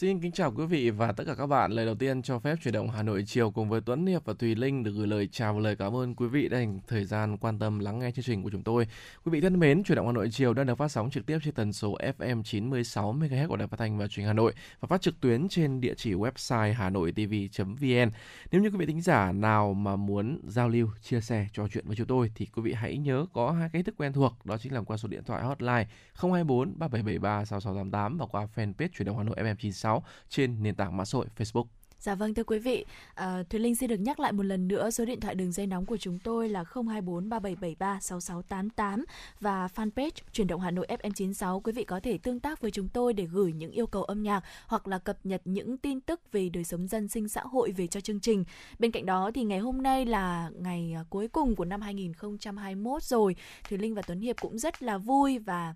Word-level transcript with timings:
Xin 0.00 0.20
kính 0.20 0.32
chào 0.32 0.52
quý 0.52 0.66
vị 0.66 0.90
và 0.90 1.12
tất 1.12 1.24
cả 1.26 1.34
các 1.34 1.46
bạn. 1.46 1.72
Lời 1.72 1.86
đầu 1.86 1.94
tiên 1.94 2.22
cho 2.22 2.38
phép 2.38 2.58
chuyển 2.62 2.74
động 2.74 2.90
Hà 2.90 3.02
Nội 3.02 3.24
chiều 3.26 3.50
cùng 3.50 3.68
với 3.68 3.80
Tuấn 3.80 4.06
Hiệp 4.06 4.24
và 4.24 4.34
Thùy 4.38 4.54
Linh 4.54 4.82
được 4.82 4.92
gửi 4.96 5.06
lời 5.06 5.28
chào 5.32 5.54
và 5.54 5.60
lời 5.60 5.76
cảm 5.76 5.96
ơn 5.96 6.14
quý 6.14 6.26
vị 6.26 6.48
đã 6.48 6.58
dành 6.58 6.80
thời 6.88 7.04
gian 7.04 7.36
quan 7.36 7.58
tâm 7.58 7.78
lắng 7.78 7.98
nghe 7.98 8.10
chương 8.10 8.24
trình 8.24 8.42
của 8.42 8.50
chúng 8.50 8.62
tôi. 8.62 8.86
Quý 9.24 9.30
vị 9.30 9.40
thân 9.40 9.58
mến, 9.58 9.82
chuyển 9.82 9.96
động 9.96 10.06
Hà 10.06 10.12
Nội 10.12 10.28
chiều 10.32 10.54
đang 10.54 10.66
được 10.66 10.78
phát 10.78 10.88
sóng 10.88 11.10
trực 11.10 11.26
tiếp 11.26 11.38
trên 11.44 11.54
tần 11.54 11.72
số 11.72 11.96
FM 12.18 12.42
96 12.42 13.12
MHz 13.12 13.48
của 13.48 13.56
Đài 13.56 13.68
Phát 13.68 13.76
thanh 13.76 13.98
và 13.98 14.08
Truyền 14.08 14.26
Hà 14.26 14.32
Nội 14.32 14.52
và 14.80 14.86
phát 14.86 15.02
trực 15.02 15.20
tuyến 15.20 15.48
trên 15.48 15.80
địa 15.80 15.94
chỉ 15.96 16.12
website 16.12 16.74
hanoitv.vn. 16.74 18.10
Nếu 18.50 18.62
như 18.62 18.70
quý 18.70 18.76
vị 18.78 18.86
thính 18.86 19.00
giả 19.00 19.32
nào 19.32 19.74
mà 19.74 19.96
muốn 19.96 20.40
giao 20.46 20.68
lưu, 20.68 20.88
chia 21.02 21.20
sẻ, 21.20 21.46
trò 21.52 21.68
chuyện 21.68 21.84
với 21.86 21.96
chúng 21.96 22.06
tôi 22.06 22.30
thì 22.34 22.46
quý 22.46 22.62
vị 22.62 22.72
hãy 22.72 22.98
nhớ 22.98 23.26
có 23.32 23.50
hai 23.50 23.68
cái 23.72 23.82
thức 23.82 23.94
quen 23.98 24.12
thuộc, 24.12 24.32
đó 24.44 24.56
chính 24.58 24.72
là 24.72 24.80
qua 24.80 24.96
số 24.96 25.08
điện 25.08 25.24
thoại 25.24 25.42
hotline 25.42 25.86
024 26.14 26.78
3773 26.78 27.44
6688 27.44 28.18
và 28.18 28.26
qua 28.26 28.46
fanpage 28.56 28.88
chuyển 28.98 29.06
động 29.06 29.18
Hà 29.18 29.24
Nội 29.24 29.36
FM 29.36 29.54
96 29.54 29.87
6 29.88 30.02
trên 30.28 30.62
nền 30.62 30.74
tảng 30.74 30.96
mạng 30.96 31.06
xã 31.06 31.16
hội 31.16 31.26
Facebook. 31.36 31.64
Dạ 32.00 32.14
vâng 32.14 32.34
thưa 32.34 32.44
quý 32.44 32.58
vị, 32.58 32.84
à, 33.14 33.42
Thùy 33.50 33.60
Linh 33.60 33.76
xin 33.76 33.90
được 33.90 34.00
nhắc 34.00 34.20
lại 34.20 34.32
một 34.32 34.42
lần 34.42 34.68
nữa 34.68 34.90
số 34.90 35.04
điện 35.04 35.20
thoại 35.20 35.34
đường 35.34 35.52
dây 35.52 35.66
nóng 35.66 35.86
của 35.86 35.96
chúng 35.96 36.18
tôi 36.18 36.48
là 36.48 36.64
024 36.74 37.28
3773 37.28 38.00
6688 38.00 39.04
và 39.40 39.68
fanpage 39.74 40.10
chuyển 40.32 40.46
động 40.46 40.60
Hà 40.60 40.70
Nội 40.70 40.86
FM96. 40.88 41.60
Quý 41.60 41.72
vị 41.72 41.84
có 41.84 42.00
thể 42.00 42.18
tương 42.18 42.40
tác 42.40 42.60
với 42.60 42.70
chúng 42.70 42.88
tôi 42.88 43.12
để 43.12 43.24
gửi 43.24 43.52
những 43.52 43.70
yêu 43.70 43.86
cầu 43.86 44.04
âm 44.04 44.22
nhạc 44.22 44.44
hoặc 44.66 44.88
là 44.88 44.98
cập 44.98 45.26
nhật 45.26 45.42
những 45.44 45.78
tin 45.78 46.00
tức 46.00 46.32
về 46.32 46.48
đời 46.48 46.64
sống 46.64 46.88
dân 46.88 47.08
sinh 47.08 47.28
xã 47.28 47.40
hội 47.40 47.70
về 47.70 47.86
cho 47.86 48.00
chương 48.00 48.20
trình. 48.20 48.44
Bên 48.78 48.90
cạnh 48.90 49.06
đó 49.06 49.30
thì 49.34 49.44
ngày 49.44 49.58
hôm 49.58 49.82
nay 49.82 50.06
là 50.06 50.50
ngày 50.58 50.92
à, 50.96 51.04
cuối 51.10 51.28
cùng 51.28 51.56
của 51.56 51.64
năm 51.64 51.80
2021 51.80 53.02
rồi. 53.02 53.36
Thùy 53.68 53.78
Linh 53.78 53.94
và 53.94 54.02
Tuấn 54.02 54.20
Hiệp 54.20 54.36
cũng 54.40 54.58
rất 54.58 54.82
là 54.82 54.98
vui 54.98 55.38
và 55.38 55.74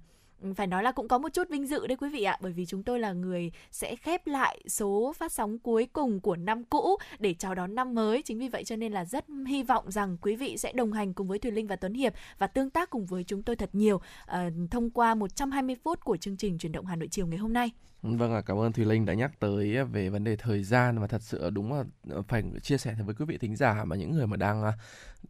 phải 0.56 0.66
nói 0.66 0.82
là 0.82 0.92
cũng 0.92 1.08
có 1.08 1.18
một 1.18 1.28
chút 1.32 1.48
vinh 1.48 1.66
dự 1.66 1.86
đấy 1.86 1.96
quý 1.96 2.08
vị 2.08 2.22
ạ 2.22 2.38
bởi 2.40 2.52
vì 2.52 2.66
chúng 2.66 2.82
tôi 2.82 3.00
là 3.00 3.12
người 3.12 3.52
sẽ 3.70 3.96
khép 3.96 4.26
lại 4.26 4.60
số 4.68 5.12
phát 5.16 5.32
sóng 5.32 5.58
cuối 5.58 5.86
cùng 5.92 6.20
của 6.20 6.36
năm 6.36 6.64
cũ 6.64 6.96
để 7.18 7.34
chào 7.34 7.54
đón 7.54 7.74
năm 7.74 7.94
mới 7.94 8.22
chính 8.22 8.38
vì 8.38 8.48
vậy 8.48 8.64
cho 8.64 8.76
nên 8.76 8.92
là 8.92 9.04
rất 9.04 9.24
hy 9.46 9.62
vọng 9.62 9.90
rằng 9.90 10.16
quý 10.22 10.36
vị 10.36 10.56
sẽ 10.58 10.72
đồng 10.72 10.92
hành 10.92 11.14
cùng 11.14 11.28
với 11.28 11.38
Thùy 11.38 11.50
Linh 11.50 11.66
và 11.66 11.76
Tuấn 11.76 11.94
Hiệp 11.94 12.14
và 12.38 12.46
tương 12.46 12.70
tác 12.70 12.90
cùng 12.90 13.06
với 13.06 13.24
chúng 13.24 13.42
tôi 13.42 13.56
thật 13.56 13.70
nhiều 13.72 13.96
uh, 13.96 14.36
thông 14.70 14.90
qua 14.90 15.14
120 15.14 15.76
phút 15.84 16.04
của 16.04 16.16
chương 16.16 16.36
trình 16.36 16.58
chuyển 16.58 16.72
động 16.72 16.86
Hà 16.86 16.96
Nội 16.96 17.08
chiều 17.10 17.26
ngày 17.26 17.38
hôm 17.38 17.52
nay. 17.52 17.70
Vâng 18.02 18.32
ạ, 18.32 18.42
cảm 18.46 18.58
ơn 18.58 18.72
Thùy 18.72 18.84
Linh 18.84 19.04
đã 19.04 19.14
nhắc 19.14 19.40
tới 19.40 19.84
về 19.84 20.08
vấn 20.08 20.24
đề 20.24 20.36
thời 20.36 20.64
gian 20.64 20.98
và 20.98 21.06
thật 21.06 21.22
sự 21.22 21.50
đúng 21.50 21.72
là 21.72 21.84
ờ, 22.10 22.22
phải 22.22 22.42
chia 22.62 22.78
sẻ 22.78 22.96
với 23.06 23.14
quý 23.14 23.24
vị 23.24 23.38
thính 23.38 23.56
giả 23.56 23.84
mà 23.84 23.96
những 23.96 24.12
người 24.12 24.26
mà 24.26 24.36
đang 24.36 24.62
ờ, 24.62 24.72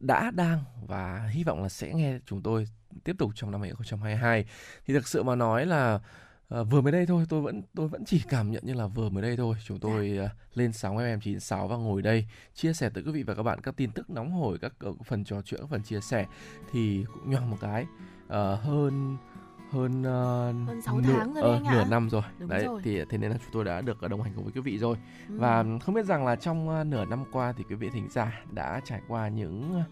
đã 0.01 0.31
đang 0.31 0.59
và 0.87 1.29
hy 1.33 1.45
vọng 1.45 1.63
là 1.63 1.69
sẽ 1.69 1.93
nghe 1.95 2.19
chúng 2.27 2.43
tôi 2.43 2.69
tiếp 3.05 3.17
tục 3.19 3.31
trong 3.35 3.51
năm 3.51 3.61
2022 3.61 4.45
thì 4.87 4.95
thực 4.95 5.09
sự 5.09 5.23
mà 5.23 5.35
nói 5.35 5.67
là 5.67 6.01
uh, 6.61 6.67
vừa 6.71 6.81
mới 6.81 6.93
đây 6.93 7.07
thôi 7.07 7.25
tôi 7.29 7.43
vẫn 7.43 7.63
tôi 7.75 7.89
vẫn 7.89 8.05
chỉ 8.05 8.23
cảm 8.29 8.51
nhận 8.51 8.63
như 8.67 8.75
là 8.75 8.87
vừa 8.87 9.09
mới 9.09 9.23
đây 9.23 9.37
thôi 9.37 9.57
chúng 9.65 9.81
tôi 9.81 10.19
uh, 10.25 10.31
lên 10.59 10.73
sóng 10.73 10.97
FM96 10.97 11.67
và 11.67 11.77
ngồi 11.77 12.03
đây 12.03 12.27
chia 12.55 12.73
sẻ 12.73 12.91
tới 12.95 13.05
quý 13.07 13.13
vị 13.13 13.23
và 13.23 13.35
các 13.35 13.43
bạn 13.43 13.61
các 13.61 13.77
tin 13.77 13.91
tức 13.91 14.11
nóng 14.11 14.33
hổi 14.33 14.59
các 14.59 14.73
uh, 14.87 15.07
phần 15.07 15.25
trò 15.25 15.43
chuyện 15.43 15.61
các 15.61 15.71
phần 15.71 15.83
chia 15.83 16.01
sẻ 16.01 16.27
thì 16.73 17.05
cũng 17.15 17.31
nhoằng 17.31 17.51
một 17.51 17.57
cái. 17.61 17.87
Uh, 18.27 18.61
hơn 18.61 19.17
hơn 19.73 20.01
uh, 20.01 20.69
hơn 20.69 20.83
6 20.83 21.01
nửa, 21.01 21.13
tháng 21.13 21.35
rồi 21.35 21.43
đấy 21.43 21.61
uh, 21.61 21.73
nửa 21.73 21.85
năm 21.85 22.11
rồi 22.11 22.23
Đúng 22.39 22.49
đấy 22.49 22.65
rồi. 22.65 22.81
thì 22.85 23.05
thế 23.09 23.19
nên 23.19 23.31
là 23.31 23.37
chúng 23.37 23.53
tôi 23.53 23.65
đã 23.65 23.81
được 23.81 24.03
đồng 24.03 24.23
hành 24.23 24.33
cùng 24.35 24.45
với 24.45 24.53
quý 24.53 24.61
vị 24.61 24.79
rồi 24.79 24.97
ừ. 25.29 25.35
và 25.39 25.65
không 25.83 25.95
biết 25.95 26.07
rằng 26.07 26.27
là 26.27 26.37
trong 26.37 26.81
uh, 26.81 26.87
nửa 26.87 27.05
năm 27.05 27.25
qua 27.33 27.53
thì 27.53 27.65
quý 27.69 27.75
vị 27.75 27.91
thính 27.93 28.09
giả 28.11 28.43
đã 28.51 28.81
trải 28.85 29.01
qua 29.09 29.29
những 29.29 29.83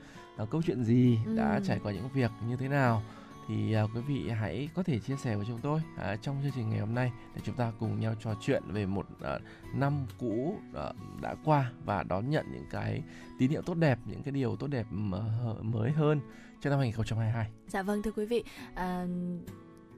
uh, 0.42 0.50
câu 0.50 0.62
chuyện 0.62 0.84
gì 0.84 1.18
ừ. 1.26 1.36
đã 1.36 1.60
trải 1.66 1.80
qua 1.82 1.92
những 1.92 2.08
việc 2.14 2.30
như 2.48 2.56
thế 2.56 2.68
nào 2.68 3.02
thì 3.50 3.76
uh, 3.84 3.90
quý 3.94 4.00
vị 4.00 4.30
hãy 4.30 4.68
có 4.74 4.82
thể 4.82 4.98
chia 4.98 5.16
sẻ 5.16 5.36
với 5.36 5.46
chúng 5.48 5.58
tôi 5.58 5.80
uh, 5.94 6.22
trong 6.22 6.40
chương 6.42 6.52
trình 6.54 6.70
ngày 6.70 6.78
hôm 6.78 6.94
nay 6.94 7.12
để 7.34 7.40
chúng 7.44 7.54
ta 7.54 7.72
cùng 7.78 8.00
nhau 8.00 8.14
trò 8.20 8.34
chuyện 8.40 8.62
về 8.66 8.86
một 8.86 9.06
uh, 9.12 9.42
năm 9.74 10.06
cũ 10.18 10.54
uh, 10.70 11.20
đã 11.20 11.34
qua 11.44 11.70
và 11.84 12.02
đón 12.02 12.30
nhận 12.30 12.46
những 12.52 12.66
cái 12.70 13.02
tín 13.38 13.50
hiệu 13.50 13.62
tốt 13.62 13.74
đẹp, 13.74 13.98
những 14.06 14.22
cái 14.22 14.32
điều 14.32 14.56
tốt 14.56 14.66
đẹp 14.66 14.86
mới 15.62 15.90
hơn 15.90 16.20
cho 16.60 16.70
năm 16.70 16.78
2022. 16.78 17.50
Dạ 17.68 17.82
vâng 17.82 18.02
thưa 18.02 18.10
quý 18.10 18.26
vị, 18.26 18.44
uh, 18.72 18.80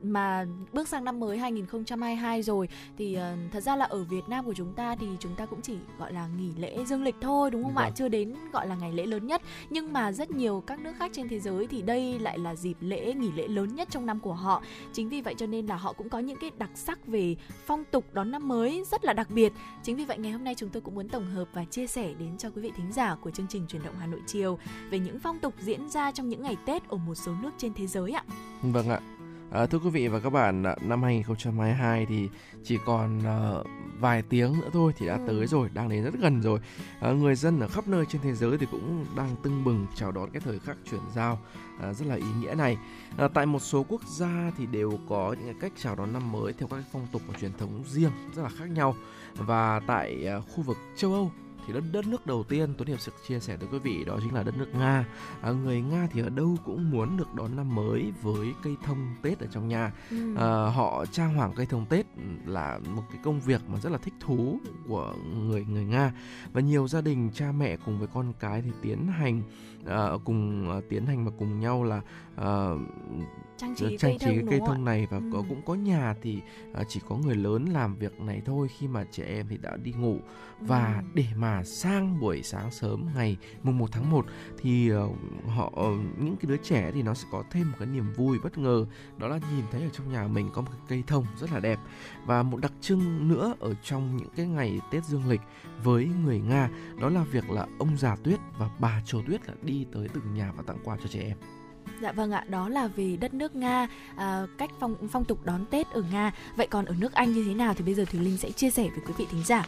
mà 0.02 0.46
bước 0.72 0.88
sang 0.88 1.04
năm 1.04 1.20
mới 1.20 1.38
2022 1.38 2.42
rồi 2.42 2.68
thì 2.98 3.16
uh, 3.16 3.52
thật 3.52 3.60
ra 3.60 3.76
là 3.76 3.84
ở 3.84 4.04
Việt 4.04 4.28
Nam 4.28 4.44
của 4.44 4.54
chúng 4.54 4.72
ta 4.72 4.96
thì 4.96 5.06
chúng 5.20 5.34
ta 5.34 5.46
cũng 5.46 5.60
chỉ 5.62 5.76
gọi 5.98 6.12
là 6.12 6.28
nghỉ 6.38 6.52
lễ 6.58 6.84
dương 6.84 7.02
lịch 7.02 7.14
thôi 7.20 7.50
đúng 7.50 7.62
không 7.62 7.76
ạ? 7.76 7.84
Vâng. 7.84 7.92
Chưa 7.96 8.08
đến 8.08 8.34
gọi 8.52 8.66
là 8.68 8.74
ngày 8.74 8.92
lễ 8.92 9.06
lớn 9.06 9.26
nhất. 9.26 9.42
Nhưng 9.70 9.92
mà 9.92 10.12
rất 10.12 10.30
nhiều 10.30 10.62
các 10.66 10.80
nước 10.80 10.92
khác 10.98 11.10
trên 11.14 11.28
thế 11.28 11.40
giới 11.40 11.66
thì 11.66 11.82
đây 11.82 12.18
lại 12.18 12.38
là 12.38 12.54
dịp 12.54 12.76
lễ 12.80 13.14
nghỉ 13.14 13.32
lễ 13.32 13.48
lớn 13.48 13.74
nhất 13.74 13.88
trong 13.90 14.06
năm 14.06 14.20
của 14.20 14.34
họ. 14.34 14.62
Chính 14.92 15.08
vì 15.08 15.20
vậy 15.20 15.34
cho 15.38 15.46
nên 15.46 15.66
là 15.66 15.76
họ 15.76 15.92
cũng 15.92 16.08
có 16.08 16.18
những 16.18 16.38
cái 16.40 16.50
đặc 16.58 16.70
sắc 16.74 17.06
về 17.06 17.36
phong 17.66 17.84
tục 17.84 18.04
đón 18.12 18.30
năm 18.30 18.48
mới 18.48 18.84
rất 18.90 19.04
là 19.04 19.12
đặc 19.12 19.30
biệt. 19.30 19.52
Chính 19.82 19.96
vì 19.96 20.04
vậy 20.04 20.18
ngày 20.18 20.32
hôm 20.32 20.44
nay 20.44 20.54
chúng 20.54 20.68
tôi 20.68 20.80
cũng 20.80 20.94
muốn 20.94 21.08
tổng 21.08 21.26
hợp 21.26 21.48
và 21.52 21.64
chia 21.64 21.86
sẻ 21.86 22.14
đến 22.18 22.38
cho 22.38 22.50
quý 22.50 22.62
vị 22.62 22.72
thính 22.76 22.92
giả 22.92 23.16
của 23.20 23.30
chương 23.30 23.46
trình 23.48 23.66
truyền 23.66 23.82
động 23.82 23.94
Hà 24.00 24.06
Nội 24.06 24.20
chiều 24.26 24.58
về 24.90 24.98
những 24.98 25.18
phong 25.18 25.38
tục 25.38 25.54
diễn 25.60 25.90
ra 25.90 26.12
trong 26.12 26.28
những 26.28 26.42
ngày 26.42 26.56
Tết 26.66 26.88
ở 26.88 26.96
một 26.96 27.14
số 27.14 27.32
nước 27.42 27.50
trên 27.58 27.74
thế 27.74 27.86
giới 27.86 28.12
ạ. 28.12 28.24
Vâng 28.62 28.88
ạ. 28.88 29.00
À, 29.52 29.66
thưa 29.66 29.78
quý 29.78 29.90
vị 29.90 30.08
và 30.08 30.20
các 30.20 30.30
bạn, 30.30 30.62
năm 30.80 31.02
2022 31.02 32.06
thì 32.06 32.28
chỉ 32.64 32.78
còn 32.86 33.18
uh, 33.18 33.66
vài 34.00 34.22
tiếng 34.22 34.60
nữa 34.60 34.68
thôi 34.72 34.92
thì 34.96 35.06
đã 35.06 35.14
ừ. 35.14 35.24
tới 35.26 35.46
rồi, 35.46 35.68
đang 35.74 35.88
đến 35.88 36.04
rất 36.04 36.14
gần 36.20 36.42
rồi. 36.42 36.60
À, 37.00 37.10
người 37.10 37.34
dân 37.34 37.60
ở 37.60 37.68
khắp 37.68 37.88
nơi 37.88 38.04
trên 38.08 38.22
thế 38.22 38.34
giới 38.34 38.58
thì 38.58 38.66
cũng 38.70 39.06
đang 39.16 39.36
tưng 39.42 39.64
bừng 39.64 39.86
chào 39.94 40.12
đón 40.12 40.30
cái 40.30 40.40
thời 40.44 40.58
khắc 40.58 40.76
chuyển 40.90 41.00
giao 41.14 41.38
à, 41.80 41.92
rất 41.92 42.06
là 42.08 42.14
ý 42.14 42.26
nghĩa 42.40 42.54
này. 42.54 42.78
À, 43.16 43.28
tại 43.28 43.46
một 43.46 43.58
số 43.58 43.84
quốc 43.88 44.00
gia 44.18 44.52
thì 44.58 44.66
đều 44.66 44.98
có 45.08 45.34
những 45.44 45.58
cách 45.60 45.72
chào 45.76 45.96
đón 45.96 46.12
năm 46.12 46.32
mới 46.32 46.52
theo 46.52 46.68
các 46.68 46.84
phong 46.92 47.06
tục 47.12 47.22
và 47.26 47.38
truyền 47.40 47.52
thống 47.58 47.84
riêng 47.86 48.12
rất 48.34 48.42
là 48.42 48.48
khác 48.48 48.70
nhau. 48.70 48.94
Và 49.36 49.80
tại 49.86 50.28
uh, 50.38 50.44
khu 50.48 50.62
vực 50.62 50.76
châu 50.96 51.12
Âu 51.12 51.30
thì 51.66 51.72
đất 51.72 51.84
đất 51.92 52.06
nước 52.06 52.26
đầu 52.26 52.44
tiên 52.44 52.74
Tuấn 52.78 52.88
Hiệp 52.88 53.00
sẽ 53.00 53.12
chia 53.28 53.40
sẻ 53.40 53.56
tới 53.56 53.68
quý 53.72 53.78
vị 53.78 54.04
đó 54.04 54.18
chính 54.22 54.34
là 54.34 54.42
đất 54.42 54.56
nước 54.58 54.74
Nga. 54.74 55.04
À, 55.42 55.50
người 55.50 55.80
Nga 55.80 56.08
thì 56.12 56.20
ở 56.20 56.28
đâu 56.28 56.56
cũng 56.64 56.90
muốn 56.90 57.16
được 57.16 57.34
đón 57.34 57.56
năm 57.56 57.74
mới 57.74 58.12
với 58.22 58.54
cây 58.62 58.76
thông 58.84 59.14
Tết 59.22 59.40
ở 59.40 59.46
trong 59.52 59.68
nhà. 59.68 59.92
Ừ. 60.10 60.34
À, 60.36 60.46
họ 60.70 61.06
trang 61.06 61.34
hoàng 61.34 61.52
cây 61.56 61.66
thông 61.66 61.86
Tết 61.86 62.06
là 62.46 62.78
một 62.94 63.02
cái 63.10 63.20
công 63.24 63.40
việc 63.40 63.60
mà 63.68 63.80
rất 63.80 63.92
là 63.92 63.98
thích 63.98 64.14
thú 64.20 64.58
của 64.88 65.14
người 65.34 65.64
người 65.64 65.84
Nga 65.84 66.12
và 66.52 66.60
nhiều 66.60 66.88
gia 66.88 67.00
đình 67.00 67.30
cha 67.34 67.52
mẹ 67.52 67.76
cùng 67.76 67.98
với 67.98 68.08
con 68.14 68.32
cái 68.40 68.62
thì 68.62 68.70
tiến 68.82 69.06
hành 69.06 69.42
uh, 69.82 70.24
cùng 70.24 70.70
uh, 70.78 70.84
tiến 70.88 71.06
hành 71.06 71.24
và 71.24 71.30
cùng 71.38 71.60
nhau 71.60 71.84
là 71.84 72.00
uh, 72.40 72.80
trang 73.62 73.74
trí, 73.74 73.96
trang 73.98 74.18
trí 74.18 74.26
cây, 74.26 74.44
cây 74.50 74.60
thông 74.66 74.84
này 74.84 75.06
và 75.10 75.16
ừ. 75.16 75.22
có 75.32 75.42
cũng 75.48 75.62
có 75.66 75.74
nhà 75.74 76.14
thì 76.22 76.38
uh, 76.80 76.86
chỉ 76.88 77.00
có 77.08 77.16
người 77.16 77.36
lớn 77.36 77.64
làm 77.64 77.96
việc 77.96 78.20
này 78.20 78.42
thôi 78.44 78.68
khi 78.78 78.88
mà 78.88 79.04
trẻ 79.12 79.24
em 79.24 79.46
thì 79.48 79.56
đã 79.56 79.76
đi 79.76 79.92
ngủ 79.92 80.18
và 80.60 80.94
ừ. 80.96 81.10
để 81.14 81.26
mà 81.36 81.64
sang 81.64 82.20
buổi 82.20 82.42
sáng 82.42 82.70
sớm 82.70 83.06
ngày 83.14 83.36
mùng 83.62 83.78
1 83.78 83.92
tháng 83.92 84.10
1 84.10 84.26
thì 84.58 84.92
uh, 84.94 85.16
họ 85.46 85.66
uh, 85.66 85.98
những 86.18 86.36
cái 86.36 86.48
đứa 86.48 86.56
trẻ 86.56 86.90
thì 86.94 87.02
nó 87.02 87.14
sẽ 87.14 87.28
có 87.32 87.42
thêm 87.50 87.70
một 87.70 87.76
cái 87.78 87.88
niềm 87.88 88.12
vui 88.16 88.38
bất 88.42 88.58
ngờ 88.58 88.86
đó 89.18 89.28
là 89.28 89.40
nhìn 89.56 89.64
thấy 89.70 89.82
ở 89.82 89.88
trong 89.92 90.12
nhà 90.12 90.28
mình 90.28 90.50
có 90.54 90.62
một 90.62 90.70
cái 90.70 90.80
cây 90.88 91.02
thông 91.06 91.26
rất 91.40 91.52
là 91.52 91.60
đẹp 91.60 91.78
và 92.26 92.42
một 92.42 92.60
đặc 92.60 92.72
trưng 92.80 93.28
nữa 93.28 93.54
ở 93.60 93.74
trong 93.82 94.16
những 94.16 94.28
cái 94.36 94.46
ngày 94.46 94.80
Tết 94.90 95.04
dương 95.04 95.28
lịch 95.28 95.40
với 95.82 96.08
người 96.24 96.40
Nga 96.40 96.70
đó 97.00 97.08
là 97.08 97.24
việc 97.24 97.50
là 97.50 97.66
ông 97.78 97.96
già 97.96 98.16
Tuyết 98.16 98.38
và 98.58 98.70
bà 98.78 99.02
Trầu 99.04 99.22
Tuyết 99.26 99.48
là 99.48 99.54
đi 99.62 99.86
tới 99.92 100.08
từng 100.14 100.34
nhà 100.34 100.52
và 100.56 100.62
tặng 100.66 100.78
quà 100.84 100.96
cho 100.96 101.08
trẻ 101.08 101.20
em. 101.20 101.36
Dạ 102.00 102.12
vâng 102.12 102.32
ạ, 102.32 102.44
đó 102.48 102.68
là 102.68 102.86
về 102.86 103.16
đất 103.20 103.34
nước 103.34 103.54
Nga, 103.54 103.88
à, 104.16 104.46
cách 104.58 104.70
phong 104.80 104.96
phong 105.08 105.24
tục 105.24 105.38
đón 105.44 105.64
Tết 105.70 105.90
ở 105.90 106.02
Nga. 106.12 106.32
Vậy 106.56 106.66
còn 106.66 106.84
ở 106.84 106.94
nước 106.98 107.12
Anh 107.12 107.32
như 107.32 107.44
thế 107.44 107.54
nào 107.54 107.74
thì 107.74 107.84
bây 107.84 107.94
giờ 107.94 108.04
Thùy 108.04 108.20
Linh 108.20 108.38
sẽ 108.38 108.50
chia 108.50 108.70
sẻ 108.70 108.82
với 108.82 109.00
quý 109.06 109.14
vị 109.18 109.26
thính 109.30 109.44
giả. 109.44 109.66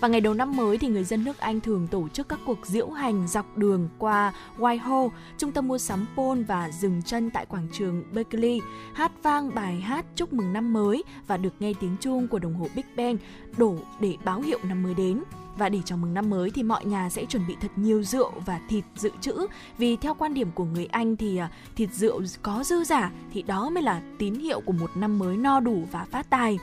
Và 0.00 0.08
ngày 0.08 0.20
đầu 0.20 0.34
năm 0.34 0.56
mới 0.56 0.78
thì 0.78 0.88
người 0.88 1.04
dân 1.04 1.24
nước 1.24 1.38
Anh 1.38 1.60
thường 1.60 1.88
tổ 1.90 2.08
chức 2.08 2.28
các 2.28 2.38
cuộc 2.46 2.66
diễu 2.66 2.90
hành 2.90 3.28
dọc 3.28 3.56
đường 3.56 3.88
qua 3.98 4.32
Whitehall, 4.58 5.10
trung 5.38 5.52
tâm 5.52 5.68
mua 5.68 5.78
sắm 5.78 6.06
Paul 6.16 6.42
và 6.42 6.70
dừng 6.70 7.02
chân 7.02 7.30
tại 7.30 7.46
quảng 7.46 7.68
trường 7.72 8.04
Berkeley, 8.12 8.60
hát 8.94 9.12
vang 9.22 9.54
bài 9.54 9.80
hát 9.80 10.04
chúc 10.16 10.32
mừng 10.32 10.52
năm 10.52 10.72
mới 10.72 11.04
và 11.26 11.36
được 11.36 11.54
nghe 11.58 11.72
tiếng 11.80 11.96
chuông 12.00 12.28
của 12.28 12.38
đồng 12.38 12.54
hồ 12.54 12.66
Big 12.76 12.84
Ben 12.96 13.16
đổ 13.56 13.76
để 14.00 14.16
báo 14.24 14.40
hiệu 14.40 14.58
năm 14.62 14.82
mới 14.82 14.94
đến. 14.94 15.22
Và 15.56 15.68
để 15.68 15.80
chào 15.84 15.98
mừng 15.98 16.14
năm 16.14 16.30
mới 16.30 16.50
thì 16.50 16.62
mọi 16.62 16.84
nhà 16.84 17.10
sẽ 17.10 17.24
chuẩn 17.24 17.46
bị 17.46 17.56
thật 17.60 17.70
nhiều 17.76 18.02
rượu 18.02 18.32
và 18.46 18.60
thịt 18.68 18.84
dự 18.96 19.10
trữ 19.20 19.46
vì 19.78 19.96
theo 19.96 20.14
quan 20.14 20.34
điểm 20.34 20.50
của 20.54 20.64
người 20.64 20.86
Anh 20.86 21.16
thì 21.16 21.36
à, 21.36 21.50
thịt 21.76 21.90
rượu 21.92 22.22
có 22.42 22.64
dư 22.64 22.84
giả 22.84 23.10
thì 23.32 23.42
đó 23.42 23.70
mới 23.70 23.82
là 23.82 24.02
tín 24.18 24.34
hiệu 24.34 24.60
của 24.60 24.72
một 24.72 24.90
năm 24.94 25.18
mới 25.18 25.36
no 25.36 25.60
đủ 25.60 25.82
và 25.92 26.06
phát 26.10 26.30
tài. 26.30 26.58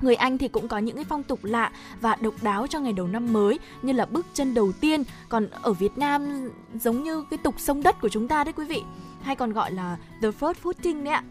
Người 0.00 0.14
Anh 0.14 0.38
thì 0.38 0.48
cũng 0.48 0.68
có 0.68 0.78
những 0.78 0.96
cái 0.96 1.04
phong 1.04 1.22
tục 1.22 1.38
lạ 1.42 1.70
và 2.00 2.16
độc 2.20 2.34
đáo 2.42 2.66
cho 2.66 2.80
ngày 2.80 2.92
đầu 2.92 3.06
năm 3.06 3.32
mới 3.32 3.58
như 3.82 3.92
là 3.92 4.06
bước 4.06 4.26
chân 4.34 4.54
đầu 4.54 4.72
tiên, 4.72 5.02
còn 5.28 5.48
ở 5.62 5.72
Việt 5.72 5.98
Nam 5.98 6.50
giống 6.74 7.02
như 7.02 7.24
cái 7.30 7.38
tục 7.38 7.54
sông 7.58 7.82
đất 7.82 8.00
của 8.00 8.08
chúng 8.08 8.28
ta 8.28 8.44
đấy 8.44 8.52
quý 8.52 8.64
vị, 8.64 8.82
hay 9.22 9.36
còn 9.36 9.52
gọi 9.52 9.72
là 9.72 9.96
the 10.22 10.28
first 10.28 10.54
footing 10.62 11.04
đấy 11.04 11.14
ạ. 11.14 11.22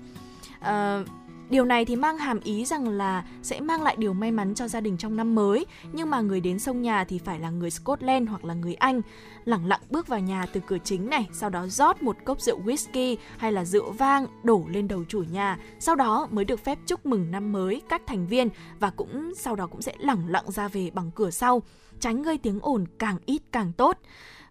Uh, 1.02 1.08
Điều 1.50 1.66
này 1.66 1.86
thì 1.86 1.96
mang 1.96 2.18
hàm 2.18 2.40
ý 2.40 2.66
rằng 2.66 2.90
là 2.90 3.26
sẽ 3.42 3.60
mang 3.60 3.82
lại 3.82 3.96
điều 4.00 4.14
may 4.14 4.32
mắn 4.32 4.56
cho 4.56 4.68
gia 4.68 4.80
đình 4.80 4.98
trong 4.98 5.16
năm 5.16 5.36
mới, 5.36 5.66
nhưng 5.94 6.10
mà 6.10 6.22
người 6.22 6.42
đến 6.42 6.60
sông 6.60 6.82
nhà 6.82 7.04
thì 7.04 7.18
phải 7.18 7.40
là 7.40 7.50
người 7.50 7.70
Scotland 7.70 8.30
hoặc 8.30 8.46
là 8.46 8.54
người 8.54 8.76
Anh. 8.76 9.02
Lẳng 9.46 9.66
lặng 9.66 9.82
bước 9.90 10.08
vào 10.08 10.20
nhà 10.20 10.46
từ 10.54 10.62
cửa 10.68 10.78
chính 10.84 11.10
này, 11.10 11.28
sau 11.34 11.50
đó 11.50 11.68
rót 11.68 12.04
một 12.04 12.16
cốc 12.26 12.42
rượu 12.42 12.62
whisky 12.62 13.16
hay 13.38 13.52
là 13.52 13.66
rượu 13.66 13.92
vang 13.92 14.28
đổ 14.44 14.66
lên 14.68 14.88
đầu 14.88 15.04
chủ 15.08 15.24
nhà, 15.32 15.58
sau 15.80 15.96
đó 15.96 16.28
mới 16.32 16.46
được 16.46 16.64
phép 16.64 16.80
chúc 16.86 17.06
mừng 17.06 17.32
năm 17.32 17.52
mới 17.52 17.82
các 17.90 18.02
thành 18.08 18.28
viên 18.28 18.50
và 18.80 18.90
cũng 18.90 19.34
sau 19.38 19.56
đó 19.56 19.68
cũng 19.68 19.82
sẽ 19.82 19.94
lẳng 20.00 20.30
lặng 20.30 20.52
ra 20.52 20.68
về 20.68 20.92
bằng 20.94 21.12
cửa 21.16 21.32
sau, 21.32 21.62
tránh 22.00 22.24
gây 22.24 22.38
tiếng 22.38 22.60
ồn 22.62 22.86
càng 23.00 23.18
ít 23.26 23.42
càng 23.52 23.74
tốt. 23.74 23.98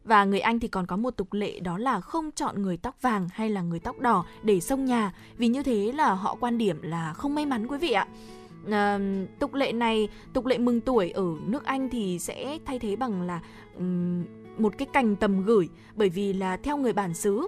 Và 0.08 0.24
người 0.24 0.40
Anh 0.40 0.60
thì 0.60 0.68
còn 0.68 0.86
có 0.86 0.96
một 0.96 1.10
tục 1.10 1.32
lệ 1.32 1.60
đó 1.60 1.78
là 1.78 2.00
không 2.00 2.30
chọn 2.32 2.62
người 2.62 2.76
tóc 2.76 3.02
vàng 3.02 3.28
hay 3.32 3.50
là 3.50 3.62
người 3.62 3.80
tóc 3.80 4.00
đỏ 4.00 4.24
để 4.42 4.60
xông 4.60 4.84
nhà 4.84 5.12
vì 5.36 5.48
như 5.48 5.62
thế 5.62 5.92
là 5.92 6.14
họ 6.14 6.36
quan 6.40 6.58
điểm 6.58 6.82
là 6.82 7.12
không 7.12 7.34
may 7.34 7.46
mắn 7.46 7.66
quý 7.66 7.78
vị 7.78 7.92
ạ. 7.92 8.06
À, 8.70 8.98
tục 9.38 9.54
lệ 9.54 9.72
này, 9.72 10.08
tục 10.32 10.46
lệ 10.46 10.58
mừng 10.58 10.80
tuổi 10.80 11.10
ở 11.10 11.24
nước 11.46 11.64
Anh 11.64 11.88
thì 11.88 12.18
sẽ 12.18 12.58
thay 12.64 12.78
thế 12.78 12.96
bằng 12.96 13.22
là 13.22 13.40
um, 13.76 14.24
một 14.58 14.74
cái 14.78 14.86
cành 14.92 15.16
tầm 15.16 15.44
gửi 15.44 15.68
bởi 15.96 16.08
vì 16.08 16.32
là 16.32 16.56
theo 16.56 16.76
người 16.76 16.92
bản 16.92 17.14
xứ 17.14 17.46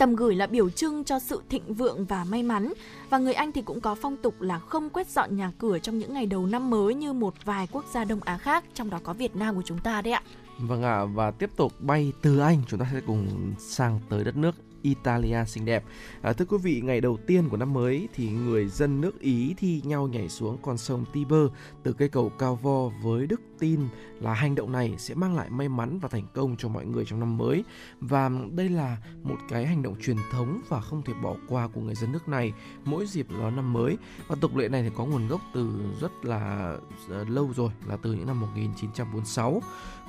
Tầm 0.00 0.16
gửi 0.16 0.34
là 0.34 0.46
biểu 0.46 0.70
trưng 0.70 1.04
cho 1.04 1.18
sự 1.18 1.42
thịnh 1.48 1.74
vượng 1.74 2.04
và 2.04 2.24
may 2.24 2.42
mắn 2.42 2.72
và 3.10 3.18
người 3.18 3.32
Anh 3.32 3.52
thì 3.52 3.62
cũng 3.62 3.80
có 3.80 3.94
phong 3.94 4.16
tục 4.16 4.40
là 4.40 4.58
không 4.58 4.90
quét 4.90 5.08
dọn 5.08 5.36
nhà 5.36 5.52
cửa 5.58 5.78
trong 5.78 5.98
những 5.98 6.14
ngày 6.14 6.26
đầu 6.26 6.46
năm 6.46 6.70
mới 6.70 6.94
như 6.94 7.12
một 7.12 7.34
vài 7.44 7.68
quốc 7.72 7.84
gia 7.92 8.04
Đông 8.04 8.20
Á 8.24 8.38
khác, 8.38 8.64
trong 8.74 8.90
đó 8.90 9.00
có 9.02 9.12
Việt 9.12 9.36
Nam 9.36 9.54
của 9.54 9.62
chúng 9.64 9.78
ta 9.78 10.02
đấy 10.02 10.12
ạ. 10.12 10.22
Vâng 10.62 10.82
ạ, 10.82 10.98
à, 10.98 11.04
và 11.04 11.30
tiếp 11.30 11.50
tục 11.56 11.72
bay 11.80 12.12
từ 12.22 12.38
Anh 12.38 12.62
chúng 12.66 12.80
ta 12.80 12.86
sẽ 12.92 13.00
cùng 13.06 13.52
sang 13.58 14.00
tới 14.08 14.24
đất 14.24 14.36
nước 14.36 14.54
Italia 14.82 15.44
xinh 15.46 15.64
đẹp. 15.64 15.84
À, 16.22 16.32
thưa 16.32 16.44
quý 16.44 16.58
vị, 16.62 16.80
ngày 16.80 17.00
đầu 17.00 17.18
tiên 17.26 17.48
của 17.48 17.56
năm 17.56 17.72
mới 17.72 18.08
thì 18.14 18.28
người 18.28 18.68
dân 18.68 19.00
nước 19.00 19.20
Ý 19.20 19.54
thi 19.56 19.82
nhau 19.84 20.08
nhảy 20.08 20.28
xuống 20.28 20.58
con 20.62 20.78
sông 20.78 21.04
Tiber 21.12 21.46
từ 21.82 21.92
cây 21.92 22.08
cầu 22.08 22.32
cao 22.38 22.58
vo 22.62 22.88
với 23.02 23.26
đức 23.26 23.40
tin 23.60 23.80
là 24.20 24.34
hành 24.34 24.54
động 24.54 24.72
này 24.72 24.94
sẽ 24.98 25.14
mang 25.14 25.36
lại 25.36 25.50
may 25.50 25.68
mắn 25.68 25.98
và 25.98 26.08
thành 26.08 26.26
công 26.34 26.56
cho 26.56 26.68
mọi 26.68 26.86
người 26.86 27.04
trong 27.04 27.20
năm 27.20 27.38
mới. 27.38 27.64
Và 28.00 28.30
đây 28.52 28.68
là 28.68 28.96
một 29.22 29.36
cái 29.48 29.66
hành 29.66 29.82
động 29.82 29.96
truyền 30.02 30.16
thống 30.32 30.60
và 30.68 30.80
không 30.80 31.02
thể 31.02 31.12
bỏ 31.22 31.34
qua 31.48 31.68
của 31.68 31.80
người 31.80 31.94
dân 31.94 32.12
nước 32.12 32.28
này 32.28 32.52
mỗi 32.84 33.06
dịp 33.06 33.26
đón 33.30 33.56
năm 33.56 33.72
mới. 33.72 33.96
Và 34.28 34.36
tục 34.40 34.56
lệ 34.56 34.68
này 34.68 34.82
thì 34.82 34.90
có 34.96 35.04
nguồn 35.04 35.28
gốc 35.28 35.40
từ 35.54 35.70
rất 36.00 36.24
là 36.24 36.76
ờ, 37.08 37.24
lâu 37.24 37.52
rồi 37.56 37.70
là 37.86 37.96
từ 37.96 38.12
những 38.12 38.26
năm 38.26 38.40
1946 38.40 39.60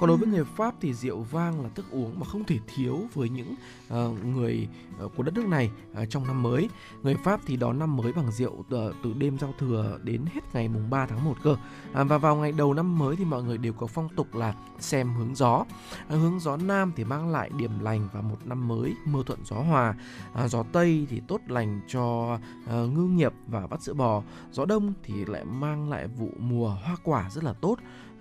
còn 0.02 0.08
đối 0.08 0.18
với 0.18 0.28
người 0.28 0.44
Pháp 0.44 0.76
thì 0.82 0.94
rượu 0.94 1.22
vang 1.32 1.62
là 1.64 1.70
thức 1.70 1.86
uống 1.92 2.20
mà 2.20 2.26
không 2.26 2.44
thể 2.44 2.60
thiếu 2.76 3.00
với 3.14 3.30
những 3.30 3.56
uh, 3.94 4.26
người 4.26 4.68
uh, 5.06 5.12
của 5.16 5.24
đất 5.24 5.34
nước 5.36 5.48
này 5.48 5.72
uh, 5.92 6.10
trong 6.10 6.28
năm 6.28 6.44
mới. 6.44 6.70
Người 7.04 7.16
Pháp 7.24 7.42
thì 7.46 7.58
đón 7.58 7.80
năm 7.80 7.98
mới 7.98 8.14
bằng 8.14 8.32
rượu 8.32 8.52
uh, 8.52 8.66
từ 9.04 9.14
đêm 9.18 9.38
giao 9.40 9.54
thừa 9.60 10.00
đến 10.04 10.26
hết 10.34 10.42
ngày 10.54 10.68
mùng 10.68 10.90
3 10.90 11.06
tháng 11.06 11.26
1 11.26 11.36
cơ. 11.44 11.56
À, 11.94 12.04
và 12.04 12.18
vào 12.18 12.36
ngày 12.36 12.52
đầu 12.52 12.74
năm 12.74 13.00
mới 13.00 13.16
thì 13.16 13.26
mọi 13.26 13.41
mọi 13.42 13.48
người 13.48 13.58
đều 13.58 13.74
có 13.74 13.88
phong 13.88 14.10
tục 14.10 14.36
là 14.36 14.54
xem 14.80 15.14
hướng 15.14 15.36
gió. 15.36 15.66
À, 16.08 16.16
hướng 16.16 16.40
gió 16.40 16.58
nam 16.58 16.92
thì 16.96 17.04
mang 17.04 17.30
lại 17.30 17.50
điểm 17.58 17.80
lành 17.80 18.10
và 18.14 18.22
một 18.22 18.38
năm 18.46 18.68
mới 18.68 18.96
mưa 19.06 19.24
thuận 19.26 19.40
gió 19.46 19.56
hòa. 19.56 19.96
À, 20.34 20.48
gió 20.48 20.64
tây 20.72 21.08
thì 21.10 21.22
tốt 21.28 21.42
lành 21.48 21.82
cho 21.88 22.38
à, 22.68 22.76
ngư 22.76 23.08
nghiệp 23.08 23.34
và 23.48 23.68
bắt 23.68 23.82
sữa 23.82 23.94
bò. 23.94 24.24
Gió 24.52 24.66
đông 24.66 24.94
thì 25.04 25.26
lại 25.26 25.46
mang 25.46 25.90
lại 25.90 26.08
vụ 26.08 26.30
mùa 26.40 26.70
hoa 26.70 26.96
quả 27.04 27.30
rất 27.30 27.44
là 27.44 27.54
tốt 27.54 27.78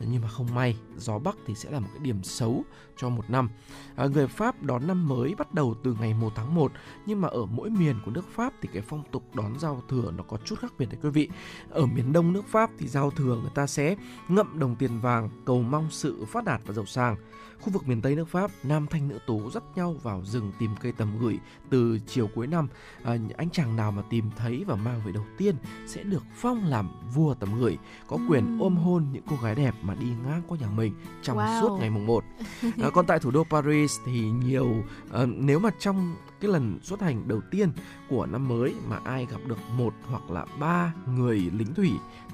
nhưng 0.06 0.22
mà 0.22 0.28
không 0.28 0.54
may 0.54 0.76
gió 0.96 1.18
bắc 1.18 1.36
thì 1.46 1.54
sẽ 1.54 1.70
là 1.70 1.80
một 1.80 1.88
cái 1.92 2.02
điểm 2.02 2.22
xấu 2.22 2.64
cho 2.96 3.08
một 3.08 3.30
năm. 3.30 3.48
À, 3.96 4.06
người 4.06 4.26
pháp 4.26 4.62
đón 4.62 4.86
năm 4.86 5.08
mới 5.08 5.34
bắt 5.34 5.54
đầu 5.54 5.74
từ 5.82 5.96
ngày 6.00 6.14
1 6.14 6.32
tháng 6.36 6.54
1 6.54 6.72
nhưng 7.06 7.20
mà 7.20 7.28
ở 7.28 7.46
mỗi 7.46 7.70
miền 7.70 7.96
của 8.04 8.10
nước 8.10 8.24
pháp 8.34 8.52
thì 8.62 8.68
cái 8.72 8.82
phong 8.82 9.02
tục 9.10 9.22
đón 9.34 9.58
giao 9.58 9.82
thừa 9.88 10.12
nó 10.16 10.22
có 10.22 10.36
chút 10.44 10.58
khác 10.58 10.72
biệt 10.78 10.86
đấy 10.86 10.98
quý 11.02 11.10
vị. 11.10 11.28
Ở 11.70 11.86
miền 11.86 12.12
đông 12.12 12.32
nước 12.32 12.44
pháp 12.48 12.70
thì 12.78 12.88
giao 12.88 13.10
thừa 13.10 13.36
người 13.40 13.50
ta 13.54 13.66
sẽ 13.66 13.96
ngậm 14.28 14.58
đồng 14.58 14.76
tiền 14.76 15.00
vàng 15.00 15.28
cầu 15.44 15.62
mong 15.62 15.90
sự 15.90 16.24
phát 16.28 16.44
đạt 16.44 16.60
và 16.66 16.74
giàu 16.74 16.86
sang. 16.86 17.16
Khu 17.60 17.70
vực 17.72 17.88
miền 17.88 18.02
Tây 18.02 18.16
nước 18.16 18.28
Pháp, 18.28 18.50
nam 18.62 18.86
thanh 18.90 19.08
nữ 19.08 19.18
tú 19.26 19.50
dắt 19.50 19.62
nhau 19.74 19.96
vào 20.02 20.22
rừng 20.24 20.52
tìm 20.58 20.70
cây 20.80 20.92
tầm 20.92 21.18
gửi 21.20 21.38
từ 21.70 21.98
chiều 22.06 22.28
cuối 22.34 22.46
năm. 22.46 22.68
À, 23.02 23.16
anh 23.36 23.50
chàng 23.50 23.76
nào 23.76 23.92
mà 23.92 24.02
tìm 24.10 24.30
thấy 24.36 24.64
và 24.66 24.76
mang 24.76 25.00
về 25.06 25.12
đầu 25.12 25.24
tiên 25.38 25.56
sẽ 25.86 26.02
được 26.02 26.22
phong 26.36 26.64
làm 26.64 26.88
vua 27.14 27.34
tầm 27.34 27.60
gửi, 27.60 27.78
có 28.06 28.18
quyền 28.28 28.58
ôm 28.60 28.76
hôn 28.76 29.06
những 29.12 29.22
cô 29.30 29.36
gái 29.42 29.54
đẹp 29.54 29.74
mà 29.82 29.94
đi 29.94 30.06
ngang 30.24 30.42
qua 30.48 30.58
nhà 30.60 30.68
mình 30.76 30.94
trong 31.22 31.38
wow. 31.38 31.60
suốt 31.60 31.76
ngày 31.80 31.90
mùng 31.90 32.06
1. 32.06 32.24
À, 32.62 32.90
còn 32.94 33.06
tại 33.06 33.18
thủ 33.18 33.30
đô 33.30 33.44
Paris 33.44 33.98
thì 34.06 34.20
nhiều 34.20 34.74
à, 35.12 35.26
nếu 35.26 35.58
mà 35.58 35.70
trong 35.78 36.16
cái 36.40 36.50
lần 36.50 36.78
xuất 36.82 37.00
hành 37.00 37.28
đầu 37.28 37.40
tiên 37.50 37.72
của 38.08 38.26
năm 38.26 38.48
mới 38.48 38.74
mà 38.88 38.98
ai 39.04 39.26
gặp 39.30 39.40
được 39.46 39.58
một 39.76 39.94
hoặc 40.06 40.30
là 40.30 40.46
ba 40.60 40.92
người 41.16 41.38
lính 41.38 41.74
thủy 41.74 41.90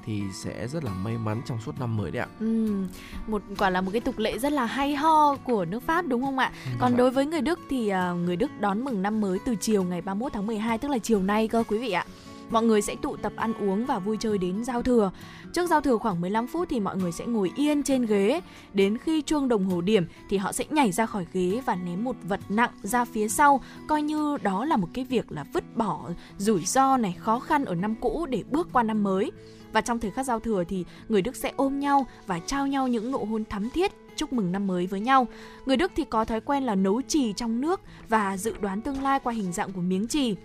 thì 0.07 0.21
sẽ 0.33 0.67
rất 0.67 0.83
là 0.83 0.91
may 0.91 1.17
mắn 1.17 1.41
trong 1.45 1.59
suốt 1.65 1.79
năm 1.79 1.97
mới 1.97 2.11
đấy 2.11 2.21
ạ. 2.21 2.27
Ừ, 2.39 2.69
một 3.27 3.41
quả 3.57 3.69
là 3.69 3.81
một 3.81 3.91
cái 3.91 4.01
tục 4.01 4.17
lệ 4.17 4.39
rất 4.39 4.51
là 4.51 4.65
hay 4.65 4.95
ho 4.95 5.35
của 5.35 5.65
nước 5.65 5.83
Pháp 5.83 6.07
đúng 6.07 6.21
không 6.21 6.39
ạ? 6.39 6.51
Ừ, 6.65 6.71
Còn 6.79 6.97
đối 6.97 7.11
với 7.11 7.25
người 7.25 7.41
Đức 7.41 7.59
thì 7.69 7.91
uh, 7.93 8.17
người 8.19 8.35
Đức 8.35 8.51
đón 8.59 8.83
mừng 8.83 9.01
năm 9.01 9.21
mới 9.21 9.39
từ 9.45 9.55
chiều 9.55 9.83
ngày 9.83 10.01
31 10.01 10.33
tháng 10.33 10.47
12 10.47 10.77
tức 10.77 10.91
là 10.91 10.97
chiều 10.97 11.21
nay 11.21 11.47
cơ 11.47 11.63
quý 11.67 11.77
vị 11.77 11.91
ạ 11.91 12.05
mọi 12.49 12.63
người 12.63 12.81
sẽ 12.81 12.95
tụ 12.95 13.17
tập 13.17 13.33
ăn 13.35 13.53
uống 13.53 13.85
và 13.85 13.99
vui 13.99 14.17
chơi 14.19 14.37
đến 14.37 14.63
giao 14.63 14.81
thừa. 14.81 15.11
Trước 15.53 15.67
giao 15.69 15.81
thừa 15.81 15.97
khoảng 15.97 16.21
15 16.21 16.47
phút 16.47 16.67
thì 16.69 16.79
mọi 16.79 16.97
người 16.97 17.11
sẽ 17.11 17.25
ngồi 17.25 17.51
yên 17.55 17.83
trên 17.83 18.05
ghế, 18.05 18.41
đến 18.73 18.97
khi 18.97 19.21
chuông 19.21 19.47
đồng 19.47 19.65
hồ 19.65 19.81
điểm 19.81 20.05
thì 20.29 20.37
họ 20.37 20.51
sẽ 20.51 20.65
nhảy 20.69 20.91
ra 20.91 21.05
khỏi 21.05 21.25
ghế 21.33 21.61
và 21.65 21.75
ném 21.75 22.03
một 22.03 22.15
vật 22.23 22.39
nặng 22.49 22.71
ra 22.83 23.05
phía 23.05 23.27
sau, 23.27 23.61
coi 23.87 24.01
như 24.01 24.37
đó 24.41 24.65
là 24.65 24.77
một 24.77 24.87
cái 24.93 25.05
việc 25.05 25.31
là 25.31 25.45
vứt 25.53 25.77
bỏ 25.77 26.09
rủi 26.37 26.65
ro 26.65 26.97
này, 26.97 27.15
khó 27.19 27.39
khăn 27.39 27.65
ở 27.65 27.75
năm 27.75 27.95
cũ 27.95 28.25
để 28.29 28.43
bước 28.51 28.69
qua 28.73 28.83
năm 28.83 29.03
mới. 29.03 29.31
Và 29.77 29.81
trong 29.81 29.99
thời 29.99 30.11
khắc 30.11 30.25
giao 30.25 30.39
thừa 30.39 30.63
thì 30.63 30.85
người 31.09 31.21
Đức 31.21 31.35
sẽ 31.35 31.53
ôm 31.55 31.79
nhau 31.79 32.07
và 32.27 32.39
trao 32.39 32.67
nhau 32.67 32.87
những 32.87 33.11
nụ 33.11 33.25
hôn 33.25 33.45
thắm 33.45 33.69
thiết 33.69 33.91
chúc 34.15 34.33
mừng 34.33 34.51
năm 34.51 34.67
mới 34.67 34.87
với 34.87 34.99
nhau. 34.99 35.27
Người 35.65 35.77
Đức 35.77 35.91
thì 35.95 36.03
có 36.03 36.25
thói 36.25 36.41
quen 36.41 36.63
là 36.63 36.75
nấu 36.75 37.01
trì 37.01 37.33
trong 37.33 37.61
nước 37.61 37.81
và 38.09 38.37
dự 38.37 38.53
đoán 38.61 38.81
tương 38.81 39.03
lai 39.03 39.19
qua 39.19 39.33
hình 39.33 39.53
dạng 39.53 39.71
của 39.71 39.81
miếng 39.81 40.07
trì. 40.07 40.35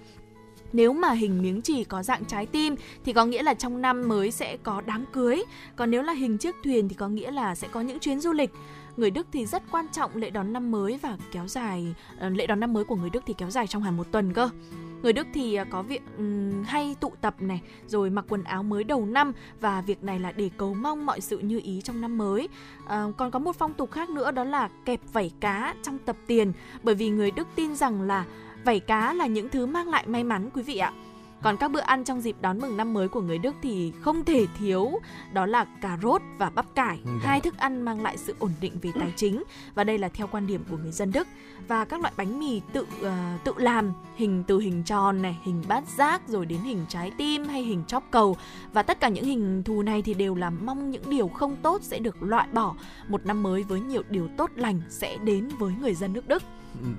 Nếu 0.72 0.92
mà 0.92 1.12
hình 1.12 1.42
miếng 1.42 1.62
chỉ 1.62 1.84
có 1.84 2.02
dạng 2.02 2.24
trái 2.24 2.46
tim 2.46 2.76
thì 3.04 3.12
có 3.12 3.24
nghĩa 3.24 3.42
là 3.42 3.54
trong 3.54 3.82
năm 3.82 4.08
mới 4.08 4.30
sẽ 4.30 4.56
có 4.56 4.82
đám 4.86 5.04
cưới, 5.12 5.44
còn 5.76 5.90
nếu 5.90 6.02
là 6.02 6.12
hình 6.12 6.38
chiếc 6.38 6.54
thuyền 6.64 6.88
thì 6.88 6.94
có 6.94 7.08
nghĩa 7.08 7.30
là 7.30 7.54
sẽ 7.54 7.68
có 7.68 7.80
những 7.80 7.98
chuyến 7.98 8.20
du 8.20 8.32
lịch. 8.32 8.50
Người 8.96 9.10
Đức 9.10 9.26
thì 9.32 9.46
rất 9.46 9.62
quan 9.70 9.86
trọng 9.92 10.16
lễ 10.16 10.30
đón 10.30 10.52
năm 10.52 10.70
mới 10.70 10.98
và 11.02 11.16
kéo 11.32 11.48
dài 11.48 11.94
ờ, 12.18 12.28
lễ 12.28 12.46
đón 12.46 12.60
năm 12.60 12.72
mới 12.72 12.84
của 12.84 12.96
người 12.96 13.10
Đức 13.10 13.22
thì 13.26 13.34
kéo 13.38 13.50
dài 13.50 13.66
trong 13.66 13.82
hẳn 13.82 13.96
một 13.96 14.06
tuần 14.12 14.32
cơ. 14.32 14.48
Người 15.02 15.12
Đức 15.12 15.26
thì 15.34 15.54
à, 15.54 15.64
có 15.64 15.82
việc 15.82 16.02
um, 16.18 16.62
hay 16.62 16.96
tụ 17.00 17.12
tập 17.20 17.34
này, 17.38 17.60
rồi 17.86 18.10
mặc 18.10 18.24
quần 18.28 18.44
áo 18.44 18.62
mới 18.62 18.84
đầu 18.84 19.06
năm 19.06 19.32
và 19.60 19.80
việc 19.80 20.04
này 20.04 20.18
là 20.18 20.32
để 20.32 20.50
cầu 20.56 20.74
mong 20.74 21.06
mọi 21.06 21.20
sự 21.20 21.38
như 21.38 21.60
ý 21.64 21.80
trong 21.80 22.00
năm 22.00 22.18
mới. 22.18 22.48
À, 22.86 23.06
còn 23.16 23.30
có 23.30 23.38
một 23.38 23.56
phong 23.58 23.74
tục 23.74 23.90
khác 23.90 24.10
nữa 24.10 24.30
đó 24.30 24.44
là 24.44 24.68
kẹp 24.84 25.00
vảy 25.12 25.30
cá 25.40 25.74
trong 25.82 25.98
tập 25.98 26.16
tiền, 26.26 26.52
bởi 26.82 26.94
vì 26.94 27.10
người 27.10 27.30
Đức 27.30 27.48
tin 27.56 27.76
rằng 27.76 28.02
là 28.02 28.24
Vảy 28.64 28.80
cá 28.80 29.14
là 29.14 29.26
những 29.26 29.48
thứ 29.48 29.66
mang 29.66 29.88
lại 29.88 30.06
may 30.06 30.24
mắn 30.24 30.50
quý 30.54 30.62
vị 30.62 30.76
ạ. 30.76 30.92
Còn 31.42 31.56
các 31.56 31.70
bữa 31.70 31.80
ăn 31.80 32.04
trong 32.04 32.20
dịp 32.20 32.36
đón 32.40 32.58
mừng 32.58 32.76
năm 32.76 32.92
mới 32.92 33.08
của 33.08 33.20
người 33.20 33.38
Đức 33.38 33.54
thì 33.62 33.92
không 34.00 34.24
thể 34.24 34.46
thiếu 34.58 34.92
đó 35.32 35.46
là 35.46 35.64
cà 35.64 35.98
rốt 36.02 36.22
và 36.38 36.50
bắp 36.50 36.74
cải, 36.74 37.00
ừ, 37.04 37.10
hai 37.22 37.40
thức 37.40 37.56
ăn 37.56 37.82
mang 37.82 38.02
lại 38.02 38.16
sự 38.16 38.34
ổn 38.38 38.50
định 38.60 38.72
về 38.82 38.90
tài 39.00 39.12
chính 39.16 39.42
và 39.74 39.84
đây 39.84 39.98
là 39.98 40.08
theo 40.08 40.26
quan 40.26 40.46
điểm 40.46 40.64
của 40.70 40.76
người 40.76 40.92
dân 40.92 41.12
Đức. 41.12 41.28
Và 41.68 41.84
các 41.84 42.00
loại 42.00 42.12
bánh 42.16 42.40
mì 42.40 42.60
tự 42.72 42.82
uh, 42.82 43.08
tự 43.44 43.52
làm 43.56 43.92
hình 44.16 44.44
từ 44.46 44.58
hình 44.58 44.82
tròn 44.82 45.22
này, 45.22 45.38
hình 45.42 45.62
bát 45.68 45.84
giác 45.88 46.28
rồi 46.28 46.46
đến 46.46 46.58
hình 46.58 46.84
trái 46.88 47.12
tim 47.18 47.44
hay 47.44 47.62
hình 47.62 47.84
chóp 47.86 48.04
cầu 48.10 48.36
và 48.72 48.82
tất 48.82 49.00
cả 49.00 49.08
những 49.08 49.24
hình 49.24 49.62
thù 49.62 49.82
này 49.82 50.02
thì 50.02 50.14
đều 50.14 50.34
là 50.34 50.50
mong 50.50 50.90
những 50.90 51.10
điều 51.10 51.28
không 51.28 51.56
tốt 51.62 51.82
sẽ 51.82 51.98
được 51.98 52.22
loại 52.22 52.48
bỏ. 52.52 52.74
Một 53.08 53.26
năm 53.26 53.42
mới 53.42 53.62
với 53.62 53.80
nhiều 53.80 54.02
điều 54.10 54.28
tốt 54.36 54.50
lành 54.54 54.80
sẽ 54.88 55.16
đến 55.16 55.48
với 55.58 55.72
người 55.80 55.94
dân 55.94 56.12
nước 56.12 56.28
Đức. 56.28 56.42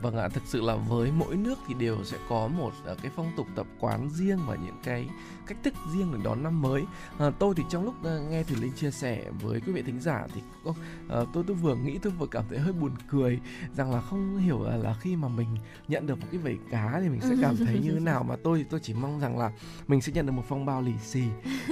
Vâng 0.02 0.18
ạ, 0.18 0.30
thực 0.30 0.44
sự 0.46 0.62
là 0.62 0.76
với 0.76 1.12
mỗi 1.12 1.36
nước 1.36 1.56
thì 1.68 1.74
đều 1.74 2.04
sẽ 2.04 2.18
có 2.30 2.48
một 2.48 2.72
ờ, 2.86 2.96
cái 3.02 3.12
phong 3.16 3.32
tục 3.38 3.48
tập 3.56 3.68
quán 3.80 4.10
riêng 4.10 4.40
và 4.48 4.56
những 4.56 4.78
cái 4.84 5.08
cách 5.48 5.58
thức 5.64 5.74
riêng 5.94 6.12
để 6.14 6.20
đón 6.24 6.44
năm 6.44 6.62
mới. 6.62 6.84
À, 7.20 7.32
tôi 7.40 7.54
thì 7.58 7.64
trong 7.70 7.86
lúc 7.86 7.94
ờ, 8.04 8.22
nghe 8.30 8.44
thì 8.44 8.56
Linh 8.56 8.74
chia 8.74 8.92
sẻ 8.92 9.26
với 9.42 9.62
quý 9.62 9.74
vị 9.74 9.82
thính 9.82 10.02
giả 10.02 10.28
thì 10.34 10.42
à, 11.10 11.20
tôi 11.34 11.44
tôi 11.48 11.56
vừa 11.56 11.76
nghĩ 11.76 11.98
tôi 11.98 12.14
vừa 12.20 12.28
cảm 12.28 12.44
thấy 12.50 12.60
hơi 12.60 12.74
buồn 12.74 12.92
cười 13.08 13.40
rằng 13.76 13.92
là 13.92 14.02
không 14.02 14.38
hiểu 14.38 14.64
là, 14.64 14.78
là 14.78 14.96
khi 15.02 15.16
mà 15.16 15.28
mình 15.28 15.48
nhận 15.88 16.08
được 16.08 16.20
một 16.20 16.28
cái 16.32 16.42
vẩy 16.42 16.58
cá 16.72 17.00
thì 17.02 17.10
mình 17.10 17.22
sẽ 17.22 17.36
cảm 17.42 17.56
thấy 17.58 17.80
như 17.84 17.92
thế 17.94 18.00
nào 18.00 18.24
mà 18.24 18.36
tôi 18.44 18.66
tôi 18.70 18.80
chỉ 18.84 18.94
mong 18.94 19.20
rằng 19.20 19.38
là 19.38 19.52
mình 19.88 20.02
sẽ 20.02 20.12
nhận 20.12 20.26
được 20.26 20.32
một 20.32 20.44
phong 20.50 20.66
bao 20.66 20.82
lì 20.82 20.94
xì 21.04 21.24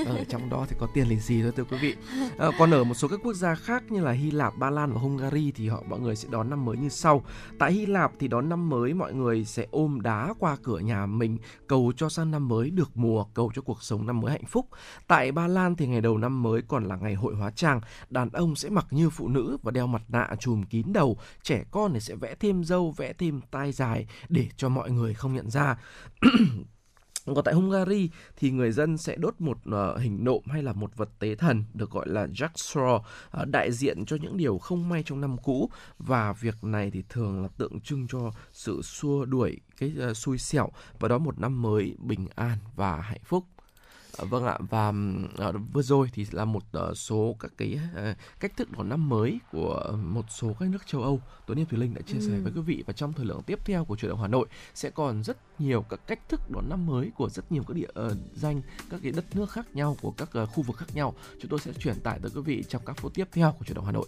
ở 0.05 0.23
trong 0.29 0.49
đó 0.49 0.65
thì 0.69 0.75
có 0.79 0.87
tiền 0.93 1.07
lì 1.07 1.19
xì 1.19 1.41
thôi 1.41 1.51
thưa 1.55 1.63
quý 1.63 1.77
vị. 1.81 1.95
À, 2.37 2.47
còn 2.59 2.71
ở 2.71 2.83
một 2.83 2.93
số 2.93 3.07
các 3.07 3.19
quốc 3.23 3.33
gia 3.33 3.55
khác 3.55 3.83
như 3.91 4.01
là 4.03 4.11
Hy 4.11 4.31
Lạp, 4.31 4.57
Ba 4.57 4.69
Lan 4.69 4.93
và 4.93 4.99
Hungary 4.99 5.51
thì 5.51 5.67
họ 5.67 5.83
mọi 5.89 5.99
người 5.99 6.15
sẽ 6.15 6.29
đón 6.31 6.49
năm 6.49 6.65
mới 6.65 6.77
như 6.77 6.89
sau. 6.89 7.23
Tại 7.59 7.73
Hy 7.73 7.85
Lạp 7.85 8.11
thì 8.19 8.27
đón 8.27 8.49
năm 8.49 8.69
mới 8.69 8.93
mọi 8.93 9.13
người 9.13 9.45
sẽ 9.45 9.67
ôm 9.71 10.01
đá 10.01 10.33
qua 10.39 10.57
cửa 10.63 10.79
nhà 10.79 11.05
mình 11.05 11.37
cầu 11.67 11.93
cho 11.97 12.09
sang 12.09 12.31
năm 12.31 12.47
mới 12.47 12.69
được 12.69 12.91
mùa, 12.95 13.23
cầu 13.23 13.51
cho 13.55 13.60
cuộc 13.61 13.83
sống 13.83 14.07
năm 14.07 14.19
mới 14.19 14.31
hạnh 14.31 14.45
phúc. 14.45 14.67
Tại 15.07 15.31
Ba 15.31 15.47
Lan 15.47 15.75
thì 15.75 15.87
ngày 15.87 16.01
đầu 16.01 16.17
năm 16.17 16.43
mới 16.43 16.61
còn 16.67 16.85
là 16.85 16.95
ngày 16.95 17.13
hội 17.13 17.35
hóa 17.35 17.51
trang, 17.51 17.81
đàn 18.09 18.29
ông 18.29 18.55
sẽ 18.55 18.69
mặc 18.69 18.85
như 18.91 19.09
phụ 19.09 19.27
nữ 19.27 19.57
và 19.63 19.71
đeo 19.71 19.87
mặt 19.87 20.01
nạ 20.07 20.29
trùm 20.39 20.63
kín 20.63 20.93
đầu, 20.93 21.17
trẻ 21.43 21.63
con 21.71 21.93
thì 21.93 21.99
sẽ 21.99 22.15
vẽ 22.15 22.35
thêm 22.39 22.63
râu, 22.63 22.91
vẽ 22.91 23.13
thêm 23.13 23.41
tai 23.51 23.71
dài 23.71 24.07
để 24.29 24.47
cho 24.57 24.69
mọi 24.69 24.91
người 24.91 25.13
không 25.13 25.33
nhận 25.33 25.49
ra. 25.49 25.77
còn 27.25 27.43
tại 27.45 27.53
Hungary 27.53 28.09
thì 28.37 28.51
người 28.51 28.71
dân 28.71 28.97
sẽ 28.97 29.15
đốt 29.15 29.35
một 29.39 29.57
uh, 29.69 30.01
hình 30.01 30.23
nộm 30.23 30.41
hay 30.47 30.63
là 30.63 30.73
một 30.73 30.97
vật 30.97 31.09
tế 31.19 31.35
thần 31.35 31.63
được 31.73 31.91
gọi 31.91 32.07
là 32.09 32.25
Jack 32.25 32.49
Straw 32.53 32.95
uh, 32.95 33.47
đại 33.47 33.71
diện 33.71 34.05
cho 34.05 34.15
những 34.21 34.37
điều 34.37 34.57
không 34.57 34.89
may 34.89 35.03
trong 35.05 35.21
năm 35.21 35.37
cũ 35.37 35.69
và 35.97 36.33
việc 36.33 36.63
này 36.63 36.91
thì 36.91 37.03
thường 37.09 37.41
là 37.41 37.47
tượng 37.57 37.79
trưng 37.79 38.07
cho 38.07 38.31
sự 38.51 38.81
xua 38.81 39.25
đuổi 39.25 39.59
cái 39.81 40.09
uh, 40.09 40.17
xui 40.17 40.37
xẻo 40.37 40.69
và 40.99 41.07
đó 41.07 41.17
một 41.17 41.39
năm 41.39 41.61
mới 41.61 41.95
bình 41.99 42.27
an 42.35 42.57
và 42.75 43.01
hạnh 43.01 43.23
phúc. 43.23 43.45
À, 44.17 44.25
vâng 44.29 44.45
ạ 44.45 44.57
và 44.69 44.89
uh, 45.49 45.55
vừa 45.73 45.81
rồi 45.81 46.09
thì 46.13 46.25
là 46.31 46.45
một 46.45 46.63
số 46.95 47.35
các 47.39 47.51
cái 47.57 47.79
cách 48.39 48.57
thức 48.57 48.71
đón 48.71 48.89
năm 48.89 49.09
mới 49.09 49.39
của 49.51 49.97
một 50.03 50.25
số 50.29 50.53
các 50.59 50.69
nước 50.69 50.87
châu 50.87 51.01
Âu. 51.01 51.21
Tuấn 51.47 51.59
Em 51.59 51.65
Thùy 51.67 51.79
Linh 51.79 51.93
đã 51.93 52.01
chia 52.01 52.17
ừ. 52.17 52.27
sẻ 52.27 52.39
với 52.39 52.51
quý 52.55 52.61
vị 52.61 52.83
và 52.87 52.93
trong 52.93 53.13
thời 53.13 53.25
lượng 53.25 53.41
tiếp 53.45 53.59
theo 53.65 53.85
của 53.85 53.95
chuyển 53.95 54.09
động 54.09 54.21
Hà 54.21 54.27
Nội 54.27 54.47
sẽ 54.73 54.89
còn 54.89 55.23
rất 55.23 55.37
nhiều 55.59 55.85
các 55.89 55.99
cách 56.07 56.29
thức 56.29 56.41
đón 56.49 56.69
năm 56.69 56.85
mới 56.85 57.11
của 57.15 57.29
rất 57.29 57.51
nhiều 57.51 57.63
các 57.67 57.73
địa 57.73 57.87
uh, 58.05 58.11
danh 58.33 58.61
các 58.89 58.99
cái 59.03 59.11
đất 59.11 59.35
nước 59.35 59.51
khác 59.51 59.67
nhau 59.73 59.97
của 60.01 60.11
các 60.11 60.29
uh, 60.43 60.49
khu 60.49 60.63
vực 60.63 60.77
khác 60.77 60.89
nhau. 60.93 61.13
Chúng 61.41 61.49
tôi 61.49 61.59
sẽ 61.59 61.73
truyền 61.73 61.99
tải 61.99 62.19
tới 62.19 62.31
quý 62.35 62.41
vị 62.41 62.63
trong 62.69 62.85
các 62.85 62.97
phút 62.97 63.13
tiếp 63.13 63.27
theo 63.31 63.51
của 63.51 63.65
chuyển 63.65 63.75
động 63.75 63.85
Hà 63.85 63.91
Nội. 63.91 64.07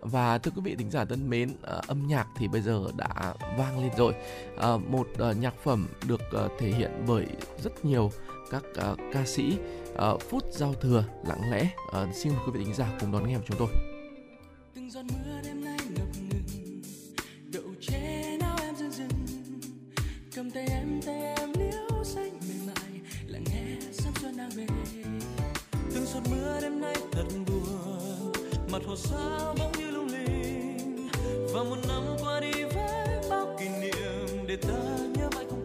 Và 0.00 0.38
thưa 0.38 0.50
quý 0.56 0.62
vị 0.64 0.76
thính 0.76 0.90
giả 0.90 1.04
thân 1.04 1.30
mến, 1.30 1.50
uh, 1.50 1.86
âm 1.86 2.06
nhạc 2.06 2.26
thì 2.36 2.48
bây 2.48 2.60
giờ 2.60 2.84
đã 2.96 3.34
vang 3.58 3.82
lên 3.82 3.90
rồi. 3.96 4.14
Uh, 4.54 4.88
một 4.88 5.08
uh, 5.30 5.36
nhạc 5.36 5.54
phẩm 5.64 5.88
được 6.06 6.20
uh, 6.44 6.52
thể 6.58 6.68
hiện 6.70 6.90
bởi 7.06 7.26
rất 7.64 7.84
nhiều 7.84 8.10
các 8.50 8.62
uh, 8.92 8.98
ca 9.12 9.24
sĩ 9.26 9.56
uh, 10.12 10.22
phút 10.30 10.44
giao 10.52 10.74
thừa 10.74 11.04
lặng 11.26 11.50
lẽ. 11.50 11.68
Uh, 11.88 12.14
xin 12.14 12.32
mời 12.32 12.42
quý 12.46 12.52
vị 12.54 12.64
thính 12.64 12.74
giả 12.74 12.98
cùng 13.00 13.12
đón 13.12 13.28
nghe 13.28 13.36
của 13.36 13.44
chúng 13.46 13.58
tôi. 13.58 13.68
Từng 14.74 14.90
giọt 14.90 15.02
mưa 15.02 15.40
đêm 15.44 15.64
nay 15.64 15.78
ngập 15.90 16.08
ngừng 16.30 16.82
đậu 17.52 17.74
che 17.80 18.36
nào 18.40 18.56
em 18.62 18.76
dưng 18.76 18.90
dưng. 18.90 19.08
Cầm 20.34 20.50
tay 20.50 20.66
em 20.70 21.00
tay 21.06 21.22
em 21.22 21.52
liễu 21.58 22.04
xanh 22.04 22.40
mềm 22.48 22.66
mại 22.66 23.00
lặng 23.26 23.44
nghe 23.46 23.76
sắp 23.92 24.18
xuân 24.20 24.36
đang 24.36 24.50
về. 24.50 24.66
Từng 25.94 26.06
giọt 26.06 26.20
mưa 26.30 26.58
đêm 26.60 26.80
nay 26.80 26.96
thật 27.12 27.24
buồn 27.46 28.32
mặt 28.72 28.82
hồ 28.86 28.96
sao 28.96 29.54
bỗng 29.58 29.72
như 29.78 29.87
và 31.52 31.62
một 31.62 31.76
năm 31.88 32.02
qua 32.20 32.40
đi 32.40 32.64
với 32.64 33.20
bao 33.30 33.56
kỷ 33.60 33.68
niệm 33.68 34.46
để 34.46 34.56
ta 34.56 34.78
nhớ 35.14 35.28
mãi 35.34 35.44
không 35.50 35.64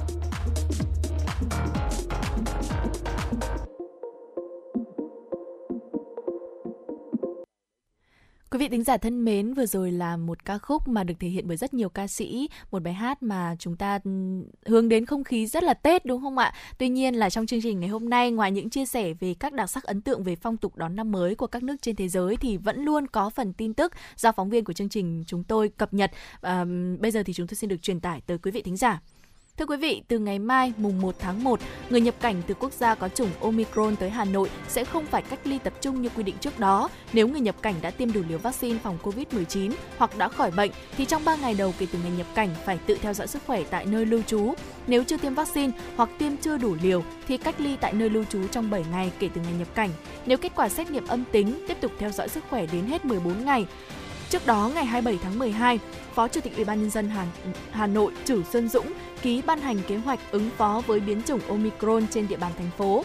Quý 8.51 8.57
vị 8.57 8.69
thính 8.69 8.83
giả 8.83 8.97
thân 8.97 9.25
mến, 9.25 9.53
vừa 9.53 9.65
rồi 9.65 9.91
là 9.91 10.17
một 10.17 10.45
ca 10.45 10.57
khúc 10.57 10.87
mà 10.87 11.03
được 11.03 11.13
thể 11.19 11.27
hiện 11.27 11.47
bởi 11.47 11.57
rất 11.57 11.73
nhiều 11.73 11.89
ca 11.89 12.07
sĩ, 12.07 12.49
một 12.71 12.83
bài 12.83 12.93
hát 12.93 13.23
mà 13.23 13.55
chúng 13.59 13.75
ta 13.75 13.99
ừ, 14.03 14.11
hướng 14.65 14.89
đến 14.89 15.05
không 15.05 15.23
khí 15.23 15.47
rất 15.47 15.63
là 15.63 15.73
Tết 15.73 16.05
đúng 16.05 16.21
không 16.21 16.37
ạ? 16.37 16.53
Tuy 16.77 16.89
nhiên 16.89 17.15
là 17.15 17.29
trong 17.29 17.45
chương 17.45 17.61
trình 17.61 17.79
ngày 17.79 17.89
hôm 17.89 18.09
nay, 18.09 18.31
ngoài 18.31 18.51
những 18.51 18.69
chia 18.69 18.85
sẻ 18.85 19.13
về 19.13 19.33
các 19.33 19.53
đặc 19.53 19.69
sắc 19.69 19.83
ấn 19.83 20.01
tượng 20.01 20.23
về 20.23 20.35
phong 20.35 20.57
tục 20.57 20.77
đón 20.77 20.95
năm 20.95 21.11
mới 21.11 21.35
của 21.35 21.47
các 21.47 21.63
nước 21.63 21.75
trên 21.81 21.95
thế 21.95 22.07
giới 22.07 22.35
thì 22.35 22.57
vẫn 22.57 22.83
luôn 22.83 23.07
có 23.07 23.29
phần 23.29 23.53
tin 23.53 23.73
tức 23.73 23.93
do 24.15 24.31
phóng 24.31 24.49
viên 24.49 24.63
của 24.63 24.73
chương 24.73 24.89
trình 24.89 25.23
chúng 25.27 25.43
tôi 25.43 25.69
cập 25.69 25.93
nhật. 25.93 26.11
À, 26.41 26.65
bây 26.99 27.11
giờ 27.11 27.23
thì 27.23 27.33
chúng 27.33 27.47
tôi 27.47 27.55
xin 27.55 27.69
được 27.69 27.81
truyền 27.81 27.99
tải 27.99 28.21
tới 28.21 28.37
quý 28.37 28.51
vị 28.51 28.61
thính 28.61 28.77
giả. 28.77 29.01
Thưa 29.57 29.65
quý 29.65 29.77
vị, 29.77 30.03
từ 30.07 30.19
ngày 30.19 30.39
mai 30.39 30.73
mùng 30.77 31.01
1 31.01 31.15
tháng 31.19 31.43
1, 31.43 31.59
người 31.89 32.01
nhập 32.01 32.15
cảnh 32.21 32.41
từ 32.47 32.53
quốc 32.53 32.73
gia 32.73 32.95
có 32.95 33.09
chủng 33.09 33.29
Omicron 33.41 33.95
tới 33.95 34.09
Hà 34.09 34.25
Nội 34.25 34.49
sẽ 34.67 34.85
không 34.85 35.05
phải 35.05 35.21
cách 35.21 35.39
ly 35.43 35.59
tập 35.63 35.73
trung 35.81 36.01
như 36.01 36.09
quy 36.09 36.23
định 36.23 36.35
trước 36.41 36.59
đó. 36.59 36.89
Nếu 37.13 37.27
người 37.27 37.41
nhập 37.41 37.55
cảnh 37.61 37.75
đã 37.81 37.91
tiêm 37.91 38.13
đủ 38.13 38.21
liều 38.29 38.37
vaccine 38.37 38.79
phòng 38.83 38.97
COVID-19 39.03 39.71
hoặc 39.97 40.17
đã 40.17 40.27
khỏi 40.27 40.51
bệnh 40.51 40.71
thì 40.97 41.05
trong 41.05 41.25
3 41.25 41.35
ngày 41.35 41.53
đầu 41.53 41.73
kể 41.77 41.87
từ 41.91 41.99
ngày 42.03 42.11
nhập 42.17 42.27
cảnh 42.35 42.49
phải 42.65 42.77
tự 42.77 42.97
theo 43.01 43.13
dõi 43.13 43.27
sức 43.27 43.41
khỏe 43.47 43.63
tại 43.69 43.85
nơi 43.85 44.05
lưu 44.05 44.21
trú. 44.27 44.53
Nếu 44.87 45.03
chưa 45.03 45.17
tiêm 45.17 45.33
vaccine 45.33 45.73
hoặc 45.95 46.09
tiêm 46.17 46.37
chưa 46.37 46.57
đủ 46.57 46.75
liều 46.81 47.03
thì 47.27 47.37
cách 47.37 47.61
ly 47.61 47.77
tại 47.81 47.93
nơi 47.93 48.09
lưu 48.09 48.23
trú 48.23 48.47
trong 48.47 48.69
7 48.69 48.85
ngày 48.91 49.11
kể 49.19 49.29
từ 49.33 49.41
ngày 49.41 49.53
nhập 49.59 49.75
cảnh. 49.75 49.89
Nếu 50.25 50.37
kết 50.37 50.51
quả 50.55 50.69
xét 50.69 50.91
nghiệm 50.91 51.07
âm 51.07 51.23
tính, 51.31 51.65
tiếp 51.67 51.77
tục 51.81 51.91
theo 51.99 52.09
dõi 52.09 52.29
sức 52.29 52.43
khỏe 52.49 52.65
đến 52.71 52.85
hết 52.85 53.05
14 53.05 53.45
ngày. 53.45 53.65
Trước 54.29 54.45
đó, 54.45 54.71
ngày 54.75 54.85
27 54.85 55.23
tháng 55.23 55.39
12, 55.39 55.79
Phó 56.15 56.27
Chủ 56.27 56.41
tịch 56.41 56.55
Ủy 56.55 56.65
ban 56.65 56.81
nhân 56.81 56.89
dân 56.89 57.09
Hà, 57.09 57.25
Hà 57.71 57.87
Nội 57.87 58.11
Trử 58.25 58.43
Xuân 58.51 58.69
Dũng 58.69 58.93
ký 59.21 59.41
ban 59.45 59.61
hành 59.61 59.77
kế 59.87 59.97
hoạch 59.97 60.19
ứng 60.31 60.49
phó 60.57 60.81
với 60.87 60.99
biến 60.99 61.21
chủng 61.25 61.41
Omicron 61.49 62.07
trên 62.11 62.27
địa 62.27 62.37
bàn 62.37 62.51
thành 62.57 62.69
phố. 62.77 63.03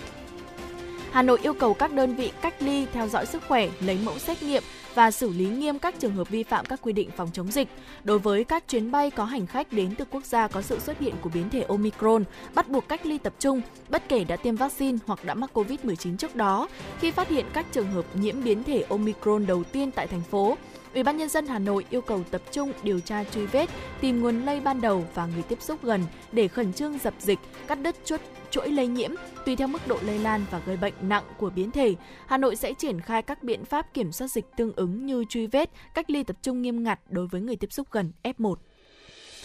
Hà 1.13 1.23
Nội 1.23 1.39
yêu 1.43 1.55
cầu 1.55 1.75
các 1.75 1.93
đơn 1.93 2.15
vị 2.15 2.33
cách 2.41 2.63
ly, 2.63 2.87
theo 2.93 3.09
dõi 3.09 3.27
sức 3.27 3.43
khỏe, 3.49 3.69
lấy 3.81 3.99
mẫu 4.05 4.19
xét 4.19 4.43
nghiệm 4.43 4.63
và 4.95 5.11
xử 5.11 5.33
lý 5.33 5.47
nghiêm 5.47 5.79
các 5.79 5.95
trường 5.99 6.15
hợp 6.15 6.29
vi 6.29 6.43
phạm 6.43 6.65
các 6.65 6.81
quy 6.83 6.93
định 6.93 7.11
phòng 7.17 7.31
chống 7.33 7.53
dịch. 7.53 7.69
Đối 8.05 8.19
với 8.19 8.45
các 8.45 8.69
chuyến 8.69 8.91
bay 8.91 9.11
có 9.11 9.25
hành 9.25 9.47
khách 9.47 9.73
đến 9.73 9.95
từ 9.99 10.05
quốc 10.11 10.25
gia 10.25 10.49
có 10.49 10.63
sự 10.63 10.79
xuất 10.79 10.99
hiện 10.99 11.15
của 11.21 11.31
biến 11.35 11.51
thể 11.51 11.63
Omicron, 11.69 12.25
bắt 12.55 12.69
buộc 12.69 12.89
cách 12.89 13.07
ly 13.07 13.19
tập 13.19 13.33
trung, 13.39 13.61
bất 13.89 14.09
kể 14.09 14.25
đã 14.25 14.37
tiêm 14.37 14.57
vaccine 14.57 14.99
hoặc 15.07 15.25
đã 15.25 15.35
mắc 15.35 15.51
COVID-19 15.55 16.17
trước 16.17 16.37
đó. 16.37 16.69
Khi 17.01 17.11
phát 17.11 17.29
hiện 17.29 17.47
các 17.53 17.67
trường 17.73 17.93
hợp 17.93 18.05
nhiễm 18.15 18.45
biến 18.45 18.65
thể 18.65 18.85
Omicron 18.89 19.47
đầu 19.47 19.65
tiên 19.65 19.91
tại 19.91 20.07
thành 20.07 20.23
phố, 20.31 20.57
Ủy 20.97 21.03
ban 21.03 21.17
nhân 21.17 21.29
dân 21.29 21.47
Hà 21.47 21.59
Nội 21.59 21.85
yêu 21.91 22.01
cầu 22.01 22.25
tập 22.31 22.43
trung 22.53 22.73
điều 22.83 23.01
tra 23.01 23.25
truy 23.25 23.47
vết, 23.47 23.71
tìm 24.01 24.21
nguồn 24.21 24.43
lây 24.43 24.61
ban 24.61 24.81
đầu 24.81 25.05
và 25.15 25.27
người 25.27 25.43
tiếp 25.43 25.63
xúc 25.63 25.83
gần 25.83 26.05
để 26.33 26.49
khẩn 26.49 26.73
trương 26.73 26.99
dập 26.99 27.15
dịch, 27.19 27.39
cắt 27.67 27.75
đứt 27.75 27.97
chuỗi 28.05 28.19
chuỗi 28.51 28.69
lây 28.69 28.87
nhiễm 28.87 29.11
tùy 29.47 29.57
theo 29.57 29.69
mức 29.69 29.87
độ 29.87 29.99
lây 30.03 30.19
lan 30.19 30.45
và 30.51 30.61
gây 30.67 30.77
bệnh 30.77 30.95
nặng 31.01 31.25
của 31.39 31.51
biến 31.51 31.71
thể. 31.71 31.95
Hà 32.27 32.39
Nội 32.39 32.57
sẽ 32.57 32.73
triển 32.73 33.01
khai 33.01 33.23
các 33.23 33.43
biện 33.43 33.65
pháp 33.65 33.95
kiểm 33.95 34.13
soát 34.13 34.29
dịch 34.29 34.45
tương 34.57 34.73
ứng 34.77 35.07
như 35.07 35.25
truy 35.29 35.47
vết, 35.47 35.71
cách 35.95 36.11
ly 36.11 36.23
tập 36.23 36.37
trung 36.43 36.63
nghiêm 36.63 36.83
ngặt 36.83 37.01
đối 37.09 37.27
với 37.27 37.41
người 37.41 37.57
tiếp 37.57 37.73
xúc 37.73 37.87
gần 37.91 38.13
F1. 38.23 38.55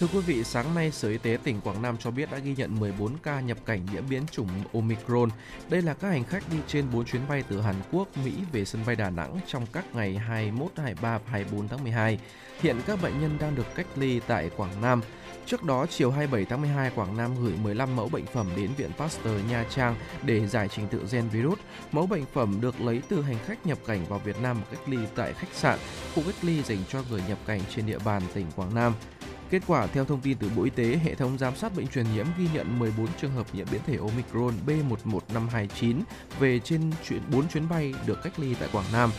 Thưa 0.02 0.08
quý 0.14 0.20
vị, 0.20 0.44
sáng 0.44 0.76
nay 0.76 0.92
Sở 0.92 1.10
Y 1.10 1.18
tế 1.18 1.38
tỉnh 1.44 1.62
Quảng 1.62 1.82
Nam 1.82 1.98
cho 1.98 2.12
biết 2.12 2.32
đã 2.32 2.38
ghi 2.38 2.56
nhận 2.58 2.80
14 2.80 3.18
ca 3.24 3.40
nhập 3.40 3.58
cảnh 3.66 3.86
nhiễm 3.94 4.04
biến 4.10 4.24
chủng 4.32 4.48
Omicron. 4.74 5.30
Đây 5.70 5.82
là 5.82 5.94
các 5.94 6.10
hành 6.10 6.24
khách 6.24 6.44
đi 6.52 6.58
trên 6.68 6.86
4 6.94 7.06
chuyến 7.06 7.22
bay 7.30 7.44
từ 7.50 7.62
Hàn 7.62 7.76
Quốc, 7.92 8.08
Mỹ 8.26 8.32
về 8.52 8.66
sân 8.66 8.82
bay 8.86 8.96
Đà 8.96 9.10
Nẵng 9.10 9.40
trong 9.48 9.66
các 9.74 9.96
ngày 9.96 10.18
21, 10.18 10.72
23 10.78 11.18
và 11.18 11.24
24 11.32 11.68
tháng 11.68 11.84
12. 11.84 12.20
Hiện 12.62 12.78
các 12.88 13.02
bệnh 13.02 13.22
nhân 13.22 13.38
đang 13.40 13.56
được 13.56 13.76
cách 13.76 13.86
ly 13.96 14.20
tại 14.28 14.50
Quảng 14.58 14.82
Nam. 14.82 15.02
Trước 15.46 15.64
đó, 15.64 15.86
chiều 15.90 16.12
27 16.12 16.46
tháng 16.46 16.62
12, 16.62 16.92
Quảng 16.96 17.18
Nam 17.18 17.32
gửi 17.44 17.54
15 17.64 17.96
mẫu 17.96 18.10
bệnh 18.10 18.26
phẩm 18.26 18.48
đến 18.56 18.70
Viện 18.78 18.92
Pasteur 18.98 19.42
Nha 19.50 19.66
Trang 19.70 19.96
để 20.24 20.48
giải 20.48 20.68
trình 20.68 20.88
tự 20.88 21.06
gen 21.12 21.30
virus. 21.30 21.60
Mẫu 21.92 22.08
bệnh 22.08 22.26
phẩm 22.34 22.62
được 22.62 22.82
lấy 22.82 23.02
từ 23.10 23.22
hành 23.22 23.38
khách 23.46 23.66
nhập 23.66 23.78
cảnh 23.88 24.06
vào 24.06 24.20
Việt 24.20 24.42
Nam 24.42 24.62
cách 24.72 24.90
ly 24.90 24.98
tại 25.16 25.34
khách 25.34 25.54
sạn, 25.54 25.80
khu 26.16 26.24
cách 26.26 26.36
ly 26.42 26.64
dành 26.64 26.80
cho 26.90 27.04
người 27.10 27.22
nhập 27.28 27.38
cảnh 27.46 27.62
trên 27.76 27.86
địa 27.86 28.00
bàn 28.06 28.22
tỉnh 28.34 28.46
Quảng 28.56 28.76
Nam. 28.76 28.94
Kết 29.52 29.62
quả 29.68 29.88
theo 29.88 30.06
thông 30.06 30.22
tin 30.22 30.38
từ 30.38 30.50
Bộ 30.56 30.64
Y 30.64 30.70
tế, 30.70 31.00
hệ 31.04 31.16
thống 31.16 31.38
giám 31.38 31.56
sát 31.56 31.76
bệnh 31.76 31.88
truyền 31.88 32.06
nhiễm 32.16 32.26
ghi 32.38 32.48
nhận 32.54 32.80
14 32.80 33.08
trường 33.22 33.32
hợp 33.32 33.48
nhiễm 33.54 33.68
biến 33.72 33.82
thể 33.88 33.98
Omicron 33.98 34.54
B11529 34.68 36.02
về 36.40 36.60
trên 36.60 36.82
chuyến 37.08 37.22
4 37.32 37.48
chuyến 37.48 37.70
bay 37.70 37.94
được 38.06 38.24
cách 38.24 38.40
ly 38.40 38.56
tại 38.60 38.70
Quảng 38.74 38.86
Nam. 38.94 39.12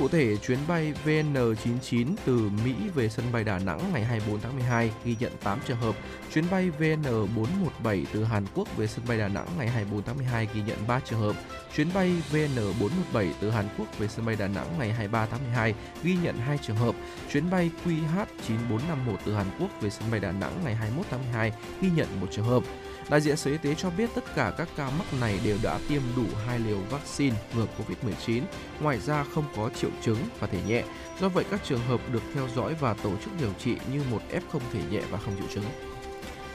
Cụ 0.00 0.08
thể, 0.08 0.36
chuyến 0.36 0.58
bay 0.68 0.92
VN99 1.04 2.06
từ 2.24 2.50
Mỹ 2.64 2.74
về 2.94 3.08
sân 3.08 3.24
bay 3.32 3.44
Đà 3.44 3.58
Nẵng 3.58 3.80
ngày 3.92 4.04
24 4.04 4.40
tháng 4.40 4.54
12 4.54 4.90
ghi 5.04 5.16
nhận 5.20 5.32
8 5.42 5.58
trường 5.66 5.76
hợp. 5.76 5.94
Chuyến 6.32 6.44
bay 6.50 6.70
VN417 6.78 8.04
từ 8.12 8.24
Hàn 8.24 8.44
Quốc 8.54 8.76
về 8.76 8.86
sân 8.86 9.04
bay 9.08 9.18
Đà 9.18 9.28
Nẵng 9.28 9.46
ngày 9.58 9.68
24 9.68 10.02
tháng 10.02 10.16
12 10.16 10.48
ghi 10.54 10.62
nhận 10.66 10.78
3 10.86 11.00
trường 11.00 11.20
hợp. 11.20 11.36
Chuyến 11.76 11.88
bay 11.94 12.12
VN417 12.32 13.32
từ 13.40 13.50
Hàn 13.50 13.68
Quốc 13.78 13.98
về 13.98 14.08
sân 14.08 14.26
bay 14.26 14.36
Đà 14.36 14.48
Nẵng 14.48 14.78
ngày 14.78 14.92
23 14.92 15.26
tháng 15.26 15.40
12 15.42 15.74
ghi 16.02 16.16
nhận 16.22 16.36
2 16.36 16.58
trường 16.58 16.76
hợp. 16.76 16.94
Chuyến 17.32 17.50
bay 17.50 17.70
QH9451 17.84 19.16
từ 19.24 19.34
Hàn 19.34 19.46
Quốc 19.58 19.70
về 19.80 19.90
sân 19.90 20.10
bay 20.10 20.20
Đà 20.20 20.32
Nẵng 20.32 20.60
ngày 20.64 20.74
21 20.74 21.06
tháng 21.10 21.20
12 21.22 21.52
ghi 21.80 21.90
nhận 21.96 22.20
một 22.20 22.26
trường 22.30 22.46
hợp. 22.46 22.62
Đại 23.10 23.20
diện 23.20 23.36
Sở 23.36 23.50
Y 23.50 23.56
tế 23.58 23.74
cho 23.74 23.90
biết 23.90 24.10
tất 24.14 24.24
cả 24.34 24.52
các 24.58 24.68
ca 24.76 24.90
mắc 24.90 25.06
này 25.20 25.38
đều 25.44 25.56
đã 25.62 25.78
tiêm 25.88 26.02
đủ 26.16 26.24
hai 26.46 26.58
liều 26.58 26.78
vaccine 26.90 27.36
ngừa 27.56 27.66
COVID-19, 27.78 28.42
ngoài 28.80 28.98
ra 28.98 29.24
không 29.34 29.44
có 29.56 29.70
triệu 29.80 29.90
chứng 30.02 30.18
và 30.40 30.46
thể 30.46 30.58
nhẹ. 30.68 30.84
Do 31.20 31.28
vậy 31.28 31.44
các 31.50 31.60
trường 31.64 31.80
hợp 31.88 32.00
được 32.12 32.22
theo 32.34 32.48
dõi 32.56 32.74
và 32.80 32.94
tổ 32.94 33.10
chức 33.24 33.30
điều 33.40 33.52
trị 33.64 33.76
như 33.92 34.02
một 34.10 34.22
F 34.32 34.40
không 34.52 34.62
thể 34.72 34.80
nhẹ 34.90 35.00
và 35.10 35.18
không 35.18 35.36
triệu 35.38 35.46
chứng. 35.54 35.64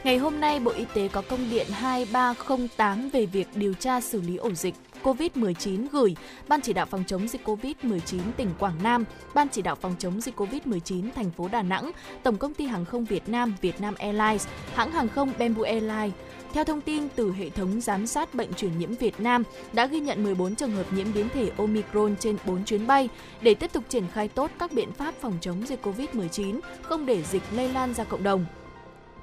Ngày 0.03 0.17
hôm 0.17 0.39
nay, 0.39 0.59
Bộ 0.59 0.71
Y 0.71 0.85
tế 0.93 1.07
có 1.07 1.21
công 1.21 1.49
điện 1.49 1.67
2308 1.69 3.09
về 3.09 3.25
việc 3.25 3.47
điều 3.55 3.73
tra 3.73 4.01
xử 4.01 4.21
lý 4.21 4.37
ổ 4.37 4.51
dịch 4.53 4.75
COVID-19 5.03 5.87
gửi 5.91 6.15
Ban 6.47 6.61
chỉ 6.61 6.73
đạo 6.73 6.85
phòng 6.85 7.03
chống 7.07 7.27
dịch 7.27 7.47
COVID-19 7.47 8.19
tỉnh 8.37 8.49
Quảng 8.59 8.83
Nam, 8.83 9.03
Ban 9.33 9.47
chỉ 9.49 9.61
đạo 9.61 9.75
phòng 9.75 9.95
chống 9.99 10.21
dịch 10.21 10.35
COVID-19 10.39 11.09
thành 11.15 11.31
phố 11.31 11.47
Đà 11.51 11.61
Nẵng, 11.61 11.91
Tổng 12.23 12.37
công 12.37 12.53
ty 12.53 12.65
hàng 12.65 12.85
không 12.85 13.05
Việt 13.05 13.29
Nam 13.29 13.55
Vietnam 13.61 13.95
Airlines, 13.95 14.47
hãng 14.73 14.91
hàng 14.91 15.09
không 15.09 15.31
Bamboo 15.39 15.63
Airlines, 15.63 16.13
theo 16.55 16.63
thông 16.63 16.81
tin 16.81 17.07
từ 17.15 17.33
hệ 17.33 17.49
thống 17.49 17.81
giám 17.81 18.07
sát 18.07 18.35
bệnh 18.35 18.53
truyền 18.53 18.79
nhiễm 18.79 18.95
Việt 18.95 19.19
Nam, 19.19 19.43
đã 19.73 19.85
ghi 19.85 19.99
nhận 19.99 20.23
14 20.23 20.55
trường 20.55 20.71
hợp 20.71 20.93
nhiễm 20.93 21.13
biến 21.13 21.29
thể 21.33 21.51
Omicron 21.57 22.15
trên 22.19 22.37
4 22.45 22.63
chuyến 22.63 22.87
bay 22.87 23.09
để 23.41 23.53
tiếp 23.53 23.73
tục 23.73 23.83
triển 23.89 24.03
khai 24.13 24.27
tốt 24.27 24.51
các 24.59 24.73
biện 24.73 24.91
pháp 24.91 25.13
phòng 25.21 25.37
chống 25.41 25.67
dịch 25.67 25.85
COVID-19, 25.85 26.59
không 26.81 27.05
để 27.05 27.23
dịch 27.23 27.43
lây 27.51 27.69
lan 27.69 27.93
ra 27.93 28.03
cộng 28.03 28.23
đồng. 28.23 28.45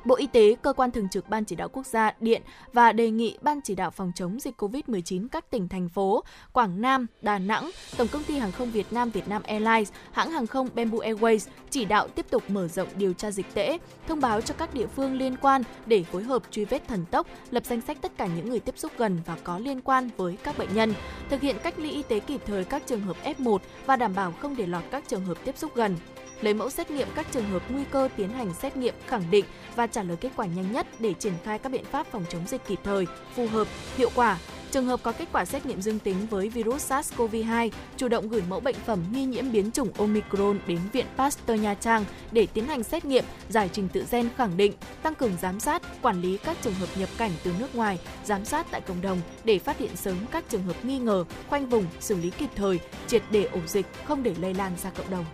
Bộ 0.04 0.14
Y 0.14 0.26
tế, 0.26 0.56
cơ 0.62 0.72
quan 0.72 0.90
thường 0.90 1.08
trực 1.08 1.28
Ban 1.28 1.44
chỉ 1.44 1.56
đạo 1.56 1.68
quốc 1.68 1.86
gia 1.86 2.12
điện 2.20 2.42
và 2.72 2.92
đề 2.92 3.10
nghị 3.10 3.38
Ban 3.42 3.60
chỉ 3.60 3.74
đạo 3.74 3.90
phòng 3.90 4.12
chống 4.14 4.40
dịch 4.40 4.62
COVID-19 4.62 5.28
các 5.32 5.50
tỉnh 5.50 5.68
thành 5.68 5.88
phố 5.88 6.24
Quảng 6.52 6.80
Nam, 6.80 7.06
Đà 7.20 7.38
Nẵng, 7.38 7.70
Tổng 7.96 8.08
công 8.08 8.24
ty 8.24 8.38
hàng 8.38 8.52
không 8.52 8.70
Việt 8.70 8.92
Nam 8.92 9.10
Vietnam 9.10 9.42
Airlines, 9.42 9.92
hãng 10.12 10.30
hàng 10.30 10.46
không 10.46 10.68
Bamboo 10.74 10.98
Airways 10.98 11.48
chỉ 11.70 11.84
đạo 11.84 12.08
tiếp 12.08 12.26
tục 12.30 12.42
mở 12.48 12.68
rộng 12.68 12.88
điều 12.96 13.12
tra 13.12 13.30
dịch 13.30 13.54
tễ, 13.54 13.78
thông 14.08 14.20
báo 14.20 14.40
cho 14.40 14.54
các 14.58 14.74
địa 14.74 14.86
phương 14.86 15.14
liên 15.14 15.36
quan 15.36 15.62
để 15.86 16.02
phối 16.02 16.22
hợp 16.22 16.42
truy 16.50 16.64
vết 16.64 16.88
thần 16.88 17.04
tốc, 17.10 17.26
lập 17.50 17.64
danh 17.66 17.80
sách 17.80 17.98
tất 18.02 18.12
cả 18.16 18.26
những 18.26 18.50
người 18.50 18.60
tiếp 18.60 18.78
xúc 18.78 18.92
gần 18.98 19.20
và 19.26 19.36
có 19.44 19.58
liên 19.58 19.80
quan 19.80 20.10
với 20.16 20.36
các 20.42 20.58
bệnh 20.58 20.74
nhân, 20.74 20.94
thực 21.30 21.40
hiện 21.40 21.56
cách 21.62 21.78
ly 21.78 21.90
y 21.90 22.02
tế 22.02 22.20
kịp 22.20 22.40
thời 22.46 22.64
các 22.64 22.82
trường 22.86 23.00
hợp 23.00 23.16
F1 23.24 23.58
và 23.86 23.96
đảm 23.96 24.14
bảo 24.14 24.32
không 24.32 24.56
để 24.56 24.66
lọt 24.66 24.82
các 24.90 25.08
trường 25.08 25.24
hợp 25.24 25.38
tiếp 25.44 25.58
xúc 25.58 25.74
gần 25.74 25.96
lấy 26.42 26.54
mẫu 26.54 26.70
xét 26.70 26.90
nghiệm 26.90 27.08
các 27.14 27.26
trường 27.32 27.50
hợp 27.50 27.62
nguy 27.68 27.84
cơ 27.90 28.08
tiến 28.16 28.28
hành 28.28 28.54
xét 28.54 28.76
nghiệm 28.76 28.94
khẳng 29.06 29.30
định 29.30 29.44
và 29.76 29.86
trả 29.86 30.02
lời 30.02 30.16
kết 30.20 30.30
quả 30.36 30.46
nhanh 30.46 30.72
nhất 30.72 30.86
để 30.98 31.14
triển 31.14 31.32
khai 31.44 31.58
các 31.58 31.72
biện 31.72 31.84
pháp 31.84 32.06
phòng 32.06 32.24
chống 32.28 32.42
dịch 32.46 32.60
kịp 32.66 32.78
thời, 32.84 33.06
phù 33.34 33.46
hợp, 33.46 33.68
hiệu 33.96 34.10
quả. 34.14 34.38
Trường 34.70 34.86
hợp 34.86 35.00
có 35.02 35.12
kết 35.12 35.28
quả 35.32 35.44
xét 35.44 35.66
nghiệm 35.66 35.82
dương 35.82 35.98
tính 35.98 36.16
với 36.30 36.48
virus 36.48 36.92
SARS-CoV-2, 36.92 37.70
chủ 37.96 38.08
động 38.08 38.28
gửi 38.28 38.42
mẫu 38.48 38.60
bệnh 38.60 38.76
phẩm 38.86 38.98
nghi 39.12 39.24
nhiễm 39.24 39.52
biến 39.52 39.70
chủng 39.70 39.92
Omicron 39.98 40.58
đến 40.66 40.78
Viện 40.92 41.06
Pasteur 41.16 41.60
Nha 41.60 41.74
Trang 41.74 42.04
để 42.32 42.46
tiến 42.54 42.66
hành 42.66 42.82
xét 42.82 43.04
nghiệm, 43.04 43.24
giải 43.48 43.70
trình 43.72 43.88
tự 43.88 44.04
gen 44.10 44.28
khẳng 44.36 44.56
định, 44.56 44.72
tăng 45.02 45.14
cường 45.14 45.32
giám 45.42 45.60
sát, 45.60 45.82
quản 46.02 46.20
lý 46.20 46.36
các 46.36 46.56
trường 46.62 46.74
hợp 46.74 46.88
nhập 46.96 47.08
cảnh 47.18 47.30
từ 47.44 47.52
nước 47.58 47.74
ngoài, 47.74 47.98
giám 48.24 48.44
sát 48.44 48.66
tại 48.70 48.80
cộng 48.80 49.00
đồng 49.00 49.20
để 49.44 49.58
phát 49.58 49.78
hiện 49.78 49.96
sớm 49.96 50.16
các 50.30 50.44
trường 50.48 50.62
hợp 50.62 50.84
nghi 50.84 50.98
ngờ, 50.98 51.24
khoanh 51.48 51.68
vùng, 51.68 51.86
xử 52.00 52.16
lý 52.16 52.30
kịp 52.30 52.50
thời, 52.56 52.80
triệt 53.06 53.22
để 53.30 53.44
ổ 53.44 53.60
dịch 53.66 53.86
không 54.04 54.22
để 54.22 54.34
lây 54.40 54.54
lan 54.54 54.72
ra 54.82 54.90
cộng 54.90 55.10
đồng. 55.10 55.24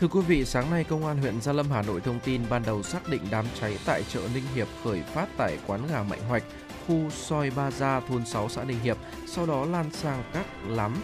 Thưa 0.00 0.08
quý 0.08 0.20
vị, 0.20 0.44
sáng 0.44 0.70
nay 0.70 0.84
Công 0.84 1.06
an 1.06 1.18
huyện 1.18 1.40
Gia 1.40 1.52
Lâm 1.52 1.70
Hà 1.70 1.82
Nội 1.82 2.00
thông 2.00 2.20
tin 2.20 2.42
ban 2.50 2.62
đầu 2.66 2.82
xác 2.82 3.08
định 3.08 3.22
đám 3.30 3.44
cháy 3.60 3.78
tại 3.86 4.02
chợ 4.08 4.20
Ninh 4.34 4.44
Hiệp 4.54 4.68
khởi 4.84 5.02
phát 5.02 5.28
tại 5.36 5.58
quán 5.66 5.80
gà 5.90 6.02
Mạnh 6.02 6.20
Hoạch, 6.28 6.42
khu 6.86 7.10
soi 7.10 7.50
Ba 7.50 7.70
Gia, 7.70 8.00
thôn 8.00 8.26
6 8.26 8.48
xã 8.48 8.64
Ninh 8.64 8.80
Hiệp, 8.80 8.96
sau 9.26 9.46
đó 9.46 9.64
lan 9.64 9.90
sang 9.92 10.22
các 10.32 10.46
lắm 10.68 10.94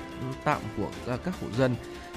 tạm 0.45 0.61
của 0.77 0.91
à, 1.07 1.17
các 1.25 1.35
hộ 1.41 1.47
dân. 1.59 1.77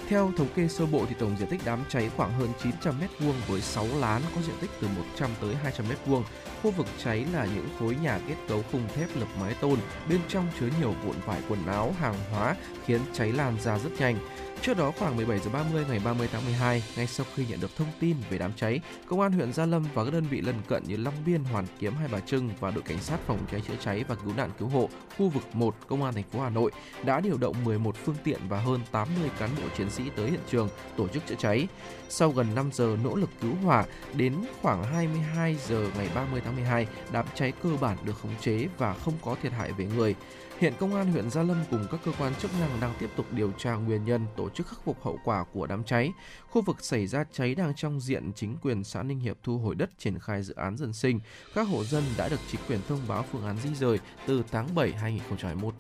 Theo 0.09 0.31
thống 0.37 0.47
kê 0.55 0.67
sơ 0.67 0.85
bộ 0.85 1.05
thì 1.09 1.15
tổng 1.19 1.35
diện 1.39 1.49
tích 1.49 1.61
đám 1.65 1.79
cháy 1.89 2.09
khoảng 2.17 2.33
hơn 2.33 2.49
900 2.63 2.95
m2 2.99 3.31
với 3.47 3.61
6 3.61 3.87
lán 3.99 4.21
có 4.35 4.41
diện 4.41 4.55
tích 4.61 4.69
từ 4.81 4.87
100 4.87 5.29
tới 5.41 5.55
200 5.55 5.85
m2. 5.85 6.21
Khu 6.63 6.71
vực 6.71 6.87
cháy 7.03 7.25
là 7.33 7.45
những 7.45 7.67
khối 7.79 7.95
nhà 7.95 8.19
kết 8.27 8.35
cấu 8.47 8.63
khung 8.71 8.87
thép 8.95 9.09
lập 9.15 9.27
mái 9.41 9.53
tôn, 9.53 9.79
bên 10.09 10.19
trong 10.27 10.47
chứa 10.59 10.69
nhiều 10.79 10.93
vụn 11.05 11.15
vải 11.25 11.41
quần 11.49 11.65
áo, 11.67 11.93
hàng 11.99 12.15
hóa 12.31 12.55
khiến 12.85 13.01
cháy 13.13 13.31
lan 13.31 13.57
ra 13.63 13.77
rất 13.77 13.91
nhanh. 13.99 14.17
Trước 14.65 14.77
đó 14.77 14.91
khoảng 14.99 15.15
17 15.15 15.39
giờ 15.39 15.49
30 15.53 15.85
ngày 15.89 15.99
30 16.05 16.29
tháng 16.31 16.45
12, 16.45 16.83
ngay 16.95 17.07
sau 17.07 17.25
khi 17.35 17.45
nhận 17.49 17.59
được 17.59 17.75
thông 17.75 17.87
tin 17.99 18.15
về 18.29 18.37
đám 18.37 18.51
cháy, 18.55 18.79
công 19.07 19.21
an 19.21 19.31
huyện 19.31 19.53
Gia 19.53 19.65
Lâm 19.65 19.85
và 19.93 20.05
các 20.05 20.13
đơn 20.13 20.23
vị 20.29 20.41
lân 20.41 20.55
cận 20.67 20.83
như 20.87 20.97
Long 20.97 21.13
Biên, 21.25 21.43
Hoàn 21.43 21.65
Kiếm, 21.79 21.93
Hai 21.95 22.07
Bà 22.11 22.19
Trưng 22.19 22.49
và 22.59 22.71
đội 22.71 22.81
cảnh 22.81 22.99
sát 22.99 23.19
phòng 23.27 23.39
cháy 23.51 23.61
chữa 23.67 23.73
cháy 23.79 24.03
và 24.07 24.15
cứu 24.15 24.33
nạn 24.37 24.49
cứu 24.59 24.67
hộ 24.67 24.89
khu 25.17 25.29
vực 25.29 25.43
1 25.53 25.75
công 25.87 26.03
an 26.03 26.13
thành 26.13 26.23
phố 26.23 26.39
Hà 26.39 26.49
Nội 26.49 26.71
đã 27.03 27.19
điều 27.19 27.37
động 27.37 27.63
11 27.63 27.95
phương 28.05 28.15
tiện 28.23 28.39
và 28.49 28.59
hơn 28.59 28.81
80 28.91 29.29
cán 29.39 29.49
bộ 29.57 29.63
chiến 29.77 29.89
sĩ 29.89 30.03
tới 30.15 30.31
hiện 30.31 30.41
trường 30.51 30.69
tổ 30.97 31.07
chức 31.07 31.25
chữa 31.27 31.35
cháy. 31.35 31.67
Sau 32.09 32.29
gần 32.29 32.55
5 32.55 32.69
giờ 32.73 32.97
nỗ 33.03 33.15
lực 33.15 33.29
cứu 33.41 33.55
hỏa, 33.63 33.85
đến 34.13 34.35
khoảng 34.61 34.83
22 34.83 35.57
giờ 35.67 35.87
ngày 35.97 36.09
30 36.15 36.41
tháng 36.45 36.55
12, 36.55 36.87
đám 37.11 37.25
cháy 37.35 37.53
cơ 37.63 37.69
bản 37.81 37.97
được 38.03 38.19
khống 38.21 38.35
chế 38.41 38.67
và 38.77 38.93
không 38.93 39.13
có 39.21 39.35
thiệt 39.41 39.51
hại 39.51 39.71
về 39.71 39.85
người. 39.85 40.15
Hiện 40.59 40.73
công 40.79 40.95
an 40.95 41.11
huyện 41.11 41.29
Gia 41.29 41.43
Lâm 41.43 41.57
cùng 41.71 41.87
các 41.91 41.99
cơ 42.05 42.11
quan 42.19 42.35
chức 42.35 42.51
năng 42.59 42.79
đang 42.81 42.93
tiếp 42.99 43.09
tục 43.15 43.25
điều 43.31 43.51
tra 43.51 43.73
nguyên 43.75 44.05
nhân, 44.05 44.25
tổ 44.35 44.49
chức 44.49 44.67
khắc 44.67 44.79
phục 44.83 45.03
hậu 45.03 45.19
quả 45.23 45.45
của 45.53 45.67
đám 45.67 45.83
cháy. 45.83 46.11
Khu 46.49 46.61
vực 46.61 46.77
xảy 46.81 47.07
ra 47.07 47.23
cháy 47.31 47.55
đang 47.55 47.73
trong 47.75 47.99
diện 47.99 48.31
chính 48.35 48.57
quyền 48.61 48.83
xã 48.83 49.03
Ninh 49.03 49.19
Hiệp 49.19 49.37
thu 49.43 49.57
hồi 49.57 49.75
đất 49.75 49.89
triển 49.97 50.19
khai 50.19 50.43
dự 50.43 50.53
án 50.53 50.77
dân 50.77 50.93
sinh. 50.93 51.19
Các 51.55 51.67
hộ 51.67 51.83
dân 51.83 52.03
đã 52.17 52.29
được 52.29 52.39
chính 52.51 52.61
quyền 52.69 52.79
thông 52.87 52.99
báo 53.07 53.25
phương 53.31 53.45
án 53.45 53.57
di 53.57 53.75
rời 53.75 53.99
từ 54.27 54.43
tháng 54.51 54.75
7 54.75 54.91
2021. 54.91 55.73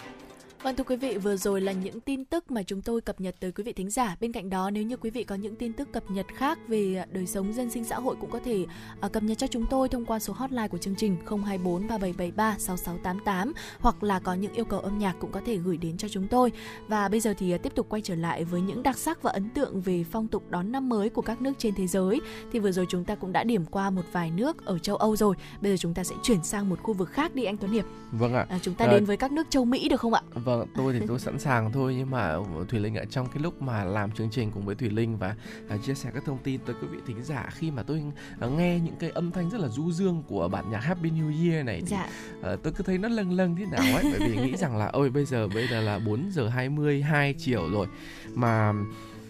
Vâng 0.63 0.75
thưa 0.75 0.83
quý 0.83 0.95
vị, 0.95 1.17
vừa 1.17 1.37
rồi 1.37 1.61
là 1.61 1.71
những 1.71 1.99
tin 1.99 2.25
tức 2.25 2.51
mà 2.51 2.63
chúng 2.63 2.81
tôi 2.81 3.01
cập 3.01 3.21
nhật 3.21 3.35
tới 3.39 3.51
quý 3.51 3.63
vị 3.63 3.73
thính 3.73 3.89
giả. 3.89 4.17
Bên 4.19 4.31
cạnh 4.31 4.49
đó, 4.49 4.69
nếu 4.69 4.83
như 4.83 4.97
quý 4.97 5.09
vị 5.09 5.23
có 5.23 5.35
những 5.35 5.55
tin 5.55 5.73
tức 5.73 5.91
cập 5.91 6.11
nhật 6.11 6.25
khác 6.35 6.59
về 6.67 7.03
đời 7.11 7.27
sống 7.27 7.53
dân 7.53 7.69
sinh 7.69 7.83
xã 7.83 7.95
hội 7.95 8.15
cũng 8.21 8.29
có 8.29 8.39
thể 8.45 8.65
uh, 9.05 9.11
cập 9.11 9.23
nhật 9.23 9.37
cho 9.37 9.47
chúng 9.47 9.65
tôi 9.69 9.89
thông 9.89 10.05
qua 10.05 10.19
số 10.19 10.33
hotline 10.33 10.67
của 10.67 10.77
chương 10.77 10.95
trình 10.95 11.17
024 11.25 11.87
3773 11.87 12.55
6688 12.59 13.53
hoặc 13.79 14.03
là 14.03 14.19
có 14.19 14.33
những 14.33 14.53
yêu 14.53 14.65
cầu 14.65 14.79
âm 14.79 14.99
nhạc 14.99 15.15
cũng 15.19 15.31
có 15.31 15.41
thể 15.45 15.57
gửi 15.57 15.77
đến 15.77 15.97
cho 15.97 16.07
chúng 16.07 16.27
tôi. 16.27 16.51
Và 16.87 17.09
bây 17.09 17.19
giờ 17.19 17.33
thì 17.37 17.55
uh, 17.55 17.61
tiếp 17.63 17.75
tục 17.75 17.85
quay 17.89 18.01
trở 18.01 18.15
lại 18.15 18.43
với 18.43 18.61
những 18.61 18.83
đặc 18.83 18.97
sắc 18.97 19.21
và 19.21 19.31
ấn 19.31 19.49
tượng 19.49 19.81
về 19.81 20.05
phong 20.11 20.27
tục 20.27 20.43
đón 20.49 20.71
năm 20.71 20.89
mới 20.89 21.09
của 21.09 21.21
các 21.21 21.41
nước 21.41 21.53
trên 21.57 21.75
thế 21.75 21.87
giới. 21.87 22.21
Thì 22.51 22.59
vừa 22.59 22.71
rồi 22.71 22.85
chúng 22.89 23.05
ta 23.05 23.15
cũng 23.15 23.31
đã 23.31 23.43
điểm 23.43 23.65
qua 23.65 23.89
một 23.89 24.03
vài 24.11 24.31
nước 24.31 24.65
ở 24.65 24.79
châu 24.79 24.95
Âu 24.95 25.15
rồi. 25.15 25.35
Bây 25.61 25.71
giờ 25.71 25.77
chúng 25.77 25.93
ta 25.93 26.03
sẽ 26.03 26.15
chuyển 26.23 26.43
sang 26.43 26.69
một 26.69 26.79
khu 26.83 26.93
vực 26.93 27.09
khác 27.09 27.35
đi 27.35 27.43
anh 27.43 27.57
Tuấn 27.57 27.71
Hiệp. 27.71 27.85
Vâng 28.11 28.33
ạ. 28.33 28.45
À, 28.49 28.59
chúng 28.61 28.73
ta 28.75 28.85
à, 28.85 28.91
đến 28.91 29.05
với 29.05 29.17
các 29.17 29.31
nước 29.31 29.47
châu 29.49 29.65
Mỹ 29.65 29.89
được 29.89 30.01
không 30.01 30.13
ạ? 30.13 30.21
Vâng 30.45 30.67
tôi 30.75 30.93
thì 30.93 30.99
tôi 31.07 31.19
sẵn 31.19 31.39
sàng 31.39 31.71
thôi 31.71 31.95
nhưng 31.97 32.11
mà 32.11 32.35
Thủy 32.69 32.79
Linh 32.79 32.95
ở 32.95 33.05
trong 33.05 33.27
cái 33.27 33.43
lúc 33.43 33.61
mà 33.61 33.83
làm 33.83 34.11
chương 34.11 34.29
trình 34.29 34.51
cùng 34.51 34.65
với 34.65 34.75
Thủy 34.75 34.89
Linh 34.89 35.17
và 35.17 35.35
uh, 35.75 35.83
chia 35.85 35.93
sẻ 35.93 36.09
các 36.13 36.23
thông 36.25 36.37
tin 36.37 36.59
tới 36.65 36.75
quý 36.81 36.87
vị 36.87 36.97
thính 37.07 37.23
giả 37.23 37.49
khi 37.53 37.71
mà 37.71 37.83
tôi 37.83 38.03
uh, 38.45 38.51
nghe 38.51 38.79
những 38.79 38.95
cái 38.99 39.09
âm 39.09 39.31
thanh 39.31 39.49
rất 39.49 39.61
là 39.61 39.67
du 39.67 39.91
dương 39.91 40.23
của 40.27 40.47
bản 40.47 40.71
nhạc 40.71 40.79
Happy 40.79 41.09
New 41.09 41.51
Year 41.51 41.65
này 41.65 41.81
thì 41.81 41.87
dạ. 41.87 42.09
uh, 42.53 42.63
tôi 42.63 42.73
cứ 42.73 42.83
thấy 42.83 42.97
nó 42.97 43.09
lâng 43.09 43.31
lâng 43.31 43.55
thế 43.55 43.65
nào 43.65 43.95
ấy 43.95 44.03
bởi 44.19 44.29
vì 44.29 44.35
nghĩ 44.35 44.57
rằng 44.57 44.77
là 44.77 44.85
ôi 44.85 45.09
bây 45.09 45.25
giờ 45.25 45.47
bây 45.47 45.67
giờ 45.67 45.81
là 45.81 45.99
4 45.99 46.29
giờ 46.31 46.47
22 46.47 47.33
chiều 47.33 47.69
rồi 47.71 47.87
mà 48.33 48.73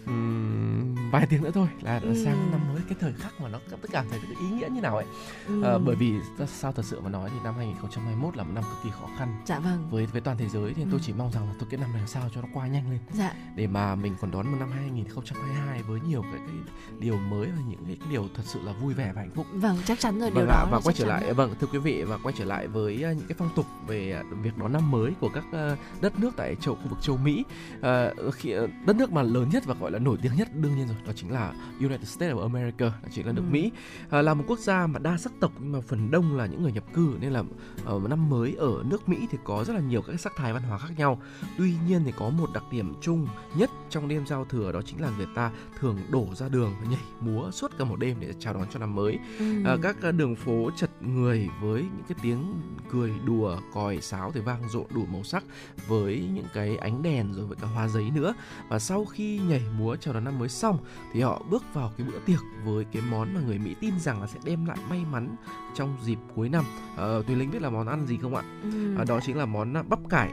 um, 0.06 1.10
vài 1.10 1.26
tiếng 1.26 1.42
nữa 1.42 1.50
thôi 1.54 1.68
là 1.80 1.98
ừ. 1.98 2.24
sang 2.24 2.50
năm 2.50 2.60
mới 2.72 2.82
cái 2.88 2.96
thời 3.00 3.12
khắc 3.12 3.40
mà 3.40 3.48
nó 3.48 3.58
tất 3.70 3.90
cảm 3.92 4.06
thấy 4.10 4.18
cái 4.22 4.30
ý 4.40 4.56
nghĩa 4.56 4.68
như 4.68 4.80
nào 4.80 4.96
ấy 4.96 5.06
ừ. 5.46 5.62
à, 5.62 5.78
bởi 5.78 5.96
vì 5.96 6.14
sao 6.46 6.72
thật 6.72 6.84
sự 6.84 7.00
mà 7.00 7.08
nói 7.08 7.30
thì 7.32 7.36
năm 7.44 7.54
2021 7.56 8.36
là 8.36 8.42
một 8.42 8.50
năm 8.54 8.64
cực 8.64 8.82
kỳ 8.84 8.90
khó 8.90 9.08
khăn 9.18 9.42
dạ 9.46 9.58
vâng 9.58 9.88
với 9.90 10.06
với 10.06 10.20
toàn 10.20 10.36
thế 10.36 10.48
giới 10.48 10.74
thì 10.74 10.82
ừ. 10.82 10.88
tôi 10.90 11.00
chỉ 11.02 11.12
mong 11.12 11.32
rằng 11.32 11.48
là 11.48 11.54
tôi 11.58 11.68
cái 11.70 11.80
năm 11.80 11.92
này 11.92 12.02
sao 12.06 12.22
cho 12.34 12.42
nó 12.42 12.48
qua 12.54 12.66
nhanh 12.66 12.90
lên 12.90 13.00
dạ. 13.12 13.34
để 13.56 13.66
mà 13.66 13.94
mình 13.94 14.14
còn 14.20 14.30
đón 14.30 14.46
một 14.46 14.56
năm 14.60 14.70
2022 14.72 15.82
với 15.82 16.00
nhiều 16.08 16.22
cái, 16.22 16.40
cái 16.46 16.56
điều 16.98 17.16
mới 17.16 17.46
và 17.46 17.62
những 17.68 17.84
cái, 17.86 17.96
cái 18.00 18.08
điều 18.10 18.28
thật 18.34 18.42
sự 18.46 18.60
là 18.64 18.72
vui 18.72 18.94
vẻ 18.94 19.12
và 19.14 19.20
hạnh 19.20 19.30
phúc 19.34 19.46
vâng 19.52 19.76
chắc 19.84 20.00
chắn 20.00 20.20
rồi 20.20 20.30
vâng 20.30 20.38
điều 20.38 20.46
đó 20.46 20.68
và 20.70 20.80
quay 20.84 20.94
trở 20.94 21.06
lại 21.06 21.34
vâng 21.34 21.54
thưa 21.60 21.66
quý 21.66 21.78
vị 21.78 22.02
và 22.02 22.18
quay 22.22 22.34
trở 22.38 22.44
lại 22.44 22.66
với 22.66 22.94
uh, 22.94 23.16
những 23.16 23.26
cái 23.28 23.36
phong 23.38 23.50
tục 23.56 23.66
về 23.86 24.22
uh, 24.32 24.38
việc 24.42 24.58
đón 24.58 24.72
năm 24.72 24.90
mới 24.90 25.12
của 25.20 25.28
các 25.28 25.44
uh, 25.48 25.78
đất 26.00 26.18
nước 26.18 26.30
tại 26.36 26.56
châu 26.60 26.74
khu 26.74 26.88
vực 26.88 26.98
châu 27.02 27.16
Mỹ 27.16 27.44
uh, 27.78 28.34
khi, 28.34 28.54
đất 28.86 28.96
nước 28.96 29.12
mà 29.12 29.22
lớn 29.22 29.48
nhất 29.52 29.64
và 29.66 29.74
gọi 29.80 29.90
là 29.90 29.95
nổi 29.98 30.16
tiếng 30.22 30.32
nhất 30.36 30.48
đương 30.54 30.76
nhiên 30.76 30.86
rồi 30.86 30.96
đó 31.06 31.12
chính 31.16 31.30
là 31.30 31.52
United 31.80 32.08
States 32.08 32.34
of 32.34 32.42
America 32.42 32.86
đó 32.86 33.08
chính 33.12 33.26
là 33.26 33.32
nước 33.32 33.42
ừ. 33.46 33.52
Mỹ 33.52 33.72
à, 34.10 34.22
là 34.22 34.34
một 34.34 34.44
quốc 34.46 34.58
gia 34.58 34.86
mà 34.86 34.98
đa 34.98 35.16
sắc 35.16 35.32
tộc 35.40 35.52
nhưng 35.60 35.72
mà 35.72 35.80
phần 35.80 36.10
đông 36.10 36.36
là 36.36 36.46
những 36.46 36.62
người 36.62 36.72
nhập 36.72 36.84
cư 36.92 37.16
nên 37.20 37.32
là 37.32 37.42
ờ, 37.84 38.00
năm 38.08 38.30
mới 38.30 38.54
ở 38.58 38.84
nước 38.84 39.08
Mỹ 39.08 39.16
thì 39.30 39.38
có 39.44 39.64
rất 39.64 39.74
là 39.74 39.80
nhiều 39.80 40.02
các 40.02 40.20
sắc 40.20 40.32
thái 40.36 40.52
văn 40.52 40.62
hóa 40.62 40.78
khác 40.78 40.90
nhau 40.96 41.20
tuy 41.58 41.74
nhiên 41.88 42.02
thì 42.04 42.12
có 42.16 42.30
một 42.30 42.52
đặc 42.54 42.64
điểm 42.70 42.94
chung 43.00 43.28
nhất 43.54 43.70
trong 43.90 44.08
đêm 44.08 44.26
giao 44.26 44.44
thừa 44.44 44.72
đó 44.72 44.80
chính 44.82 45.00
là 45.00 45.10
người 45.16 45.26
ta 45.34 45.50
thường 45.78 45.98
đổ 46.10 46.26
ra 46.34 46.48
đường 46.48 46.74
và 46.80 46.90
nhảy 46.90 47.04
múa 47.20 47.50
suốt 47.50 47.72
cả 47.78 47.84
một 47.84 47.96
đêm 47.98 48.16
để 48.20 48.32
chào 48.38 48.54
đón 48.54 48.66
cho 48.72 48.78
năm 48.78 48.94
mới 48.94 49.18
ừ. 49.38 49.64
à, 49.64 49.76
các 49.82 49.96
đường 50.12 50.36
phố 50.36 50.70
chật 50.76 50.90
người 51.00 51.48
với 51.60 51.82
những 51.82 52.04
cái 52.08 52.18
tiếng 52.22 52.54
cười 52.90 53.12
đùa 53.24 53.58
còi 53.74 54.00
sáo 54.00 54.32
thì 54.32 54.40
vang 54.40 54.68
rộn 54.68 54.86
đủ 54.94 55.06
màu 55.12 55.24
sắc 55.24 55.44
với 55.88 56.28
những 56.34 56.46
cái 56.54 56.76
ánh 56.76 57.02
đèn 57.02 57.32
rồi 57.32 57.46
với 57.46 57.56
cả 57.60 57.66
hoa 57.66 57.88
giấy 57.88 58.10
nữa 58.10 58.34
và 58.68 58.78
sau 58.78 59.04
khi 59.04 59.40
nhảy 59.48 59.62
múa 59.78 59.85
chào 59.96 60.14
đón 60.14 60.24
năm 60.24 60.38
mới 60.38 60.48
xong 60.48 60.78
thì 61.12 61.20
họ 61.20 61.42
bước 61.50 61.64
vào 61.74 61.92
cái 61.96 62.06
bữa 62.06 62.18
tiệc 62.18 62.40
với 62.64 62.84
cái 62.92 63.02
món 63.10 63.34
mà 63.34 63.40
người 63.40 63.58
Mỹ 63.58 63.74
tin 63.80 63.98
rằng 63.98 64.20
là 64.20 64.26
sẽ 64.26 64.38
đem 64.44 64.66
lại 64.66 64.78
may 64.90 65.04
mắn 65.12 65.36
trong 65.74 65.96
dịp 66.02 66.18
cuối 66.34 66.48
năm. 66.48 66.64
Ờ, 66.96 67.22
Tùy 67.26 67.36
Linh 67.36 67.50
biết 67.50 67.62
là 67.62 67.70
món 67.70 67.86
ăn 67.86 68.06
gì 68.06 68.18
không 68.22 68.34
ạ? 68.34 68.42
Ừ. 68.62 68.96
À, 68.98 69.04
đó 69.04 69.20
chính 69.20 69.36
là 69.36 69.46
món 69.46 69.74
bắp 69.88 69.98
cải 70.10 70.32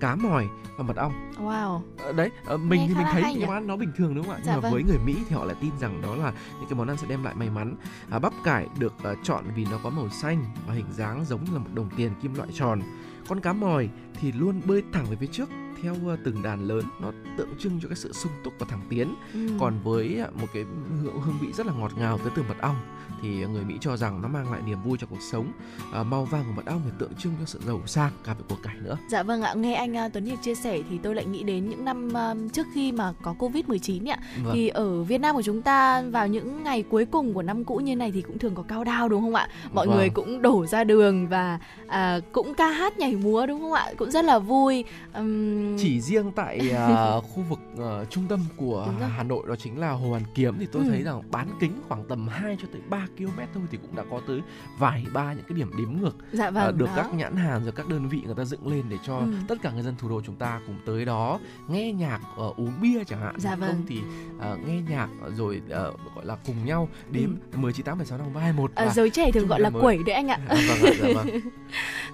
cá 0.00 0.14
mòi 0.14 0.48
và 0.76 0.84
mật 0.84 0.96
ong. 0.96 1.30
Wow. 1.38 1.80
À, 2.06 2.12
đấy, 2.12 2.30
à, 2.46 2.56
mình 2.56 2.80
Nghe 2.80 2.86
thì 2.88 2.94
mình 2.94 3.06
thấy 3.12 3.22
cái 3.22 3.46
món 3.46 3.54
ăn 3.54 3.66
nó 3.66 3.76
bình 3.76 3.92
thường 3.96 4.14
đúng 4.14 4.26
không 4.26 4.34
ạ? 4.34 4.40
Dạ 4.44 4.52
Nhưng 4.52 4.54
mà 4.54 4.60
vâng. 4.60 4.72
với 4.72 4.82
người 4.82 4.98
Mỹ 5.06 5.16
thì 5.28 5.36
họ 5.36 5.44
lại 5.44 5.56
tin 5.60 5.70
rằng 5.80 6.02
đó 6.02 6.16
là 6.16 6.32
những 6.60 6.68
cái 6.68 6.78
món 6.78 6.88
ăn 6.88 6.96
sẽ 6.96 7.06
đem 7.08 7.24
lại 7.24 7.34
may 7.34 7.50
mắn. 7.50 7.76
À, 8.10 8.18
bắp 8.18 8.32
cải 8.44 8.66
được 8.78 8.94
uh, 9.12 9.18
chọn 9.22 9.44
vì 9.56 9.66
nó 9.70 9.78
có 9.82 9.90
màu 9.90 10.08
xanh 10.08 10.44
và 10.66 10.74
hình 10.74 10.92
dáng 10.92 11.24
giống 11.24 11.44
như 11.44 11.52
là 11.52 11.58
một 11.58 11.70
đồng 11.74 11.90
tiền 11.96 12.12
kim 12.22 12.34
loại 12.34 12.48
tròn. 12.54 12.80
Con 13.28 13.40
cá 13.40 13.52
mòi 13.52 13.88
thì 14.20 14.32
luôn 14.32 14.60
bơi 14.64 14.82
thẳng 14.92 15.06
về 15.10 15.16
phía 15.16 15.26
trước 15.26 15.48
theo 15.82 15.94
ờ, 16.06 16.16
từng 16.24 16.42
đàn 16.42 16.68
lớn 16.68 16.84
nó 17.00 17.12
tượng 17.36 17.48
trưng 17.58 17.80
cho 17.82 17.88
cái 17.88 17.96
sự 17.96 18.12
sung 18.12 18.32
túc 18.44 18.52
và 18.58 18.66
thẳng 18.70 18.82
tiến. 18.88 19.14
Ừ. 19.34 19.48
còn 19.60 19.78
với 19.84 20.18
ờ, 20.18 20.30
một 20.40 20.46
cái 20.54 20.64
hương, 21.02 21.38
vị 21.40 21.52
rất 21.52 21.66
là 21.66 21.72
ngọt 21.72 21.92
ngào 21.98 22.18
tới 22.18 22.32
từ 22.36 22.42
mật 22.42 22.56
ong 22.60 22.76
thì 23.22 23.28
người 23.28 23.64
Mỹ 23.64 23.74
cho 23.80 23.96
rằng 23.96 24.22
nó 24.22 24.28
mang 24.28 24.52
lại 24.52 24.60
niềm 24.66 24.82
vui 24.82 24.98
cho 25.00 25.06
cuộc 25.10 25.22
sống. 25.22 25.52
À, 25.92 26.02
màu 26.02 26.24
vàng 26.24 26.44
của 26.46 26.52
mật 26.56 26.66
ong 26.66 26.80
thì 26.84 26.90
tượng 26.98 27.14
trưng 27.14 27.32
cho 27.40 27.46
sự 27.46 27.60
giàu 27.66 27.80
sang 27.86 28.12
cả 28.24 28.34
về 28.34 28.44
của 28.48 28.56
cải 28.62 28.74
nữa. 28.82 28.96
Dạ 29.08 29.22
vâng 29.22 29.42
ạ 29.42 29.54
nghe 29.54 29.74
anh 29.74 30.10
Tuấn 30.12 30.24
Hiệp 30.24 30.38
chia 30.42 30.54
sẻ 30.54 30.78
thì 30.90 30.98
tôi 31.02 31.14
lại 31.14 31.24
nghĩ 31.24 31.42
đến 31.42 31.68
những 31.68 31.84
năm 31.84 32.12
trước 32.52 32.66
khi 32.74 32.92
mà 32.92 33.12
có 33.22 33.34
Covid 33.38 33.64
19 33.66 34.08
ạ. 34.08 34.18
Vâng. 34.44 34.54
thì 34.54 34.68
ở 34.68 35.02
Việt 35.02 35.18
Nam 35.18 35.34
của 35.34 35.42
chúng 35.42 35.62
ta 35.62 36.02
vào 36.02 36.28
những 36.28 36.62
ngày 36.62 36.82
cuối 36.82 37.04
cùng 37.04 37.34
của 37.34 37.42
năm 37.42 37.64
cũ 37.64 37.76
như 37.76 37.96
này 37.96 38.12
thì 38.12 38.22
cũng 38.22 38.38
thường 38.38 38.54
có 38.54 38.62
cao 38.62 38.84
đao 38.84 39.08
đúng 39.08 39.22
không 39.22 39.34
ạ? 39.34 39.48
Mọi 39.72 39.86
vâng. 39.86 39.96
người 39.96 40.08
cũng 40.10 40.42
đổ 40.42 40.66
ra 40.66 40.84
đường 40.84 41.28
và 41.28 41.58
uh, 41.86 42.32
cũng 42.32 42.54
ca 42.54 42.68
hát 42.68 42.98
nhảy 42.98 43.16
múa 43.16 43.46
đúng 43.46 43.60
không 43.60 43.72
ạ? 43.72 43.86
Cũng 43.96 44.10
rất 44.10 44.24
là 44.24 44.38
vui. 44.38 44.84
Um, 45.14 45.71
chỉ 45.78 46.00
riêng 46.00 46.32
tại 46.32 46.60
uh, 46.70 47.24
khu 47.34 47.42
vực 47.48 47.60
uh, 47.74 48.10
trung 48.10 48.24
tâm 48.28 48.40
của 48.56 48.88
Hà 49.16 49.22
Nội 49.22 49.44
đó 49.48 49.56
chính 49.56 49.80
là 49.80 49.90
Hồ 49.90 50.08
Hoàn 50.08 50.22
Kiếm 50.34 50.56
thì 50.58 50.66
tôi 50.72 50.82
ừ. 50.82 50.88
thấy 50.88 51.02
rằng 51.02 51.22
bán 51.30 51.48
kính 51.60 51.72
khoảng 51.88 52.04
tầm 52.08 52.28
2 52.28 52.56
cho 52.62 52.68
tới 52.72 52.80
3 52.88 53.06
km 53.18 53.40
thôi 53.54 53.62
thì 53.70 53.78
cũng 53.82 53.96
đã 53.96 54.04
có 54.10 54.20
tới 54.26 54.40
vài 54.78 55.04
ba 55.12 55.32
những 55.32 55.44
cái 55.48 55.58
điểm 55.58 55.70
đếm 55.78 55.92
ngược 56.00 56.16
dạ 56.32 56.50
vâng, 56.50 56.68
uh, 56.68 56.74
được 56.74 56.86
đó. 56.86 56.92
các 56.96 57.14
nhãn 57.14 57.36
hàng 57.36 57.62
rồi 57.62 57.72
các 57.72 57.88
đơn 57.88 58.08
vị 58.08 58.22
người 58.24 58.34
ta 58.34 58.44
dựng 58.44 58.66
lên 58.66 58.84
để 58.88 58.98
cho 59.06 59.18
ừ. 59.18 59.32
tất 59.48 59.58
cả 59.62 59.70
người 59.70 59.82
dân 59.82 59.94
thủ 59.98 60.08
đô 60.08 60.20
chúng 60.24 60.36
ta 60.36 60.60
cùng 60.66 60.76
tới 60.86 61.04
đó 61.04 61.40
nghe 61.68 61.92
nhạc 61.92 62.20
uh, 62.46 62.56
uống 62.56 62.72
bia 62.82 63.04
chẳng 63.04 63.20
hạn 63.20 63.34
dạ 63.38 63.56
vâng. 63.56 63.70
không 63.70 63.82
thì 63.88 64.00
uh, 64.36 64.68
nghe 64.68 64.80
nhạc 64.90 65.08
rồi 65.36 65.62
uh, 65.66 66.14
gọi 66.14 66.26
là 66.26 66.36
cùng 66.46 66.64
nhau 66.64 66.88
đếm 67.10 67.30
ừ. 67.52 67.58
10 67.58 67.72
9 67.72 67.86
8 67.86 67.98
7 67.98 68.06
6 68.06 68.18
5 68.18 68.26
3 68.34 68.40
2 68.40 68.52
1 68.52 68.70
à, 68.74 68.88
giới 68.94 69.10
trẻ 69.10 69.30
thường 69.32 69.46
gọi 69.46 69.60
là 69.60 69.70
quẩy 69.70 69.98
đấy 70.06 70.14
anh 70.14 70.28
ạ. 70.28 70.38
À, 70.48 70.56
vâng 70.82 70.92
dạ 70.98 71.08
vâng. 71.14 71.40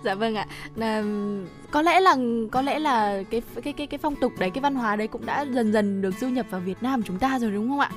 dạ 0.04 0.14
vâng 0.14 0.34
ạ. 0.34 0.46
À, 0.88 1.02
có 1.70 1.82
lẽ 1.82 2.00
là 2.00 2.16
có 2.50 2.62
lẽ 2.62 2.78
là 2.78 3.22
cái 3.30 3.40
cái 3.62 3.72
cái 3.72 3.86
cái 3.86 3.98
phong 3.98 4.16
tục 4.16 4.32
đấy 4.38 4.50
cái 4.50 4.62
văn 4.62 4.74
hóa 4.74 4.96
đấy 4.96 5.08
cũng 5.08 5.26
đã 5.26 5.42
dần 5.42 5.72
dần 5.72 6.02
được 6.02 6.14
du 6.20 6.28
nhập 6.28 6.46
vào 6.50 6.60
Việt 6.60 6.82
Nam 6.82 7.02
chúng 7.02 7.18
ta 7.18 7.38
rồi 7.38 7.50
đúng 7.50 7.68
không 7.68 7.80
ạ? 7.80 7.90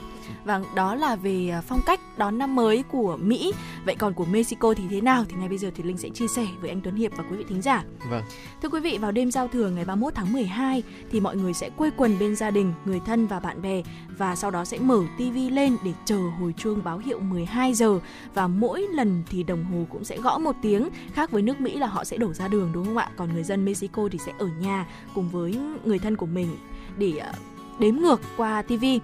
Và 0.44 0.62
đó 0.76 0.96
là 0.96 1.16
về 1.16 1.50
à, 1.50 1.62
phong 1.62 1.82
cách 1.86 2.00
đón 2.18 2.38
năm 2.38 2.56
mới 2.56 2.84
của 2.84 3.18
Mỹ. 3.18 3.54
Vậy 3.86 3.96
còn 3.96 4.14
của 4.14 4.26
Mexico 4.26 4.74
thì 4.74 4.84
thế 4.90 5.02
nào 5.02 5.26
thì 5.30 5.36
ngay 5.36 5.50
bây 5.50 5.58
giờ 5.58 5.72
thì 5.76 5.84
Linh 5.84 5.98
sẽ 5.98 6.10
chia 6.10 6.28
sẻ 6.28 6.48
với 6.62 6.70
anh 6.70 6.82
Tuấn 6.82 6.96
Hiệp 6.96 7.12
và 7.18 7.24
quý 7.32 7.38
vị 7.38 7.46
thính 7.50 7.62
giả. 7.62 7.84
Vâng. 8.10 8.24
Thưa 8.62 8.70
quý 8.70 8.80
vị, 8.80 8.98
vào 8.98 9.12
đêm 9.12 9.32
giao 9.32 9.48
thừa 9.48 9.70
ngày 9.70 9.86
31 9.86 10.16
tháng 10.16 10.34
12 10.34 10.84
thì 11.12 11.20
mọi 11.20 11.36
người 11.36 11.54
sẽ 11.54 11.70
quây 11.70 11.92
quần 11.98 12.20
bên 12.20 12.36
gia 12.36 12.52
đình, 12.52 12.74
người 12.86 13.00
thân 13.06 13.28
và 13.28 13.40
bạn 13.40 13.62
bè 13.62 13.82
và 14.18 14.36
sau 14.36 14.52
đó 14.52 14.66
sẽ 14.66 14.80
mở 14.80 15.02
tivi 15.18 15.50
lên 15.50 15.78
để 15.86 15.92
chờ 16.06 16.20
hồi 16.40 16.54
chuông 16.58 16.84
báo 16.84 16.98
hiệu 16.98 17.20
12 17.20 17.74
giờ 17.74 18.00
và 18.34 18.48
mỗi 18.48 18.88
lần 18.94 19.24
thì 19.30 19.44
đồng 19.44 19.64
hồ 19.64 19.86
cũng 19.90 20.04
sẽ 20.04 20.18
gõ 20.18 20.38
một 20.38 20.56
tiếng. 20.62 20.90
Khác 21.14 21.32
với 21.32 21.42
nước 21.42 21.62
Mỹ 21.62 21.78
là 21.78 21.88
họ 21.88 22.04
sẽ 22.04 22.18
đổ 22.18 22.34
ra 22.34 22.48
đường 22.48 22.72
đúng 22.74 22.86
không 22.86 22.98
ạ? 22.98 23.10
Còn 23.16 23.34
người 23.34 23.44
dân 23.44 23.66
Mexico 23.66 24.10
thì 24.12 24.20
sẽ 24.20 24.32
ở 24.40 24.48
nhà 24.60 24.88
cùng 25.14 25.30
với 25.30 25.41
người 25.86 26.00
thân 26.00 26.16
của 26.16 26.26
mình 26.26 26.58
để 26.98 27.18
ờ, 27.18 27.32
đếm 27.80 27.96
ngược 27.96 28.22
qua 28.38 28.62
tivi 28.62 29.00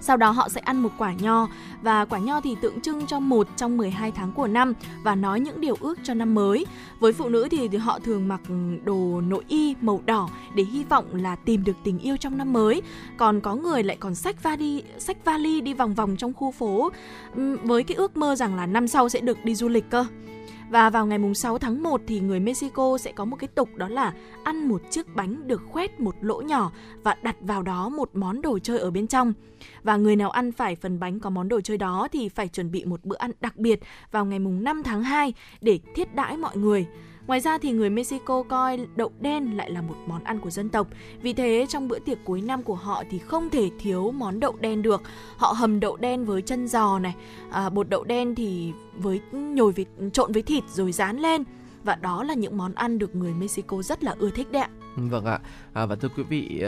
Sau 0.00 0.16
đó 0.16 0.30
họ 0.30 0.48
sẽ 0.48 0.60
ăn 0.60 0.82
một 0.82 0.90
quả 0.98 1.12
nho 1.20 1.48
và 1.82 2.04
quả 2.04 2.18
nho 2.18 2.40
thì 2.40 2.56
tượng 2.62 2.80
trưng 2.80 3.06
cho 3.06 3.20
một 3.20 3.48
trong 3.56 3.76
12 3.76 4.10
tháng 4.10 4.32
của 4.32 4.46
năm 4.46 4.72
và 5.02 5.14
nói 5.14 5.40
những 5.40 5.60
điều 5.60 5.76
ước 5.80 5.98
cho 6.02 6.14
năm 6.14 6.34
mới. 6.34 6.66
Với 7.00 7.12
phụ 7.12 7.28
nữ 7.28 7.48
thì, 7.50 7.68
thì 7.68 7.78
họ 7.78 7.98
thường 7.98 8.28
mặc 8.28 8.40
đồ 8.84 9.20
nội 9.20 9.44
y 9.48 9.74
màu 9.80 10.00
đỏ 10.06 10.28
để 10.54 10.64
hy 10.64 10.84
vọng 10.84 11.04
là 11.12 11.36
tìm 11.36 11.64
được 11.64 11.76
tình 11.84 11.98
yêu 11.98 12.16
trong 12.16 12.38
năm 12.38 12.52
mới. 12.52 12.82
Còn 13.16 13.40
có 13.40 13.54
người 13.54 13.82
lại 13.82 13.96
còn 14.00 14.14
sách 14.14 14.42
vali 14.42 14.82
sách 14.98 15.24
vali 15.24 15.60
đi 15.60 15.74
vòng 15.74 15.94
vòng 15.94 16.16
trong 16.16 16.32
khu 16.32 16.50
phố 16.50 16.90
với 17.62 17.84
cái 17.84 17.96
ước 17.96 18.16
mơ 18.16 18.36
rằng 18.36 18.54
là 18.54 18.66
năm 18.66 18.88
sau 18.88 19.08
sẽ 19.08 19.20
được 19.20 19.44
đi 19.44 19.54
du 19.54 19.68
lịch 19.68 19.90
cơ. 19.90 20.04
Và 20.74 20.90
vào 20.90 21.06
ngày 21.06 21.18
mùng 21.18 21.34
6 21.34 21.58
tháng 21.58 21.82
1 21.82 22.00
thì 22.06 22.20
người 22.20 22.40
Mexico 22.40 22.98
sẽ 22.98 23.12
có 23.12 23.24
một 23.24 23.36
cái 23.36 23.48
tục 23.48 23.68
đó 23.76 23.88
là 23.88 24.12
ăn 24.44 24.68
một 24.68 24.82
chiếc 24.90 25.14
bánh 25.14 25.48
được 25.48 25.62
khoét 25.68 26.00
một 26.00 26.14
lỗ 26.20 26.40
nhỏ 26.40 26.72
và 27.02 27.16
đặt 27.22 27.36
vào 27.40 27.62
đó 27.62 27.88
một 27.88 28.10
món 28.14 28.42
đồ 28.42 28.58
chơi 28.58 28.78
ở 28.78 28.90
bên 28.90 29.06
trong. 29.06 29.32
Và 29.82 29.96
người 29.96 30.16
nào 30.16 30.30
ăn 30.30 30.52
phải 30.52 30.76
phần 30.76 31.00
bánh 31.00 31.20
có 31.20 31.30
món 31.30 31.48
đồ 31.48 31.60
chơi 31.60 31.78
đó 31.78 32.08
thì 32.12 32.28
phải 32.28 32.48
chuẩn 32.48 32.70
bị 32.70 32.84
một 32.84 33.04
bữa 33.04 33.16
ăn 33.16 33.30
đặc 33.40 33.56
biệt 33.56 33.80
vào 34.10 34.24
ngày 34.24 34.38
mùng 34.38 34.64
5 34.64 34.82
tháng 34.82 35.02
2 35.02 35.32
để 35.60 35.78
thiết 35.94 36.14
đãi 36.14 36.36
mọi 36.36 36.56
người. 36.56 36.86
Ngoài 37.26 37.40
ra 37.40 37.58
thì 37.58 37.72
người 37.72 37.90
Mexico 37.90 38.42
coi 38.42 38.86
đậu 38.96 39.12
đen 39.20 39.56
lại 39.56 39.70
là 39.70 39.82
một 39.82 39.94
món 40.06 40.24
ăn 40.24 40.40
của 40.40 40.50
dân 40.50 40.68
tộc. 40.68 40.86
Vì 41.22 41.32
thế 41.32 41.66
trong 41.68 41.88
bữa 41.88 41.98
tiệc 41.98 42.18
cuối 42.24 42.40
năm 42.40 42.62
của 42.62 42.74
họ 42.74 43.02
thì 43.10 43.18
không 43.18 43.50
thể 43.50 43.70
thiếu 43.78 44.10
món 44.10 44.40
đậu 44.40 44.56
đen 44.60 44.82
được. 44.82 45.02
Họ 45.36 45.52
hầm 45.52 45.80
đậu 45.80 45.96
đen 45.96 46.24
với 46.24 46.42
chân 46.42 46.68
giò 46.68 46.98
này, 46.98 47.14
à, 47.50 47.68
bột 47.68 47.88
đậu 47.88 48.04
đen 48.04 48.34
thì 48.34 48.72
với 48.96 49.20
nhồi 49.32 49.72
với 49.72 49.86
trộn 50.12 50.32
với 50.32 50.42
thịt 50.42 50.64
rồi 50.68 50.92
rán 50.92 51.18
lên 51.18 51.44
và 51.84 51.94
đó 51.94 52.22
là 52.22 52.34
những 52.34 52.56
món 52.56 52.74
ăn 52.74 52.98
được 52.98 53.14
người 53.14 53.34
Mexico 53.34 53.82
rất 53.82 54.04
là 54.04 54.14
ưa 54.18 54.30
thích 54.30 54.52
đấy 54.52 54.62
ạ. 54.62 54.70
Vâng 54.96 55.24
ạ. 55.24 55.40
À, 55.74 55.86
và 55.86 55.96
thưa 55.96 56.08
quý 56.08 56.22
vị 56.22 56.64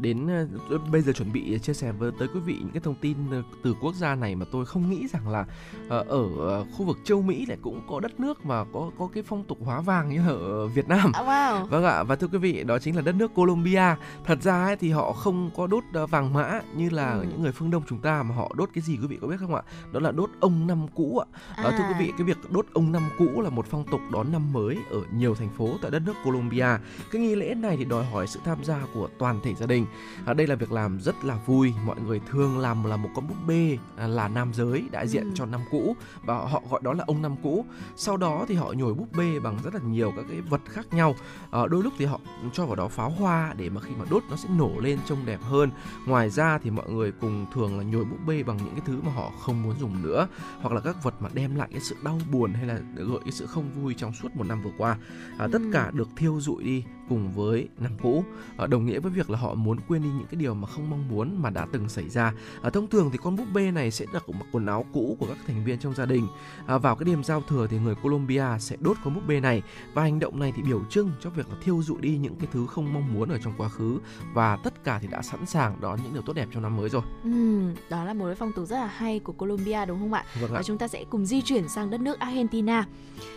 đến 0.00 0.26
ờ, 0.70 0.78
bây 0.92 1.02
giờ 1.02 1.12
chuẩn 1.12 1.32
bị 1.32 1.58
chia 1.58 1.74
sẻ 1.74 1.92
với 1.92 2.12
tới 2.18 2.28
quý 2.34 2.40
vị 2.40 2.56
những 2.60 2.70
cái 2.70 2.80
thông 2.80 2.94
tin 2.94 3.16
ờ, 3.30 3.42
từ 3.62 3.74
quốc 3.80 3.94
gia 3.94 4.14
này 4.14 4.34
mà 4.34 4.46
tôi 4.52 4.66
không 4.66 4.90
nghĩ 4.90 5.08
rằng 5.08 5.28
là 5.28 5.44
ờ, 5.88 6.04
ở 6.08 6.64
khu 6.64 6.84
vực 6.84 6.98
châu 7.04 7.22
Mỹ 7.22 7.46
lại 7.46 7.58
cũng 7.62 7.80
có 7.88 8.00
đất 8.00 8.20
nước 8.20 8.46
mà 8.46 8.64
có 8.72 8.90
có 8.98 9.08
cái 9.14 9.22
phong 9.22 9.44
tục 9.44 9.58
hóa 9.64 9.80
vàng 9.80 10.08
như 10.08 10.28
ở 10.28 10.66
Việt 10.66 10.88
Nam. 10.88 11.12
À, 11.12 11.22
wow. 11.22 11.66
Vâng 11.66 11.84
ạ. 11.84 12.02
Và 12.02 12.16
thưa 12.16 12.26
quý 12.26 12.38
vị 12.38 12.64
đó 12.64 12.78
chính 12.78 12.96
là 12.96 13.02
đất 13.02 13.14
nước 13.14 13.34
Colombia. 13.34 13.94
Thật 14.24 14.42
ra 14.42 14.64
ấy, 14.64 14.76
thì 14.76 14.90
họ 14.90 15.12
không 15.12 15.50
có 15.56 15.66
đốt 15.66 15.84
vàng 16.10 16.32
mã 16.32 16.60
như 16.76 16.90
là 16.90 17.12
ừ. 17.12 17.24
những 17.30 17.42
người 17.42 17.52
phương 17.52 17.70
Đông 17.70 17.82
chúng 17.88 17.98
ta 17.98 18.22
mà 18.22 18.34
họ 18.34 18.52
đốt 18.56 18.70
cái 18.74 18.82
gì 18.82 18.98
quý 19.02 19.06
vị 19.06 19.18
có 19.20 19.26
biết 19.26 19.36
không 19.40 19.54
ạ? 19.54 19.62
Đó 19.92 20.00
là 20.00 20.10
đốt 20.10 20.30
ông 20.40 20.66
năm 20.66 20.86
cũ 20.94 21.18
ạ. 21.18 21.26
À. 21.56 21.64
À, 21.64 21.70
thưa 21.78 21.84
quý 21.88 22.06
vị 22.06 22.12
cái 22.18 22.26
việc 22.26 22.38
đốt 22.50 22.66
ông 22.72 22.92
năm 22.92 23.02
cũ 23.18 23.40
là 23.40 23.50
một 23.50 23.66
phong 23.70 23.84
tục 23.90 24.00
đón 24.12 24.32
năm 24.32 24.52
mới 24.52 24.76
ở 24.90 25.00
nhiều 25.14 25.34
thành 25.34 25.50
phố 25.50 25.68
tại 25.82 25.90
đất 25.90 26.02
nước 26.06 26.14
Colombia. 26.24 26.66
Cái 27.10 27.22
nghi 27.22 27.34
lễ 27.34 27.54
này 27.54 27.76
thì 27.76 27.84
đòi 27.84 28.04
hỏi 28.12 28.26
sự 28.26 28.40
tham 28.44 28.64
gia 28.64 28.86
của 28.94 29.08
toàn 29.18 29.40
thể 29.42 29.54
gia 29.54 29.66
đình. 29.66 29.86
À, 30.26 30.34
đây 30.34 30.46
là 30.46 30.54
việc 30.54 30.72
làm 30.72 31.00
rất 31.00 31.24
là 31.24 31.38
vui. 31.46 31.74
Mọi 31.86 32.00
người 32.00 32.20
thường 32.30 32.58
làm 32.58 32.84
là 32.84 32.96
một 32.96 33.08
con 33.14 33.28
búp 33.28 33.36
bê 33.46 33.78
à, 33.96 34.06
là 34.06 34.28
nam 34.28 34.54
giới 34.54 34.84
đại 34.90 35.08
diện 35.08 35.24
ừ. 35.24 35.30
cho 35.34 35.46
năm 35.46 35.60
cũ 35.70 35.96
và 36.24 36.34
họ 36.34 36.62
gọi 36.70 36.80
đó 36.84 36.92
là 36.92 37.04
ông 37.06 37.22
năm 37.22 37.36
cũ. 37.42 37.64
Sau 37.96 38.16
đó 38.16 38.44
thì 38.48 38.54
họ 38.54 38.72
nhồi 38.72 38.94
búp 38.94 39.08
bê 39.16 39.38
bằng 39.38 39.58
rất 39.64 39.74
là 39.74 39.80
nhiều 39.80 40.12
các 40.16 40.24
cái 40.28 40.40
vật 40.40 40.60
khác 40.68 40.86
nhau. 40.92 41.14
À, 41.50 41.60
đôi 41.66 41.82
lúc 41.82 41.92
thì 41.98 42.04
họ 42.04 42.20
cho 42.52 42.66
vào 42.66 42.76
đó 42.76 42.88
pháo 42.88 43.10
hoa 43.10 43.54
để 43.56 43.70
mà 43.70 43.80
khi 43.80 43.94
mà 43.98 44.04
đốt 44.10 44.22
nó 44.30 44.36
sẽ 44.36 44.48
nổ 44.58 44.72
lên 44.80 44.98
trông 45.06 45.26
đẹp 45.26 45.40
hơn. 45.42 45.70
Ngoài 46.06 46.30
ra 46.30 46.58
thì 46.58 46.70
mọi 46.70 46.90
người 46.90 47.12
cùng 47.12 47.46
thường 47.54 47.78
là 47.78 47.84
nhồi 47.84 48.04
búp 48.04 48.18
bê 48.26 48.42
bằng 48.42 48.56
những 48.56 48.74
cái 48.74 48.82
thứ 48.86 49.00
mà 49.02 49.12
họ 49.12 49.30
không 49.40 49.62
muốn 49.62 49.74
dùng 49.80 50.02
nữa 50.02 50.28
hoặc 50.60 50.74
là 50.74 50.80
các 50.80 51.04
vật 51.04 51.14
mà 51.20 51.28
đem 51.32 51.54
lại 51.54 51.68
cái 51.72 51.80
sự 51.80 51.96
đau 52.04 52.20
buồn 52.32 52.52
hay 52.52 52.66
là 52.66 52.78
gợi 52.94 53.20
cái 53.24 53.32
sự 53.32 53.46
không 53.46 53.70
vui 53.70 53.94
trong 53.94 54.12
suốt 54.12 54.36
một 54.36 54.44
năm 54.46 54.62
vừa 54.62 54.72
qua. 54.78 54.96
À, 55.38 55.48
tất 55.52 55.62
ừ. 55.62 55.70
cả 55.72 55.90
được 55.94 56.08
thiêu 56.16 56.40
dụi 56.40 56.64
đi 56.64 56.84
cùng 57.08 57.32
với 57.32 57.68
năm 57.78 57.92
cũ 58.02 58.24
à, 58.56 58.66
đồng 58.66 58.86
nghĩa 58.86 58.98
với 58.98 59.12
việc 59.12 59.30
là 59.30 59.38
họ 59.38 59.54
muốn 59.54 59.78
quên 59.88 60.02
đi 60.02 60.08
những 60.08 60.26
cái 60.30 60.40
điều 60.40 60.54
mà 60.54 60.68
không 60.68 60.90
mong 60.90 61.08
muốn 61.08 61.42
mà 61.42 61.50
đã 61.50 61.66
từng 61.72 61.88
xảy 61.88 62.08
ra 62.08 62.32
à, 62.62 62.70
thông 62.70 62.88
thường 62.88 63.10
thì 63.12 63.18
con 63.22 63.36
búp 63.36 63.46
bê 63.54 63.70
này 63.70 63.90
sẽ 63.90 64.06
được 64.12 64.28
mặc 64.28 64.46
quần 64.52 64.66
áo 64.66 64.86
cũ 64.92 65.16
của 65.20 65.26
các 65.26 65.36
thành 65.46 65.64
viên 65.64 65.78
trong 65.78 65.94
gia 65.94 66.06
đình 66.06 66.26
à, 66.66 66.78
vào 66.78 66.96
cái 66.96 67.04
đêm 67.04 67.24
giao 67.24 67.42
thừa 67.48 67.66
thì 67.70 67.78
người 67.78 67.94
Colombia 67.94 68.44
sẽ 68.60 68.76
đốt 68.80 68.96
con 69.04 69.14
búp 69.14 69.22
bê 69.26 69.40
này 69.40 69.62
và 69.94 70.02
hành 70.02 70.18
động 70.18 70.40
này 70.40 70.52
thì 70.56 70.62
biểu 70.62 70.80
trưng 70.90 71.10
cho 71.20 71.30
việc 71.30 71.48
là 71.48 71.54
thiêu 71.62 71.82
dụi 71.82 72.00
đi 72.00 72.16
những 72.16 72.36
cái 72.36 72.48
thứ 72.52 72.66
không 72.66 72.94
mong 72.94 73.14
muốn 73.14 73.28
ở 73.28 73.38
trong 73.44 73.52
quá 73.58 73.68
khứ 73.68 73.98
và 74.34 74.56
tất 74.56 74.84
cả 74.84 74.98
thì 75.02 75.08
đã 75.08 75.22
sẵn 75.22 75.46
sàng 75.46 75.80
đón 75.80 75.98
những 76.02 76.12
điều 76.12 76.22
tốt 76.22 76.32
đẹp 76.32 76.48
trong 76.52 76.62
năm 76.62 76.76
mới 76.76 76.88
rồi. 76.88 77.02
Ừ, 77.24 77.62
đó 77.90 78.04
là 78.04 78.14
một 78.14 78.26
cái 78.26 78.34
phong 78.34 78.52
tục 78.52 78.68
rất 78.68 78.76
là 78.76 78.86
hay 78.86 79.18
của 79.18 79.32
Colombia 79.32 79.86
đúng 79.86 80.00
không 80.00 80.12
ạ? 80.12 80.24
Vâng 80.40 80.50
ạ. 80.50 80.54
Và 80.54 80.62
chúng 80.62 80.78
ta 80.78 80.88
sẽ 80.88 81.04
cùng 81.10 81.26
di 81.26 81.42
chuyển 81.42 81.68
sang 81.68 81.90
đất 81.90 82.00
nước 82.00 82.18
Argentina. 82.18 82.86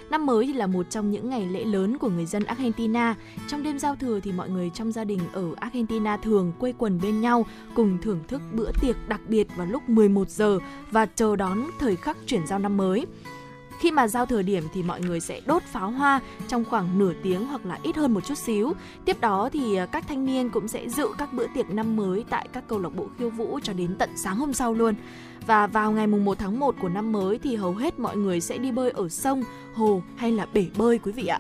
Năm 0.10 0.26
mới 0.26 0.46
thì 0.46 0.54
là 0.54 0.68
một 0.68 0.90
trong 0.90 1.12
những 1.12 1.30
ngày 1.30 1.46
lễ 1.46 1.66
lớn 1.66 1.98
của 1.98 2.10
người 2.10 2.26
dân 2.26 2.44
Argentina. 2.44 3.16
Trong 3.48 3.55
trong 3.56 3.64
đêm 3.64 3.80
giao 3.80 3.96
thừa 3.96 4.20
thì 4.20 4.32
mọi 4.32 4.50
người 4.50 4.70
trong 4.70 4.92
gia 4.92 5.04
đình 5.04 5.20
ở 5.34 5.54
Argentina 5.60 6.18
thường 6.18 6.54
quây 6.60 6.74
quần 6.78 7.00
bên 7.02 7.22
nhau 7.22 7.46
cùng 7.76 7.98
thưởng 8.02 8.20
thức 8.28 8.42
bữa 8.54 8.72
tiệc 8.82 8.96
đặc 9.08 9.22
biệt 9.28 9.48
vào 9.56 9.68
lúc 9.68 9.90
11 9.90 10.30
giờ 10.30 10.60
và 10.92 11.06
chờ 11.06 11.36
đón 11.36 11.64
thời 11.80 11.96
khắc 11.96 12.18
chuyển 12.28 12.48
giao 12.48 12.60
năm 12.60 12.78
mới. 12.78 13.06
Khi 13.80 13.92
mà 13.92 14.08
giao 14.08 14.26
thời 14.26 14.44
điểm 14.44 14.64
thì 14.74 14.84
mọi 14.84 15.02
người 15.02 15.20
sẽ 15.20 15.42
đốt 15.46 15.64
pháo 15.64 15.92
hoa 15.92 16.20
trong 16.48 16.66
khoảng 16.66 17.00
nửa 17.00 17.14
tiếng 17.24 17.46
hoặc 17.46 17.66
là 17.66 17.80
ít 17.84 17.96
hơn 17.96 18.14
một 18.14 18.26
chút 18.26 18.38
xíu. 18.38 18.74
Tiếp 19.06 19.18
đó 19.22 19.50
thì 19.54 19.76
à, 19.76 19.86
các 19.86 20.06
thanh 20.08 20.26
niên 20.26 20.50
cũng 20.50 20.68
sẽ 20.68 20.90
dự 20.90 21.08
các 21.18 21.34
bữa 21.34 21.48
tiệc 21.56 21.70
năm 21.70 21.96
mới 21.96 22.26
tại 22.30 22.48
các 22.54 22.68
câu 22.68 22.80
lạc 22.80 22.96
bộ 22.96 23.08
khiêu 23.18 23.30
vũ 23.30 23.60
cho 23.64 23.74
đến 23.74 23.96
tận 24.00 24.10
sáng 24.16 24.38
hôm 24.38 24.54
sau 24.54 24.74
luôn. 24.74 24.96
Và 25.48 25.68
vào 25.68 25.92
ngày 25.92 26.08
mùng 26.08 26.26
1 26.26 26.40
tháng 26.40 26.60
1 26.60 26.76
của 26.82 26.90
năm 26.90 27.12
mới 27.12 27.40
thì 27.40 27.56
hầu 27.56 27.74
hết 27.74 28.00
mọi 28.00 28.18
người 28.18 28.42
sẽ 28.42 28.58
đi 28.58 28.72
bơi 28.72 28.92
ở 28.92 29.10
sông, 29.10 29.44
hồ 29.74 30.02
hay 30.16 30.32
là 30.32 30.48
bể 30.54 30.66
bơi 30.78 31.00
quý 31.00 31.12
vị 31.12 31.28
ạ. 31.28 31.40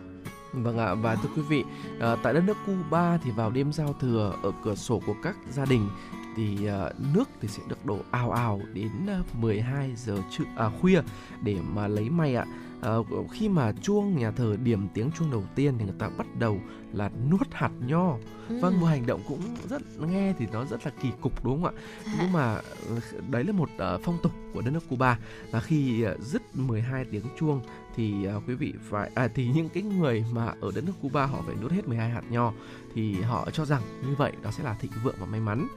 Vâng 0.63 0.77
ạ, 0.77 0.93
và 0.93 1.15
thưa 1.15 1.29
quý 1.35 1.41
vị, 1.41 1.63
à, 1.99 2.15
tại 2.23 2.33
đất 2.33 2.43
nước 2.47 2.57
Cuba 2.65 3.17
thì 3.17 3.31
vào 3.31 3.51
đêm 3.51 3.73
giao 3.73 3.93
thừa 3.93 4.33
ở 4.43 4.51
cửa 4.63 4.75
sổ 4.75 5.01
của 5.05 5.15
các 5.23 5.35
gia 5.51 5.65
đình 5.65 5.89
thì 6.35 6.67
à, 6.67 6.89
nước 7.13 7.29
thì 7.41 7.47
sẽ 7.47 7.63
được 7.67 7.85
đổ 7.85 7.99
ào 8.11 8.31
ào 8.31 8.61
đến 8.73 8.91
ờ, 9.07 9.21
12 9.41 9.91
giờ 9.95 10.17
trưa 10.31 10.43
à, 10.57 10.69
khuya 10.81 11.01
để 11.41 11.57
mà 11.73 11.87
lấy 11.87 12.09
may 12.09 12.35
ạ. 12.35 12.45
À, 12.81 12.91
khi 13.31 13.49
mà 13.49 13.71
chuông 13.81 14.17
nhà 14.17 14.31
thờ 14.31 14.57
điểm 14.63 14.87
tiếng 14.93 15.11
chuông 15.11 15.31
đầu 15.31 15.43
tiên 15.55 15.73
thì 15.77 15.85
người 15.85 15.95
ta 15.99 16.09
bắt 16.17 16.27
đầu 16.39 16.59
là 16.95 17.09
nuốt 17.31 17.47
hạt 17.51 17.71
nho. 17.87 18.17
Ừ. 18.49 18.59
vâng 18.61 18.79
một 18.79 18.85
hành 18.85 19.05
động 19.05 19.21
cũng 19.27 19.41
rất 19.69 19.81
nghe 19.99 20.33
thì 20.39 20.47
nó 20.53 20.65
rất 20.65 20.85
là 20.85 20.91
kỳ 21.01 21.09
cục 21.21 21.45
đúng 21.45 21.63
không 21.63 21.75
ạ? 21.75 21.81
À. 22.05 22.13
nhưng 22.21 22.31
mà 22.31 22.55
ờ, 22.89 23.21
đấy 23.29 23.43
là 23.43 23.51
một 23.51 23.69
uh, 23.75 24.01
phong 24.03 24.17
tục 24.23 24.31
của 24.53 24.61
đất 24.61 24.71
nước 24.71 24.89
Cuba. 24.89 25.19
Là 25.51 25.59
khi 25.59 26.05
uh, 26.05 26.21
dứt 26.21 26.55
12 26.55 27.05
tiếng 27.05 27.25
chuông 27.39 27.61
thì 27.95 28.27
uh, 28.37 28.43
quý 28.47 28.53
vị 28.55 28.73
phải 28.89 29.11
à, 29.15 29.27
thì 29.35 29.47
những 29.47 29.69
cái 29.69 29.83
người 29.83 30.25
mà 30.31 30.53
ở 30.61 30.71
đất 30.75 30.83
nước 30.83 30.93
Cuba 31.01 31.25
họ 31.25 31.41
phải 31.45 31.55
nuốt 31.61 31.71
hết 31.71 31.87
12 31.87 32.09
hạt 32.09 32.23
nho. 32.29 32.53
Thì 32.93 33.21
họ 33.21 33.51
cho 33.51 33.65
rằng 33.65 33.81
như 34.07 34.15
vậy 34.17 34.31
đó 34.43 34.51
sẽ 34.51 34.63
là 34.63 34.73
thịnh 34.73 34.91
vượng 35.03 35.15
và 35.19 35.25
may 35.25 35.39
mắn 35.39 35.67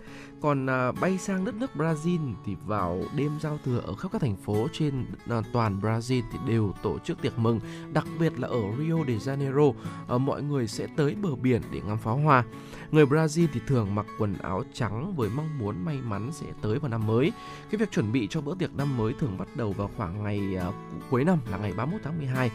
còn 0.40 0.66
à, 0.70 0.92
bay 0.92 1.18
sang 1.18 1.44
đất 1.44 1.54
nước 1.54 1.70
Brazil 1.76 2.34
thì 2.44 2.56
vào 2.66 3.02
đêm 3.16 3.38
giao 3.40 3.58
thừa 3.64 3.80
ở 3.86 3.94
khắp 3.94 4.12
các 4.12 4.20
thành 4.20 4.36
phố 4.36 4.68
trên 4.72 5.06
à, 5.28 5.42
toàn 5.52 5.80
Brazil 5.80 6.22
thì 6.32 6.38
đều 6.46 6.74
tổ 6.82 6.98
chức 6.98 7.22
tiệc 7.22 7.38
mừng 7.38 7.60
đặc 7.92 8.04
biệt 8.18 8.38
là 8.38 8.48
ở 8.48 8.60
Rio 8.78 8.96
de 9.06 9.14
Janeiro. 9.14 9.68
Uh, 10.14 10.20
mọi 10.20 10.42
người 10.42 10.68
sẽ 10.68 10.86
tới 10.96 11.14
bờ 11.14 11.34
biển 11.34 11.62
để 11.72 11.80
ngắm 11.86 11.98
pháo 11.98 12.16
hoa. 12.16 12.44
Người 12.90 13.06
Brazil 13.06 13.46
thì 13.52 13.60
thường 13.66 13.94
mặc 13.94 14.06
quần 14.18 14.34
áo 14.38 14.62
trắng 14.72 15.16
với 15.16 15.30
mong 15.36 15.58
muốn 15.58 15.84
may 15.84 15.98
mắn 16.04 16.30
sẽ 16.32 16.46
tới 16.62 16.78
vào 16.78 16.88
năm 16.88 17.06
mới. 17.06 17.32
Cái 17.70 17.78
việc 17.78 17.90
chuẩn 17.90 18.12
bị 18.12 18.26
cho 18.30 18.40
bữa 18.40 18.54
tiệc 18.54 18.76
năm 18.76 18.96
mới 18.96 19.12
thường 19.12 19.38
bắt 19.38 19.48
đầu 19.54 19.72
vào 19.72 19.90
khoảng 19.96 20.24
ngày 20.24 20.56
à, 20.56 20.72
cuối 21.10 21.24
năm 21.24 21.38
là 21.50 21.58
ngày 21.58 21.72
31 21.72 22.00
tháng 22.04 22.18
12 22.18 22.50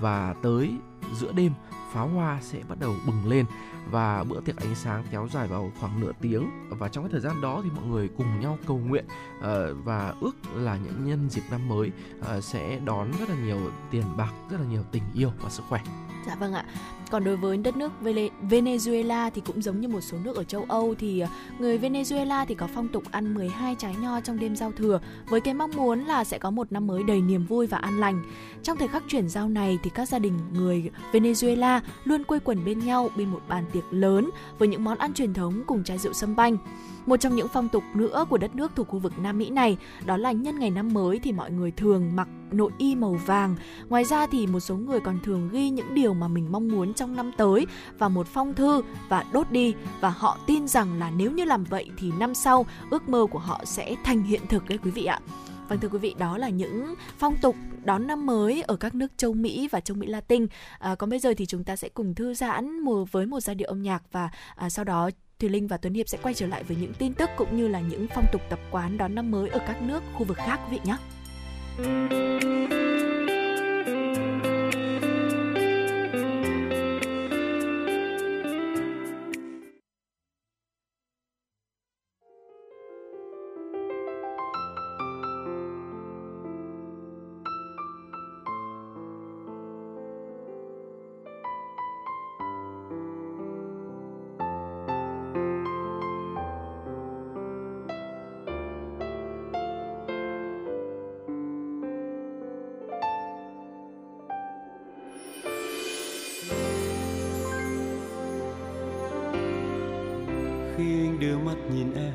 và 0.00 0.34
tới 0.42 0.72
giữa 1.14 1.32
đêm, 1.32 1.52
pháo 1.92 2.08
hoa 2.08 2.38
sẽ 2.42 2.58
bắt 2.68 2.78
đầu 2.78 2.94
bừng 3.06 3.26
lên 3.28 3.46
và 3.90 4.24
bữa 4.24 4.40
tiệc 4.40 4.56
ánh 4.56 4.74
sáng 4.74 5.04
kéo 5.10 5.28
dài 5.32 5.48
vào 5.48 5.72
khoảng 5.80 6.00
nửa 6.00 6.12
tiếng 6.20 6.50
và 6.68 6.88
trong 6.88 7.04
cái 7.04 7.12
thời 7.12 7.20
gian 7.20 7.40
đó 7.40 7.60
thì 7.64 7.70
mọi 7.76 7.84
người 7.86 8.08
cùng 8.16 8.40
nhau 8.40 8.58
cầu 8.66 8.78
nguyện 8.78 9.04
ờ, 9.40 9.74
và 9.74 10.14
ước 10.20 10.36
là 10.54 10.76
những 10.76 11.04
nhân 11.04 11.30
dịp 11.30 11.42
năm 11.50 11.68
mới 11.68 11.92
ờ, 12.20 12.40
sẽ 12.40 12.80
đón 12.84 13.10
rất 13.20 13.28
là 13.28 13.36
nhiều 13.36 13.70
tiền 13.90 14.04
bạc, 14.16 14.32
rất 14.50 14.60
là 14.60 14.66
nhiều 14.66 14.82
tình 14.92 15.02
yêu 15.14 15.30
và 15.40 15.50
sức 15.50 15.62
khỏe 15.68 15.80
Dạ 16.26 16.34
vâng 16.34 16.52
ạ. 16.52 16.64
Còn 17.10 17.24
đối 17.24 17.36
với 17.36 17.56
đất 17.56 17.76
nước 17.76 17.92
Venezuela 18.50 19.30
thì 19.34 19.42
cũng 19.46 19.62
giống 19.62 19.80
như 19.80 19.88
một 19.88 20.00
số 20.00 20.18
nước 20.24 20.36
ở 20.36 20.44
châu 20.44 20.64
Âu 20.68 20.94
thì 20.98 21.20
ờ, 21.20 21.28
người 21.58 21.78
Venezuela 21.78 22.46
thì 22.46 22.54
có 22.54 22.68
phong 22.74 22.88
tục 22.88 23.02
ăn 23.10 23.34
12 23.34 23.74
trái 23.74 23.94
nho 24.00 24.20
trong 24.20 24.38
đêm 24.38 24.56
giao 24.56 24.72
thừa, 24.72 25.00
với 25.28 25.40
cái 25.40 25.54
mong 25.54 25.70
muốn 25.76 26.04
là 26.04 26.24
sẽ 26.24 26.38
có 26.38 26.50
một 26.50 26.72
năm 26.72 26.86
mới 26.86 27.02
đầy 27.02 27.20
niềm 27.20 27.46
vui 27.46 27.66
và 27.66 27.78
an 27.78 28.00
lành. 28.00 28.22
Trong 28.62 28.76
thời 28.76 28.88
khắc 28.88 29.02
chuyển 29.08 29.28
giao 29.28 29.48
này 29.48 29.78
thì 29.82 29.90
các 29.90 30.08
gia 30.08 30.18
đình 30.18 30.38
người 30.52 30.90
Venezuela 31.12 31.80
luôn 32.04 32.24
quây 32.24 32.40
quần 32.40 32.64
bên 32.64 32.78
nhau, 32.78 33.10
bên 33.16 33.28
một 33.30 33.40
bàn 33.48 33.64
tiệc 33.72 33.84
lớn 33.90 34.30
với 34.58 34.68
những 34.68 34.84
món 34.84 34.98
ăn 34.98 35.14
truyền 35.14 35.34
thống 35.34 35.62
cùng 35.66 35.84
chai 35.84 35.98
rượu 35.98 36.12
sâm 36.12 36.36
banh. 36.36 36.56
Một 37.06 37.16
trong 37.16 37.36
những 37.36 37.48
phong 37.48 37.68
tục 37.68 37.84
nữa 37.94 38.26
của 38.28 38.38
đất 38.38 38.54
nước 38.54 38.72
thuộc 38.76 38.88
khu 38.88 38.98
vực 38.98 39.18
Nam 39.18 39.38
Mỹ 39.38 39.50
này 39.50 39.76
đó 40.06 40.16
là 40.16 40.32
nhân 40.32 40.58
ngày 40.58 40.70
năm 40.70 40.92
mới 40.92 41.18
thì 41.18 41.32
mọi 41.32 41.50
người 41.50 41.70
thường 41.70 42.16
mặc 42.16 42.28
nội 42.52 42.70
y 42.78 42.94
màu 42.94 43.12
vàng. 43.26 43.56
Ngoài 43.88 44.04
ra 44.04 44.26
thì 44.26 44.46
một 44.46 44.60
số 44.60 44.76
người 44.76 45.00
còn 45.00 45.18
thường 45.24 45.48
ghi 45.52 45.70
những 45.70 45.94
điều 45.94 46.14
mà 46.14 46.28
mình 46.28 46.52
mong 46.52 46.68
muốn 46.68 46.94
trong 46.94 47.16
năm 47.16 47.32
tới 47.36 47.66
vào 47.98 48.10
một 48.10 48.26
phong 48.26 48.54
thư 48.54 48.82
và 49.08 49.24
đốt 49.32 49.50
đi 49.50 49.74
và 50.00 50.10
họ 50.10 50.38
tin 50.46 50.68
rằng 50.68 50.98
là 50.98 51.10
nếu 51.10 51.30
như 51.30 51.44
làm 51.44 51.64
vậy 51.64 51.90
thì 51.96 52.12
năm 52.18 52.34
sau 52.34 52.66
ước 52.90 53.08
mơ 53.08 53.26
của 53.30 53.38
họ 53.38 53.60
sẽ 53.64 53.94
thành 54.04 54.22
hiện 54.22 54.40
thực 54.48 54.68
đấy 54.68 54.78
quý 54.84 54.90
vị 54.90 55.04
ạ. 55.04 55.20
Vâng 55.68 55.80
thưa 55.80 55.88
quý 55.88 55.98
vị, 55.98 56.14
đó 56.18 56.38
là 56.38 56.48
những 56.48 56.94
phong 57.18 57.36
tục 57.42 57.56
đón 57.84 58.06
năm 58.06 58.26
mới 58.26 58.62
ở 58.62 58.76
các 58.76 58.94
nước 58.94 59.12
châu 59.16 59.32
Mỹ 59.32 59.68
và 59.72 59.80
châu 59.80 59.96
Mỹ 59.96 60.06
Latin. 60.06 60.46
À, 60.78 60.94
còn 60.94 61.10
bây 61.10 61.18
giờ 61.18 61.34
thì 61.36 61.46
chúng 61.46 61.64
ta 61.64 61.76
sẽ 61.76 61.88
cùng 61.88 62.14
thư 62.14 62.34
giãn 62.34 62.80
mùa 62.80 63.04
với 63.04 63.26
một 63.26 63.40
giai 63.40 63.54
điệu 63.54 63.68
âm 63.68 63.82
nhạc 63.82 64.02
và 64.12 64.30
à, 64.54 64.70
sau 64.70 64.84
đó 64.84 65.10
Thùy 65.40 65.50
Linh 65.50 65.66
và 65.66 65.76
Tuấn 65.76 65.94
Hiệp 65.94 66.08
sẽ 66.08 66.18
quay 66.22 66.34
trở 66.34 66.46
lại 66.46 66.62
với 66.62 66.76
những 66.80 66.94
tin 66.94 67.14
tức 67.14 67.30
cũng 67.36 67.56
như 67.56 67.68
là 67.68 67.80
những 67.80 68.06
phong 68.14 68.26
tục 68.32 68.42
tập 68.50 68.58
quán 68.70 68.98
đón 68.98 69.14
năm 69.14 69.30
mới 69.30 69.48
ở 69.48 69.58
các 69.66 69.82
nước, 69.82 70.02
khu 70.14 70.24
vực 70.24 70.36
khác 70.36 70.60
quý 70.70 70.78
vị 70.78 70.80
nhé. 70.84 70.96
đưa 111.26 111.38
mắt 111.38 111.56
nhìn 111.74 111.94
em. 111.94 112.12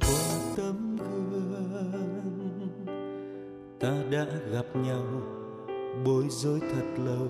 Qua 0.00 0.38
tấm 0.56 0.96
gương, 1.30 2.68
ta 3.80 3.94
đã 4.10 4.26
gặp 4.52 4.66
nhau 4.74 5.04
bối 6.04 6.24
rối 6.28 6.60
thật 6.60 7.02
lâu. 7.04 7.28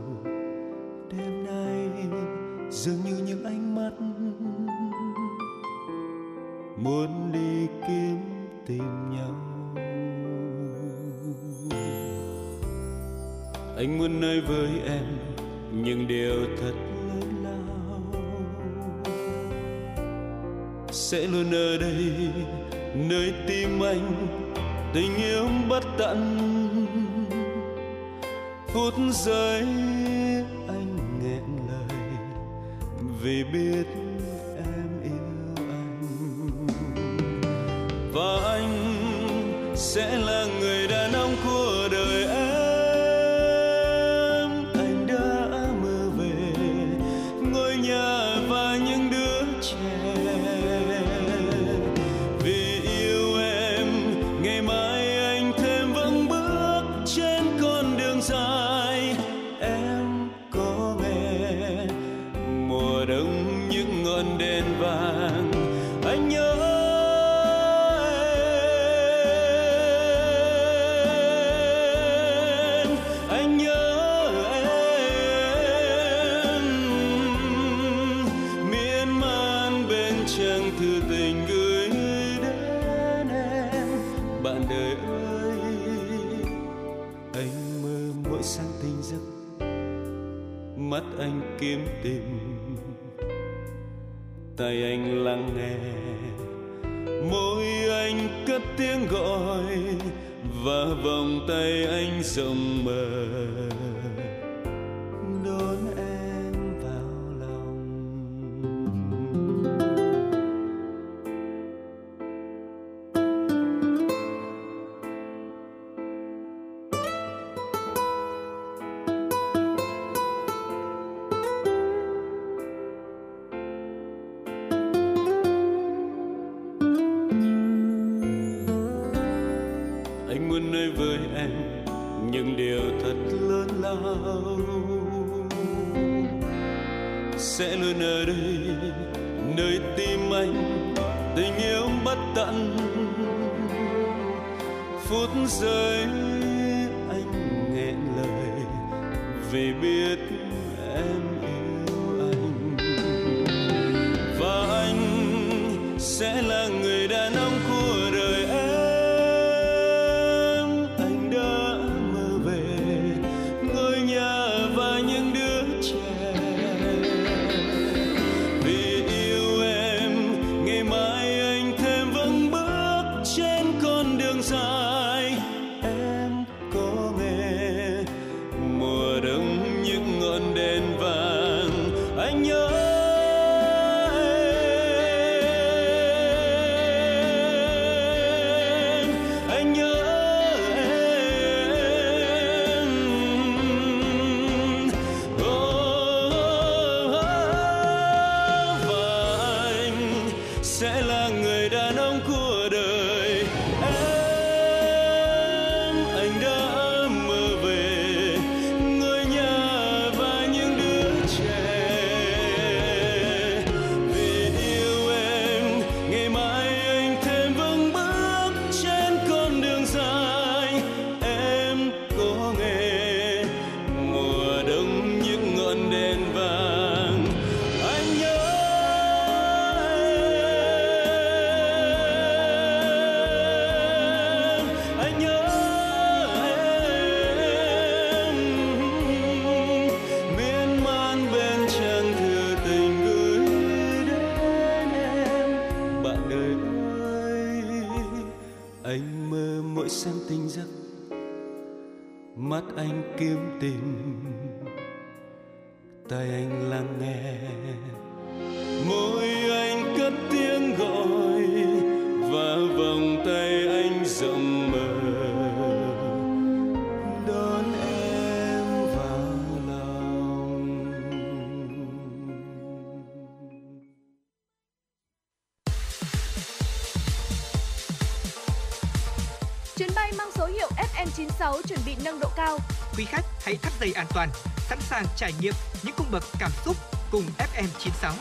Dây 283.81 283.93
an 283.93 284.07
toàn, 284.15 284.29
sẵn 284.69 284.79
sàng 284.81 285.05
trải 285.17 285.33
nghiệm 285.41 285.55
những 285.85 285.95
cung 285.97 286.07
bậc 286.13 286.23
cảm 286.39 286.51
xúc 286.65 286.77
cùng 287.11 287.23
FM96. 287.39 288.13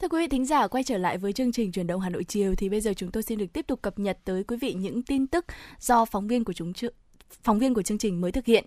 Thưa 0.00 0.08
quý 0.08 0.18
vị 0.18 0.28
thính 0.28 0.46
giả, 0.46 0.66
quay 0.66 0.84
trở 0.84 0.98
lại 0.98 1.18
với 1.18 1.32
chương 1.32 1.52
trình 1.52 1.72
truyền 1.72 1.86
động 1.86 2.00
Hà 2.00 2.10
Nội 2.10 2.24
chiều 2.24 2.54
thì 2.54 2.68
bây 2.68 2.80
giờ 2.80 2.92
chúng 2.96 3.10
tôi 3.10 3.22
xin 3.22 3.38
được 3.38 3.52
tiếp 3.52 3.66
tục 3.66 3.82
cập 3.82 3.98
nhật 3.98 4.18
tới 4.24 4.44
quý 4.44 4.56
vị 4.60 4.74
những 4.74 5.02
tin 5.02 5.26
tức 5.26 5.44
do 5.80 6.04
phóng 6.04 6.28
viên 6.28 6.44
của 6.44 6.52
chúng 6.52 6.72
phóng 7.42 7.58
viên 7.58 7.74
của 7.74 7.82
chương 7.82 7.98
trình 7.98 8.20
mới 8.20 8.32
thực 8.32 8.46
hiện. 8.46 8.64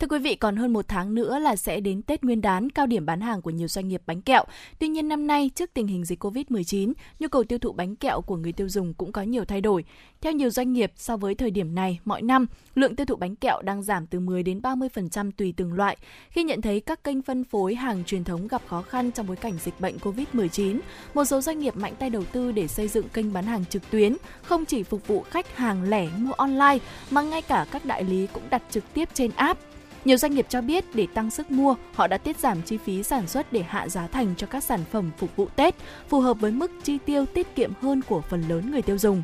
Thưa 0.00 0.06
quý 0.06 0.18
vị, 0.18 0.34
còn 0.34 0.56
hơn 0.56 0.72
một 0.72 0.88
tháng 0.88 1.14
nữa 1.14 1.38
là 1.38 1.56
sẽ 1.56 1.80
đến 1.80 2.02
Tết 2.02 2.24
Nguyên 2.24 2.40
đán, 2.40 2.70
cao 2.70 2.86
điểm 2.86 3.06
bán 3.06 3.20
hàng 3.20 3.42
của 3.42 3.50
nhiều 3.50 3.68
doanh 3.68 3.88
nghiệp 3.88 4.02
bánh 4.06 4.22
kẹo. 4.22 4.44
Tuy 4.78 4.88
nhiên 4.88 5.08
năm 5.08 5.26
nay, 5.26 5.50
trước 5.54 5.70
tình 5.74 5.86
hình 5.86 6.04
dịch 6.04 6.24
Covid-19, 6.24 6.92
nhu 7.18 7.28
cầu 7.28 7.44
tiêu 7.44 7.58
thụ 7.58 7.72
bánh 7.72 7.96
kẹo 7.96 8.20
của 8.20 8.36
người 8.36 8.52
tiêu 8.52 8.68
dùng 8.68 8.94
cũng 8.94 9.12
có 9.12 9.22
nhiều 9.22 9.44
thay 9.44 9.60
đổi. 9.60 9.84
Theo 10.20 10.32
nhiều 10.32 10.50
doanh 10.50 10.72
nghiệp, 10.72 10.92
so 10.96 11.16
với 11.16 11.34
thời 11.34 11.50
điểm 11.50 11.74
này, 11.74 11.98
mọi 12.04 12.22
năm, 12.22 12.46
lượng 12.74 12.96
tiêu 12.96 13.06
thụ 13.06 13.16
bánh 13.16 13.36
kẹo 13.36 13.62
đang 13.62 13.82
giảm 13.82 14.06
từ 14.06 14.20
10 14.20 14.42
đến 14.42 14.60
30% 14.60 15.30
tùy 15.36 15.54
từng 15.56 15.72
loại. 15.72 15.96
Khi 16.30 16.42
nhận 16.42 16.62
thấy 16.62 16.80
các 16.80 17.04
kênh 17.04 17.22
phân 17.22 17.44
phối 17.44 17.74
hàng 17.74 18.04
truyền 18.04 18.24
thống 18.24 18.48
gặp 18.48 18.62
khó 18.66 18.82
khăn 18.82 19.10
trong 19.12 19.26
bối 19.26 19.36
cảnh 19.36 19.58
dịch 19.64 19.80
bệnh 19.80 19.96
Covid-19, 19.96 20.78
một 21.14 21.24
số 21.24 21.40
doanh 21.40 21.58
nghiệp 21.58 21.76
mạnh 21.76 21.94
tay 21.98 22.10
đầu 22.10 22.24
tư 22.32 22.52
để 22.52 22.68
xây 22.68 22.88
dựng 22.88 23.08
kênh 23.08 23.32
bán 23.32 23.44
hàng 23.44 23.64
trực 23.64 23.90
tuyến, 23.90 24.16
không 24.42 24.64
chỉ 24.64 24.82
phục 24.82 25.06
vụ 25.06 25.22
khách 25.22 25.56
hàng 25.56 25.82
lẻ 25.82 26.08
mua 26.16 26.32
online 26.32 26.78
mà 27.10 27.22
ngay 27.22 27.42
cả 27.42 27.66
các 27.70 27.84
đại 27.84 28.04
lý 28.04 28.26
cũng 28.26 28.42
đặt 28.50 28.62
trực 28.70 28.84
tiếp 28.94 29.08
trên 29.14 29.30
app 29.36 29.69
nhiều 30.04 30.16
doanh 30.16 30.34
nghiệp 30.34 30.46
cho 30.48 30.60
biết 30.60 30.84
để 30.94 31.06
tăng 31.14 31.30
sức 31.30 31.50
mua, 31.50 31.74
họ 31.94 32.06
đã 32.06 32.18
tiết 32.18 32.38
giảm 32.38 32.62
chi 32.62 32.76
phí 32.76 33.02
sản 33.02 33.26
xuất 33.26 33.52
để 33.52 33.62
hạ 33.62 33.88
giá 33.88 34.06
thành 34.06 34.34
cho 34.36 34.46
các 34.46 34.64
sản 34.64 34.80
phẩm 34.92 35.10
phục 35.18 35.36
vụ 35.36 35.48
Tết, 35.56 35.74
phù 36.08 36.20
hợp 36.20 36.40
với 36.40 36.50
mức 36.50 36.70
chi 36.82 36.98
tiêu 37.04 37.26
tiết 37.26 37.54
kiệm 37.54 37.72
hơn 37.80 38.02
của 38.08 38.20
phần 38.20 38.42
lớn 38.48 38.70
người 38.70 38.82
tiêu 38.82 38.98
dùng. 38.98 39.22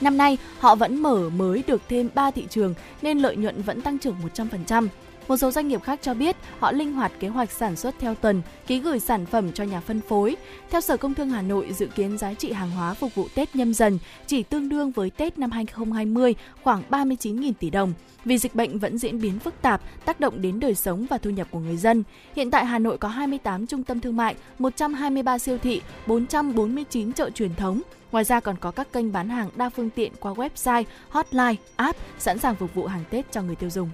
Năm 0.00 0.16
nay, 0.16 0.38
họ 0.58 0.74
vẫn 0.74 1.02
mở 1.02 1.30
mới 1.30 1.62
được 1.66 1.82
thêm 1.88 2.08
3 2.14 2.30
thị 2.30 2.46
trường 2.50 2.74
nên 3.02 3.18
lợi 3.18 3.36
nhuận 3.36 3.62
vẫn 3.62 3.80
tăng 3.80 3.98
trưởng 3.98 4.16
100%. 4.34 4.88
Một 5.30 5.36
số 5.36 5.50
doanh 5.50 5.68
nghiệp 5.68 5.82
khác 5.82 5.98
cho 6.02 6.14
biết 6.14 6.36
họ 6.58 6.72
linh 6.72 6.92
hoạt 6.92 7.12
kế 7.20 7.28
hoạch 7.28 7.50
sản 7.50 7.76
xuất 7.76 7.94
theo 7.98 8.14
tuần, 8.14 8.42
ký 8.66 8.80
gửi 8.80 9.00
sản 9.00 9.26
phẩm 9.26 9.52
cho 9.52 9.64
nhà 9.64 9.80
phân 9.80 10.00
phối. 10.00 10.36
Theo 10.70 10.80
Sở 10.80 10.96
Công 10.96 11.14
Thương 11.14 11.30
Hà 11.30 11.42
Nội, 11.42 11.72
dự 11.72 11.86
kiến 11.86 12.18
giá 12.18 12.34
trị 12.34 12.52
hàng 12.52 12.70
hóa 12.70 12.94
phục 12.94 13.14
vụ 13.14 13.26
Tết 13.34 13.56
nhâm 13.56 13.74
dần 13.74 13.98
chỉ 14.26 14.42
tương 14.42 14.68
đương 14.68 14.90
với 14.90 15.10
Tết 15.10 15.38
năm 15.38 15.50
2020 15.50 16.34
khoảng 16.62 16.82
39.000 16.90 17.52
tỷ 17.60 17.70
đồng. 17.70 17.92
Vì 18.24 18.38
dịch 18.38 18.54
bệnh 18.54 18.78
vẫn 18.78 18.98
diễn 18.98 19.20
biến 19.20 19.38
phức 19.38 19.62
tạp, 19.62 19.82
tác 20.04 20.20
động 20.20 20.42
đến 20.42 20.60
đời 20.60 20.74
sống 20.74 21.06
và 21.10 21.18
thu 21.18 21.30
nhập 21.30 21.46
của 21.50 21.58
người 21.58 21.76
dân. 21.76 22.02
Hiện 22.36 22.50
tại 22.50 22.64
Hà 22.64 22.78
Nội 22.78 22.98
có 22.98 23.08
28 23.08 23.66
trung 23.66 23.84
tâm 23.84 24.00
thương 24.00 24.16
mại, 24.16 24.34
123 24.58 25.38
siêu 25.38 25.58
thị, 25.58 25.82
449 26.06 27.12
chợ 27.12 27.30
truyền 27.30 27.54
thống. 27.54 27.80
Ngoài 28.12 28.24
ra 28.24 28.40
còn 28.40 28.56
có 28.56 28.70
các 28.70 28.92
kênh 28.92 29.12
bán 29.12 29.28
hàng 29.28 29.50
đa 29.56 29.68
phương 29.68 29.90
tiện 29.90 30.12
qua 30.20 30.32
website, 30.32 30.84
hotline, 31.08 31.54
app 31.76 31.98
sẵn 32.18 32.38
sàng 32.38 32.54
phục 32.54 32.74
vụ 32.74 32.86
hàng 32.86 33.04
Tết 33.10 33.32
cho 33.32 33.42
người 33.42 33.56
tiêu 33.56 33.70
dùng. 33.70 33.90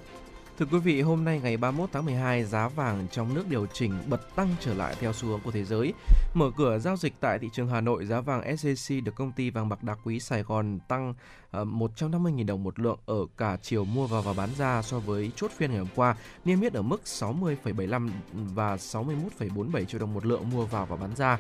Thưa 0.59 0.67
quý 0.73 0.79
vị, 0.79 1.01
hôm 1.01 1.25
nay 1.25 1.41
ngày 1.43 1.57
31 1.57 1.91
tháng 1.93 2.05
12, 2.05 2.45
giá 2.45 2.69
vàng 2.69 3.07
trong 3.11 3.35
nước 3.35 3.45
điều 3.49 3.67
chỉnh 3.67 3.93
bật 4.09 4.37
tăng 4.37 4.49
trở 4.61 4.75
lại 4.75 4.95
theo 5.01 5.13
xu 5.13 5.29
hướng 5.29 5.41
của 5.41 5.51
thế 5.51 5.65
giới. 5.65 5.93
Mở 6.35 6.51
cửa 6.57 6.79
giao 6.79 6.97
dịch 6.97 7.13
tại 7.21 7.39
thị 7.39 7.49
trường 7.53 7.69
Hà 7.69 7.81
Nội, 7.81 8.07
giá 8.07 8.21
vàng 8.21 8.55
SJC 8.55 9.05
được 9.05 9.15
công 9.15 9.33
ty 9.33 9.51
vàng 9.51 9.69
bạc 9.69 9.83
đá 9.83 9.95
quý 10.05 10.21
Sài 10.21 10.43
Gòn 10.43 10.79
tăng 10.89 11.15
ờ, 11.51 11.65
150.000 11.65 12.47
đồng 12.47 12.63
một 12.63 12.79
lượng 12.79 12.99
ở 13.07 13.27
cả 13.37 13.57
chiều 13.63 13.85
mua 13.85 14.07
vào 14.07 14.23
và 14.23 14.33
bán 14.33 14.49
ra 14.59 14.83
so 14.83 14.99
với 14.99 15.31
chốt 15.37 15.51
phiên 15.57 15.71
ngày 15.71 15.79
hôm 15.79 15.89
qua, 15.95 16.17
niêm 16.45 16.61
yết 16.61 16.73
ở 16.73 16.83
mức 16.83 17.01
60,75 17.05 18.11
và 18.33 18.77
61,47 18.77 19.85
triệu 19.85 20.01
đồng 20.01 20.15
một 20.15 20.27
lượng 20.27 20.51
mua 20.51 20.65
vào 20.65 20.87
và 20.87 20.97
bán 20.97 21.17
ra. 21.17 21.39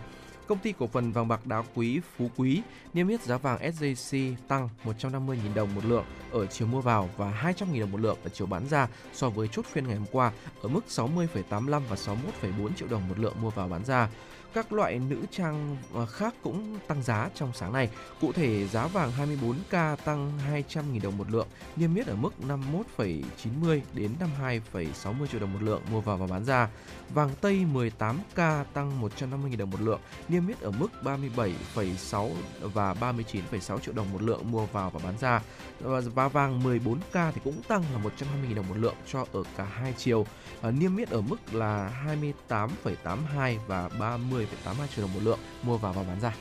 Công 0.49 0.59
ty 0.59 0.72
cổ 0.78 0.86
phần 0.86 1.12
vàng 1.12 1.28
bạc 1.28 1.47
đá 1.47 1.62
quý 1.74 2.01
Phú 2.16 2.30
Quý 2.36 2.62
niêm 2.94 3.09
yết 3.09 3.22
giá 3.22 3.36
vàng 3.36 3.59
SJC 3.59 4.34
tăng 4.49 4.68
150.000 4.84 5.36
đồng 5.55 5.74
một 5.74 5.84
lượng 5.84 6.05
ở 6.30 6.47
chiều 6.47 6.68
mua 6.68 6.80
vào 6.80 7.09
và 7.16 7.53
200.000 7.59 7.80
đồng 7.80 7.92
một 7.92 8.01
lượng 8.01 8.18
ở 8.24 8.28
chiều 8.28 8.47
bán 8.47 8.68
ra 8.68 8.88
so 9.12 9.28
với 9.28 9.49
chốt 9.49 9.66
phiên 9.66 9.86
ngày 9.86 9.97
hôm 9.97 10.07
qua 10.12 10.32
ở 10.62 10.68
mức 10.68 10.80
60,85 10.88 11.80
và 11.90 11.97
61,4 11.97 12.68
triệu 12.76 12.88
đồng 12.88 13.09
một 13.09 13.18
lượng 13.18 13.34
mua 13.42 13.51
vào 13.51 13.68
bán 13.68 13.84
ra. 13.84 14.09
Các 14.57 14.73
loại 14.73 14.99
nữ 14.99 15.17
trang 15.31 15.77
ờ, 15.95 16.07
khác 16.07 16.35
cũng 16.43 16.79
tăng 16.87 17.03
giá 17.03 17.29
trong 17.35 17.53
sáng 17.55 17.73
nay. 17.73 17.91
Cụ 18.21 18.33
thể, 18.33 18.69
giá 18.69 18.87
vàng 18.87 19.13
24K 19.19 19.97
tăng 19.97 20.33
200.000 20.53 21.01
đồng 21.03 21.19
một 21.19 21.31
lượng, 21.31 21.49
niêm 21.77 21.95
yết 21.95 22.07
ở 22.07 22.17
mức 22.17 22.31
51,90 22.49 23.81
đến 23.95 24.11
52,60 24.41 25.27
triệu 25.27 25.41
đồng 25.41 25.53
một 25.53 25.63
lượng 25.63 25.83
mua 25.91 26.01
vào 26.01 26.17
và 26.17 26.27
bán 26.27 26.45
ra. 26.45 26.69
Vàng 27.15 27.31
Tây 27.41 27.67
18K 27.75 28.65
tăng 28.65 29.03
150.000 29.03 29.57
đồng 29.57 29.71
một 29.71 29.81
lượng, 29.81 30.01
niêm 30.29 30.49
yết 30.49 30.61
ở 30.61 30.71
mức 30.71 30.89
37,6 31.03 32.31
và 32.61 32.95
39,6 32.95 33.79
triệu 33.79 33.95
đồng 33.95 34.13
một 34.13 34.23
lượng 34.23 34.51
mua 34.51 34.67
vào 34.67 34.91
và 34.91 35.01
bán 35.05 35.19
ra. 35.19 35.43
Ờ, 35.85 36.01
và 36.01 36.29
vàng 36.29 36.63
14K 36.63 37.33
thì 37.33 37.41
cũng 37.45 37.63
tăng 37.69 37.83
là 37.93 37.99
120.000 37.99 38.55
đồng 38.55 38.69
một 38.69 38.77
lượng 38.77 38.97
cho 39.13 39.27
ở 39.33 39.43
cả 39.57 39.65
hai 39.65 39.95
chiều. 39.99 40.27
Ờ, 40.61 40.71
niêm 40.71 40.97
yết 40.97 41.11
ở 41.11 41.21
mức 41.21 41.37
là 41.53 42.03
28,82 42.49 43.59
và 43.67 43.89
30 43.89 44.45
10,82 44.64 44.86
triệu 44.97 45.05
đồng 45.05 45.14
một 45.14 45.20
lượng 45.22 45.38
mua 45.62 45.76
vào 45.76 45.92
và 45.92 46.03
bán 46.03 46.20
ra. 46.20 46.32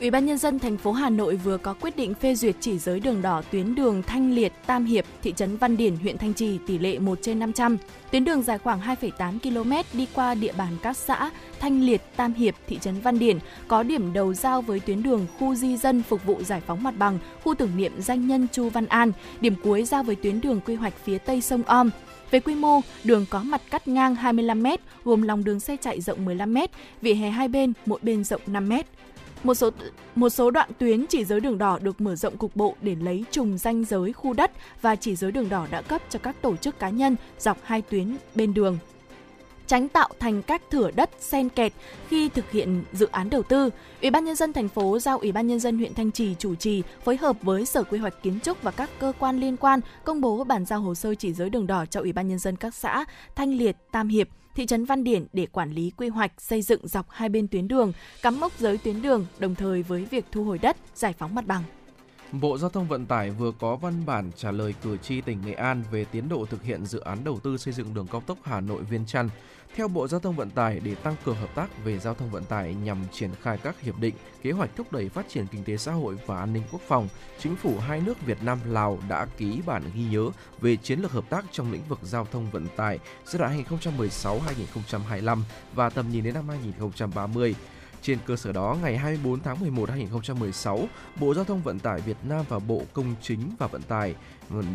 Ủy 0.00 0.10
ban 0.10 0.26
nhân 0.26 0.38
dân 0.38 0.58
thành 0.58 0.76
phố 0.76 0.92
Hà 0.92 1.10
Nội 1.10 1.36
vừa 1.36 1.58
có 1.58 1.74
quyết 1.74 1.96
định 1.96 2.14
phê 2.14 2.34
duyệt 2.34 2.56
chỉ 2.60 2.78
giới 2.78 3.00
đường 3.00 3.22
đỏ 3.22 3.42
tuyến 3.50 3.74
đường 3.74 4.02
Thanh 4.02 4.32
Liệt, 4.32 4.52
Tam 4.66 4.84
Hiệp, 4.84 5.04
thị 5.22 5.32
trấn 5.36 5.56
Văn 5.56 5.76
Điển, 5.76 5.96
huyện 5.96 6.18
Thanh 6.18 6.34
Trì 6.34 6.58
tỷ 6.66 6.78
lệ 6.78 6.98
1 6.98 7.18
trên 7.22 7.38
500. 7.38 7.76
Tuyến 8.10 8.24
đường 8.24 8.42
dài 8.42 8.58
khoảng 8.58 8.80
2,8 8.80 9.38
km 9.38 9.98
đi 9.98 10.06
qua 10.14 10.34
địa 10.34 10.52
bàn 10.52 10.76
các 10.82 10.96
xã 10.96 11.30
Thanh 11.58 11.82
Liệt, 11.82 12.02
Tam 12.16 12.34
Hiệp, 12.34 12.54
thị 12.66 12.78
trấn 12.80 13.00
Văn 13.00 13.18
Điển 13.18 13.38
có 13.68 13.82
điểm 13.82 14.12
đầu 14.12 14.34
giao 14.34 14.62
với 14.62 14.80
tuyến 14.80 15.02
đường 15.02 15.26
khu 15.38 15.54
di 15.54 15.76
dân 15.76 16.02
phục 16.02 16.24
vụ 16.24 16.42
giải 16.42 16.62
phóng 16.66 16.82
mặt 16.82 16.94
bằng, 16.98 17.18
khu 17.44 17.54
tưởng 17.54 17.76
niệm 17.76 17.92
danh 17.98 18.26
nhân 18.26 18.46
Chu 18.52 18.68
Văn 18.68 18.86
An, 18.86 19.12
điểm 19.40 19.54
cuối 19.64 19.84
giao 19.84 20.02
với 20.02 20.16
tuyến 20.16 20.40
đường 20.40 20.60
quy 20.66 20.74
hoạch 20.74 20.94
phía 21.04 21.18
tây 21.18 21.40
sông 21.40 21.62
Om, 21.62 21.90
về 22.30 22.40
quy 22.40 22.54
mô, 22.54 22.80
đường 23.04 23.26
có 23.30 23.42
mặt 23.42 23.62
cắt 23.70 23.88
ngang 23.88 24.14
25 24.14 24.62
m, 24.62 24.66
gồm 25.04 25.22
lòng 25.22 25.44
đường 25.44 25.60
xe 25.60 25.76
chạy 25.76 26.00
rộng 26.00 26.24
15 26.24 26.54
m, 26.54 26.58
vỉa 27.02 27.14
hè 27.14 27.30
hai 27.30 27.48
bên, 27.48 27.72
mỗi 27.86 27.98
bên 28.02 28.24
rộng 28.24 28.40
5 28.46 28.68
m. 28.68 28.72
Một 29.44 29.54
số 29.54 29.70
một 30.14 30.28
số 30.28 30.50
đoạn 30.50 30.70
tuyến 30.78 31.06
chỉ 31.06 31.24
giới 31.24 31.40
đường 31.40 31.58
đỏ 31.58 31.78
được 31.82 32.00
mở 32.00 32.16
rộng 32.16 32.36
cục 32.36 32.56
bộ 32.56 32.74
để 32.82 32.96
lấy 33.00 33.24
trùng 33.30 33.58
danh 33.58 33.84
giới 33.84 34.12
khu 34.12 34.32
đất 34.32 34.50
và 34.82 34.96
chỉ 34.96 35.16
giới 35.16 35.32
đường 35.32 35.48
đỏ 35.48 35.66
đã 35.70 35.82
cấp 35.82 36.02
cho 36.10 36.18
các 36.18 36.42
tổ 36.42 36.56
chức 36.56 36.78
cá 36.78 36.88
nhân 36.88 37.16
dọc 37.38 37.58
hai 37.62 37.82
tuyến 37.82 38.16
bên 38.34 38.54
đường 38.54 38.78
tránh 39.68 39.88
tạo 39.88 40.08
thành 40.18 40.42
các 40.42 40.62
thửa 40.70 40.90
đất 40.90 41.10
xen 41.20 41.48
kẹt 41.48 41.72
khi 42.08 42.28
thực 42.28 42.50
hiện 42.50 42.84
dự 42.92 43.08
án 43.12 43.30
đầu 43.30 43.42
tư. 43.42 43.70
Ủy 44.02 44.10
ban 44.10 44.24
nhân 44.24 44.36
dân 44.36 44.52
thành 44.52 44.68
phố 44.68 44.98
giao 44.98 45.18
Ủy 45.18 45.32
ban 45.32 45.46
nhân 45.46 45.60
dân 45.60 45.78
huyện 45.78 45.94
Thanh 45.94 46.12
Trì 46.12 46.34
chủ 46.38 46.54
trì 46.54 46.82
phối 47.04 47.16
hợp 47.16 47.36
với 47.42 47.66
Sở 47.66 47.82
Quy 47.82 47.98
hoạch 47.98 48.22
Kiến 48.22 48.40
trúc 48.40 48.62
và 48.62 48.70
các 48.70 48.90
cơ 48.98 49.12
quan 49.18 49.40
liên 49.40 49.56
quan 49.56 49.80
công 50.04 50.20
bố 50.20 50.44
bàn 50.44 50.64
giao 50.64 50.80
hồ 50.80 50.94
sơ 50.94 51.14
chỉ 51.14 51.32
giới 51.32 51.50
đường 51.50 51.66
đỏ 51.66 51.86
cho 51.86 52.00
Ủy 52.00 52.12
ban 52.12 52.28
nhân 52.28 52.38
dân 52.38 52.56
các 52.56 52.74
xã 52.74 53.04
Thanh 53.34 53.54
Liệt, 53.54 53.76
Tam 53.90 54.08
Hiệp, 54.08 54.28
thị 54.54 54.66
trấn 54.66 54.84
Văn 54.84 55.04
Điển 55.04 55.26
để 55.32 55.46
quản 55.46 55.72
lý 55.72 55.92
quy 55.96 56.08
hoạch 56.08 56.32
xây 56.38 56.62
dựng 56.62 56.88
dọc 56.88 57.10
hai 57.10 57.28
bên 57.28 57.48
tuyến 57.48 57.68
đường, 57.68 57.92
cắm 58.22 58.40
mốc 58.40 58.52
giới 58.58 58.78
tuyến 58.78 59.02
đường 59.02 59.26
đồng 59.38 59.54
thời 59.54 59.82
với 59.82 60.04
việc 60.04 60.24
thu 60.32 60.44
hồi 60.44 60.58
đất, 60.58 60.76
giải 60.94 61.14
phóng 61.18 61.34
mặt 61.34 61.46
bằng. 61.46 61.62
Bộ 62.32 62.58
Giao 62.58 62.70
thông 62.70 62.88
Vận 62.88 63.06
tải 63.06 63.30
vừa 63.30 63.52
có 63.58 63.76
văn 63.76 64.06
bản 64.06 64.30
trả 64.36 64.50
lời 64.50 64.74
cử 64.82 64.96
tri 64.96 65.20
tỉnh 65.20 65.38
Nghệ 65.46 65.52
An 65.52 65.84
về 65.90 66.04
tiến 66.04 66.28
độ 66.28 66.46
thực 66.50 66.62
hiện 66.62 66.86
dự 66.86 67.00
án 67.00 67.24
đầu 67.24 67.40
tư 67.42 67.56
xây 67.56 67.74
dựng 67.74 67.94
đường 67.94 68.06
cao 68.12 68.22
tốc 68.26 68.38
Hà 68.42 68.60
Nội 68.60 68.82
Viên 68.82 69.06
Chăn. 69.06 69.28
Theo 69.74 69.88
Bộ 69.88 70.08
Giao 70.08 70.20
thông 70.20 70.36
Vận 70.36 70.50
tải, 70.50 70.80
để 70.80 70.94
tăng 70.94 71.14
cường 71.24 71.36
hợp 71.36 71.54
tác 71.54 71.84
về 71.84 71.98
giao 71.98 72.14
thông 72.14 72.30
vận 72.30 72.44
tải 72.44 72.74
nhằm 72.74 72.98
triển 73.12 73.30
khai 73.42 73.58
các 73.62 73.80
hiệp 73.80 73.98
định, 73.98 74.14
kế 74.42 74.50
hoạch 74.50 74.76
thúc 74.76 74.92
đẩy 74.92 75.08
phát 75.08 75.28
triển 75.28 75.46
kinh 75.46 75.64
tế 75.64 75.76
xã 75.76 75.92
hội 75.92 76.18
và 76.26 76.38
an 76.38 76.52
ninh 76.52 76.62
quốc 76.72 76.80
phòng, 76.88 77.08
chính 77.38 77.56
phủ 77.56 77.78
hai 77.78 78.00
nước 78.00 78.26
Việt 78.26 78.42
Nam 78.42 78.58
Lào 78.66 78.98
đã 79.08 79.26
ký 79.36 79.60
bản 79.66 79.82
ghi 79.94 80.04
nhớ 80.10 80.30
về 80.60 80.76
chiến 80.76 81.00
lược 81.00 81.12
hợp 81.12 81.30
tác 81.30 81.44
trong 81.52 81.72
lĩnh 81.72 81.82
vực 81.88 81.98
giao 82.02 82.26
thông 82.32 82.50
vận 82.50 82.66
tải 82.76 82.98
giai 83.26 83.38
đoạn 83.38 83.64
2016-2025 83.80 85.38
và 85.74 85.90
tầm 85.90 86.10
nhìn 86.10 86.24
đến 86.24 86.34
năm 86.34 86.48
2030 86.48 87.54
trên 88.02 88.18
cơ 88.26 88.36
sở 88.36 88.52
đó, 88.52 88.76
ngày 88.82 88.96
24 88.96 89.40
tháng 89.40 89.60
11 89.60 89.88
năm 89.88 89.98
2016, 89.98 90.88
Bộ 91.20 91.34
Giao 91.34 91.44
thông 91.44 91.62
Vận 91.62 91.78
tải 91.78 92.00
Việt 92.00 92.16
Nam 92.22 92.44
và 92.48 92.58
Bộ 92.58 92.82
Công 92.92 93.14
chính 93.22 93.50
và 93.58 93.66
Vận 93.66 93.82
tải 93.82 94.14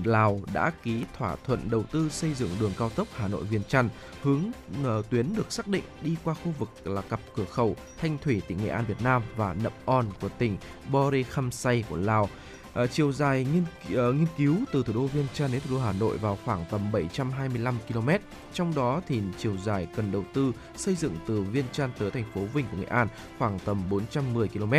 Lào 0.04 0.42
đã 0.54 0.72
ký 0.84 1.04
thỏa 1.18 1.36
thuận 1.46 1.70
đầu 1.70 1.84
tư 1.84 2.10
xây 2.10 2.34
dựng 2.34 2.50
đường 2.60 2.72
cao 2.80 2.90
tốc 2.90 3.08
Hà 3.16 3.28
Nội 3.28 3.44
Viên 3.44 3.64
Chăn, 3.64 3.90
hướng 4.22 4.52
uh, 4.82 5.10
tuyến 5.10 5.36
được 5.36 5.52
xác 5.52 5.68
định 5.68 5.84
đi 6.02 6.16
qua 6.24 6.34
khu 6.34 6.54
vực 6.60 6.70
là 6.88 7.02
cặp 7.02 7.20
cửa 7.36 7.46
khẩu 7.46 7.76
Thanh 8.02 8.18
Thủy 8.18 8.42
tỉnh 8.48 8.58
Nghệ 8.64 8.70
An 8.70 8.86
Việt 8.88 9.02
Nam 9.04 9.22
và 9.36 9.54
Nậm 9.54 9.72
On 9.86 10.06
của 10.22 10.30
tỉnh 10.30 10.58
Bori 10.92 11.24
Khăm 11.24 11.52
Say 11.52 11.84
của 11.90 11.98
Lào. 11.98 12.30
Ờ, 12.74 12.88
chiều 12.88 13.12
dài 13.12 13.46
nghiên, 13.54 13.64
uh, 14.10 14.16
nghiên 14.16 14.28
cứu 14.38 14.56
từ 14.72 14.84
thủ 14.84 14.94
đô 14.94 15.06
Vientiane 15.06 15.54
đến 15.54 15.62
thủ 15.62 15.76
đô 15.76 15.82
Hà 15.82 15.94
Nội 15.94 16.18
vào 16.18 16.38
khoảng 16.46 16.66
tầm 16.72 16.92
725 16.92 17.78
km. 17.88 18.10
Trong 18.54 18.76
đó 18.76 19.02
thì 19.08 19.22
chiều 19.38 19.58
dài 19.58 19.88
cần 19.96 20.12
đầu 20.12 20.26
tư 20.34 20.52
xây 20.76 20.96
dựng 20.96 21.16
từ 21.28 21.42
Vientiane 21.42 21.94
tới 22.00 22.12
thành 22.12 22.24
phố 22.34 22.42
Vinh 22.54 22.66
của 22.72 22.78
Nghệ 22.78 22.86
An 22.86 23.08
khoảng 23.40 23.60
tầm 23.60 23.90
410 23.90 24.48
km. 24.48 24.74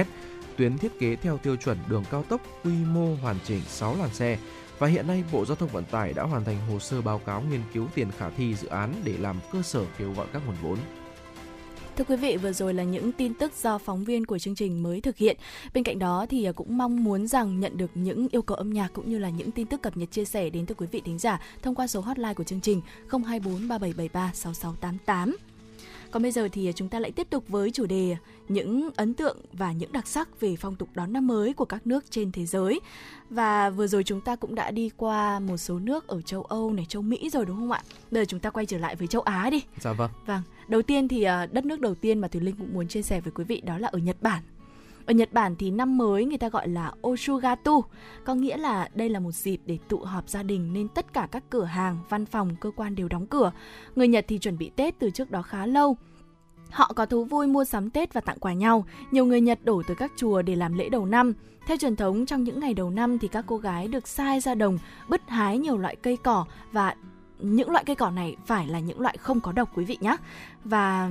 Tuyến 0.57 0.79
thiết 0.79 1.01
kế 1.01 1.17
theo 1.17 1.39
tiêu 1.39 1.57
chuẩn 1.57 1.79
đường 1.89 2.05
cao 2.11 2.25
tốc 2.29 2.41
quy 2.65 2.73
mô 2.73 3.15
hoàn 3.15 3.37
chỉnh 3.45 3.61
6 3.67 3.97
làn 3.97 4.15
xe. 4.15 4.39
Và 4.79 4.87
hiện 4.87 5.07
nay 5.07 5.25
Bộ 5.33 5.45
Giao 5.45 5.57
thông 5.57 5.69
Vận 5.69 5.85
tải 5.85 6.13
đã 6.13 6.23
hoàn 6.23 6.45
thành 6.45 6.57
hồ 6.71 6.79
sơ 6.79 7.03
báo 7.03 7.19
cáo 7.19 7.43
nghiên 7.43 7.63
cứu 7.75 7.87
tiền 7.95 8.11
khả 8.19 8.31
thi 8.31 8.55
dự 8.55 8.69
án 8.69 8.95
để 9.05 9.15
làm 9.19 9.37
cơ 9.53 9.63
sở 9.63 9.85
kêu 9.99 10.13
gọi 10.13 10.27
các 10.33 10.43
nguồn 10.47 10.57
vốn. 10.63 10.79
Thưa 11.97 12.05
quý 12.05 12.17
vị, 12.17 12.37
vừa 12.37 12.53
rồi 12.53 12.75
là 12.75 12.83
những 12.83 13.13
tin 13.13 13.35
tức 13.35 13.53
do 13.63 13.79
phóng 13.79 14.05
viên 14.05 14.27
của 14.27 14.39
chương 14.39 14.55
trình 14.55 14.83
mới 14.83 15.01
thực 15.01 15.17
hiện. 15.17 15.37
Bên 15.75 15.85
cạnh 15.85 15.99
đó 15.99 16.27
thì 16.29 16.45
à, 16.45 16.53
cũng 16.53 16.79
mong 16.79 17.05
muốn 17.05 17.27
rằng 17.27 17.61
nhận 17.61 17.77
được 17.77 17.91
những 17.95 18.29
yêu 18.31 18.43
cầu 18.43 18.57
âm 18.57 18.71
nhạc 18.73 18.89
cũng 18.93 19.11
như 19.11 19.19
là 19.19 19.31
những 19.31 19.51
tin 19.51 19.67
tức 19.67 19.83
cập 19.83 19.97
nhật 19.97 20.11
chia 20.11 20.25
sẻ 20.25 20.51
đến 20.51 20.67
từ 20.67 20.75
quý 20.75 20.87
vị 20.91 21.03
thính 21.05 21.19
giả 21.19 21.41
thông 21.63 21.75
qua 21.75 21.87
số 21.87 22.01
hotline 22.01 22.35
của 22.35 22.45
chương 22.45 22.61
trình 22.61 22.81
024 23.09 23.69
3773 23.69 24.31
6688. 24.35 25.37
Còn 26.15 26.23
bây 26.23 26.33
giờ 26.33 26.49
thì 26.53 26.73
chúng 26.77 26.89
ta 26.89 26.99
lại 26.99 27.13
tiếp 27.13 27.27
tục 27.31 27.45
với 27.49 27.71
chủ 27.71 27.87
đề 27.87 28.17
những 28.49 28.91
ấn 28.97 29.15
tượng 29.15 29.37
và 29.53 29.73
những 29.73 29.93
đặc 29.93 30.07
sắc 30.07 30.41
về 30.41 30.57
phong 30.57 30.77
tục 30.77 30.89
đón 30.95 31.13
năm 31.13 31.27
mới 31.27 31.55
của 31.55 31.65
các 31.65 31.87
nước 31.87 32.05
trên 32.11 32.33
thế 32.33 32.47
giới. 32.47 32.81
Và 33.31 33.71
vừa 33.71 33.87
rồi 33.87 34.05
chúng 34.05 34.21
ta 34.21 34.37
cũng 34.37 34.55
đã 34.55 34.71
đi 34.71 34.91
qua 34.97 35.41
một 35.41 35.57
số 35.57 35.79
nước 35.79 36.09
ở 36.09 36.23
châu 36.23 36.43
Âu 36.43 36.73
này, 36.73 36.87
châu 36.89 37.03
Mỹ 37.03 37.31
rồi 37.31 37.47
đúng 37.47 37.57
không 37.57 37.71
ạ? 37.71 37.83
Bây 38.11 38.23
giờ 38.23 38.25
chúng 38.29 38.41
ta 38.41 38.51
quay 38.51 38.67
trở 38.67 38.79
lại 38.79 38.97
với 38.97 39.07
châu 39.07 39.23
Á 39.23 39.51
đi. 39.51 39.63
Dạ 39.81 39.93
vâng. 39.93 40.11
Vâng, 40.27 40.43
đầu 40.69 40.83
tiên 40.83 41.09
thì 41.09 41.23
à, 41.23 41.47
đất 41.47 41.65
nước 41.65 41.81
đầu 41.81 41.95
tiên 41.95 42.19
mà 42.19 42.29
Thùy 42.29 42.41
Linh 42.41 42.57
cũng 42.57 42.75
muốn 42.75 42.89
chia 42.89 43.03
sẻ 43.03 43.21
với 43.21 43.33
quý 43.33 43.45
vị 43.45 43.61
đó 43.61 43.79
là 43.79 43.89
ở 43.89 43.99
Nhật 43.99 44.17
Bản. 44.23 44.43
Ở 45.07 45.13
Nhật 45.13 45.33
Bản 45.33 45.57
thì 45.57 45.71
năm 45.71 45.99
mới 45.99 46.25
người 46.25 46.39
ta 46.39 46.49
gọi 46.49 46.69
là 46.69 46.93
Oshugatu, 47.07 47.85
có 48.25 48.35
nghĩa 48.35 48.57
là 48.57 48.89
đây 48.95 49.09
là 49.09 49.21
một 49.21 49.33
dịp 49.33 49.61
để 49.67 49.79
tụ 49.89 49.99
họp 49.99 50.29
gia 50.29 50.43
đình 50.43 50.73
nên 50.73 50.89
tất 50.89 51.13
cả 51.13 51.29
các 51.31 51.45
cửa 51.51 51.65
hàng, 51.65 51.99
văn 52.09 52.27
phòng, 52.27 52.57
cơ 52.61 52.71
quan 52.77 52.95
đều 52.95 53.09
đóng 53.09 53.27
cửa. 53.27 53.53
Người 53.95 54.09
Nhật 54.09 54.25
thì 54.29 54.39
chuẩn 54.39 54.59
bị 54.59 54.71
Tết 54.77 54.99
từ 54.99 55.11
trước 55.11 55.31
đó 55.31 55.43
khá 55.43 55.67
lâu. 55.67 55.97
Họ 56.71 56.93
có 56.97 57.07
thú 57.07 57.25
vui 57.25 57.47
mua 57.47 57.65
sắm 57.65 57.91
Tết 57.91 58.13
và 58.13 58.21
tặng 58.21 58.39
quà 58.39 58.53
nhau. 58.53 58.85
Nhiều 59.11 59.27
người 59.27 59.41
Nhật 59.41 59.59
đổ 59.65 59.83
tới 59.87 59.97
các 59.97 60.13
chùa 60.17 60.43
để 60.43 60.57
làm 60.57 60.75
lễ 60.75 60.89
đầu 60.89 61.07
năm. 61.07 61.33
Theo 61.67 61.77
truyền 61.77 61.97
thống, 61.97 62.27
trong 62.27 62.45
những 62.45 62.61
ngày 62.61 62.75
đầu 62.75 62.91
năm 62.91 63.19
thì 63.19 63.29
các 63.29 63.45
cô 63.49 63.57
gái 63.57 63.89
được 63.89 64.09
sai 64.09 64.41
ra 64.41 64.55
đồng, 64.55 64.79
bứt 65.09 65.21
hái 65.29 65.59
nhiều 65.59 65.79
loại 65.79 65.97
cây 65.97 66.17
cỏ 66.17 66.45
và 66.73 66.95
những 67.39 67.71
loại 67.71 67.85
cây 67.85 67.97
cỏ 67.97 68.11
này 68.11 68.37
phải 68.47 68.67
là 68.67 68.79
những 68.79 69.01
loại 69.01 69.17
không 69.17 69.41
có 69.41 69.53
độc 69.53 69.71
quý 69.75 69.85
vị 69.85 69.99
nhé. 70.01 70.17
Và 70.65 71.11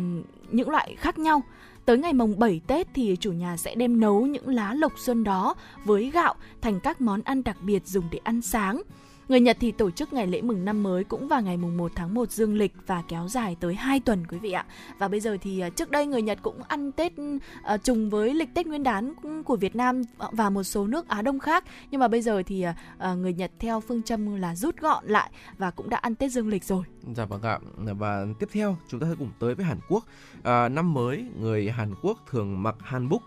những 0.52 0.70
loại 0.70 0.96
khác 0.96 1.20
nhau. 1.20 1.42
Tới 1.86 1.98
ngày 1.98 2.14
mồng 2.14 2.40
7 2.40 2.62
Tết 2.68 2.88
thì 2.94 3.18
chủ 3.20 3.32
nhà 3.32 3.58
sẽ 3.58 3.76
đem 3.76 4.00
nấu 4.00 4.26
những 4.26 4.48
lá 4.48 4.74
lộc 4.74 4.94
xuân 5.00 5.24
đó 5.24 5.56
với 5.86 6.12
gạo 6.14 6.36
thành 6.62 6.80
các 6.80 7.02
món 7.02 7.22
ăn 7.22 7.44
đặc 7.44 7.58
biệt 7.62 7.88
dùng 7.88 8.06
để 8.12 8.20
ăn 8.24 8.42
sáng. 8.42 8.82
Người 9.30 9.40
Nhật 9.40 9.58
thì 9.60 9.72
tổ 9.72 9.92
chức 9.92 10.14
ngày 10.14 10.28
lễ 10.28 10.42
mừng 10.42 10.66
năm 10.66 10.84
mới 10.84 11.04
cũng 11.04 11.28
vào 11.28 11.42
ngày 11.42 11.58
mùng 11.58 11.78
1 11.78 11.92
tháng 11.96 12.14
1 12.14 12.32
dương 12.32 12.56
lịch 12.56 12.74
và 12.88 13.04
kéo 13.08 13.28
dài 13.28 13.58
tới 13.60 13.76
2 13.76 14.00
tuần 14.00 14.28
quý 14.28 14.38
vị 14.38 14.52
ạ. 14.52 14.66
Và 14.98 15.08
bây 15.08 15.20
giờ 15.20 15.38
thì 15.42 15.60
à, 15.60 15.70
trước 15.70 15.92
đây 15.92 16.06
người 16.06 16.22
Nhật 16.22 16.40
cũng 16.42 16.64
ăn 16.68 16.92
Tết 16.92 17.14
uh, 17.22 17.84
trùng 17.84 18.10
với 18.10 18.34
lịch 18.34 18.54
Tết 18.54 18.68
Nguyên 18.68 18.84
đán 18.84 19.14
của 19.46 19.56
Việt 19.56 19.76
Nam 19.76 20.02
và 20.32 20.50
một 20.50 20.64
số 20.64 20.88
nước 20.88 21.08
Á 21.08 21.22
Đông 21.22 21.40
khác. 21.40 21.64
Nhưng 21.92 22.00
mà 22.00 22.08
bây 22.08 22.22
giờ 22.22 22.44
thì 22.46 22.66
uh, 22.68 23.18
người 23.18 23.34
Nhật 23.34 23.52
theo 23.60 23.80
phương 23.80 24.04
châm 24.04 24.36
là 24.36 24.56
rút 24.56 24.78
gọn 24.78 25.06
lại 25.06 25.32
và 25.58 25.72
cũng 25.72 25.90
đã 25.90 25.98
ăn 25.98 26.16
Tết 26.16 26.32
dương 26.32 26.48
lịch 26.48 26.64
rồi. 26.64 26.84
Dạ 27.16 27.26
vâng 27.26 27.42
ạ. 27.42 27.60
Và 27.76 28.26
tiếp 28.40 28.50
theo 28.52 28.78
chúng 28.88 29.00
ta 29.00 29.08
sẽ 29.10 29.16
cùng 29.20 29.32
tới 29.40 29.56
với 29.56 29.66
Hàn 29.66 29.80
Quốc. 29.90 30.06
À, 30.44 30.70
năm 30.70 30.94
mới 30.94 31.26
người 31.40 31.72
Hàn 31.72 31.94
Quốc 32.02 32.20
thường 32.30 32.64
mặc 32.64 32.76
hanbok, 32.80 33.22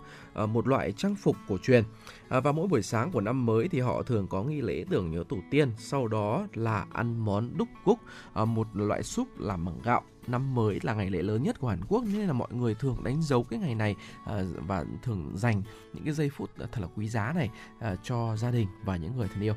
một 0.49 0.69
loại 0.69 0.93
trang 0.93 1.15
phục 1.15 1.37
cổ 1.49 1.59
truyền. 1.63 1.85
À, 2.29 2.41
và 2.41 2.53
mỗi 2.53 2.69
buổi 2.69 2.83
sáng 2.83 3.11
của 3.13 3.21
năm 3.21 3.47
mới 3.47 3.69
thì 3.69 3.81
họ 3.81 4.03
thường 4.03 4.27
có 4.29 4.43
nghi 4.43 4.61
lễ 4.61 4.85
tưởng 4.91 5.11
nhớ 5.11 5.25
tổ 5.29 5.37
tiên, 5.51 5.73
sau 5.79 6.09
đó 6.09 6.47
là 6.55 6.87
ăn 6.93 7.19
món 7.19 7.59
đúc 7.59 7.69
cúc, 7.85 7.99
à, 8.35 8.45
một 8.45 8.67
loại 8.75 9.03
súp 9.03 9.39
làm 9.39 9.65
bằng 9.65 9.79
gạo 9.85 10.03
năm 10.27 10.55
mới 10.55 10.79
là 10.83 10.95
ngày 10.95 11.11
lễ 11.11 11.23
lớn 11.23 11.43
nhất 11.43 11.61
của 11.61 11.69
Hàn 11.69 11.81
Quốc 11.89 12.05
nên 12.13 12.27
là 12.27 12.33
mọi 12.33 12.49
người 12.53 12.75
thường 12.75 12.97
đánh 13.05 13.23
dấu 13.23 13.45
cái 13.45 13.59
ngày 13.59 13.75
này 13.75 13.97
à, 14.25 14.43
và 14.67 14.85
thường 15.03 15.33
dành 15.35 15.63
những 15.93 16.05
cái 16.05 16.15
giây 16.15 16.31
phút 16.31 16.51
thật 16.57 16.81
là 16.81 16.89
quý 16.97 17.09
giá 17.09 17.33
này 17.37 17.51
à, 17.79 17.97
cho 18.03 18.37
gia 18.37 18.51
đình 18.51 18.69
và 18.85 18.97
những 18.97 19.17
người 19.17 19.29
thân 19.35 19.43
yêu. 19.43 19.55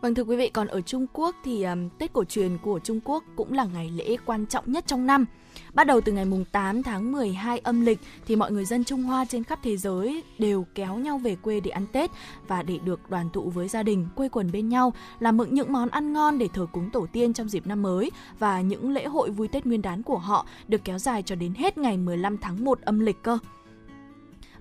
Vâng 0.00 0.14
thưa 0.14 0.22
quý 0.24 0.36
vị, 0.36 0.48
còn 0.48 0.66
ở 0.66 0.80
Trung 0.80 1.06
Quốc 1.12 1.36
thì 1.44 1.62
um, 1.62 1.88
Tết 1.98 2.12
cổ 2.12 2.24
truyền 2.24 2.58
của 2.62 2.78
Trung 2.84 3.00
Quốc 3.04 3.24
cũng 3.36 3.52
là 3.52 3.64
ngày 3.64 3.90
lễ 3.90 4.16
quan 4.26 4.46
trọng 4.46 4.72
nhất 4.72 4.84
trong 4.86 5.06
năm. 5.06 5.26
Bắt 5.74 5.86
đầu 5.86 6.00
từ 6.00 6.12
ngày 6.12 6.24
mùng 6.24 6.44
8 6.52 6.82
tháng 6.82 7.12
12 7.12 7.58
âm 7.58 7.80
lịch 7.80 7.98
thì 8.26 8.36
mọi 8.36 8.52
người 8.52 8.64
dân 8.64 8.84
Trung 8.84 9.02
Hoa 9.02 9.24
trên 9.24 9.44
khắp 9.44 9.58
thế 9.62 9.76
giới 9.76 10.22
đều 10.38 10.66
kéo 10.74 10.96
nhau 10.96 11.18
về 11.18 11.36
quê 11.36 11.60
để 11.60 11.70
ăn 11.70 11.86
Tết 11.92 12.10
và 12.48 12.62
để 12.62 12.78
được 12.84 13.10
đoàn 13.10 13.28
tụ 13.32 13.50
với 13.50 13.68
gia 13.68 13.82
đình, 13.82 14.06
quây 14.16 14.28
quần 14.28 14.52
bên 14.52 14.68
nhau, 14.68 14.92
làm 15.20 15.36
mượn 15.36 15.54
những 15.54 15.72
món 15.72 15.88
ăn 15.88 16.12
ngon 16.12 16.38
để 16.38 16.48
thờ 16.54 16.66
cúng 16.72 16.90
tổ 16.90 17.06
tiên 17.12 17.32
trong 17.32 17.48
dịp 17.48 17.66
năm 17.66 17.82
mới 17.82 18.10
và 18.38 18.60
những 18.60 18.90
lễ 18.90 19.06
hội 19.06 19.30
vui 19.30 19.48
Tết 19.48 19.66
Nguyên 19.66 19.82
đán 19.82 20.02
của 20.02 20.18
họ 20.18 20.46
được 20.68 20.84
kéo 20.84 20.98
dài 20.98 21.22
cho 21.22 21.34
đến 21.34 21.54
hết 21.54 21.78
ngày 21.78 21.96
15 21.96 22.38
tháng 22.38 22.64
1 22.64 22.80
âm 22.80 23.00
lịch 23.00 23.22
cơ. 23.22 23.38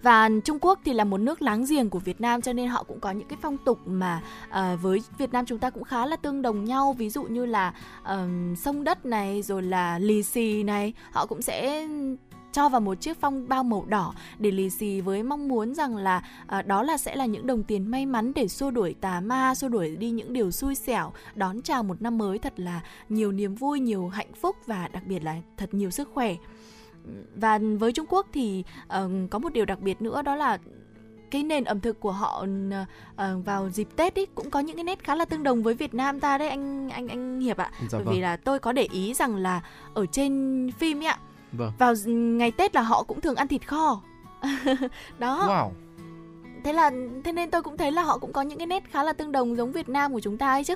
Và 0.08 0.30
Trung 0.44 0.58
Quốc 0.62 0.80
thì 0.86 0.94
là 0.94 1.04
một 1.04 1.18
nước 1.18 1.42
láng 1.42 1.66
giềng 1.70 1.90
của 1.90 2.00
Việt 2.00 2.22
Nam 2.22 2.42
cho 2.42 2.54
nên 2.54 2.68
họ 2.68 2.84
cũng 2.84 3.00
có 3.00 3.12
những 3.12 3.28
cái 3.28 3.38
phong 3.42 3.58
tục 3.58 3.80
mà 3.86 4.22
uh, 4.50 4.82
với 4.82 5.02
Việt 5.18 5.34
Nam 5.34 5.46
chúng 5.46 5.60
ta 5.60 5.70
cũng 5.70 5.84
khá 5.84 6.06
là 6.06 6.16
tương 6.16 6.42
đồng 6.42 6.66
nhau. 6.66 6.94
Ví 6.94 7.10
dụ 7.10 7.24
như 7.24 7.46
là 7.46 7.74
uh, 8.04 8.58
sông 8.58 8.84
đất 8.84 9.06
này 9.06 9.42
rồi 9.42 9.62
là 9.62 10.00
lì 10.00 10.24
xì 10.24 10.64
này. 10.64 10.94
Họ 11.12 11.26
cũng 11.26 11.42
sẽ 11.42 11.88
cho 12.52 12.70
vào 12.70 12.82
một 12.82 13.02
chiếc 13.02 13.22
phong 13.22 13.48
bao 13.50 13.64
màu 13.64 13.86
đỏ 13.88 14.14
để 14.40 14.52
lì 14.52 14.70
xì 14.70 15.02
với 15.02 15.24
mong 15.24 15.48
muốn 15.48 15.76
rằng 15.76 15.96
là 15.96 16.24
uh, 16.60 16.66
đó 16.66 16.84
là 16.84 16.98
sẽ 16.98 17.16
là 17.16 17.26
những 17.26 17.48
đồng 17.48 17.64
tiền 17.64 17.92
may 17.92 18.06
mắn 18.06 18.32
để 18.36 18.48
xua 18.48 18.72
đuổi 18.72 18.96
tà 19.02 19.20
ma, 19.20 19.56
xua 19.56 19.68
đuổi 19.70 19.96
đi 19.96 20.10
những 20.10 20.34
điều 20.34 20.52
xui 20.52 20.76
xẻo, 20.76 21.12
đón 21.36 21.62
chào 21.62 21.84
một 21.84 22.02
năm 22.02 22.18
mới 22.18 22.40
thật 22.40 22.60
là 22.60 22.82
nhiều 23.10 23.32
niềm 23.32 23.56
vui, 23.56 23.80
nhiều 23.80 24.08
hạnh 24.08 24.34
phúc 24.42 24.56
và 24.66 24.88
đặc 24.88 25.04
biệt 25.08 25.24
là 25.24 25.36
thật 25.58 25.74
nhiều 25.74 25.92
sức 25.92 26.10
khỏe 26.14 26.36
và 27.36 27.60
với 27.80 27.92
Trung 27.92 28.06
Quốc 28.10 28.28
thì 28.34 28.64
uh, 28.84 29.12
có 29.30 29.40
một 29.40 29.54
điều 29.54 29.66
đặc 29.66 29.80
biệt 29.80 30.02
nữa 30.02 30.22
đó 30.22 30.36
là 30.36 30.58
cái 31.32 31.44
nền 31.44 31.64
ẩm 31.64 31.80
thực 31.80 32.00
của 32.00 32.12
họ 32.12 32.46
uh, 32.46 33.46
vào 33.46 33.70
dịp 33.70 33.88
Tết 33.96 34.16
ý 34.16 34.26
cũng 34.36 34.50
có 34.50 34.60
những 34.60 34.76
cái 34.76 34.84
nét 34.84 35.04
khá 35.04 35.16
là 35.16 35.26
tương 35.26 35.44
đồng 35.44 35.64
với 35.64 35.74
Việt 35.74 35.94
Nam 35.94 36.20
ta 36.20 36.38
đấy 36.38 36.50
anh 36.50 36.90
anh 36.90 37.08
anh 37.08 37.40
Hiệp 37.40 37.58
ạ. 37.58 37.72
Dạ 37.82 37.88
Bởi 37.92 38.04
vâng. 38.04 38.14
vì 38.14 38.22
là 38.22 38.38
tôi 38.38 38.60
có 38.60 38.72
để 38.72 38.88
ý 38.92 39.14
rằng 39.14 39.36
là 39.36 39.62
ở 39.94 40.06
trên 40.06 40.72
phim 40.80 41.00
ấy 41.00 41.06
ạ. 41.06 41.20
Vâng. 41.52 41.72
Vào 41.80 41.94
ngày 42.06 42.52
Tết 42.52 42.76
là 42.76 42.82
họ 42.82 43.04
cũng 43.04 43.22
thường 43.22 43.36
ăn 43.36 43.48
thịt 43.48 43.68
kho. 43.68 44.02
đó. 45.20 45.48
Wow. 45.48 45.70
Thế 46.64 46.74
là 46.74 46.92
thế 47.24 47.32
nên 47.32 47.52
tôi 47.52 47.64
cũng 47.64 47.78
thấy 47.78 47.92
là 47.92 48.04
họ 48.04 48.18
cũng 48.18 48.34
có 48.34 48.42
những 48.42 48.58
cái 48.58 48.68
nét 48.68 48.84
khá 48.92 49.04
là 49.04 49.14
tương 49.14 49.32
đồng 49.32 49.56
giống 49.56 49.72
Việt 49.72 49.90
Nam 49.90 50.14
của 50.14 50.20
chúng 50.20 50.38
ta 50.38 50.52
ấy 50.52 50.64
chứ. 50.64 50.76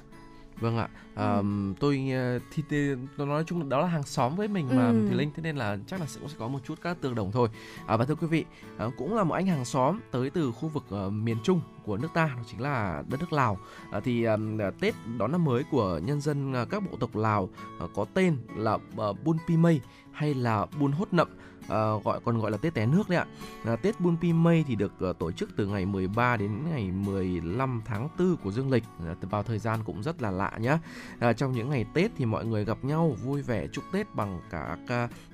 Vâng 0.62 0.78
ạ, 0.78 0.90
à, 1.16 1.36
ừ. 1.36 1.44
tôi 1.80 2.10
ờ, 2.14 2.40
thì, 2.52 2.64
thì 2.70 2.96
tôi 3.18 3.28
nói 3.28 3.44
chung 3.48 3.70
đó 3.70 3.82
là 3.82 3.88
hàng 3.88 4.04
xóm 4.04 4.36
với 4.36 4.48
mình 4.48 4.68
mà 4.76 4.88
ừ. 4.88 5.08
thì 5.10 5.16
linh 5.16 5.32
thế 5.36 5.44
nên 5.44 5.56
là 5.56 5.78
chắc 5.88 6.00
là 6.00 6.06
sẽ, 6.06 6.22
sẽ 6.28 6.36
có 6.40 6.48
một 6.48 6.60
chút 6.66 6.80
các 6.82 6.98
tương 7.02 7.16
đồng 7.16 7.32
thôi. 7.32 7.50
À, 7.86 7.98
và 7.98 8.06
thưa 8.06 8.16
quý 8.16 8.28
vị, 8.28 8.46
à, 8.78 8.88
cũng 8.98 9.16
là 9.16 9.24
một 9.24 9.36
anh 9.36 9.46
hàng 9.46 9.66
xóm 9.66 10.00
tới 10.12 10.30
từ 10.30 10.52
khu 10.52 10.70
vực 10.70 10.84
uh, 11.08 11.14
miền 11.14 11.38
Trung 11.44 11.62
của 11.86 11.98
nước 11.98 12.08
ta, 12.14 12.26
đó 12.38 12.44
chính 12.52 12.62
là 12.62 13.04
đất 13.08 13.20
nước 13.20 13.34
Lào. 13.34 13.58
À, 13.92 14.00
thì 14.00 14.24
um, 14.24 14.60
Tết 14.80 14.96
đón 15.18 15.32
năm 15.32 15.46
mới 15.46 15.64
của 15.72 16.00
nhân 16.04 16.22
dân 16.22 16.54
uh, 16.62 16.70
các 16.70 16.84
bộ 16.92 16.98
tộc 17.00 17.16
Lào 17.16 17.50
uh, 17.84 17.90
có 17.96 18.06
tên 18.14 18.38
là 18.56 18.74
uh, 18.74 19.24
Bun 19.24 19.38
Pi 19.48 19.58
Mây 19.58 19.82
hay 20.12 20.34
là 20.34 20.66
Bun 20.80 20.92
Hốt 20.92 21.08
Nậm 21.12 21.28
uh, 21.72 22.04
gọi 22.04 22.20
còn 22.26 22.40
gọi 22.40 22.52
là 22.52 22.58
Tết 22.58 22.74
té 22.74 22.86
nước 22.86 23.10
đấy 23.10 23.18
ạ. 23.18 23.26
À, 23.66 23.76
Tết 23.76 24.00
Bun 24.00 24.18
Pi 24.22 24.34
Mây 24.34 24.66
thì 24.68 24.76
được 24.76 24.94
uh, 25.10 25.20
tổ 25.20 25.32
chức 25.32 25.50
từ 25.56 25.68
ngày 25.68 25.86
13 25.86 26.38
đến 26.38 26.52
ngày 26.70 26.92
15 26.92 27.82
tháng 27.86 28.10
4 28.20 28.38
của 28.44 28.52
dương 28.52 28.72
lịch 28.72 28.84
à, 29.06 29.16
vào 29.22 29.44
thời 29.44 29.60
gian 29.60 29.80
cũng 29.86 30.04
rất 30.04 30.22
là 30.22 30.32
lạ 30.32 30.52
nhá. 30.60 30.80
À, 31.20 31.34
trong 31.34 31.52
những 31.52 31.70
ngày 31.70 31.86
Tết 31.94 32.12
thì 32.18 32.26
mọi 32.26 32.46
người 32.46 32.66
gặp 32.66 32.78
nhau 32.82 33.16
vui 33.24 33.42
vẻ 33.42 33.68
chúc 33.72 33.84
Tết 33.92 34.16
bằng 34.16 34.42
cả 34.50 34.78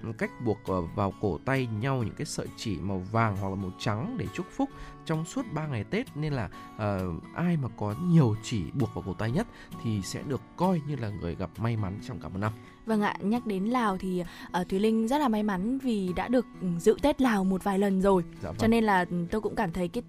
uh, 0.10 0.18
cách 0.18 0.32
buộc 0.46 0.58
uh, 0.72 0.96
vào 0.96 1.14
cổ 1.22 1.40
tay 1.46 1.68
nhau 1.80 2.04
những 2.04 2.16
cái 2.16 2.26
sợi 2.26 2.48
chỉ 2.58 2.78
màu 2.82 3.04
vàng 3.12 3.38
hoặc 3.38 3.50
là 3.50 3.56
màu 3.56 3.72
trắng 3.80 4.16
để 4.20 4.26
chúc 4.34 4.46
phúc 4.56 4.70
trong 5.06 5.26
suốt 5.26 5.46
3 5.54 5.68
ngày 5.68 5.84
Tết 5.84 6.18
nên 6.18 6.34
là 6.34 6.50
uh, 6.76 7.24
ai 7.36 7.58
mà 7.58 7.70
có 7.78 7.96
nhiều 8.04 8.36
chỉ 8.44 8.64
buộc 8.74 8.94
vào 8.94 9.04
cổ 9.08 9.14
tay 9.14 9.32
nhất 9.32 9.48
thì 9.84 10.02
sẽ 10.02 10.24
được 10.28 10.42
coi 10.58 10.82
như 10.88 10.96
là 10.96 11.10
người 11.10 11.36
gặp 11.36 11.50
may 11.58 11.78
mắn 11.78 12.00
trong 12.08 12.20
cả 12.20 12.30
một 12.30 12.38
năm. 12.38 12.52
Vâng 12.88 13.02
ạ, 13.02 13.16
nhắc 13.20 13.46
đến 13.46 13.66
Lào 13.66 13.98
thì 13.98 14.24
uh, 14.62 14.70
Thúy 14.70 14.80
Linh 14.80 15.08
rất 15.08 15.18
là 15.18 15.28
may 15.28 15.44
mắn 15.44 15.78
vì 15.78 16.14
đã 16.16 16.28
được 16.28 16.46
dự 16.80 16.98
Tết 17.02 17.22
Lào 17.22 17.44
một 17.44 17.64
vài 17.64 17.80
lần 17.80 18.02
rồi. 18.02 18.24
Dạ 18.44 18.50
vâng. 18.50 18.58
Cho 18.60 18.68
nên 18.68 18.84
là 18.84 19.06
tôi 19.32 19.42
cũng 19.42 19.56
cảm 19.56 19.72
thấy 19.72 19.88
cái 19.88 20.04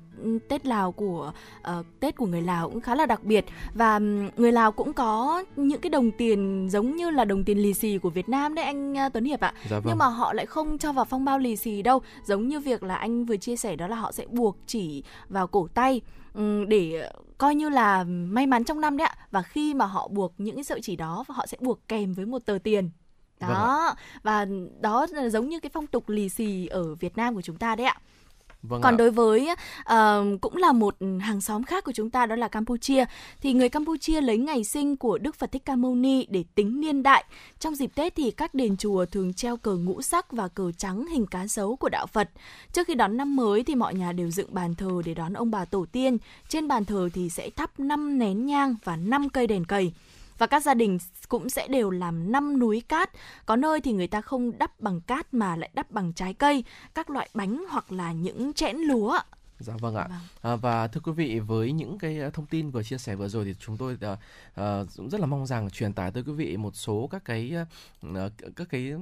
Tết 0.49 0.67
Lào 0.67 0.93
của 0.93 1.33
uh, 1.61 1.87
Tết 2.01 2.17
của 2.17 2.27
người 2.27 2.43
Lào 2.43 2.71
cũng 2.71 2.81
khá 2.81 2.95
là 2.95 3.07
đặc 3.07 3.25
biệt 3.25 3.45
và 3.75 3.99
người 4.37 4.53
Lào 4.53 4.73
cũng 4.73 4.93
có 4.93 5.45
những 5.57 5.81
cái 5.81 5.91
đồng 5.91 6.11
tiền 6.11 6.69
giống 6.71 6.97
như 6.97 7.11
là 7.11 7.25
đồng 7.25 7.45
tiền 7.45 7.59
lì 7.59 7.75
xì 7.75 7.99
của 7.99 8.11
Việt 8.11 8.29
Nam 8.29 8.55
đấy 8.55 8.65
anh 8.65 8.93
uh, 8.93 9.13
Tuấn 9.13 9.25
Hiệp 9.25 9.41
ạ. 9.41 9.55
Dạ 9.71 9.77
vâng. 9.77 9.85
Nhưng 9.87 9.99
mà 9.99 10.07
họ 10.07 10.33
lại 10.33 10.47
không 10.47 10.79
cho 10.79 10.93
vào 10.93 11.05
phong 11.05 11.25
bao 11.25 11.39
lì 11.39 11.57
xì 11.57 11.83
đâu, 11.83 12.01
giống 12.25 12.49
như 12.49 12.61
việc 12.61 12.83
là 12.83 12.95
anh 12.95 13.25
vừa 13.25 13.37
chia 13.37 13.57
sẻ 13.57 13.77
đó 13.77 13.87
là 13.87 13.97
họ 13.97 14.13
sẽ 14.13 14.27
buộc 14.27 14.57
chỉ 14.67 15.03
vào 15.29 15.47
cổ 15.47 15.69
tay 15.75 16.01
để 16.69 17.11
coi 17.39 17.55
như 17.55 17.69
là 17.69 18.05
may 18.05 18.47
mắn 18.47 18.65
trong 18.65 18.81
năm 18.81 18.97
đấy 18.97 19.07
ạ. 19.07 19.27
Và 19.31 19.43
khi 19.43 19.75
mà 19.75 19.87
họ 19.87 20.09
buộc 20.09 20.35
những 20.39 20.55
cái 20.55 20.65
sợi 20.65 20.81
chỉ 20.83 20.97
đó 20.97 21.25
họ 21.29 21.47
sẽ 21.47 21.57
buộc 21.61 21.89
kèm 21.89 22.15
với 22.15 22.27
một 22.27 22.47
tờ 22.47 22.59
tiền. 22.65 22.91
Đó 23.41 23.49
vâng 23.87 23.97
và 24.23 24.47
đó 24.81 25.07
là 25.11 25.29
giống 25.29 25.49
như 25.49 25.61
cái 25.61 25.71
phong 25.75 25.87
tục 25.87 26.09
lì 26.09 26.29
xì 26.29 26.67
ở 26.67 26.95
Việt 26.95 27.17
Nam 27.17 27.35
của 27.35 27.43
chúng 27.43 27.57
ta 27.57 27.77
đấy 27.77 27.87
ạ 27.87 27.97
Vâng 28.63 28.83
Còn 28.83 28.95
ạ. 28.95 28.97
đối 28.97 29.11
với 29.11 29.49
uh, 29.81 30.41
cũng 30.41 30.57
là 30.57 30.73
một 30.73 30.97
hàng 31.21 31.41
xóm 31.41 31.63
khác 31.63 31.85
của 31.85 31.93
chúng 31.93 32.11
ta 32.11 32.27
đó 32.27 32.37
là 32.37 32.49
Campuchia 32.49 33.05
thì 33.41 33.53
người 33.53 33.69
Campuchia 33.69 34.21
lấy 34.21 34.39
ngày 34.39 34.65
sinh 34.65 34.97
của 34.97 35.19
Đức 35.19 35.35
Phật 35.35 35.53
Thích 35.53 35.63
Ca 35.65 35.77
Mâu 35.77 35.95
Ni 35.95 36.27
để 36.29 36.45
tính 36.55 36.81
niên 36.81 37.03
đại. 37.03 37.25
Trong 37.59 37.75
dịp 37.75 37.91
Tết 37.95 38.15
thì 38.17 38.31
các 38.31 38.55
đền 38.55 38.77
chùa 38.77 39.05
thường 39.07 39.35
treo 39.35 39.57
cờ 39.57 39.77
ngũ 39.77 40.03
sắc 40.03 40.33
và 40.33 40.49
cờ 40.49 40.73
trắng 40.73 41.07
hình 41.07 41.27
cá 41.27 41.47
sấu 41.47 41.77
của 41.77 41.89
đạo 41.89 42.07
Phật. 42.07 42.31
Trước 42.73 42.87
khi 42.87 42.95
đón 42.95 43.17
năm 43.17 43.37
mới 43.37 43.63
thì 43.63 43.75
mọi 43.75 43.95
nhà 43.95 44.13
đều 44.13 44.31
dựng 44.31 44.55
bàn 44.55 44.75
thờ 44.75 45.03
để 45.05 45.15
đón 45.15 45.33
ông 45.33 45.51
bà 45.51 45.65
tổ 45.65 45.87
tiên. 45.93 46.19
Trên 46.49 46.69
bàn 46.69 46.85
thờ 46.85 47.09
thì 47.15 47.31
sẽ 47.31 47.51
thắp 47.51 47.81
5 47.81 48.19
nén 48.19 48.47
nhang 48.47 48.75
và 48.85 48.97
5 48.97 49.29
cây 49.29 49.47
đèn 49.47 49.65
cầy 49.65 49.93
và 50.39 50.47
các 50.47 50.63
gia 50.63 50.75
đình 50.75 50.99
cũng 51.29 51.49
sẽ 51.49 51.69
đều 51.69 51.91
làm 51.91 52.33
năm 52.33 52.59
núi 52.59 52.83
cát. 52.89 53.11
Có 53.47 53.57
nơi 53.57 53.81
thì 53.81 53.93
người 53.93 54.07
ta 54.07 54.21
không 54.21 54.59
đắp 54.59 54.81
bằng 54.81 55.01
cát 55.01 55.35
mà 55.35 55.57
lại 55.57 55.71
đắp 55.75 55.91
bằng 55.91 56.13
trái 56.13 56.35
cây, 56.35 56.65
các 56.95 57.11
loại 57.11 57.29
bánh 57.35 57.65
hoặc 57.71 57.93
là 57.93 58.13
những 58.13 58.53
chẽn 58.53 58.77
lúa. 58.77 59.19
Dạ 59.59 59.75
vâng 59.81 59.95
ạ. 59.95 60.07
Vâng. 60.09 60.19
À, 60.53 60.57
và 60.57 60.89
thưa 60.89 61.01
quý 61.01 61.13
vị 61.13 61.41
với 61.41 61.73
những 61.73 61.99
cái 61.99 62.19
thông 62.33 62.47
tin 62.47 62.71
vừa 62.71 62.83
chia 62.83 62.99
sẻ 62.99 63.17
vừa 63.17 63.29
rồi 63.29 63.45
thì 63.45 63.55
chúng 63.59 63.77
tôi 63.77 63.95
uh, 63.95 64.19
uh, 64.61 64.89
cũng 64.97 65.11
rất 65.11 65.21
là 65.21 65.27
mong 65.27 65.47
rằng 65.47 65.71
truyền 65.71 65.93
tải 65.93 66.11
tới 66.11 66.23
quý 66.27 66.33
vị 66.33 66.57
một 66.57 66.77
số 66.77 67.09
các 67.11 67.25
cái 67.25 67.55
uh, 68.11 68.17
các 68.57 68.69
cái 68.71 68.93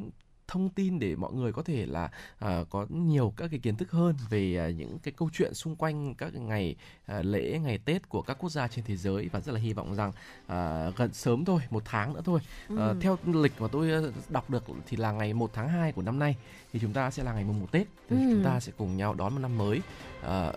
thông 0.49 0.69
tin 0.69 0.99
để 0.99 1.17
mọi 1.17 1.33
người 1.33 1.53
có 1.53 1.63
thể 1.63 1.87
là 1.87 2.11
uh, 2.45 2.71
có 2.71 2.87
nhiều 2.89 3.33
các 3.37 3.49
cái 3.51 3.61
kiến 3.61 3.77
thức 3.77 3.91
hơn 3.91 4.15
về 4.31 4.69
uh, 4.71 4.79
những 4.79 4.99
cái 4.99 5.15
câu 5.17 5.31
chuyện 5.33 5.55
xung 5.55 5.77
quanh 5.77 6.15
các 6.15 6.35
ngày 6.35 6.77
uh, 7.19 7.25
lễ 7.25 7.59
ngày 7.59 7.79
Tết 7.79 8.09
của 8.09 8.23
các 8.23 8.37
quốc 8.41 8.51
gia 8.51 8.69
trên 8.69 8.85
thế 8.85 8.97
giới 8.97 9.29
và 9.33 9.41
rất 9.41 9.53
là 9.53 9.61
hy 9.61 9.73
vọng 9.73 9.95
rằng 9.95 10.09
uh, 10.47 10.97
gần 10.97 11.13
sớm 11.13 11.45
thôi 11.45 11.61
một 11.71 11.83
tháng 11.85 12.15
nữa 12.15 12.23
thôi 12.25 12.41
uh, 12.73 12.79
ừ. 12.79 12.97
theo 13.01 13.19
lịch 13.27 13.61
mà 13.61 13.69
tôi 13.73 14.13
đọc 14.29 14.51
được 14.51 14.65
thì 14.87 14.97
là 14.97 15.13
ngày 15.13 15.35
1 15.35 15.51
tháng 15.55 15.69
2 15.69 15.93
của 15.93 16.03
năm 16.03 16.19
nay 16.19 16.37
thì 16.73 16.79
chúng 16.81 16.93
ta 16.93 17.11
sẽ 17.11 17.23
là 17.23 17.33
ngày 17.33 17.45
mùng 17.45 17.61
1 17.61 17.67
Tết 17.73 17.87
thì 18.09 18.17
ừ. 18.17 18.23
chúng 18.33 18.45
ta 18.45 18.61
sẽ 18.61 18.73
cùng 18.79 18.97
nhau 18.97 19.15
đón 19.15 19.33
một 19.33 19.39
năm 19.39 19.59
mới 19.59 19.81
uh, 20.27 20.55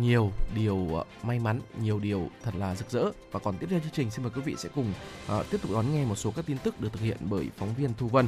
nhiều 0.00 0.32
điều 0.54 1.04
may 1.22 1.38
mắn, 1.38 1.60
nhiều 1.80 1.98
điều 1.98 2.28
thật 2.42 2.54
là 2.54 2.74
rực 2.74 2.90
rỡ 2.90 3.04
và 3.30 3.40
còn 3.40 3.58
tiếp 3.58 3.66
theo 3.70 3.80
chương 3.80 3.92
trình 3.92 4.10
xin 4.10 4.22
mời 4.22 4.32
quý 4.34 4.42
vị 4.44 4.54
sẽ 4.58 4.68
cùng 4.74 4.92
uh, 5.38 5.50
tiếp 5.50 5.58
tục 5.62 5.70
đón 5.72 5.92
nghe 5.92 6.04
một 6.04 6.14
số 6.14 6.30
các 6.30 6.46
tin 6.46 6.58
tức 6.58 6.80
được 6.80 6.92
thực 6.92 7.00
hiện 7.00 7.16
bởi 7.20 7.50
phóng 7.56 7.74
viên 7.74 7.94
Thu 7.98 8.08
Vân. 8.08 8.26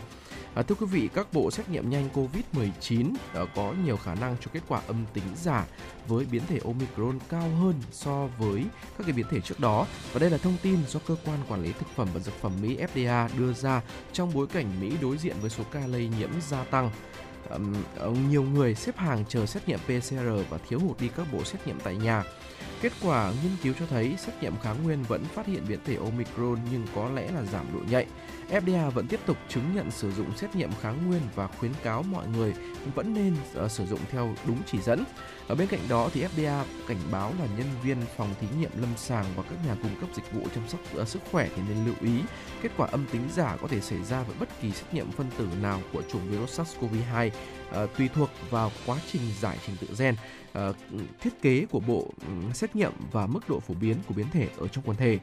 À, 0.54 0.62
thưa 0.62 0.74
quý 0.74 0.86
vị, 0.86 1.08
các 1.14 1.26
bộ 1.32 1.50
xét 1.50 1.68
nghiệm 1.68 1.90
nhanh 1.90 2.08
COVID-19 2.14 3.10
uh, 3.10 3.48
có 3.54 3.74
nhiều 3.84 3.96
khả 3.96 4.14
năng 4.14 4.36
cho 4.40 4.50
kết 4.52 4.60
quả 4.68 4.80
âm 4.86 5.04
tính 5.14 5.24
giả 5.36 5.66
với 6.08 6.24
biến 6.24 6.42
thể 6.48 6.60
Omicron 6.64 7.18
cao 7.28 7.48
hơn 7.60 7.74
so 7.92 8.28
với 8.38 8.64
các 8.98 9.04
cái 9.04 9.12
biến 9.12 9.26
thể 9.30 9.40
trước 9.40 9.60
đó 9.60 9.86
và 10.12 10.18
đây 10.18 10.30
là 10.30 10.38
thông 10.38 10.56
tin 10.62 10.78
do 10.88 11.00
cơ 11.06 11.16
quan 11.24 11.38
quản 11.48 11.62
lý 11.62 11.72
thực 11.72 11.88
phẩm 11.96 12.08
và 12.14 12.20
dược 12.20 12.34
phẩm 12.34 12.52
Mỹ 12.62 12.78
FDA 12.94 13.28
đưa 13.38 13.52
ra 13.52 13.82
trong 14.12 14.34
bối 14.34 14.46
cảnh 14.46 14.80
Mỹ 14.80 14.92
đối 15.02 15.18
diện 15.18 15.36
với 15.40 15.50
số 15.50 15.64
ca 15.72 15.86
lây 15.86 16.10
nhiễm 16.18 16.30
gia 16.48 16.64
tăng 16.64 16.90
À, 17.50 17.58
nhiều 18.30 18.42
người 18.42 18.74
xếp 18.74 18.96
hàng 18.96 19.24
chờ 19.28 19.46
xét 19.46 19.68
nghiệm 19.68 19.78
PCR 19.78 20.50
và 20.50 20.58
thiếu 20.68 20.78
hụt 20.78 21.00
đi 21.00 21.08
các 21.16 21.26
bộ 21.32 21.44
xét 21.44 21.66
nghiệm 21.66 21.80
tại 21.80 21.96
nhà. 21.96 22.24
Kết 22.80 22.92
quả 23.02 23.32
nghiên 23.42 23.52
cứu 23.62 23.74
cho 23.80 23.86
thấy 23.90 24.14
xét 24.18 24.42
nghiệm 24.42 24.56
kháng 24.62 24.82
nguyên 24.82 25.02
vẫn 25.02 25.24
phát 25.24 25.46
hiện 25.46 25.62
biến 25.68 25.78
thể 25.84 25.96
Omicron 25.96 26.58
nhưng 26.72 26.86
có 26.94 27.10
lẽ 27.14 27.30
là 27.30 27.42
giảm 27.42 27.66
độ 27.72 27.80
nhạy. 27.90 28.06
FDA 28.50 28.90
vẫn 28.90 29.06
tiếp 29.06 29.20
tục 29.26 29.36
chứng 29.48 29.74
nhận 29.74 29.90
sử 29.90 30.12
dụng 30.12 30.36
xét 30.36 30.56
nghiệm 30.56 30.70
kháng 30.80 31.06
nguyên 31.06 31.20
và 31.34 31.46
khuyến 31.46 31.72
cáo 31.82 32.02
mọi 32.02 32.26
người 32.28 32.54
vẫn 32.94 33.14
nên 33.14 33.36
uh, 33.64 33.70
sử 33.70 33.86
dụng 33.86 34.00
theo 34.10 34.34
đúng 34.46 34.58
chỉ 34.66 34.78
dẫn. 34.78 35.04
Ở 35.48 35.54
bên 35.54 35.68
cạnh 35.68 35.80
đó 35.88 36.10
thì 36.14 36.24
FDA 36.36 36.64
cảnh 36.88 37.00
báo 37.12 37.32
là 37.38 37.46
nhân 37.58 37.66
viên 37.82 37.96
phòng 38.16 38.34
thí 38.40 38.46
nghiệm 38.58 38.70
lâm 38.80 38.90
sàng 38.96 39.24
và 39.36 39.42
các 39.42 39.58
nhà 39.66 39.76
cung 39.82 40.00
cấp 40.00 40.08
dịch 40.16 40.32
vụ 40.32 40.48
chăm 40.54 40.68
sóc 40.68 40.80
uh, 41.00 41.08
sức 41.08 41.22
khỏe 41.32 41.48
thì 41.56 41.62
nên 41.68 41.86
lưu 41.86 41.94
ý 42.00 42.20
kết 42.62 42.70
quả 42.76 42.88
âm 42.90 43.06
tính 43.12 43.28
giả 43.34 43.56
có 43.60 43.68
thể 43.68 43.80
xảy 43.80 44.02
ra 44.02 44.22
với 44.22 44.36
bất 44.40 44.48
kỳ 44.60 44.70
xét 44.70 44.94
nghiệm 44.94 45.10
phân 45.10 45.26
tử 45.38 45.48
nào 45.62 45.80
của 45.92 46.02
chủng 46.02 46.28
virus 46.28 46.60
SARS-CoV-2 46.60 47.26
uh, 47.26 47.32
ờ, 47.70 47.86
tùy 47.98 48.08
thuộc 48.14 48.30
vào 48.50 48.72
quá 48.86 48.96
trình 49.12 49.22
giải 49.40 49.58
trình 49.66 49.76
tự 49.80 49.86
gen, 49.98 50.14
uh, 50.68 50.76
thiết 51.20 51.42
kế 51.42 51.66
của 51.70 51.80
bộ 51.80 52.10
ừ, 52.20 52.52
xét 52.54 52.76
nghiệm 52.76 52.92
và 53.12 53.26
mức 53.26 53.48
độ 53.48 53.60
phổ 53.60 53.74
biến 53.74 53.96
của 54.08 54.14
biến 54.14 54.26
thể 54.32 54.48
ở 54.58 54.68
trong 54.68 54.84
quần 54.86 54.96
thể. 54.96 55.18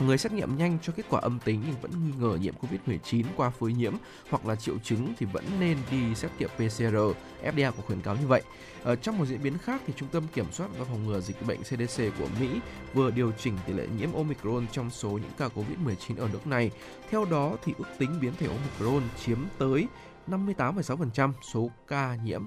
Người 0.00 0.18
xét 0.18 0.32
nghiệm 0.32 0.56
nhanh 0.56 0.78
cho 0.82 0.92
kết 0.96 1.06
quả 1.08 1.20
âm 1.20 1.38
tính 1.38 1.62
nhưng 1.66 1.80
vẫn 1.80 1.90
nghi 1.90 2.12
ngờ 2.18 2.38
nhiễm 2.40 2.54
COVID-19 2.54 3.24
qua 3.36 3.50
phơi 3.50 3.72
nhiễm 3.72 3.94
hoặc 4.30 4.46
là 4.46 4.56
triệu 4.56 4.78
chứng 4.78 5.14
thì 5.18 5.26
vẫn 5.32 5.44
nên 5.60 5.76
đi 5.90 6.14
xét 6.14 6.30
nghiệm 6.38 6.50
PCR. 6.56 6.96
FDA 7.42 7.72
có 7.72 7.82
khuyến 7.86 8.00
cáo 8.00 8.16
như 8.16 8.26
vậy. 8.26 8.42
Ở 8.82 8.96
trong 8.96 9.18
một 9.18 9.24
diễn 9.24 9.42
biến 9.42 9.58
khác 9.58 9.82
thì 9.86 9.92
Trung 9.96 10.08
tâm 10.12 10.22
Kiểm 10.34 10.52
soát 10.52 10.68
và 10.78 10.84
Phòng 10.84 11.06
ngừa 11.06 11.20
Dịch 11.20 11.46
bệnh 11.46 11.62
CDC 11.62 12.02
của 12.18 12.28
Mỹ 12.40 12.48
vừa 12.94 13.10
điều 13.10 13.32
chỉnh 13.38 13.54
tỷ 13.66 13.72
lệ 13.72 13.86
nhiễm 13.98 14.12
Omicron 14.12 14.66
trong 14.72 14.90
số 14.90 15.10
những 15.10 15.30
ca 15.38 15.48
COVID-19 15.48 16.18
ở 16.18 16.28
nước 16.32 16.46
này. 16.46 16.70
Theo 17.10 17.24
đó 17.24 17.56
thì 17.64 17.72
ước 17.78 17.88
tính 17.98 18.20
biến 18.20 18.32
thể 18.38 18.46
Omicron 18.46 19.02
chiếm 19.24 19.38
tới 19.58 19.86
58,6% 20.30 21.32
số 21.52 21.70
ca 21.88 22.16
nhiễm 22.24 22.42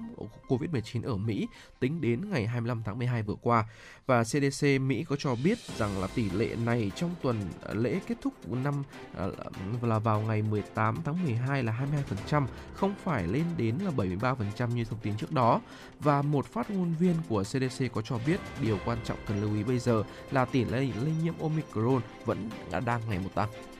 COVID-19 0.48 1.02
ở 1.04 1.16
Mỹ 1.16 1.48
tính 1.80 2.00
đến 2.00 2.30
ngày 2.30 2.46
25 2.46 2.82
tháng 2.84 2.98
12 2.98 3.22
vừa 3.22 3.34
qua. 3.42 3.64
Và 4.06 4.24
CDC 4.24 4.66
Mỹ 4.80 5.04
có 5.04 5.16
cho 5.16 5.34
biết 5.44 5.58
rằng 5.78 6.00
là 6.00 6.06
tỷ 6.06 6.30
lệ 6.30 6.56
này 6.64 6.92
trong 6.96 7.10
tuần 7.22 7.36
à, 7.68 7.74
lễ 7.74 8.00
kết 8.06 8.14
thúc 8.22 8.34
năm 8.48 8.82
à, 9.16 9.26
là 9.82 9.98
vào 9.98 10.20
ngày 10.20 10.42
18 10.42 10.96
tháng 11.04 11.24
12 11.24 11.62
là 11.62 11.86
22%, 12.30 12.46
không 12.74 12.94
phải 13.04 13.26
lên 13.26 13.44
đến 13.56 13.76
là 13.84 13.90
73% 13.90 14.68
như 14.68 14.84
thông 14.84 14.98
tin 15.02 15.16
trước 15.16 15.32
đó. 15.32 15.60
Và 16.00 16.22
một 16.22 16.46
phát 16.46 16.70
ngôn 16.70 16.94
viên 16.98 17.14
của 17.28 17.42
CDC 17.42 17.84
có 17.92 18.02
cho 18.02 18.18
biết 18.26 18.40
điều 18.60 18.78
quan 18.84 18.98
trọng 19.04 19.18
cần 19.26 19.40
lưu 19.40 19.54
ý 19.54 19.64
bây 19.64 19.78
giờ 19.78 20.02
là 20.30 20.44
tỷ 20.44 20.64
lệ 20.64 20.78
lây 21.02 21.12
nhiễm 21.22 21.34
Omicron 21.40 22.00
vẫn 22.24 22.50
đã 22.70 22.80
đang 22.80 23.00
ngày 23.08 23.18
một 23.18 23.30
tăng. 23.34 23.71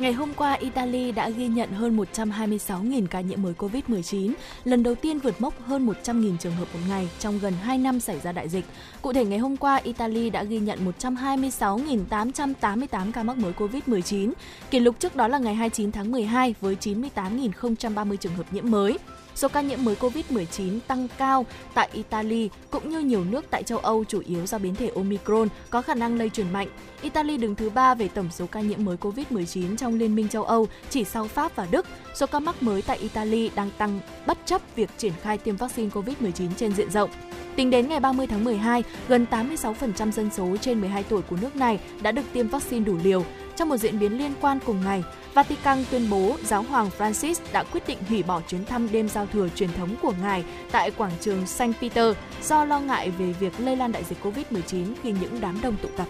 Ngày 0.00 0.12
hôm 0.12 0.34
qua, 0.34 0.52
Italy 0.52 1.12
đã 1.12 1.28
ghi 1.28 1.48
nhận 1.48 1.72
hơn 1.72 1.96
126.000 1.96 3.06
ca 3.06 3.20
nhiễm 3.20 3.42
mới 3.42 3.54
COVID-19, 3.58 4.32
lần 4.64 4.82
đầu 4.82 4.94
tiên 4.94 5.18
vượt 5.18 5.40
mốc 5.40 5.66
hơn 5.66 5.86
100.000 5.86 6.36
trường 6.36 6.54
hợp 6.54 6.68
một 6.72 6.80
ngày 6.88 7.08
trong 7.18 7.38
gần 7.38 7.54
2 7.62 7.78
năm 7.78 8.00
xảy 8.00 8.20
ra 8.20 8.32
đại 8.32 8.48
dịch. 8.48 8.64
Cụ 9.02 9.12
thể, 9.12 9.24
ngày 9.24 9.38
hôm 9.38 9.56
qua, 9.56 9.76
Italy 9.76 10.30
đã 10.30 10.44
ghi 10.44 10.58
nhận 10.58 10.92
126.888 11.00 13.12
ca 13.12 13.22
mắc 13.22 13.36
mới 13.36 13.52
COVID-19. 13.52 14.32
Kỷ 14.70 14.80
lục 14.80 14.96
trước 14.98 15.16
đó 15.16 15.28
là 15.28 15.38
ngày 15.38 15.54
29 15.54 15.92
tháng 15.92 16.12
12 16.12 16.54
với 16.60 16.76
98.030 16.80 18.16
trường 18.16 18.34
hợp 18.34 18.52
nhiễm 18.52 18.70
mới. 18.70 18.98
Số 19.34 19.48
ca 19.48 19.60
nhiễm 19.60 19.84
mới 19.84 19.94
COVID-19 19.94 20.78
tăng 20.86 21.08
cao 21.18 21.46
tại 21.74 21.88
Italy 21.92 22.50
cũng 22.70 22.90
như 22.90 23.00
nhiều 23.00 23.24
nước 23.24 23.44
tại 23.50 23.62
châu 23.62 23.78
Âu 23.78 24.04
chủ 24.04 24.22
yếu 24.26 24.46
do 24.46 24.58
biến 24.58 24.74
thể 24.74 24.90
Omicron 24.94 25.48
có 25.70 25.82
khả 25.82 25.94
năng 25.94 26.18
lây 26.18 26.30
truyền 26.30 26.52
mạnh. 26.52 26.68
Italy 27.02 27.36
đứng 27.36 27.54
thứ 27.54 27.70
ba 27.70 27.94
về 27.94 28.08
tổng 28.08 28.28
số 28.30 28.46
ca 28.46 28.60
nhiễm 28.60 28.84
mới 28.84 28.96
COVID-19 28.96 29.76
trong 29.76 29.98
Liên 29.98 30.14
minh 30.14 30.28
châu 30.28 30.44
Âu, 30.44 30.68
chỉ 30.90 31.04
sau 31.04 31.24
Pháp 31.24 31.56
và 31.56 31.66
Đức. 31.70 31.86
Số 32.14 32.26
ca 32.26 32.40
mắc 32.40 32.62
mới 32.62 32.82
tại 32.82 32.98
Italy 32.98 33.50
đang 33.54 33.70
tăng 33.78 34.00
bất 34.26 34.38
chấp 34.46 34.62
việc 34.76 34.90
triển 34.98 35.12
khai 35.22 35.38
tiêm 35.38 35.56
vaccine 35.56 35.88
COVID-19 35.88 36.48
trên 36.56 36.72
diện 36.72 36.90
rộng. 36.90 37.10
Tính 37.56 37.70
đến 37.70 37.88
ngày 37.88 38.00
30 38.00 38.26
tháng 38.26 38.44
12, 38.44 38.82
gần 39.08 39.26
86% 39.30 40.10
dân 40.12 40.30
số 40.36 40.56
trên 40.60 40.80
12 40.80 41.02
tuổi 41.02 41.22
của 41.22 41.36
nước 41.40 41.56
này 41.56 41.80
đã 42.02 42.12
được 42.12 42.22
tiêm 42.32 42.48
vaccine 42.48 42.84
đủ 42.84 42.96
liều. 43.04 43.24
Trong 43.60 43.68
một 43.68 43.76
diễn 43.76 43.98
biến 43.98 44.18
liên 44.18 44.32
quan 44.40 44.58
cùng 44.66 44.80
ngày, 44.84 45.04
Vatican 45.34 45.84
tuyên 45.90 46.10
bố 46.10 46.36
giáo 46.44 46.62
hoàng 46.62 46.90
Francis 46.98 47.34
đã 47.52 47.64
quyết 47.64 47.86
định 47.86 47.98
hủy 48.08 48.22
bỏ 48.22 48.40
chuyến 48.40 48.64
thăm 48.64 48.92
đêm 48.92 49.08
giao 49.08 49.26
thừa 49.26 49.48
truyền 49.54 49.72
thống 49.72 49.94
của 50.02 50.12
ngài 50.22 50.44
tại 50.70 50.90
quảng 50.90 51.12
trường 51.20 51.46
Saint 51.46 51.76
Peter 51.80 52.16
do 52.42 52.64
lo 52.64 52.80
ngại 52.80 53.10
về 53.10 53.32
việc 53.32 53.52
lây 53.58 53.76
lan 53.76 53.92
đại 53.92 54.04
dịch 54.04 54.18
COVID-19 54.22 54.94
khi 55.02 55.12
những 55.20 55.40
đám 55.40 55.60
đông 55.62 55.76
tụ 55.82 55.88
tập. 55.96 56.06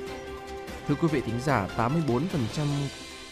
Thưa 0.89 0.95
quý 0.95 1.09
vị 1.09 1.21
thính 1.21 1.41
giả, 1.41 1.69
84% 1.77 1.89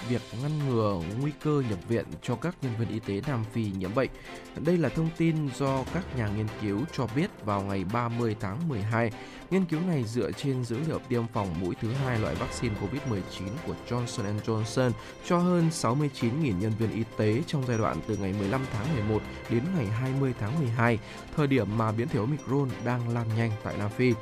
việc 0.08 0.22
ngăn 0.42 0.68
ngừa 0.68 1.00
nguy 1.20 1.30
cơ 1.44 1.62
nhập 1.70 1.78
viện 1.88 2.04
cho 2.22 2.36
các 2.36 2.56
nhân 2.62 2.72
viên 2.78 2.88
y 2.88 2.98
tế 2.98 3.20
Nam 3.26 3.44
Phi 3.52 3.70
nhiễm 3.78 3.94
bệnh. 3.94 4.10
Đây 4.56 4.76
là 4.76 4.88
thông 4.88 5.08
tin 5.16 5.36
do 5.56 5.84
các 5.94 6.16
nhà 6.16 6.28
nghiên 6.28 6.46
cứu 6.62 6.80
cho 6.92 7.06
biết 7.16 7.30
vào 7.44 7.62
ngày 7.62 7.84
30 7.92 8.36
tháng 8.40 8.68
12. 8.68 9.10
Nghiên 9.50 9.64
cứu 9.64 9.80
này 9.80 10.04
dựa 10.04 10.32
trên 10.32 10.64
dữ 10.64 10.78
liệu 10.88 10.98
tiêm 11.08 11.22
phòng 11.32 11.54
mũi 11.60 11.74
thứ 11.80 11.92
hai 11.92 12.18
loại 12.18 12.34
vaccine 12.34 12.74
COVID-19 12.74 13.48
của 13.66 13.74
Johnson 13.88 14.40
Johnson 14.46 14.90
cho 15.26 15.38
hơn 15.38 15.68
69.000 15.72 16.58
nhân 16.58 16.72
viên 16.78 16.90
y 16.90 17.02
tế 17.16 17.42
trong 17.46 17.66
giai 17.66 17.78
đoạn 17.78 17.96
từ 18.06 18.16
ngày 18.16 18.34
15 18.38 18.60
tháng 18.72 18.96
11 18.96 19.22
đến 19.50 19.62
ngày 19.76 19.86
20 19.86 20.34
tháng 20.40 20.58
12, 20.58 20.98
thời 21.36 21.46
điểm 21.46 21.78
mà 21.78 21.92
biến 21.92 22.08
thể 22.08 22.18
Omicron 22.18 22.68
đang 22.84 23.08
lan 23.08 23.26
nhanh 23.36 23.50
tại 23.64 23.74
Nam 23.78 23.90
Phi. 23.96 24.12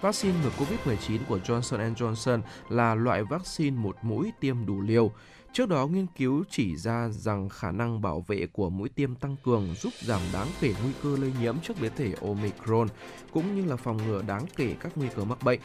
Vaccine 0.00 0.34
ngừa 0.42 0.50
COVID-19 0.58 1.18
của 1.28 1.38
Johnson 1.38 1.94
Johnson 1.94 2.40
là 2.68 2.94
loại 2.94 3.22
vaccine 3.24 3.76
một 3.76 3.96
mũi 4.02 4.32
tiêm 4.40 4.66
đủ 4.66 4.80
liều. 4.80 5.12
Trước 5.58 5.68
đó, 5.68 5.86
nghiên 5.86 6.06
cứu 6.06 6.44
chỉ 6.50 6.76
ra 6.76 7.08
rằng 7.08 7.48
khả 7.48 7.72
năng 7.72 8.00
bảo 8.00 8.24
vệ 8.26 8.46
của 8.52 8.70
mũi 8.70 8.88
tiêm 8.88 9.14
tăng 9.14 9.36
cường 9.44 9.74
giúp 9.74 9.92
giảm 10.02 10.20
đáng 10.32 10.46
kể 10.60 10.74
nguy 10.82 10.92
cơ 11.02 11.16
lây 11.20 11.32
nhiễm 11.40 11.56
trước 11.62 11.74
biến 11.80 11.92
thể 11.96 12.14
Omicron, 12.20 12.88
cũng 13.32 13.54
như 13.54 13.64
là 13.64 13.76
phòng 13.76 13.96
ngừa 13.96 14.22
đáng 14.22 14.46
kể 14.56 14.74
các 14.80 14.92
nguy 14.96 15.08
cơ 15.16 15.24
mắc 15.24 15.42
bệnh. 15.42 15.60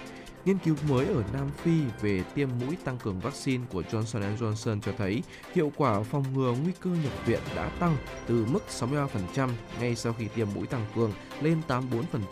Nghiên 0.45 0.57
cứu 0.57 0.75
mới 0.89 1.05
ở 1.05 1.23
Nam 1.33 1.49
Phi 1.57 1.81
về 2.01 2.23
tiêm 2.35 2.49
mũi 2.59 2.77
tăng 2.83 2.97
cường 2.97 3.19
vaccine 3.19 3.63
của 3.71 3.81
Johnson 3.81 4.37
Johnson 4.37 4.81
cho 4.81 4.91
thấy 4.97 5.23
hiệu 5.53 5.71
quả 5.75 6.03
phòng 6.03 6.23
ngừa 6.33 6.55
nguy 6.63 6.71
cơ 6.79 6.89
nhập 6.89 7.25
viện 7.25 7.41
đã 7.55 7.69
tăng 7.69 7.97
từ 8.27 8.45
mức 8.45 8.63
63% 8.79 9.49
ngay 9.79 9.95
sau 9.95 10.13
khi 10.13 10.27
tiêm 10.27 10.47
mũi 10.55 10.67
tăng 10.67 10.85
cường 10.95 11.11
lên 11.41 11.61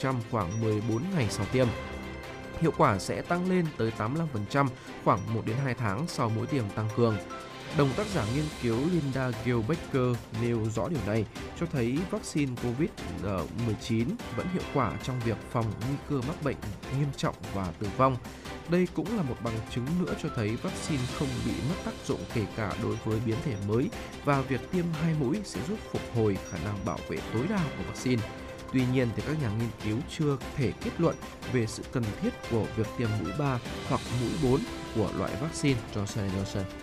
84% 0.01 0.15
khoảng 0.31 0.61
14 0.61 1.01
ngày 1.15 1.27
sau 1.29 1.45
tiêm 1.51 1.67
hiệu 2.61 2.73
quả 2.77 2.99
sẽ 2.99 3.21
tăng 3.21 3.49
lên 3.49 3.65
tới 3.77 3.91
85% 3.97 4.67
khoảng 5.03 5.33
1 5.33 5.41
đến 5.45 5.57
2 5.63 5.73
tháng 5.73 6.07
sau 6.07 6.31
mỗi 6.35 6.47
tiêm 6.47 6.63
tăng 6.75 6.87
cường. 6.95 7.17
Đồng 7.77 7.89
tác 7.97 8.07
giả 8.07 8.25
nghiên 8.35 8.45
cứu 8.61 8.77
Linda 8.91 9.31
Gilbecker 9.45 10.17
nêu 10.41 10.59
rõ 10.75 10.89
điều 10.89 10.99
này, 11.07 11.25
cho 11.59 11.65
thấy 11.65 11.97
vaccine 12.11 12.51
COVID-19 12.63 14.05
ờ, 14.09 14.15
vẫn 14.35 14.47
hiệu 14.53 14.63
quả 14.73 14.93
trong 15.03 15.19
việc 15.19 15.37
phòng 15.51 15.65
nguy 15.87 15.95
cơ 16.09 16.27
mắc 16.27 16.43
bệnh 16.43 16.55
nghiêm 16.97 17.07
trọng 17.17 17.35
và 17.53 17.71
tử 17.79 17.87
vong. 17.97 18.17
Đây 18.69 18.87
cũng 18.93 19.17
là 19.17 19.23
một 19.23 19.35
bằng 19.43 19.53
chứng 19.75 19.85
nữa 19.99 20.13
cho 20.23 20.29
thấy 20.35 20.55
vaccine 20.55 21.03
không 21.19 21.27
bị 21.45 21.51
mất 21.69 21.75
tác 21.85 21.91
dụng 22.05 22.19
kể 22.33 22.45
cả 22.55 22.73
đối 22.83 22.95
với 22.95 23.19
biến 23.25 23.35
thể 23.45 23.55
mới 23.67 23.89
và 24.25 24.41
việc 24.41 24.71
tiêm 24.71 24.85
hai 25.01 25.13
mũi 25.19 25.37
sẽ 25.45 25.59
giúp 25.67 25.77
phục 25.91 26.01
hồi 26.15 26.37
khả 26.49 26.57
năng 26.65 26.85
bảo 26.85 26.99
vệ 27.09 27.17
tối 27.33 27.45
đa 27.49 27.63
của 27.77 27.83
vaccine. 27.87 28.21
Tuy 28.73 28.81
nhiên 28.93 29.07
thì 29.15 29.23
các 29.27 29.41
nhà 29.41 29.49
nghiên 29.59 29.69
cứu 29.83 29.97
chưa 30.17 30.37
thể 30.55 30.71
kết 30.83 30.91
luận 30.97 31.15
về 31.53 31.65
sự 31.67 31.83
cần 31.91 32.03
thiết 32.21 32.29
của 32.51 32.65
việc 32.75 32.87
tiêm 32.97 33.09
mũi 33.23 33.31
3 33.39 33.59
hoặc 33.89 34.01
mũi 34.21 34.51
4 34.51 34.61
của 34.95 35.09
loại 35.17 35.31
vaccine 35.41 35.79
Johnson 35.93 36.29
Johnson. 36.29 36.80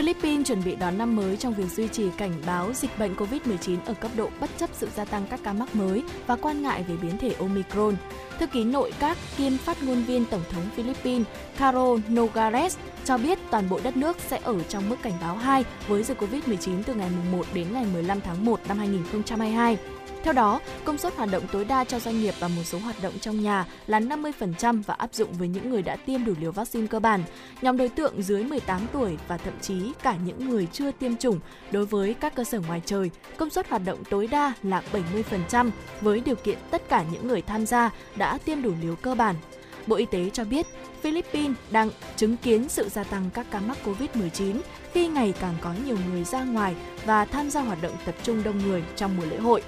Philippines 0.00 0.46
chuẩn 0.46 0.64
bị 0.64 0.76
đón 0.76 0.98
năm 0.98 1.16
mới 1.16 1.36
trong 1.36 1.54
việc 1.54 1.72
duy 1.76 1.88
trì 1.88 2.04
cảnh 2.16 2.32
báo 2.46 2.72
dịch 2.72 2.98
bệnh 2.98 3.14
COVID-19 3.14 3.76
ở 3.86 3.94
cấp 3.94 4.10
độ 4.16 4.30
bất 4.40 4.50
chấp 4.58 4.70
sự 4.72 4.88
gia 4.96 5.04
tăng 5.04 5.26
các 5.30 5.40
ca 5.44 5.52
mắc 5.52 5.74
mới 5.74 6.02
và 6.26 6.36
quan 6.36 6.62
ngại 6.62 6.84
về 6.88 6.96
biến 7.02 7.18
thể 7.18 7.34
Omicron. 7.38 7.96
Thư 8.38 8.46
ký 8.46 8.64
nội 8.64 8.92
các 8.98 9.16
kiêm 9.36 9.58
phát 9.58 9.82
ngôn 9.82 10.02
viên 10.02 10.24
Tổng 10.24 10.42
thống 10.50 10.62
Philippines 10.76 11.26
Caro 11.58 11.96
Nogares 12.12 12.76
cho 13.04 13.18
biết 13.18 13.38
toàn 13.50 13.68
bộ 13.68 13.80
đất 13.82 13.96
nước 13.96 14.16
sẽ 14.28 14.40
ở 14.42 14.62
trong 14.62 14.88
mức 14.88 14.96
cảnh 15.02 15.18
báo 15.20 15.36
2 15.36 15.64
với 15.88 16.02
dịch 16.02 16.22
COVID-19 16.22 16.82
từ 16.86 16.94
ngày 16.94 17.10
1 17.32 17.46
đến 17.54 17.66
ngày 17.72 17.84
15 17.92 18.20
tháng 18.20 18.44
1 18.44 18.60
năm 18.68 18.78
2022. 18.78 19.78
Theo 20.24 20.32
đó, 20.32 20.60
công 20.84 20.98
suất 20.98 21.16
hoạt 21.16 21.30
động 21.32 21.42
tối 21.52 21.64
đa 21.64 21.84
cho 21.84 21.98
doanh 21.98 22.20
nghiệp 22.20 22.34
và 22.40 22.48
một 22.48 22.62
số 22.64 22.78
hoạt 22.78 23.02
động 23.02 23.12
trong 23.20 23.42
nhà 23.42 23.66
là 23.86 24.00
50% 24.00 24.82
và 24.82 24.94
áp 24.94 25.14
dụng 25.14 25.32
với 25.32 25.48
những 25.48 25.70
người 25.70 25.82
đã 25.82 25.96
tiêm 25.96 26.24
đủ 26.24 26.34
liều 26.40 26.52
vaccine 26.52 26.86
cơ 26.86 27.00
bản. 27.00 27.22
Nhóm 27.62 27.76
đối 27.76 27.88
tượng 27.88 28.22
dưới 28.22 28.44
18 28.44 28.80
tuổi 28.92 29.16
và 29.28 29.36
thậm 29.36 29.54
chí 29.60 29.92
cả 30.02 30.16
những 30.24 30.48
người 30.50 30.68
chưa 30.72 30.92
tiêm 30.92 31.16
chủng 31.16 31.40
đối 31.70 31.86
với 31.86 32.14
các 32.14 32.34
cơ 32.34 32.44
sở 32.44 32.60
ngoài 32.60 32.82
trời, 32.86 33.10
công 33.36 33.50
suất 33.50 33.68
hoạt 33.68 33.82
động 33.84 34.04
tối 34.10 34.26
đa 34.26 34.52
là 34.62 34.82
70% 35.42 35.70
với 36.00 36.20
điều 36.20 36.36
kiện 36.36 36.58
tất 36.70 36.88
cả 36.88 37.04
những 37.12 37.28
người 37.28 37.42
tham 37.42 37.66
gia 37.66 37.90
đã 38.16 38.38
tiêm 38.44 38.62
đủ 38.62 38.72
liều 38.82 38.96
cơ 38.96 39.14
bản. 39.14 39.34
Bộ 39.86 39.96
Y 39.96 40.06
tế 40.06 40.30
cho 40.30 40.44
biết 40.44 40.66
Philippines 41.00 41.56
đang 41.70 41.90
chứng 42.16 42.36
kiến 42.36 42.68
sự 42.68 42.88
gia 42.88 43.04
tăng 43.04 43.30
các 43.34 43.46
ca 43.50 43.60
mắc 43.60 43.78
COVID-19 43.84 44.60
khi 44.92 45.08
ngày 45.08 45.34
càng 45.40 45.54
có 45.60 45.74
nhiều 45.86 45.96
người 46.10 46.24
ra 46.24 46.44
ngoài 46.44 46.74
và 47.04 47.24
tham 47.24 47.50
gia 47.50 47.60
hoạt 47.60 47.82
động 47.82 47.92
tập 48.04 48.14
trung 48.22 48.42
đông 48.42 48.58
người 48.58 48.82
trong 48.96 49.16
mùa 49.16 49.26
lễ 49.26 49.36
hội. 49.36 49.62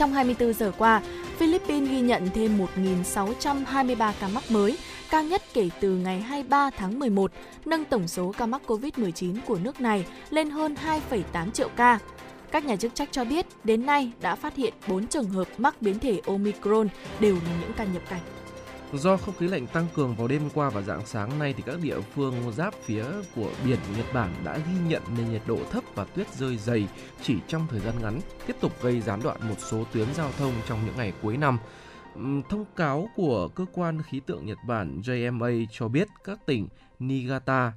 Trong 0.00 0.12
24 0.12 0.52
giờ 0.52 0.72
qua, 0.78 1.02
Philippines 1.36 1.90
ghi 1.90 2.00
nhận 2.00 2.28
thêm 2.34 2.58
1.623 2.76 4.12
ca 4.20 4.28
mắc 4.28 4.50
mới, 4.50 4.78
cao 5.10 5.22
nhất 5.22 5.42
kể 5.54 5.70
từ 5.80 5.90
ngày 5.90 6.20
23 6.20 6.70
tháng 6.70 6.98
11, 6.98 7.32
nâng 7.64 7.84
tổng 7.84 8.08
số 8.08 8.32
ca 8.38 8.46
mắc 8.46 8.62
COVID-19 8.66 9.36
của 9.46 9.58
nước 9.62 9.80
này 9.80 10.06
lên 10.30 10.50
hơn 10.50 10.74
2,8 11.10 11.50
triệu 11.50 11.68
ca. 11.76 11.98
Các 12.50 12.64
nhà 12.64 12.76
chức 12.76 12.94
trách 12.94 13.08
cho 13.12 13.24
biết 13.24 13.46
đến 13.64 13.86
nay 13.86 14.12
đã 14.20 14.34
phát 14.34 14.56
hiện 14.56 14.74
4 14.88 15.06
trường 15.06 15.28
hợp 15.28 15.48
mắc 15.58 15.82
biến 15.82 15.98
thể 15.98 16.20
Omicron 16.26 16.88
đều 17.20 17.34
là 17.34 17.60
những 17.60 17.72
ca 17.76 17.84
nhập 17.84 18.02
cảnh. 18.10 18.39
Do 18.92 19.16
không 19.16 19.34
khí 19.36 19.48
lạnh 19.48 19.66
tăng 19.66 19.86
cường 19.94 20.14
vào 20.14 20.28
đêm 20.28 20.50
qua 20.54 20.70
và 20.70 20.80
dạng 20.82 21.06
sáng 21.06 21.38
nay 21.38 21.54
thì 21.56 21.62
các 21.66 21.80
địa 21.82 22.00
phương 22.00 22.52
giáp 22.52 22.74
phía 22.74 23.04
của 23.36 23.50
biển 23.64 23.78
Nhật 23.96 24.06
Bản 24.14 24.34
đã 24.44 24.56
ghi 24.58 24.88
nhận 24.88 25.02
nền 25.16 25.30
nhiệt 25.32 25.42
độ 25.46 25.58
thấp 25.70 25.84
và 25.94 26.04
tuyết 26.04 26.34
rơi 26.34 26.56
dày 26.56 26.88
chỉ 27.22 27.36
trong 27.48 27.66
thời 27.70 27.80
gian 27.80 27.94
ngắn, 28.02 28.20
tiếp 28.46 28.56
tục 28.60 28.72
gây 28.82 29.00
gián 29.00 29.20
đoạn 29.22 29.48
một 29.48 29.54
số 29.58 29.84
tuyến 29.92 30.14
giao 30.14 30.30
thông 30.38 30.52
trong 30.68 30.78
những 30.86 30.96
ngày 30.96 31.12
cuối 31.22 31.36
năm. 31.36 31.58
Thông 32.48 32.64
cáo 32.76 33.08
của 33.16 33.48
cơ 33.48 33.64
quan 33.72 34.02
khí 34.02 34.20
tượng 34.26 34.46
Nhật 34.46 34.58
Bản 34.66 35.00
JMA 35.04 35.66
cho 35.70 35.88
biết 35.88 36.08
các 36.24 36.46
tỉnh 36.46 36.68
Niigata, 37.00 37.72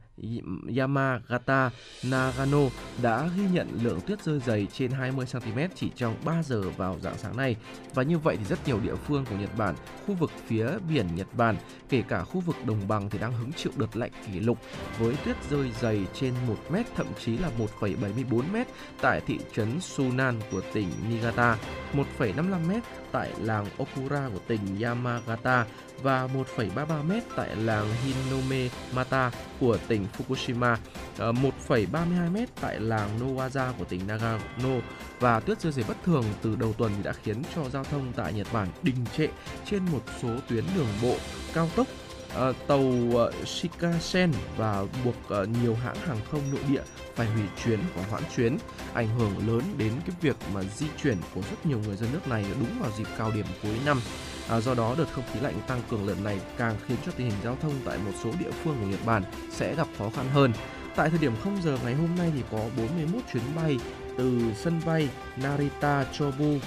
Yamagata, 0.78 1.72
Nagano 2.04 2.60
đã 3.02 3.30
ghi 3.38 3.44
nhận 3.52 3.68
lượng 3.84 4.02
tuyết 4.02 4.24
rơi 4.24 4.40
dày 4.40 4.68
trên 4.74 4.92
20 4.92 5.26
cm 5.34 5.60
chỉ 5.76 5.92
trong 5.96 6.16
3 6.26 6.44
giờ 6.44 6.62
vào 6.78 7.00
dạng 7.02 7.18
sáng 7.18 7.38
nay. 7.38 7.56
Và 7.94 8.04
như 8.04 8.18
vậy 8.18 8.38
thì 8.38 8.46
rất 8.46 8.68
nhiều 8.68 8.80
địa 8.80 8.96
phương 8.96 9.26
của 9.30 9.36
Nhật 9.36 9.58
Bản, 9.58 9.76
khu 10.08 10.16
vực 10.16 10.32
phía 10.48 10.68
biển 10.90 11.08
Nhật 11.16 11.28
Bản, 11.38 11.56
kể 11.90 12.04
cả 12.08 12.24
khu 12.24 12.40
vực 12.40 12.56
đồng 12.66 12.88
bằng 12.88 13.10
thì 13.10 13.20
đang 13.20 13.34
hứng 13.34 13.54
chịu 13.54 13.72
đợt 13.76 13.96
lạnh 13.96 14.12
kỷ 14.28 14.40
lục 14.40 14.58
với 15.00 15.16
tuyết 15.26 15.38
rơi 15.50 15.72
dày 15.82 16.06
trên 16.14 16.34
1 16.48 16.56
mét 16.72 16.86
thậm 16.96 17.08
chí 17.26 17.38
là 17.38 17.50
1,74 17.80 18.52
mét 18.52 18.68
tại 19.02 19.22
thị 19.28 19.40
trấn 19.56 19.82
Sunan 19.82 20.40
của 20.52 20.62
tỉnh 20.74 20.88
Niigata, 21.10 21.58
1,55 21.94 22.68
mét 22.68 22.84
tại 23.12 23.32
làng 23.40 23.66
Okura 23.78 24.30
của 24.34 24.40
tỉnh 24.48 24.82
Yamagata 24.82 25.66
và 26.04 26.28
1,33 26.58 27.04
mét 27.04 27.24
tại 27.36 27.56
làng 27.56 27.88
Hinome 28.04 28.70
Mata 28.96 29.32
của 29.60 29.78
tỉnh 29.88 30.08
Fukushima, 30.18 30.76
1,32 31.18 31.88
ờ, 32.24 32.30
mét 32.34 32.50
tại 32.62 32.80
làng 32.80 33.20
Nowaza 33.20 33.74
của 33.74 33.86
tỉnh 33.86 34.08
Nagano 34.08 34.82
và 35.20 35.40
tuyết 35.40 35.62
rơi 35.62 35.72
dày 35.72 35.86
bất 35.88 35.98
thường 36.06 36.24
từ 36.42 36.56
đầu 36.56 36.74
tuần 36.74 36.92
đã 37.04 37.14
khiến 37.24 37.42
cho 37.56 37.70
giao 37.70 37.84
thông 37.84 38.14
tại 38.16 38.34
Nhật 38.34 38.48
Bản 38.54 38.68
đình 38.84 39.06
trệ 39.18 39.28
trên 39.66 39.86
một 39.92 40.02
số 40.22 40.30
tuyến 40.50 40.64
đường 40.76 40.88
bộ 41.02 41.16
cao 41.54 41.70
tốc 41.76 41.88
uh, 42.50 42.56
tàu 42.68 42.80
uh, 42.80 43.48
Shikasen 43.48 44.32
và 44.58 44.86
buộc 45.06 45.16
uh, 45.42 45.50
nhiều 45.64 45.76
hãng 45.76 45.96
hàng 45.96 46.20
không 46.32 46.42
nội 46.52 46.62
địa 46.70 46.84
phải 47.16 47.28
hủy 47.28 47.44
chuyến 47.64 47.80
và 47.96 48.04
hoãn 48.10 48.24
chuyến, 48.36 48.58
ảnh 48.94 49.08
hưởng 49.18 49.48
lớn 49.48 49.62
đến 49.78 49.92
cái 50.08 50.16
việc 50.22 50.36
mà 50.54 50.62
di 50.64 50.86
chuyển 51.04 51.18
của 51.36 51.42
rất 51.42 51.66
nhiều 51.66 51.80
người 51.80 51.96
dân 51.96 52.10
nước 52.14 52.28
này 52.28 52.46
đúng 52.60 52.80
vào 52.80 52.92
dịp 52.98 53.08
cao 53.18 53.32
điểm 53.36 53.46
cuối 53.64 53.80
năm. 53.86 54.00
À, 54.50 54.60
do 54.60 54.74
đó, 54.74 54.96
đợt 54.98 55.06
không 55.12 55.24
khí 55.34 55.40
lạnh 55.40 55.62
tăng 55.68 55.82
cường 55.90 56.08
lần 56.08 56.24
này 56.24 56.40
càng 56.58 56.76
khiến 56.88 56.98
cho 57.06 57.12
tình 57.12 57.30
hình 57.30 57.40
giao 57.44 57.58
thông 57.62 57.74
tại 57.86 57.98
một 58.06 58.12
số 58.24 58.30
địa 58.40 58.52
phương 58.64 58.78
của 58.82 58.88
Nhật 58.88 59.06
Bản 59.06 59.24
sẽ 59.52 59.76
gặp 59.76 59.88
khó 59.98 60.10
khăn 60.16 60.26
hơn. 60.34 60.54
Tại 60.96 61.10
thời 61.10 61.20
điểm 61.20 61.34
0 61.44 61.62
giờ 61.64 61.78
ngày 61.84 61.94
hôm 61.94 62.16
nay 62.18 62.32
thì 62.36 62.42
có 62.52 62.58
41 62.78 63.22
chuyến 63.34 63.44
bay 63.56 63.78
từ 64.18 64.40
sân 64.56 64.82
bay 64.86 65.10
Narita 65.38 66.06
Chobu, 66.14 66.58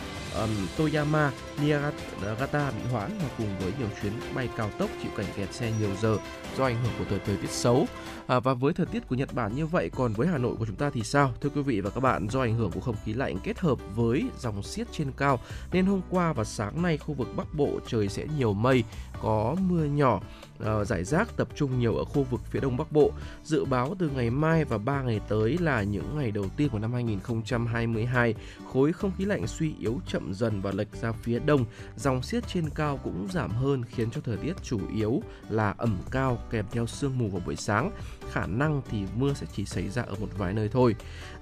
um, 0.40 0.50
Toyama, 0.76 1.32
Niigata 1.62 2.70
bị 2.70 2.90
hoãn 2.92 3.10
và 3.18 3.28
cùng 3.38 3.58
với 3.58 3.72
nhiều 3.78 3.88
chuyến 4.02 4.12
bay 4.34 4.48
cao 4.56 4.70
tốc 4.78 4.90
chịu 5.02 5.10
cảnh 5.16 5.26
kẹt 5.36 5.54
xe 5.54 5.72
nhiều 5.80 5.90
giờ 6.02 6.16
do 6.56 6.64
ảnh 6.64 6.76
hưởng 6.82 6.92
của 6.98 7.04
thời 7.10 7.18
thời 7.18 7.36
tiết 7.36 7.50
xấu. 7.50 7.86
À, 8.26 8.40
và 8.40 8.54
với 8.54 8.72
thời 8.72 8.86
tiết 8.86 9.08
của 9.08 9.14
Nhật 9.14 9.34
Bản 9.34 9.56
như 9.56 9.66
vậy, 9.66 9.90
còn 9.96 10.12
với 10.12 10.28
Hà 10.28 10.38
Nội 10.38 10.56
của 10.58 10.66
chúng 10.66 10.76
ta 10.76 10.90
thì 10.90 11.02
sao? 11.02 11.32
Thưa 11.40 11.48
quý 11.48 11.62
vị 11.62 11.80
và 11.80 11.90
các 11.90 12.00
bạn, 12.00 12.28
do 12.30 12.40
ảnh 12.40 12.54
hưởng 12.54 12.70
của 12.70 12.80
không 12.80 12.96
khí 13.04 13.12
lạnh 13.12 13.38
kết 13.42 13.58
hợp 13.58 13.78
với 13.94 14.24
dòng 14.38 14.62
xiết 14.62 14.86
trên 14.92 15.12
cao 15.16 15.40
nên 15.72 15.86
hôm 15.86 16.00
qua 16.10 16.32
và 16.32 16.44
sáng 16.44 16.82
nay 16.82 16.98
khu 16.98 17.14
vực 17.14 17.28
Bắc 17.36 17.54
Bộ 17.54 17.70
trời 17.86 18.08
sẽ 18.08 18.26
nhiều 18.38 18.52
mây, 18.52 18.84
có 19.22 19.56
mưa 19.68 19.84
nhỏ 19.84 20.20
uh, 20.62 20.86
giải 20.86 21.04
rác 21.04 21.36
tập 21.36 21.48
trung 21.54 21.78
nhiều 21.78 21.96
ở 21.96 22.04
khu 22.04 22.22
vực 22.22 22.40
phía 22.50 22.60
đông 22.60 22.76
bắc 22.76 22.92
bộ. 22.92 23.12
Dự 23.44 23.64
báo 23.64 23.96
từ 23.98 24.08
ngày 24.08 24.30
mai 24.30 24.64
và 24.64 24.78
3 24.78 25.02
ngày 25.02 25.20
tới 25.28 25.58
là 25.60 25.82
những 25.82 26.18
ngày 26.18 26.30
đầu 26.30 26.46
tiên 26.56 26.68
của 26.68 26.78
năm 26.78 26.92
2022, 26.92 28.34
khối 28.72 28.92
không 28.92 29.12
khí 29.18 29.24
lạnh 29.24 29.46
suy 29.46 29.74
yếu 29.80 30.00
chậm 30.06 30.34
dần 30.34 30.60
và 30.60 30.72
lệch 30.72 30.96
ra 31.02 31.12
phía 31.12 31.38
đông, 31.38 31.64
dòng 31.96 32.22
xiết 32.22 32.48
trên 32.48 32.70
cao 32.74 33.00
cũng 33.04 33.28
giảm 33.32 33.50
hơn 33.50 33.84
khiến 33.84 34.10
cho 34.10 34.20
thời 34.20 34.36
tiết 34.36 34.52
chủ 34.62 34.80
yếu 34.94 35.22
là 35.48 35.74
ẩm 35.78 35.98
cao 36.10 36.38
kèm 36.50 36.64
theo 36.70 36.86
sương 36.86 37.18
mù 37.18 37.28
vào 37.28 37.42
buổi 37.46 37.56
sáng. 37.56 37.90
Khả 38.32 38.46
năng 38.46 38.82
thì 38.90 39.04
mưa 39.16 39.32
sẽ 39.34 39.46
chỉ 39.56 39.64
xảy 39.64 39.88
ra 39.88 40.02
ở 40.02 40.14
một 40.20 40.28
vài 40.38 40.52
nơi 40.52 40.68
thôi. 40.68 40.94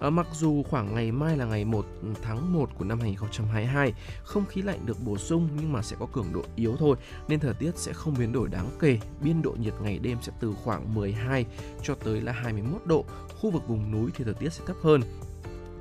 À, 0.05 0.11
mặc 0.11 0.27
dù 0.33 0.63
khoảng 0.63 0.95
ngày 0.95 1.13
mai 1.13 1.37
là 1.37 1.45
ngày 1.45 1.65
1 1.65 1.87
ừ, 2.03 2.09
tháng 2.23 2.53
1 2.53 2.71
của 2.79 2.85
năm 2.85 3.01
2022, 3.01 3.93
không 4.25 4.47
khí 4.47 4.63
lạnh 4.63 4.79
được 4.87 4.97
bổ 5.05 5.19
sung 5.19 5.49
nhưng 5.61 5.73
mà 5.73 5.83
sẽ 5.83 5.97
có 6.01 6.07
cường 6.07 6.33
độ 6.33 6.43
yếu 6.57 6.77
thôi 6.79 6.97
nên 7.29 7.41
thời 7.41 7.55
tiết 7.55 7.71
sẽ 7.77 7.93
không 7.93 8.15
biến 8.19 8.33
đổi 8.33 8.49
đáng 8.49 8.69
kể 8.81 8.99
biên 9.21 9.43
độ 9.43 9.57
nhiệt 9.61 9.75
ngày 9.83 9.99
đêm 9.99 10.19
sẽ 10.23 10.33
từ 10.41 10.55
khoảng 10.65 10.95
12 10.95 11.47
cho 11.83 11.95
tới 11.95 12.21
là 12.21 12.33
21 12.33 12.87
độ. 12.87 13.05
Khu 13.41 13.51
vực 13.51 13.69
vùng 13.69 13.93
núi 13.93 14.11
thì 14.15 14.25
thời 14.25 14.35
tiết 14.35 14.53
sẽ 14.53 14.65
thấp 14.67 14.77
hơn 14.83 15.01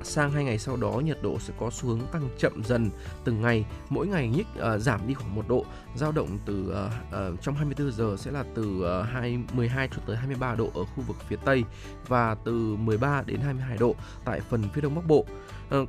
sang 0.04 0.30
hai 0.30 0.44
ngày 0.44 0.58
sau 0.58 0.76
đó 0.76 0.90
nhiệt 1.04 1.18
độ 1.22 1.38
sẽ 1.38 1.54
có 1.58 1.70
xu 1.70 1.88
hướng 1.88 2.00
tăng 2.12 2.28
chậm 2.38 2.64
dần. 2.64 2.90
Từng 3.24 3.42
ngày 3.42 3.64
mỗi 3.88 4.06
ngày 4.06 4.28
nhích 4.28 4.46
uh, 4.58 4.80
giảm 4.80 5.06
đi 5.06 5.14
khoảng 5.14 5.34
một 5.34 5.48
độ 5.48 5.64
dao 5.96 6.12
động 6.12 6.38
từ 6.46 6.70
uh, 6.70 7.34
uh, 7.34 7.42
trong 7.42 7.54
24 7.54 7.92
giờ 7.92 8.16
sẽ 8.18 8.30
là 8.30 8.44
từ 8.54 8.62
uh, 9.00 9.06
2, 9.06 9.38
12 9.52 9.88
cho 9.88 10.02
tới 10.06 10.16
23 10.16 10.54
độ 10.54 10.70
ở 10.74 10.84
khu 10.84 11.02
vực 11.06 11.16
phía 11.28 11.36
tây 11.44 11.64
và 12.08 12.36
từ 12.44 12.76
13 12.76 13.22
đến 13.26 13.40
22 13.40 13.76
độ 13.78 13.94
tại 14.24 14.40
phần 14.40 14.62
phía 14.74 14.80
đông 14.80 14.94
bắc 14.94 15.06
bộ. 15.06 15.26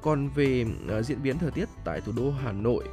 Còn 0.02 0.30
về 0.30 0.66
diễn 1.02 1.24
biến 1.24 1.38
thời 1.38 1.52
tiết 1.52 1.70
tại 1.86 2.02
thủ 2.02 2.12
đô 2.16 2.32
Hà 2.32 2.52
Nội 2.52 2.84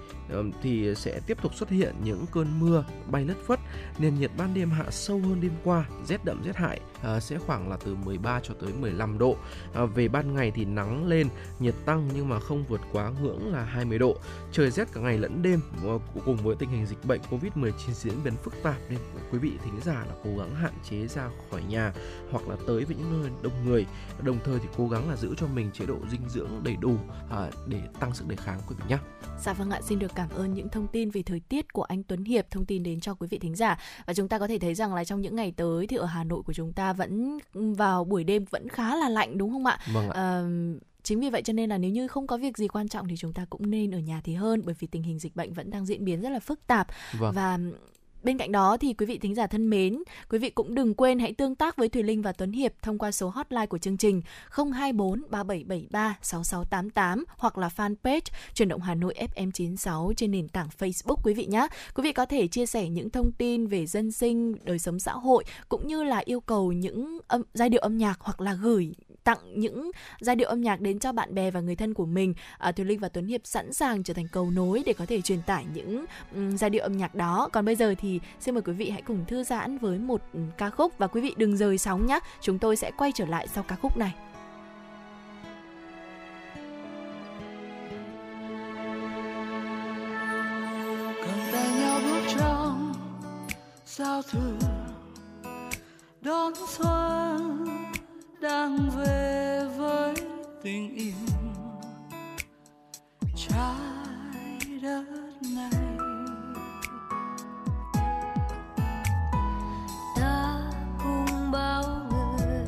thì 0.62 0.95
sẽ 0.95 1.20
tiếp 1.27 1.39
tục 1.43 1.55
xuất 1.55 1.68
hiện 1.68 1.95
những 2.05 2.27
cơn 2.33 2.61
mưa 2.61 2.85
bay 3.11 3.25
lất 3.25 3.37
phất, 3.47 3.61
nền 3.99 4.14
nhiệt 4.14 4.31
ban 4.37 4.55
đêm 4.55 4.70
hạ 4.70 4.85
sâu 4.91 5.18
hơn 5.18 5.41
đêm 5.41 5.53
qua, 5.64 5.85
rét 6.07 6.25
đậm 6.25 6.43
rét 6.45 6.57
hại. 6.57 6.81
Ờ, 7.03 7.21
sẽ 7.21 7.39
khoảng 7.39 7.69
là 7.69 7.77
từ 7.85 7.95
13 7.95 8.41
cho 8.43 8.55
tới 8.55 8.73
15 8.81 9.19
độ. 9.19 9.37
Ờ, 9.73 9.87
về 9.87 10.09
ban 10.09 10.35
ngày 10.35 10.53
thì 10.55 10.65
nắng 10.65 11.07
lên, 11.07 11.29
nhiệt 11.59 11.75
tăng 11.85 12.09
nhưng 12.15 12.29
mà 12.29 12.41
không 12.41 12.65
vượt 12.69 12.81
quá 12.93 13.13
ngưỡng 13.23 13.53
là 13.53 13.65
20 13.65 13.99
độ. 13.99 14.17
Trời 14.53 14.71
rét 14.71 14.93
cả 14.93 15.01
ngày 15.01 15.19
lẫn 15.19 15.43
đêm 15.43 15.61
ờ, 15.85 15.99
cùng 16.25 16.37
với 16.37 16.57
tình 16.57 16.71
hình 16.71 16.87
dịch 16.87 17.05
bệnh 17.05 17.21
Covid-19 17.31 17.93
diễn 17.93 18.15
biến 18.25 18.35
phức 18.43 18.55
tạp 18.63 18.77
nên 18.89 18.99
quý 19.33 19.39
vị 19.39 19.53
thính 19.65 19.81
giả 19.85 20.05
là 20.09 20.15
cố 20.25 20.31
gắng 20.39 20.55
hạn 20.55 20.73
chế 20.91 21.07
ra 21.07 21.29
khỏi 21.51 21.63
nhà 21.69 21.93
hoặc 22.31 22.49
là 22.49 22.57
tới 22.67 22.85
với 22.85 22.97
những 22.97 23.23
nơi 23.23 23.31
đông 23.43 23.65
người. 23.65 23.87
Đồng 24.23 24.39
thời 24.45 24.59
thì 24.59 24.69
cố 24.77 24.89
gắng 24.89 25.11
là 25.11 25.17
giữ 25.17 25.35
cho 25.37 25.47
mình 25.47 25.71
chế 25.73 25.87
độ 25.87 25.97
dinh 26.11 26.29
dưỡng 26.29 26.61
đầy 26.65 26.77
đủ 26.77 26.97
để 27.67 27.81
tăng 28.01 28.15
sức 28.15 28.29
đề 28.29 28.37
kháng 28.37 28.61
quý 28.69 28.77
vị 28.79 28.85
nhé. 28.89 28.99
Dạ 29.41 29.53
vâng 29.53 29.71
ạ, 29.71 29.81
xin 29.83 29.99
được 29.99 30.11
cảm 30.15 30.29
ơn 30.31 30.55
những 30.55 30.69
thông 30.69 30.87
tin 30.87 31.11
về 31.11 31.23
thời 31.23 31.41
tiết 31.41 31.73
của 31.73 31.83
anh 31.83 32.03
Tuấn 32.03 32.25
Hiệp 32.25 32.51
thông 32.51 32.67
tin 32.67 32.83
đến 32.83 33.01
cho 33.01 33.15
quý 33.15 33.27
vị 33.31 33.39
thính 33.39 33.55
giả. 33.55 33.79
Và 34.07 34.15
chúng 34.15 34.29
ta 34.29 34.39
có 34.39 34.47
thể 34.47 34.59
thấy 34.59 34.75
rằng 34.75 34.95
là 34.95 35.05
trong 35.05 35.21
những 35.21 35.37
ngày 35.37 35.53
tới 35.57 35.87
thì 35.87 35.97
ở 35.97 36.07
Hà 36.07 36.25
Nội 36.25 36.43
của 36.43 36.53
chúng 36.53 36.73
ta 36.73 36.91
vẫn 36.93 37.38
vào 37.55 38.05
buổi 38.05 38.24
đêm 38.24 38.45
vẫn 38.51 38.68
khá 38.68 38.97
là 38.97 39.09
lạnh 39.09 39.38
đúng 39.38 39.51
không 39.53 39.66
ạ? 39.66 39.78
Vâng 39.93 40.11
ạ. 40.11 40.12
Ờ, 40.14 40.47
chính 41.03 41.20
vì 41.20 41.30
vậy 41.30 41.43
cho 41.43 41.53
nên 41.53 41.70
là 41.70 41.78
nếu 41.78 41.90
như 41.90 42.09
không 42.09 42.26
có 42.26 42.36
việc 42.36 42.59
gì 42.59 42.68
quan 42.68 42.88
trọng 42.88 43.09
thì 43.09 43.16
chúng 43.16 43.32
ta 43.32 43.45
cũng 43.51 43.70
nên 43.70 43.95
ở 43.95 43.99
nhà 43.99 44.20
thì 44.24 44.34
hơn 44.34 44.62
bởi 44.64 44.74
vì 44.78 44.86
tình 44.86 45.03
hình 45.03 45.18
dịch 45.18 45.36
bệnh 45.36 45.53
vẫn 45.53 45.70
đang 45.70 45.86
diễn 45.86 46.05
biến 46.05 46.20
rất 46.20 46.30
là 46.30 46.38
phức 46.38 46.66
tạp 46.66 46.86
Vâng. 47.18 47.34
và 47.34 47.59
Bên 48.23 48.39
cạnh 48.39 48.53
đó 48.53 48.77
thì 48.77 48.95
quý 48.95 49.07
vị 49.07 49.18
thính 49.18 49.35
giả 49.35 49.47
thân 49.47 49.70
mến, 49.70 50.03
quý 50.31 50.39
vị 50.39 50.51
cũng 50.51 50.75
đừng 50.75 50.95
quên 50.95 51.18
hãy 51.18 51.33
tương 51.33 51.55
tác 51.55 51.77
với 51.77 51.89
Thùy 51.89 52.03
Linh 52.03 52.23
và 52.23 52.33
Tuấn 52.33 52.53
Hiệp 52.53 52.73
thông 52.83 52.99
qua 52.99 53.12
số 53.12 53.29
hotline 53.29 53.66
của 53.66 53.79
chương 53.79 53.97
trình 53.97 54.23
024 54.51 55.23
3773 55.31 56.18
6688 56.23 57.25
hoặc 57.37 57.59
là 57.59 57.68
fanpage 57.77 58.20
Chuyển 58.55 58.68
động 58.68 58.81
Hà 58.81 58.95
Nội 58.95 59.14
FM96 59.35 60.12
trên 60.12 60.31
nền 60.31 60.49
tảng 60.49 60.68
Facebook 60.79 61.16
quý 61.25 61.35
vị 61.35 61.47
nhé. 61.47 61.66
Quý 61.95 62.03
vị 62.03 62.12
có 62.12 62.27
thể 62.27 62.47
chia 62.47 62.66
sẻ 62.66 62.89
những 62.89 63.11
thông 63.11 63.33
tin 63.33 63.66
về 63.66 63.87
dân 63.87 64.12
sinh, 64.12 64.55
đời 64.64 64.79
sống 64.79 64.99
xã 64.99 65.12
hội 65.12 65.45
cũng 65.68 65.87
như 65.87 66.03
là 66.03 66.18
yêu 66.25 66.41
cầu 66.41 66.73
những 66.73 67.18
âm, 67.29 67.43
giai 67.55 67.68
điệu 67.68 67.81
âm 67.81 67.99
nhạc 67.99 68.16
hoặc 68.20 68.41
là 68.41 68.55
gửi 68.55 68.93
tặng 69.25 69.39
những 69.55 69.91
giai 70.20 70.37
điệu 70.37 70.49
âm 70.49 70.61
nhạc 70.61 70.81
đến 70.81 70.99
cho 70.99 71.12
bạn 71.12 71.35
bè 71.35 71.51
và 71.51 71.61
người 71.61 71.77
thân 71.77 71.95
của 71.95 72.07
mình. 72.07 72.35
À, 72.59 72.73
Thùy 72.73 72.85
Linh 72.85 72.99
và 72.99 73.09
Tuấn 73.09 73.27
Hiệp 73.27 73.41
sẵn 73.45 73.73
sàng 73.73 74.03
trở 74.03 74.14
thành 74.14 74.29
cầu 74.33 74.51
nối 74.51 74.83
để 74.87 74.93
có 74.93 75.07
thể 75.07 75.20
truyền 75.20 75.43
tải 75.43 75.64
những 75.75 76.05
um, 76.35 76.57
giai 76.57 76.70
điệu 76.70 76.83
âm 76.83 76.97
nhạc 76.97 77.14
đó. 77.14 77.49
Còn 77.53 77.64
bây 77.64 77.77
giờ 77.77 77.95
thì 77.99 78.20
xin 78.41 78.55
mời 78.55 78.62
quý 78.62 78.73
vị 78.73 78.91
hãy 78.91 79.03
cùng 79.03 79.25
thư 79.29 79.45
giãn 79.45 79.79
với 79.79 79.99
một 79.99 80.23
um, 80.33 80.51
ca 80.59 80.70
khúc 80.70 80.99
và 80.99 81.07
quý 81.07 81.20
vị 81.20 81.35
đừng 81.37 81.57
rời 81.57 81.79
sóng 81.79 82.07
nhé. 82.07 82.18
Chúng 82.41 82.59
tôi 82.59 82.77
sẽ 82.77 82.91
quay 82.97 83.12
trở 83.12 83.27
lại 83.27 83.47
sau 83.49 83.64
ca 83.68 83.77
khúc 83.77 83.97
này. 83.97 84.14
giao 93.97 94.23
thừa 94.23 94.59
đón 96.20 96.53
xuân 96.68 97.82
đang 98.43 98.90
về 98.90 99.61
với 99.76 100.14
tình 100.62 100.97
yêu. 100.97 101.12
Trái 103.36 104.80
đất 104.82 105.05
này, 105.55 105.70
ta 110.16 110.61
cùng 111.05 111.51
bao 111.53 111.82
người. 112.11 112.66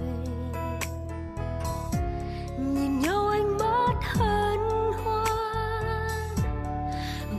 Nhìn 2.58 3.00
nhau 3.00 3.28
ánh 3.28 3.58
mắt 3.58 3.94
hân 4.02 4.58
hoan, 5.04 6.28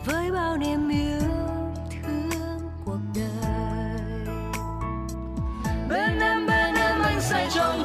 với 0.05 0.31
bao 0.31 0.57
niềm 0.57 0.89
yêu 0.89 1.21
thương 1.91 2.59
cuộc 2.86 2.99
đời. 3.15 3.25
Bên 5.89 6.19
em 6.19 6.47
bên 6.47 6.75
em, 6.75 7.01
anh 7.01 7.21
say 7.21 7.47
trong 7.53 7.83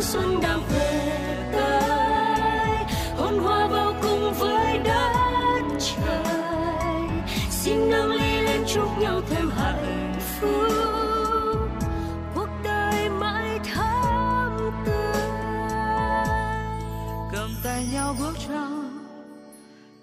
đón 0.00 0.06
xuân 0.06 0.40
đang 0.42 0.62
về 0.68 1.48
tới. 1.52 2.96
Hôn 3.16 3.38
hoa 3.38 3.66
vào 3.66 3.94
cùng 4.02 4.32
với 4.38 4.78
đất 4.78 5.62
trời. 5.78 7.08
Xin 7.50 7.90
nâng 7.90 8.10
ly 8.10 8.40
lên 8.40 8.64
chúc 8.66 8.98
nhau 8.98 9.20
thêm 9.30 9.50
hạnh 9.50 10.14
phúc. 10.40 11.68
Cuộc 12.34 12.48
đời 12.64 13.08
mãi 13.08 13.58
thắm 13.74 14.70
tươi. 14.86 15.22
Cầm 17.32 17.50
tay 17.64 17.86
nhau 17.92 18.16
bước 18.18 18.34
trong 18.48 18.98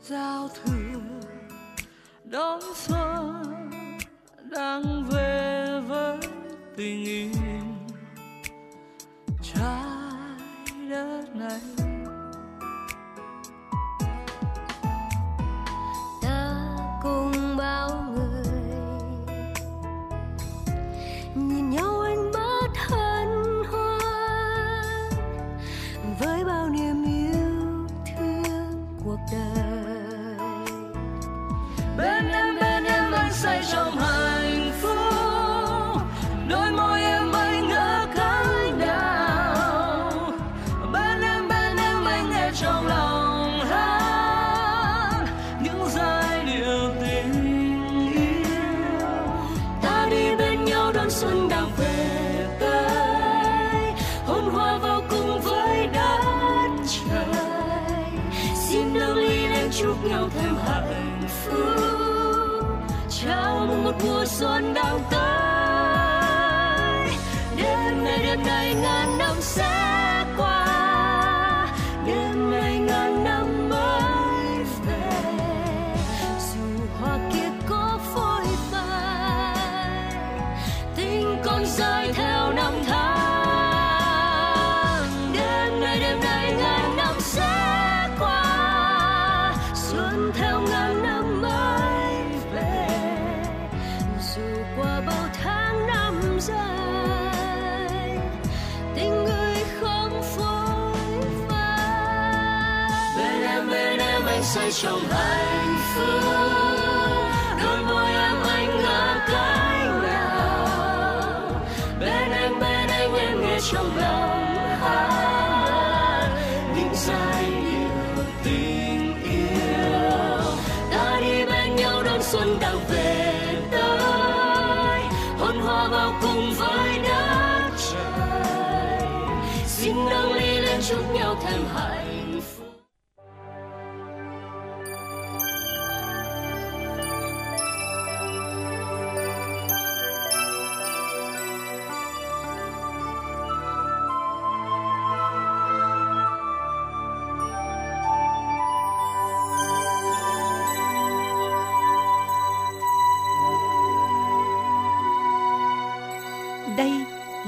giao 0.04 0.50
thừa 0.64 1.00
đón 2.24 2.60
xuân 2.76 3.44
đang 4.52 5.06
về 5.12 5.66
với 5.88 6.18
tình 6.78 7.06
yêu. 7.06 7.17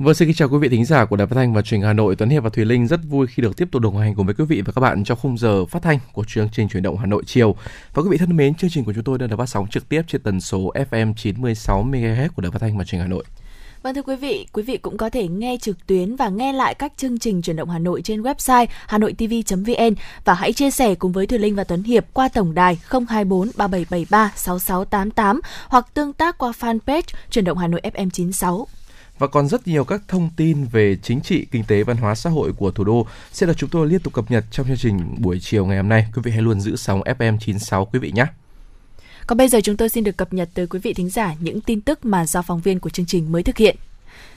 Vâng, 0.00 0.14
xin 0.14 0.28
kính 0.28 0.34
chào 0.34 0.48
quý 0.48 0.58
vị 0.58 0.68
thính 0.68 0.84
giả 0.84 1.04
của 1.04 1.16
Đài 1.16 1.26
Phát 1.26 1.34
thanh 1.34 1.52
và 1.52 1.62
Truyền 1.62 1.80
hình 1.80 1.86
Hà 1.86 1.92
Nội. 1.92 2.16
Tuấn 2.16 2.30
Hiệp 2.30 2.42
và 2.42 2.50
Thùy 2.50 2.64
Linh 2.64 2.86
rất 2.86 3.00
vui 3.08 3.26
khi 3.26 3.42
được 3.42 3.56
tiếp 3.56 3.68
tục 3.72 3.82
đồng 3.82 3.98
hành 3.98 4.14
cùng 4.14 4.26
với 4.26 4.34
quý 4.34 4.44
vị 4.44 4.62
và 4.62 4.72
các 4.72 4.80
bạn 4.80 5.04
trong 5.04 5.18
khung 5.18 5.38
giờ 5.38 5.66
phát 5.66 5.82
thanh 5.82 5.98
của 6.12 6.24
chương 6.24 6.48
trình 6.52 6.68
chuyển 6.68 6.82
động 6.82 6.98
Hà 6.98 7.06
Nội 7.06 7.22
chiều. 7.26 7.56
Và 7.94 8.02
quý 8.02 8.08
vị 8.10 8.16
thân 8.18 8.36
mến, 8.36 8.54
chương 8.54 8.70
trình 8.70 8.84
của 8.84 8.92
chúng 8.92 9.04
tôi 9.04 9.18
đang 9.18 9.28
được 9.28 9.36
phát 9.36 9.48
sóng 9.48 9.66
trực 9.68 9.88
tiếp 9.88 10.02
trên 10.06 10.22
tần 10.22 10.40
số 10.40 10.72
FM 10.90 11.14
96 11.14 11.84
MHz 11.84 12.28
của 12.36 12.42
Đài 12.42 12.52
Phát 12.52 12.58
thanh 12.60 12.78
và 12.78 12.84
Truyền 12.84 13.00
hình 13.00 13.08
Hà 13.08 13.14
Nội. 13.14 13.24
Vâng 13.82 13.94
thưa 13.94 14.02
quý 14.02 14.16
vị, 14.16 14.46
quý 14.52 14.62
vị 14.62 14.76
cũng 14.76 14.96
có 14.96 15.10
thể 15.10 15.28
nghe 15.28 15.56
trực 15.60 15.86
tuyến 15.86 16.16
và 16.16 16.28
nghe 16.28 16.52
lại 16.52 16.74
các 16.74 16.92
chương 16.96 17.18
trình 17.18 17.42
chuyển 17.42 17.56
động 17.56 17.70
Hà 17.70 17.78
Nội 17.78 18.02
trên 18.02 18.22
website 18.22 18.66
hanoitv.vn 18.86 19.94
và 20.24 20.34
hãy 20.34 20.52
chia 20.52 20.70
sẻ 20.70 20.94
cùng 20.94 21.12
với 21.12 21.26
Thùy 21.26 21.38
Linh 21.38 21.54
và 21.54 21.64
Tuấn 21.64 21.82
Hiệp 21.82 22.04
qua 22.12 22.28
tổng 22.28 22.54
đài 22.54 22.78
024 23.08 23.50
3773 23.56 24.32
6688 24.36 25.40
hoặc 25.68 25.86
tương 25.94 26.12
tác 26.12 26.38
qua 26.38 26.52
fanpage 26.60 27.02
chuyển 27.30 27.44
động 27.44 27.58
Hà 27.58 27.66
Nội 27.66 27.80
FM 27.94 28.10
96. 28.10 28.66
Và 29.20 29.26
còn 29.26 29.48
rất 29.48 29.66
nhiều 29.66 29.84
các 29.84 30.02
thông 30.08 30.30
tin 30.36 30.64
về 30.64 30.96
chính 31.02 31.20
trị, 31.20 31.46
kinh 31.50 31.64
tế, 31.64 31.82
văn 31.82 31.96
hóa 31.96 32.14
xã 32.14 32.30
hội 32.30 32.52
của 32.52 32.70
thủ 32.70 32.84
đô 32.84 33.06
sẽ 33.32 33.46
được 33.46 33.56
chúng 33.56 33.70
tôi 33.70 33.86
liên 33.86 34.00
tục 34.00 34.12
cập 34.12 34.30
nhật 34.30 34.44
trong 34.50 34.66
chương 34.66 34.76
trình 34.76 35.14
buổi 35.18 35.40
chiều 35.40 35.66
ngày 35.66 35.76
hôm 35.76 35.88
nay. 35.88 36.06
Quý 36.14 36.22
vị 36.24 36.30
hãy 36.30 36.42
luôn 36.42 36.60
giữ 36.60 36.76
sóng 36.76 37.00
FM 37.00 37.38
96 37.38 37.84
quý 37.84 37.98
vị 37.98 38.12
nhé. 38.14 38.26
Còn 39.26 39.38
bây 39.38 39.48
giờ 39.48 39.60
chúng 39.60 39.76
tôi 39.76 39.88
xin 39.88 40.04
được 40.04 40.16
cập 40.16 40.32
nhật 40.32 40.48
tới 40.54 40.66
quý 40.66 40.78
vị 40.78 40.94
thính 40.94 41.10
giả 41.10 41.34
những 41.40 41.60
tin 41.60 41.80
tức 41.80 42.04
mà 42.04 42.26
do 42.26 42.42
phóng 42.42 42.60
viên 42.60 42.80
của 42.80 42.90
chương 42.90 43.06
trình 43.06 43.32
mới 43.32 43.42
thực 43.42 43.56
hiện. 43.56 43.76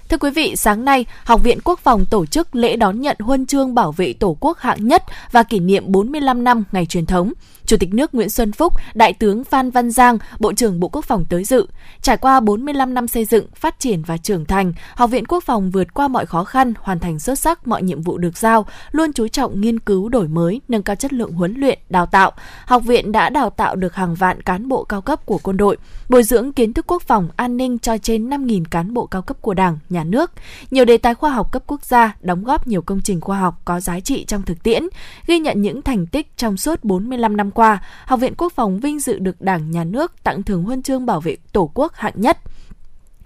Thưa 0.09 0.17
quý 0.17 0.31
vị, 0.31 0.55
sáng 0.55 0.86
nay, 0.86 1.05
Học 1.23 1.43
viện 1.43 1.59
Quốc 1.63 1.79
phòng 1.79 2.05
tổ 2.05 2.25
chức 2.25 2.55
lễ 2.55 2.75
đón 2.75 3.01
nhận 3.01 3.17
huân 3.19 3.45
chương 3.45 3.75
bảo 3.75 3.91
vệ 3.91 4.13
Tổ 4.13 4.38
quốc 4.39 4.59
hạng 4.59 4.88
nhất 4.88 5.03
và 5.31 5.43
kỷ 5.43 5.59
niệm 5.59 5.84
45 5.88 6.43
năm 6.43 6.63
ngày 6.71 6.86
truyền 6.86 7.05
thống. 7.05 7.34
Chủ 7.66 7.78
tịch 7.78 7.93
nước 7.93 8.16
Nguyễn 8.16 8.30
Xuân 8.30 8.51
Phúc, 8.51 8.74
Đại 8.93 9.14
tướng 9.14 9.43
Phan 9.43 9.72
Văn 9.72 9.91
Giang, 9.91 10.18
Bộ 10.39 10.53
trưởng 10.53 10.80
Bộ 10.80 10.88
Quốc 10.88 11.05
phòng 11.05 11.26
tới 11.30 11.43
dự. 11.43 11.68
Trải 12.01 12.18
qua 12.18 12.39
45 12.39 12.93
năm 12.93 13.07
xây 13.07 13.26
dựng, 13.26 13.47
phát 13.55 13.80
triển 13.80 14.03
và 14.03 14.18
trưởng 14.18 14.45
thành, 14.45 14.74
Học 14.95 15.09
viện 15.09 15.26
Quốc 15.26 15.43
phòng 15.43 15.72
vượt 15.72 15.93
qua 15.93 16.07
mọi 16.07 16.26
khó 16.26 16.43
khăn, 16.43 16.74
hoàn 16.80 16.99
thành 16.99 17.20
xuất 17.20 17.39
sắc 17.39 17.68
mọi 17.68 17.84
nhiệm 17.84 18.01
vụ 18.01 18.18
được 18.18 18.38
giao, 18.38 18.66
luôn 18.91 19.14
chú 19.14 19.28
trọng 19.28 19.61
nghiên 19.61 19.80
cứu 19.80 20.09
đổi 20.09 20.28
mới, 20.28 20.61
nâng 20.68 20.84
cao 20.84 20.95
chất 20.95 21.14
lượng 21.14 21.32
huấn 21.32 21.53
luyện, 21.57 21.80
đào 21.89 22.05
tạo. 22.05 22.32
Học 22.66 22.84
viện 22.84 23.11
đã 23.11 23.30
đào 23.30 23.49
tạo 23.49 23.76
được 23.76 23.95
hàng 23.95 24.16
vạn 24.16 24.41
cán 24.41 24.68
bộ 24.68 24.84
cao 24.84 25.01
cấp 25.01 25.26
của 25.26 25.39
quân 25.43 25.57
đội, 25.57 25.78
bồi 26.09 26.24
dưỡng 26.24 26.53
kiến 26.53 26.74
thức 26.74 26.86
quốc 26.88 27.01
phòng, 27.01 27.30
an 27.36 27.57
ninh 27.57 27.80
cho 27.80 27.97
trên 27.97 28.30
5.000 28.30 28.64
cán 28.72 28.93
bộ 28.93 29.05
cao 29.05 29.22
cấp 29.22 29.38
của 29.41 29.53
Đảng, 29.53 29.78
Nhà 29.89 30.03
nước. 30.03 30.32
Nhiều 30.72 30.86
đề 30.86 30.97
tài 30.97 31.16
khoa 31.16 31.30
học 31.30 31.51
cấp 31.51 31.64
quốc 31.68 31.86
gia, 31.86 32.16
đóng 32.22 32.43
góp 32.43 32.68
nhiều 32.68 32.82
công 32.82 33.01
trình 33.01 33.22
khoa 33.22 33.39
học 33.39 33.61
có 33.66 33.80
giá 33.80 33.99
trị 33.99 34.26
trong 34.26 34.41
thực 34.41 34.64
tiễn, 34.64 34.84
ghi 35.28 35.39
nhận 35.39 35.61
những 35.61 35.82
thành 35.82 36.05
tích 36.05 36.38
trong 36.38 36.57
suốt 36.57 36.84
45 36.84 37.38
năm 37.38 37.51
qua, 37.54 37.84
Học 38.06 38.20
viện 38.20 38.34
Quốc 38.38 38.54
phòng 38.54 38.80
vinh 38.80 38.99
dự 38.99 39.20
được 39.20 39.41
Đảng, 39.41 39.72
Nhà 39.72 39.84
nước 39.84 40.24
tặng 40.24 40.43
thưởng 40.43 40.64
huân 40.64 40.84
chương 40.84 41.06
bảo 41.06 41.22
vệ 41.22 41.38
Tổ 41.51 41.72
quốc 41.74 41.93
hạng 41.95 42.14
nhất. 42.16 42.38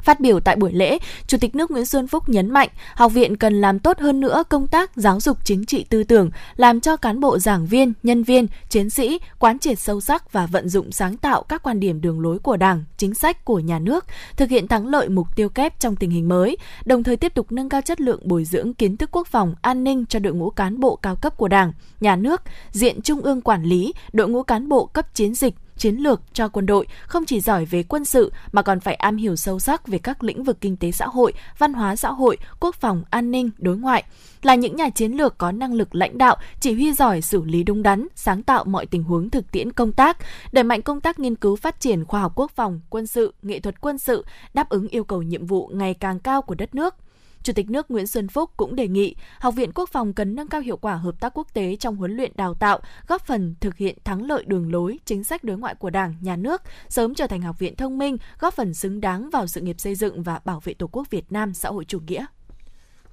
Phát 0.08 0.20
biểu 0.20 0.39
tại 0.39 0.55
buổi 0.55 0.72
lễ, 0.74 0.97
Chủ 1.28 1.38
tịch 1.41 1.55
nước 1.55 1.72
Nguyễn 1.72 1.86
Xuân 1.86 2.08
Phúc 2.08 2.30
nhấn 2.30 2.49
mạnh, 2.49 2.70
học 2.95 3.14
viện 3.14 3.38
cần 3.38 3.62
làm 3.62 3.80
tốt 3.80 3.99
hơn 3.99 4.20
nữa 4.20 4.43
công 4.49 4.68
tác 4.68 4.91
giáo 4.95 5.20
dục 5.20 5.38
chính 5.43 5.66
trị 5.66 5.86
tư 5.89 6.03
tưởng, 6.03 6.30
làm 6.55 6.80
cho 6.82 6.97
cán 6.97 7.20
bộ 7.20 7.39
giảng 7.39 7.66
viên, 7.66 7.93
nhân 8.03 8.24
viên, 8.24 8.47
chiến 8.70 8.89
sĩ 8.89 9.20
quán 9.39 9.60
triệt 9.60 9.80
sâu 9.80 10.01
sắc 10.01 10.34
và 10.34 10.45
vận 10.45 10.70
dụng 10.70 10.91
sáng 10.91 11.18
tạo 11.18 11.43
các 11.43 11.64
quan 11.64 11.80
điểm 11.80 12.01
đường 12.01 12.20
lối 12.20 12.39
của 12.39 12.58
Đảng, 12.58 12.84
chính 12.97 13.14
sách 13.14 13.45
của 13.45 13.60
nhà 13.60 13.80
nước, 13.80 14.05
thực 14.38 14.49
hiện 14.49 14.68
thắng 14.68 14.88
lợi 14.88 15.10
mục 15.10 15.28
tiêu 15.36 15.49
kép 15.49 15.80
trong 15.80 15.95
tình 15.95 16.10
hình 16.10 16.30
mới, 16.30 16.58
đồng 16.86 17.03
thời 17.03 17.18
tiếp 17.18 17.34
tục 17.34 17.51
nâng 17.51 17.70
cao 17.70 17.82
chất 17.82 18.01
lượng 18.01 18.20
bồi 18.24 18.43
dưỡng 18.45 18.74
kiến 18.74 18.97
thức 18.97 19.10
quốc 19.12 19.28
phòng, 19.28 19.55
an 19.62 19.84
ninh 19.84 20.05
cho 20.05 20.20
đội 20.20 20.34
ngũ 20.34 20.49
cán 20.49 20.80
bộ 20.80 20.95
cao 20.95 21.16
cấp 21.16 21.38
của 21.38 21.47
Đảng, 21.47 21.74
nhà 21.99 22.16
nước, 22.16 22.41
diện 22.72 23.01
trung 23.01 23.22
ương 23.22 23.41
quản 23.41 23.64
lý, 23.64 23.93
đội 24.14 24.30
ngũ 24.30 24.43
cán 24.43 24.70
bộ 24.70 24.86
cấp 24.86 25.16
chiến 25.16 25.36
dịch, 25.36 25.53
chiến 25.78 25.96
lược 25.96 26.22
cho 26.34 26.48
quân 26.48 26.66
đội 26.66 26.88
không 27.08 27.26
chỉ 27.26 27.40
giỏi 27.40 27.66
về 27.66 27.84
quân 27.84 28.06
sự 28.06 28.32
mà 28.52 28.62
còn 28.62 28.80
phải 28.80 28.96
am 28.96 29.18
hiểu 29.18 29.36
sâu 29.36 29.60
sắc 29.60 29.88
về 29.88 29.98
các 29.98 30.24
lĩnh 30.24 30.44
vực 30.44 30.58
kinh 30.62 30.78
tế 30.78 30.92
xã 30.92 31.06
hội, 31.06 31.34
văn 31.58 31.74
hóa 31.74 31.96
xã 31.96 32.12
hội, 32.12 32.38
quốc 32.60 32.76
phòng, 32.76 33.04
an 33.10 33.32
ninh, 33.32 33.50
đối 33.58 33.78
ngoại. 33.78 34.04
Là 34.42 34.56
những 34.56 34.76
nhà 34.76 34.90
chiến 34.90 35.12
lược 35.12 35.38
có 35.38 35.52
năng 35.52 35.74
lực 35.74 35.96
lãnh 35.96 36.18
đạo, 36.18 36.36
chỉ 36.60 36.74
huy 36.74 36.94
giỏi 36.94 37.22
xử 37.22 37.44
lý 37.44 37.64
đúng 37.64 37.84
đắn, 37.84 38.08
sáng 38.16 38.44
tạo 38.44 38.64
mọi 38.66 38.86
tình 38.86 39.04
huống 39.04 39.30
thực 39.30 39.52
tiễn 39.52 39.72
công 39.72 39.92
tác, 39.92 40.18
đẩy 40.52 40.64
mạnh 40.64 40.82
công 40.82 41.02
tác 41.02 41.20
nghiên 41.20 41.36
cứu 41.36 41.56
phát 41.56 41.80
triển 41.80 42.06
khoa 42.06 42.22
học 42.22 42.32
quốc 42.36 42.52
phòng, 42.52 42.82
quân 42.90 43.08
sự, 43.08 43.34
nghệ 43.42 43.60
thuật 43.60 43.82
quân 43.82 43.98
sự, 43.98 44.26
đáp 44.54 44.70
ứng 44.70 44.88
yêu 44.88 45.04
cầu 45.04 45.22
nhiệm 45.22 45.46
vụ 45.46 45.72
ngày 45.74 45.94
càng 45.94 46.20
cao 46.20 46.42
của 46.42 46.56
đất 46.56 46.76
nước. 46.76 46.96
Chủ 47.44 47.54
tịch 47.54 47.70
nước 47.70 47.92
Nguyễn 47.92 48.08
Xuân 48.08 48.28
Phúc 48.28 48.52
cũng 48.58 48.76
đề 48.76 48.88
nghị 48.88 49.16
Học 49.40 49.56
viện 49.56 49.72
Quốc 49.76 49.90
phòng 49.90 50.14
cần 50.14 50.36
nâng 50.36 50.48
cao 50.48 50.62
hiệu 50.62 50.78
quả 50.78 50.96
hợp 50.96 51.20
tác 51.20 51.38
quốc 51.38 51.54
tế 51.54 51.76
trong 51.76 51.96
huấn 51.96 52.16
luyện 52.16 52.32
đào 52.36 52.54
tạo, 52.54 52.80
góp 53.08 53.26
phần 53.26 53.56
thực 53.60 53.78
hiện 53.78 53.98
thắng 54.04 54.26
lợi 54.26 54.44
đường 54.48 54.72
lối, 54.72 55.00
chính 55.06 55.24
sách 55.24 55.44
đối 55.44 55.58
ngoại 55.58 55.76
của 55.76 55.90
Đảng, 55.90 56.16
Nhà 56.22 56.36
nước, 56.36 56.62
sớm 56.90 57.16
trở 57.16 57.28
thành 57.28 57.42
học 57.42 57.60
viện 57.60 57.76
thông 57.76 57.98
minh, 57.98 58.18
góp 58.40 58.54
phần 58.54 58.74
xứng 58.74 59.02
đáng 59.02 59.30
vào 59.30 59.48
sự 59.48 59.62
nghiệp 59.62 59.80
xây 59.80 59.96
dựng 59.96 60.24
và 60.24 60.40
bảo 60.46 60.60
vệ 60.64 60.74
Tổ 60.74 60.88
quốc 60.92 61.10
Việt 61.10 61.32
Nam 61.32 61.54
xã 61.54 61.70
hội 61.70 61.86
chủ 61.86 62.00
nghĩa. 62.08 62.26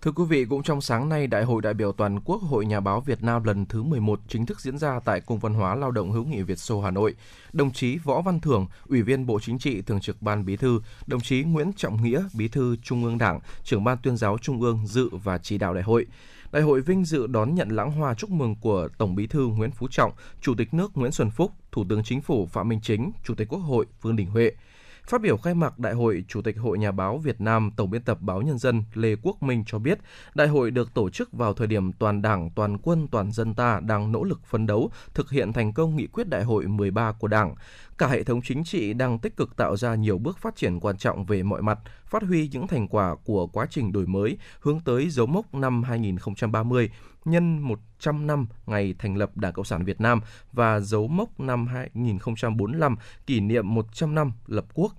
Thưa 0.05 0.13
quý 0.13 0.25
vị, 0.29 0.45
cũng 0.45 0.63
trong 0.63 0.81
sáng 0.81 1.09
nay, 1.09 1.27
Đại 1.27 1.45
hội 1.45 1.63
đại 1.63 1.75
biểu 1.75 1.93
toàn 1.93 2.21
quốc 2.21 2.43
Hội 2.43 2.67
Nhà 2.67 2.81
báo 2.81 3.01
Việt 3.01 3.23
Nam 3.23 3.45
lần 3.45 3.67
thứ 3.67 3.83
11 3.83 4.21
chính 4.29 4.47
thức 4.47 4.61
diễn 4.61 4.79
ra 4.79 5.01
tại 5.05 5.21
Cung 5.21 5.39
văn 5.39 5.55
hóa 5.55 5.75
Lao 5.75 5.91
động 5.91 6.13
hữu 6.13 6.25
nghị 6.25 6.43
Việt 6.43 6.59
Xô 6.59 6.81
Hà 6.81 6.91
Nội. 6.91 7.15
Đồng 7.53 7.73
chí 7.73 7.99
Võ 7.99 8.23
Văn 8.23 8.41
Thưởng, 8.41 8.67
Ủy 8.89 9.03
viên 9.03 9.27
Bộ 9.27 9.41
Chính 9.41 9.59
trị, 9.59 9.83
Thường 9.83 10.01
trực 10.01 10.23
Ban 10.23 10.45
Bí 10.45 10.57
thư, 10.57 10.81
đồng 11.07 11.21
chí 11.21 11.43
Nguyễn 11.43 11.73
Trọng 11.73 12.03
Nghĩa, 12.03 12.25
Bí 12.35 12.49
thư 12.49 12.77
Trung 12.83 13.05
ương 13.05 13.19
Đảng, 13.19 13.41
trưởng 13.63 13.85
Ban 13.85 13.99
Tuyên 14.03 14.17
giáo 14.17 14.39
Trung 14.39 14.61
ương 14.61 14.87
dự 14.87 15.09
và 15.13 15.39
chỉ 15.39 15.59
đạo 15.59 15.75
đại 15.75 15.83
hội. 15.83 16.07
Đại 16.53 16.63
hội 16.63 16.81
vinh 16.81 17.05
dự 17.05 17.27
đón 17.27 17.55
nhận 17.55 17.69
lãng 17.69 17.91
hoa 17.91 18.15
chúc 18.15 18.31
mừng 18.31 18.57
của 18.61 18.89
Tổng 18.99 19.15
Bí 19.15 19.27
thư 19.27 19.47
Nguyễn 19.47 19.71
Phú 19.71 19.89
Trọng, 19.91 20.13
Chủ 20.41 20.55
tịch 20.55 20.75
nước 20.75 20.91
Nguyễn 20.95 21.13
Xuân 21.13 21.31
Phúc, 21.31 21.53
Thủ 21.73 21.85
tướng 21.89 22.05
Chính 22.05 22.21
phủ 22.21 22.47
Phạm 22.47 22.69
Minh 22.69 22.81
Chính, 22.83 23.13
Chủ 23.25 23.35
tịch 23.35 23.49
Quốc 23.49 23.59
hội 23.59 23.87
Vương 24.03 24.17
Đình 24.17 24.27
Huệ. 24.27 24.53
Phát 25.07 25.21
biểu 25.21 25.37
khai 25.37 25.55
mạc 25.55 25.79
đại 25.79 25.95
hội, 25.95 26.25
Chủ 26.29 26.43
tịch 26.43 26.59
Hội 26.59 26.79
Nhà 26.79 26.93
báo 26.93 27.19
Việt 27.19 27.41
Nam, 27.41 27.71
Tổng 27.77 27.91
biên 27.91 28.03
tập 28.03 28.19
báo 28.21 28.43
Nhân 28.43 28.59
dân 28.59 28.85
Lê 28.95 29.17
Quốc 29.23 29.43
Minh 29.43 29.65
cho 29.67 29.79
biết, 29.79 29.99
đại 30.35 30.49
hội 30.49 30.71
được 30.71 30.95
tổ 30.95 31.11
chức 31.11 31.33
vào 31.33 31.55
thời 31.55 31.67
điểm 31.67 31.93
toàn 31.93 32.23
Đảng, 32.23 32.51
toàn 32.51 32.79
quân, 32.79 33.09
toàn 33.09 33.33
dân 33.33 33.55
ta 33.55 33.81
đang 33.81 34.13
nỗ 34.13 34.25
lực 34.25 34.41
phấn 34.47 34.67
đấu 34.67 34.91
thực 35.15 35.31
hiện 35.31 35.53
thành 35.53 35.73
công 35.73 35.97
nghị 35.97 36.07
quyết 36.07 36.29
đại 36.29 36.45
hội 36.45 36.67
13 36.67 37.13
của 37.13 37.29
Đảng. 37.29 37.55
Cả 37.99 38.07
hệ 38.07 38.23
thống 38.23 38.43
chính 38.43 38.65
trị 38.65 38.95
đang 38.95 39.19
tích 39.19 39.37
cực 39.37 39.57
tạo 39.57 39.77
ra 39.77 39.95
nhiều 39.95 40.19
bước 40.19 40.39
phát 40.39 40.57
triển 40.57 40.81
quan 40.81 40.97
trọng 40.97 41.25
về 41.25 41.43
mọi 41.43 41.63
mặt, 41.63 41.79
phát 42.07 42.23
huy 42.23 42.49
những 42.53 42.67
thành 42.67 42.89
quả 42.89 43.15
của 43.25 43.47
quá 43.47 43.67
trình 43.71 43.93
đổi 43.93 44.07
mới 44.07 44.39
hướng 44.61 44.81
tới 44.81 45.11
dấu 45.11 45.27
mốc 45.27 45.55
năm 45.55 45.83
2030 45.83 46.91
nhân 47.25 47.59
100 47.59 48.27
năm 48.27 48.47
ngày 48.67 48.95
thành 48.99 49.17
lập 49.17 49.37
Đảng 49.37 49.53
Cộng 49.53 49.65
sản 49.65 49.85
Việt 49.85 50.01
Nam 50.01 50.21
và 50.53 50.81
dấu 50.81 51.09
mốc 51.09 51.41
năm 51.41 51.67
2045 51.67 52.97
kỷ 53.27 53.41
niệm 53.41 53.75
100 53.75 54.15
năm 54.15 54.33
lập 54.47 54.65
quốc. 54.75 54.93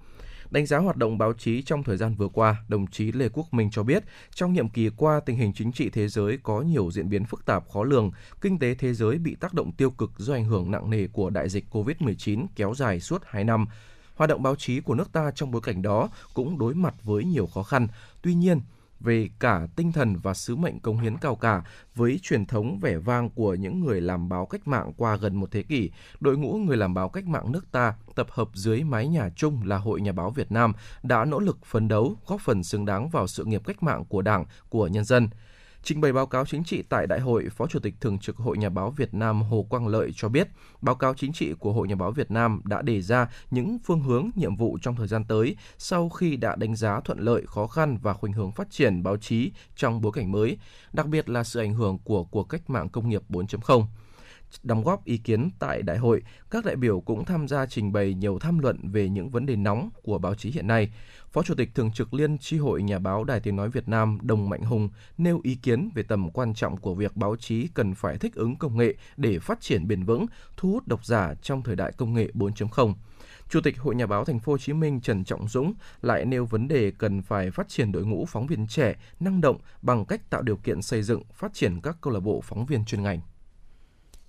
Đánh 0.49 0.65
giá 0.65 0.77
hoạt 0.77 0.95
động 0.97 1.17
báo 1.17 1.33
chí 1.33 1.61
trong 1.61 1.83
thời 1.83 1.97
gian 1.97 2.15
vừa 2.15 2.27
qua, 2.27 2.63
đồng 2.67 2.87
chí 2.87 3.11
Lê 3.11 3.29
Quốc 3.29 3.53
Minh 3.53 3.69
cho 3.71 3.83
biết, 3.83 4.03
trong 4.35 4.53
nhiệm 4.53 4.69
kỳ 4.69 4.89
qua, 4.89 5.19
tình 5.25 5.37
hình 5.37 5.53
chính 5.55 5.71
trị 5.71 5.89
thế 5.89 6.07
giới 6.07 6.37
có 6.43 6.61
nhiều 6.61 6.91
diễn 6.91 7.09
biến 7.09 7.25
phức 7.25 7.45
tạp 7.45 7.69
khó 7.69 7.83
lường, 7.83 8.11
kinh 8.41 8.59
tế 8.59 8.75
thế 8.75 8.93
giới 8.93 9.17
bị 9.17 9.35
tác 9.35 9.53
động 9.53 9.71
tiêu 9.71 9.91
cực 9.91 10.11
do 10.17 10.33
ảnh 10.33 10.45
hưởng 10.45 10.71
nặng 10.71 10.89
nề 10.89 11.07
của 11.07 11.29
đại 11.29 11.49
dịch 11.49 11.65
COVID-19 11.71 12.45
kéo 12.55 12.73
dài 12.75 12.99
suốt 12.99 13.21
2 13.25 13.43
năm. 13.43 13.65
Hoạt 14.15 14.29
động 14.29 14.43
báo 14.43 14.55
chí 14.55 14.79
của 14.79 14.95
nước 14.95 15.11
ta 15.11 15.31
trong 15.35 15.51
bối 15.51 15.61
cảnh 15.61 15.81
đó 15.81 16.09
cũng 16.33 16.57
đối 16.57 16.73
mặt 16.73 16.95
với 17.03 17.23
nhiều 17.23 17.47
khó 17.47 17.63
khăn. 17.63 17.87
Tuy 18.21 18.33
nhiên, 18.33 18.61
về 18.99 19.29
cả 19.39 19.67
tinh 19.75 19.91
thần 19.91 20.15
và 20.15 20.33
sứ 20.33 20.55
mệnh 20.55 20.79
công 20.79 20.99
hiến 20.99 21.17
cao 21.17 21.35
cả 21.35 21.63
với 21.95 22.19
truyền 22.23 22.45
thống 22.45 22.79
vẻ 22.79 22.97
vang 22.97 23.29
của 23.29 23.53
những 23.53 23.79
người 23.79 24.01
làm 24.01 24.29
báo 24.29 24.45
cách 24.45 24.67
mạng 24.67 24.93
qua 24.97 25.15
gần 25.15 25.35
một 25.35 25.51
thế 25.51 25.63
kỷ, 25.63 25.91
đội 26.19 26.37
ngũ 26.37 26.53
người 26.53 26.77
làm 26.77 26.93
báo 26.93 27.09
cách 27.09 27.25
mạng 27.25 27.51
nước 27.51 27.71
ta 27.71 27.93
tập 28.15 28.27
hợp 28.29 28.49
dưới 28.53 28.83
mái 28.83 29.07
nhà 29.07 29.29
chung 29.35 29.61
là 29.65 29.77
Hội 29.77 30.01
Nhà 30.01 30.11
báo 30.11 30.29
Việt 30.31 30.51
Nam 30.51 30.73
đã 31.03 31.25
nỗ 31.25 31.39
lực 31.39 31.65
phấn 31.65 31.87
đấu, 31.87 32.17
góp 32.27 32.41
phần 32.41 32.63
xứng 32.63 32.85
đáng 32.85 33.09
vào 33.09 33.27
sự 33.27 33.45
nghiệp 33.45 33.61
cách 33.65 33.83
mạng 33.83 34.05
của 34.05 34.21
Đảng, 34.21 34.45
của 34.69 34.87
nhân 34.87 35.03
dân. 35.03 35.29
Trình 35.86 36.01
bày 36.01 36.13
báo 36.13 36.25
cáo 36.25 36.45
chính 36.45 36.63
trị 36.63 36.83
tại 36.89 37.07
đại 37.07 37.19
hội, 37.19 37.49
Phó 37.49 37.67
Chủ 37.67 37.79
tịch 37.79 37.93
Thường 38.01 38.19
trực 38.19 38.38
Hội 38.38 38.57
Nhà 38.57 38.69
báo 38.69 38.91
Việt 38.91 39.13
Nam 39.13 39.41
Hồ 39.41 39.65
Quang 39.69 39.88
Lợi 39.88 40.11
cho 40.15 40.29
biết, 40.29 40.47
báo 40.81 40.95
cáo 40.95 41.13
chính 41.13 41.33
trị 41.33 41.53
của 41.59 41.73
Hội 41.73 41.88
Nhà 41.88 41.95
báo 41.95 42.11
Việt 42.11 42.31
Nam 42.31 42.61
đã 42.63 42.81
đề 42.81 43.01
ra 43.01 43.29
những 43.51 43.77
phương 43.86 44.01
hướng, 44.01 44.29
nhiệm 44.36 44.55
vụ 44.55 44.77
trong 44.81 44.95
thời 44.95 45.07
gian 45.07 45.23
tới 45.25 45.55
sau 45.77 46.09
khi 46.09 46.36
đã 46.36 46.55
đánh 46.55 46.75
giá 46.75 46.99
thuận 46.99 47.19
lợi, 47.19 47.43
khó 47.45 47.67
khăn 47.67 47.97
và 48.01 48.13
khuynh 48.13 48.33
hướng 48.33 48.51
phát 48.51 48.67
triển 48.71 49.03
báo 49.03 49.17
chí 49.17 49.51
trong 49.75 50.01
bối 50.01 50.11
cảnh 50.15 50.31
mới, 50.31 50.57
đặc 50.93 51.07
biệt 51.07 51.29
là 51.29 51.43
sự 51.43 51.59
ảnh 51.59 51.73
hưởng 51.73 51.97
của 52.03 52.23
cuộc 52.23 52.43
cách 52.43 52.69
mạng 52.69 52.89
công 52.89 53.09
nghiệp 53.09 53.21
4.0 53.29 53.86
đóng 54.63 54.83
góp 54.83 55.05
ý 55.05 55.17
kiến 55.17 55.49
tại 55.59 55.81
đại 55.81 55.97
hội, 55.97 56.21
các 56.49 56.65
đại 56.65 56.75
biểu 56.75 57.01
cũng 57.01 57.25
tham 57.25 57.47
gia 57.47 57.65
trình 57.65 57.91
bày 57.91 58.13
nhiều 58.13 58.39
tham 58.39 58.59
luận 58.59 58.79
về 58.91 59.09
những 59.09 59.29
vấn 59.29 59.45
đề 59.45 59.55
nóng 59.55 59.89
của 60.03 60.17
báo 60.17 60.35
chí 60.35 60.51
hiện 60.51 60.67
nay. 60.67 60.91
Phó 61.31 61.43
Chủ 61.43 61.55
tịch 61.55 61.75
Thường 61.75 61.91
trực 61.91 62.13
Liên 62.13 62.37
tri 62.37 62.57
hội 62.57 62.83
Nhà 62.83 62.99
báo 62.99 63.23
Đài 63.23 63.39
Tiếng 63.39 63.55
Nói 63.55 63.69
Việt 63.69 63.87
Nam 63.87 64.17
Đồng 64.21 64.49
Mạnh 64.49 64.61
Hùng 64.61 64.89
nêu 65.17 65.39
ý 65.43 65.55
kiến 65.55 65.89
về 65.95 66.03
tầm 66.03 66.29
quan 66.31 66.53
trọng 66.53 66.77
của 66.77 66.93
việc 66.93 67.15
báo 67.15 67.35
chí 67.35 67.67
cần 67.73 67.93
phải 67.93 68.17
thích 68.17 68.35
ứng 68.35 68.55
công 68.55 68.77
nghệ 68.77 68.95
để 69.17 69.39
phát 69.39 69.61
triển 69.61 69.87
bền 69.87 70.03
vững, 70.03 70.25
thu 70.57 70.71
hút 70.71 70.87
độc 70.87 71.05
giả 71.05 71.33
trong 71.41 71.63
thời 71.63 71.75
đại 71.75 71.91
công 71.97 72.13
nghệ 72.13 72.29
4.0. 72.33 72.93
Chủ 73.49 73.61
tịch 73.61 73.79
Hội 73.79 73.95
Nhà 73.95 74.05
báo 74.05 74.25
Thành 74.25 74.39
phố 74.39 74.51
Hồ 74.51 74.57
Chí 74.57 74.73
Minh 74.73 75.01
Trần 75.01 75.23
Trọng 75.23 75.47
Dũng 75.47 75.73
lại 76.01 76.25
nêu 76.25 76.45
vấn 76.45 76.67
đề 76.67 76.91
cần 76.91 77.21
phải 77.21 77.51
phát 77.51 77.69
triển 77.69 77.91
đội 77.91 78.05
ngũ 78.05 78.25
phóng 78.25 78.47
viên 78.47 78.67
trẻ, 78.67 78.95
năng 79.19 79.41
động 79.41 79.57
bằng 79.81 80.05
cách 80.05 80.29
tạo 80.29 80.41
điều 80.41 80.57
kiện 80.57 80.81
xây 80.81 81.03
dựng, 81.03 81.21
phát 81.33 81.53
triển 81.53 81.81
các 81.81 81.97
câu 82.01 82.13
lạc 82.13 82.19
bộ 82.19 82.41
phóng 82.41 82.65
viên 82.65 82.85
chuyên 82.85 83.03
ngành. 83.03 83.21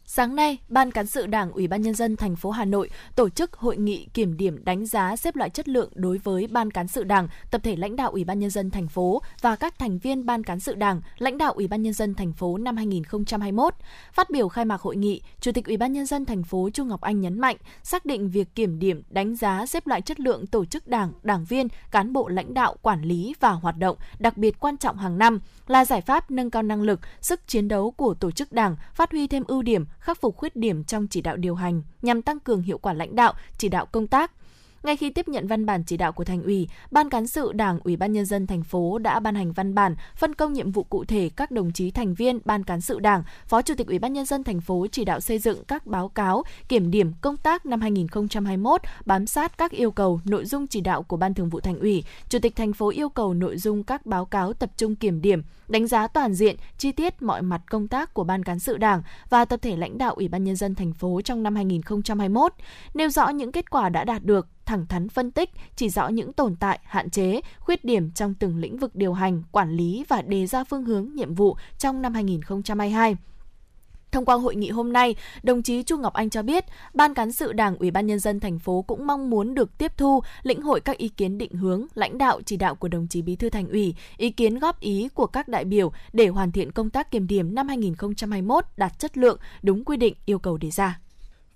Sáng 0.08 0.36
nay, 0.36 0.58
Ban 0.68 0.90
cán 0.90 1.06
sự 1.06 1.26
Đảng 1.26 1.52
Ủy 1.52 1.68
ban 1.68 1.82
nhân 1.82 1.94
dân 1.94 2.16
thành 2.16 2.36
phố 2.36 2.50
Hà 2.50 2.64
Nội 2.64 2.90
tổ 3.16 3.28
chức 3.28 3.54
hội 3.54 3.76
nghị 3.76 4.06
kiểm 4.14 4.36
điểm 4.36 4.64
đánh 4.64 4.86
giá 4.86 5.16
xếp 5.16 5.36
loại 5.36 5.50
chất 5.50 5.68
lượng 5.68 5.90
đối 5.94 6.18
với 6.18 6.46
Ban 6.46 6.70
cán 6.70 6.88
sự 6.88 7.04
Đảng, 7.04 7.28
tập 7.50 7.60
thể 7.64 7.76
lãnh 7.76 7.96
đạo 7.96 8.10
Ủy 8.10 8.24
ban 8.24 8.38
nhân 8.38 8.50
dân 8.50 8.70
thành 8.70 8.88
phố 8.88 9.22
và 9.40 9.56
các 9.56 9.78
thành 9.78 9.98
viên 9.98 10.26
Ban 10.26 10.44
cán 10.44 10.60
sự 10.60 10.74
Đảng, 10.74 11.00
lãnh 11.18 11.38
đạo 11.38 11.52
Ủy 11.52 11.68
ban 11.68 11.82
nhân 11.82 11.92
dân 11.92 12.14
thành 12.14 12.32
phố 12.32 12.58
năm 12.58 12.76
2021. 12.76 13.74
Phát 14.12 14.30
biểu 14.30 14.48
khai 14.48 14.64
mạc 14.64 14.80
hội 14.80 14.96
nghị, 14.96 15.22
Chủ 15.40 15.52
tịch 15.52 15.66
Ủy 15.66 15.76
ban 15.76 15.92
nhân 15.92 16.06
dân 16.06 16.24
thành 16.24 16.42
phố 16.42 16.70
Chu 16.72 16.84
Ngọc 16.84 17.00
Anh 17.00 17.20
nhấn 17.20 17.40
mạnh, 17.40 17.56
xác 17.82 18.06
định 18.06 18.30
việc 18.30 18.54
kiểm 18.54 18.78
điểm 18.78 19.02
đánh 19.10 19.36
giá 19.36 19.66
xếp 19.66 19.86
loại 19.86 20.02
chất 20.02 20.20
lượng 20.20 20.46
tổ 20.46 20.64
chức 20.64 20.88
Đảng, 20.88 21.12
đảng 21.22 21.44
viên, 21.44 21.68
cán 21.90 22.12
bộ 22.12 22.28
lãnh 22.28 22.54
đạo 22.54 22.76
quản 22.82 23.02
lý 23.02 23.34
và 23.40 23.50
hoạt 23.50 23.78
động 23.78 23.96
đặc 24.18 24.36
biệt 24.36 24.60
quan 24.60 24.76
trọng 24.76 24.96
hàng 24.96 25.18
năm 25.18 25.40
là 25.66 25.84
giải 25.84 26.00
pháp 26.00 26.30
nâng 26.30 26.50
cao 26.50 26.62
năng 26.62 26.82
lực, 26.82 27.00
sức 27.20 27.40
chiến 27.46 27.68
đấu 27.68 27.90
của 27.90 28.14
tổ 28.14 28.30
chức 28.30 28.52
Đảng, 28.52 28.76
phát 28.94 29.10
huy 29.10 29.26
thêm 29.26 29.44
ưu 29.46 29.62
điểm 29.62 29.86
khắc 30.06 30.20
phục 30.20 30.36
khuyết 30.36 30.56
điểm 30.56 30.84
trong 30.84 31.06
chỉ 31.06 31.20
đạo 31.20 31.36
điều 31.36 31.54
hành 31.54 31.82
nhằm 32.02 32.22
tăng 32.22 32.40
cường 32.40 32.62
hiệu 32.62 32.78
quả 32.78 32.92
lãnh 32.92 33.16
đạo, 33.16 33.32
chỉ 33.58 33.68
đạo 33.68 33.86
công 33.86 34.06
tác, 34.06 34.32
ngay 34.86 34.96
khi 34.96 35.10
tiếp 35.10 35.28
nhận 35.28 35.46
văn 35.46 35.66
bản 35.66 35.82
chỉ 35.84 35.96
đạo 35.96 36.12
của 36.12 36.24
thành 36.24 36.42
ủy, 36.42 36.68
Ban 36.90 37.10
cán 37.10 37.26
sự 37.26 37.52
Đảng 37.52 37.78
Ủy 37.84 37.96
ban 37.96 38.12
nhân 38.12 38.24
dân 38.24 38.46
thành 38.46 38.62
phố 38.62 38.98
đã 38.98 39.20
ban 39.20 39.34
hành 39.34 39.52
văn 39.52 39.74
bản 39.74 39.94
phân 40.16 40.34
công 40.34 40.52
nhiệm 40.52 40.70
vụ 40.70 40.82
cụ 40.82 41.04
thể 41.04 41.30
các 41.36 41.50
đồng 41.50 41.72
chí 41.72 41.90
thành 41.90 42.14
viên 42.14 42.38
Ban 42.44 42.64
cán 42.64 42.80
sự 42.80 42.98
Đảng, 42.98 43.22
Phó 43.46 43.62
Chủ 43.62 43.74
tịch 43.74 43.86
Ủy 43.86 43.98
ban 43.98 44.12
nhân 44.12 44.24
dân 44.24 44.44
thành 44.44 44.60
phố 44.60 44.86
chỉ 44.92 45.04
đạo 45.04 45.20
xây 45.20 45.38
dựng 45.38 45.64
các 45.64 45.86
báo 45.86 46.08
cáo 46.08 46.44
kiểm 46.68 46.90
điểm 46.90 47.12
công 47.20 47.36
tác 47.36 47.66
năm 47.66 47.80
2021, 47.80 48.80
bám 49.06 49.26
sát 49.26 49.58
các 49.58 49.70
yêu 49.70 49.90
cầu, 49.90 50.20
nội 50.24 50.44
dung 50.44 50.66
chỉ 50.66 50.80
đạo 50.80 51.02
của 51.02 51.16
Ban 51.16 51.34
Thường 51.34 51.48
vụ 51.48 51.60
Thành 51.60 51.78
ủy. 51.78 52.04
Chủ 52.28 52.38
tịch 52.38 52.56
thành 52.56 52.72
phố 52.72 52.88
yêu 52.88 53.08
cầu 53.08 53.34
nội 53.34 53.56
dung 53.56 53.84
các 53.84 54.06
báo 54.06 54.24
cáo 54.24 54.52
tập 54.52 54.70
trung 54.76 54.96
kiểm 54.96 55.20
điểm, 55.20 55.42
đánh 55.68 55.86
giá 55.86 56.06
toàn 56.06 56.34
diện, 56.34 56.56
chi 56.78 56.92
tiết 56.92 57.22
mọi 57.22 57.42
mặt 57.42 57.62
công 57.70 57.88
tác 57.88 58.14
của 58.14 58.24
Ban 58.24 58.42
cán 58.42 58.58
sự 58.58 58.76
Đảng 58.76 59.02
và 59.30 59.44
tập 59.44 59.60
thể 59.62 59.76
lãnh 59.76 59.98
đạo 59.98 60.14
Ủy 60.14 60.28
ban 60.28 60.44
nhân 60.44 60.56
dân 60.56 60.74
thành 60.74 60.92
phố 60.92 61.20
trong 61.24 61.42
năm 61.42 61.54
2021, 61.54 62.52
nêu 62.94 63.08
rõ 63.08 63.28
những 63.28 63.52
kết 63.52 63.70
quả 63.70 63.88
đã 63.88 64.04
đạt 64.04 64.24
được, 64.24 64.48
thẳng 64.66 64.86
thắn 64.86 65.08
phân 65.08 65.30
tích, 65.30 65.50
chỉ 65.76 65.88
rõ 65.88 66.08
những 66.08 66.32
tồn 66.32 66.56
tại, 66.56 66.78
hạn 66.84 67.10
chế, 67.10 67.40
khuyết 67.58 67.84
điểm 67.84 68.10
trong 68.10 68.34
từng 68.34 68.56
lĩnh 68.56 68.76
vực 68.76 68.94
điều 68.94 69.12
hành, 69.12 69.42
quản 69.52 69.70
lý 69.76 70.04
và 70.08 70.22
đề 70.22 70.46
ra 70.46 70.64
phương 70.64 70.84
hướng, 70.84 71.10
nhiệm 71.14 71.34
vụ 71.34 71.56
trong 71.78 72.02
năm 72.02 72.14
2022. 72.14 73.16
Thông 74.12 74.24
qua 74.24 74.34
hội 74.34 74.56
nghị 74.56 74.70
hôm 74.70 74.92
nay, 74.92 75.14
đồng 75.42 75.62
chí 75.62 75.82
Chu 75.82 75.98
Ngọc 75.98 76.12
Anh 76.12 76.30
cho 76.30 76.42
biết, 76.42 76.64
Ban 76.94 77.14
cán 77.14 77.32
sự 77.32 77.52
Đảng 77.52 77.76
Ủy 77.76 77.90
ban 77.90 78.06
nhân 78.06 78.18
dân 78.18 78.40
thành 78.40 78.58
phố 78.58 78.82
cũng 78.82 79.06
mong 79.06 79.30
muốn 79.30 79.54
được 79.54 79.78
tiếp 79.78 79.92
thu, 79.96 80.22
lĩnh 80.42 80.62
hội 80.62 80.80
các 80.80 80.98
ý 80.98 81.08
kiến 81.08 81.38
định 81.38 81.52
hướng, 81.52 81.86
lãnh 81.94 82.18
đạo 82.18 82.40
chỉ 82.46 82.56
đạo 82.56 82.74
của 82.74 82.88
đồng 82.88 83.06
chí 83.08 83.22
Bí 83.22 83.36
thư 83.36 83.50
Thành 83.50 83.68
ủy, 83.68 83.94
ý 84.16 84.30
kiến 84.30 84.58
góp 84.58 84.80
ý 84.80 85.08
của 85.14 85.26
các 85.26 85.48
đại 85.48 85.64
biểu 85.64 85.92
để 86.12 86.28
hoàn 86.28 86.52
thiện 86.52 86.72
công 86.72 86.90
tác 86.90 87.10
kiểm 87.10 87.26
điểm 87.26 87.54
năm 87.54 87.68
2021 87.68 88.64
đạt 88.76 88.98
chất 88.98 89.16
lượng, 89.16 89.38
đúng 89.62 89.84
quy 89.84 89.96
định 89.96 90.14
yêu 90.26 90.38
cầu 90.38 90.56
đề 90.56 90.70
ra. 90.70 90.98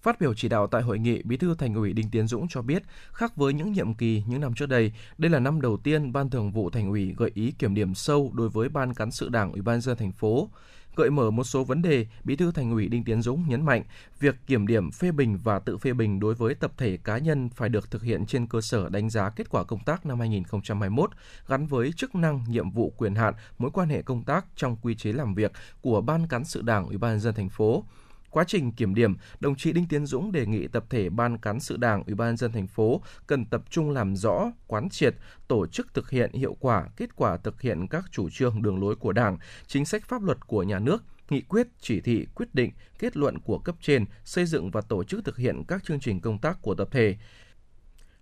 Phát 0.02 0.20
biểu 0.20 0.34
chỉ 0.34 0.48
đạo 0.48 0.66
tại 0.66 0.82
hội 0.82 0.98
nghị, 0.98 1.22
Bí 1.22 1.36
thư 1.36 1.54
Thành 1.54 1.74
ủy 1.74 1.92
Đinh 1.92 2.10
Tiến 2.10 2.26
Dũng 2.26 2.48
cho 2.48 2.62
biết, 2.62 2.82
khác 3.12 3.36
với 3.36 3.52
những 3.52 3.72
nhiệm 3.72 3.94
kỳ 3.94 4.22
những 4.26 4.40
năm 4.40 4.54
trước 4.54 4.66
đây, 4.66 4.92
đây 5.18 5.30
là 5.30 5.38
năm 5.38 5.60
đầu 5.60 5.76
tiên 5.76 6.12
Ban 6.12 6.30
Thường 6.30 6.52
vụ 6.52 6.70
Thành 6.70 6.88
ủy 6.88 7.14
gợi 7.16 7.30
ý 7.34 7.52
kiểm 7.58 7.74
điểm 7.74 7.94
sâu 7.94 8.30
đối 8.34 8.48
với 8.48 8.68
Ban 8.68 8.94
cán 8.94 9.10
sự 9.10 9.28
Đảng 9.28 9.52
Ủy 9.52 9.62
ban 9.62 9.80
dân 9.80 9.96
thành 9.96 10.12
phố. 10.12 10.48
Gợi 10.96 11.10
mở 11.10 11.30
một 11.30 11.44
số 11.44 11.64
vấn 11.64 11.82
đề, 11.82 12.06
Bí 12.24 12.36
thư 12.36 12.52
Thành 12.52 12.70
ủy 12.70 12.88
Đinh 12.88 13.04
Tiến 13.04 13.22
Dũng 13.22 13.44
nhấn 13.48 13.64
mạnh, 13.64 13.82
việc 14.20 14.34
kiểm 14.46 14.66
điểm 14.66 14.90
phê 14.90 15.12
bình 15.12 15.38
và 15.44 15.58
tự 15.58 15.78
phê 15.78 15.92
bình 15.92 16.20
đối 16.20 16.34
với 16.34 16.54
tập 16.54 16.72
thể 16.76 16.96
cá 17.04 17.18
nhân 17.18 17.48
phải 17.48 17.68
được 17.68 17.90
thực 17.90 18.02
hiện 18.02 18.26
trên 18.26 18.46
cơ 18.46 18.60
sở 18.60 18.88
đánh 18.88 19.10
giá 19.10 19.30
kết 19.30 19.50
quả 19.50 19.64
công 19.64 19.84
tác 19.84 20.06
năm 20.06 20.18
2021 20.18 21.10
gắn 21.48 21.66
với 21.66 21.92
chức 21.92 22.14
năng, 22.14 22.44
nhiệm 22.48 22.70
vụ, 22.70 22.92
quyền 22.96 23.14
hạn, 23.14 23.34
mối 23.58 23.70
quan 23.70 23.88
hệ 23.88 24.02
công 24.02 24.22
tác 24.22 24.46
trong 24.56 24.76
quy 24.76 24.94
chế 24.94 25.12
làm 25.12 25.34
việc 25.34 25.52
của 25.80 26.00
Ban 26.00 26.26
cán 26.26 26.44
sự 26.44 26.62
Đảng 26.62 26.86
Ủy 26.86 26.98
ban 26.98 27.20
dân 27.20 27.34
thành 27.34 27.48
phố 27.48 27.84
Quá 28.30 28.44
trình 28.46 28.72
kiểm 28.72 28.94
điểm, 28.94 29.16
đồng 29.40 29.56
chí 29.56 29.72
Đinh 29.72 29.86
Tiến 29.88 30.06
Dũng 30.06 30.32
đề 30.32 30.46
nghị 30.46 30.68
tập 30.68 30.84
thể 30.90 31.10
ban 31.10 31.38
cán 31.38 31.60
sự 31.60 31.76
Đảng, 31.76 32.02
Ủy 32.06 32.14
ban 32.14 32.36
dân 32.36 32.52
thành 32.52 32.66
phố 32.66 33.02
cần 33.26 33.44
tập 33.44 33.62
trung 33.70 33.90
làm 33.90 34.16
rõ, 34.16 34.52
quán 34.66 34.88
triệt, 34.88 35.14
tổ 35.48 35.66
chức 35.66 35.94
thực 35.94 36.10
hiện 36.10 36.32
hiệu 36.32 36.56
quả 36.60 36.88
kết 36.96 37.16
quả 37.16 37.36
thực 37.36 37.60
hiện 37.60 37.86
các 37.88 38.04
chủ 38.10 38.30
trương 38.30 38.62
đường 38.62 38.80
lối 38.80 38.96
của 38.96 39.12
Đảng, 39.12 39.38
chính 39.66 39.84
sách 39.84 40.08
pháp 40.08 40.22
luật 40.22 40.46
của 40.46 40.62
nhà 40.62 40.78
nước, 40.78 41.04
nghị 41.30 41.40
quyết, 41.40 41.66
chỉ 41.80 42.00
thị, 42.00 42.26
quyết 42.34 42.54
định, 42.54 42.72
kết 42.98 43.16
luận 43.16 43.38
của 43.38 43.58
cấp 43.58 43.74
trên, 43.80 44.04
xây 44.24 44.46
dựng 44.46 44.70
và 44.70 44.80
tổ 44.80 45.04
chức 45.04 45.24
thực 45.24 45.36
hiện 45.36 45.64
các 45.68 45.84
chương 45.84 46.00
trình 46.00 46.20
công 46.20 46.38
tác 46.38 46.62
của 46.62 46.74
tập 46.74 46.88
thể. 46.90 47.16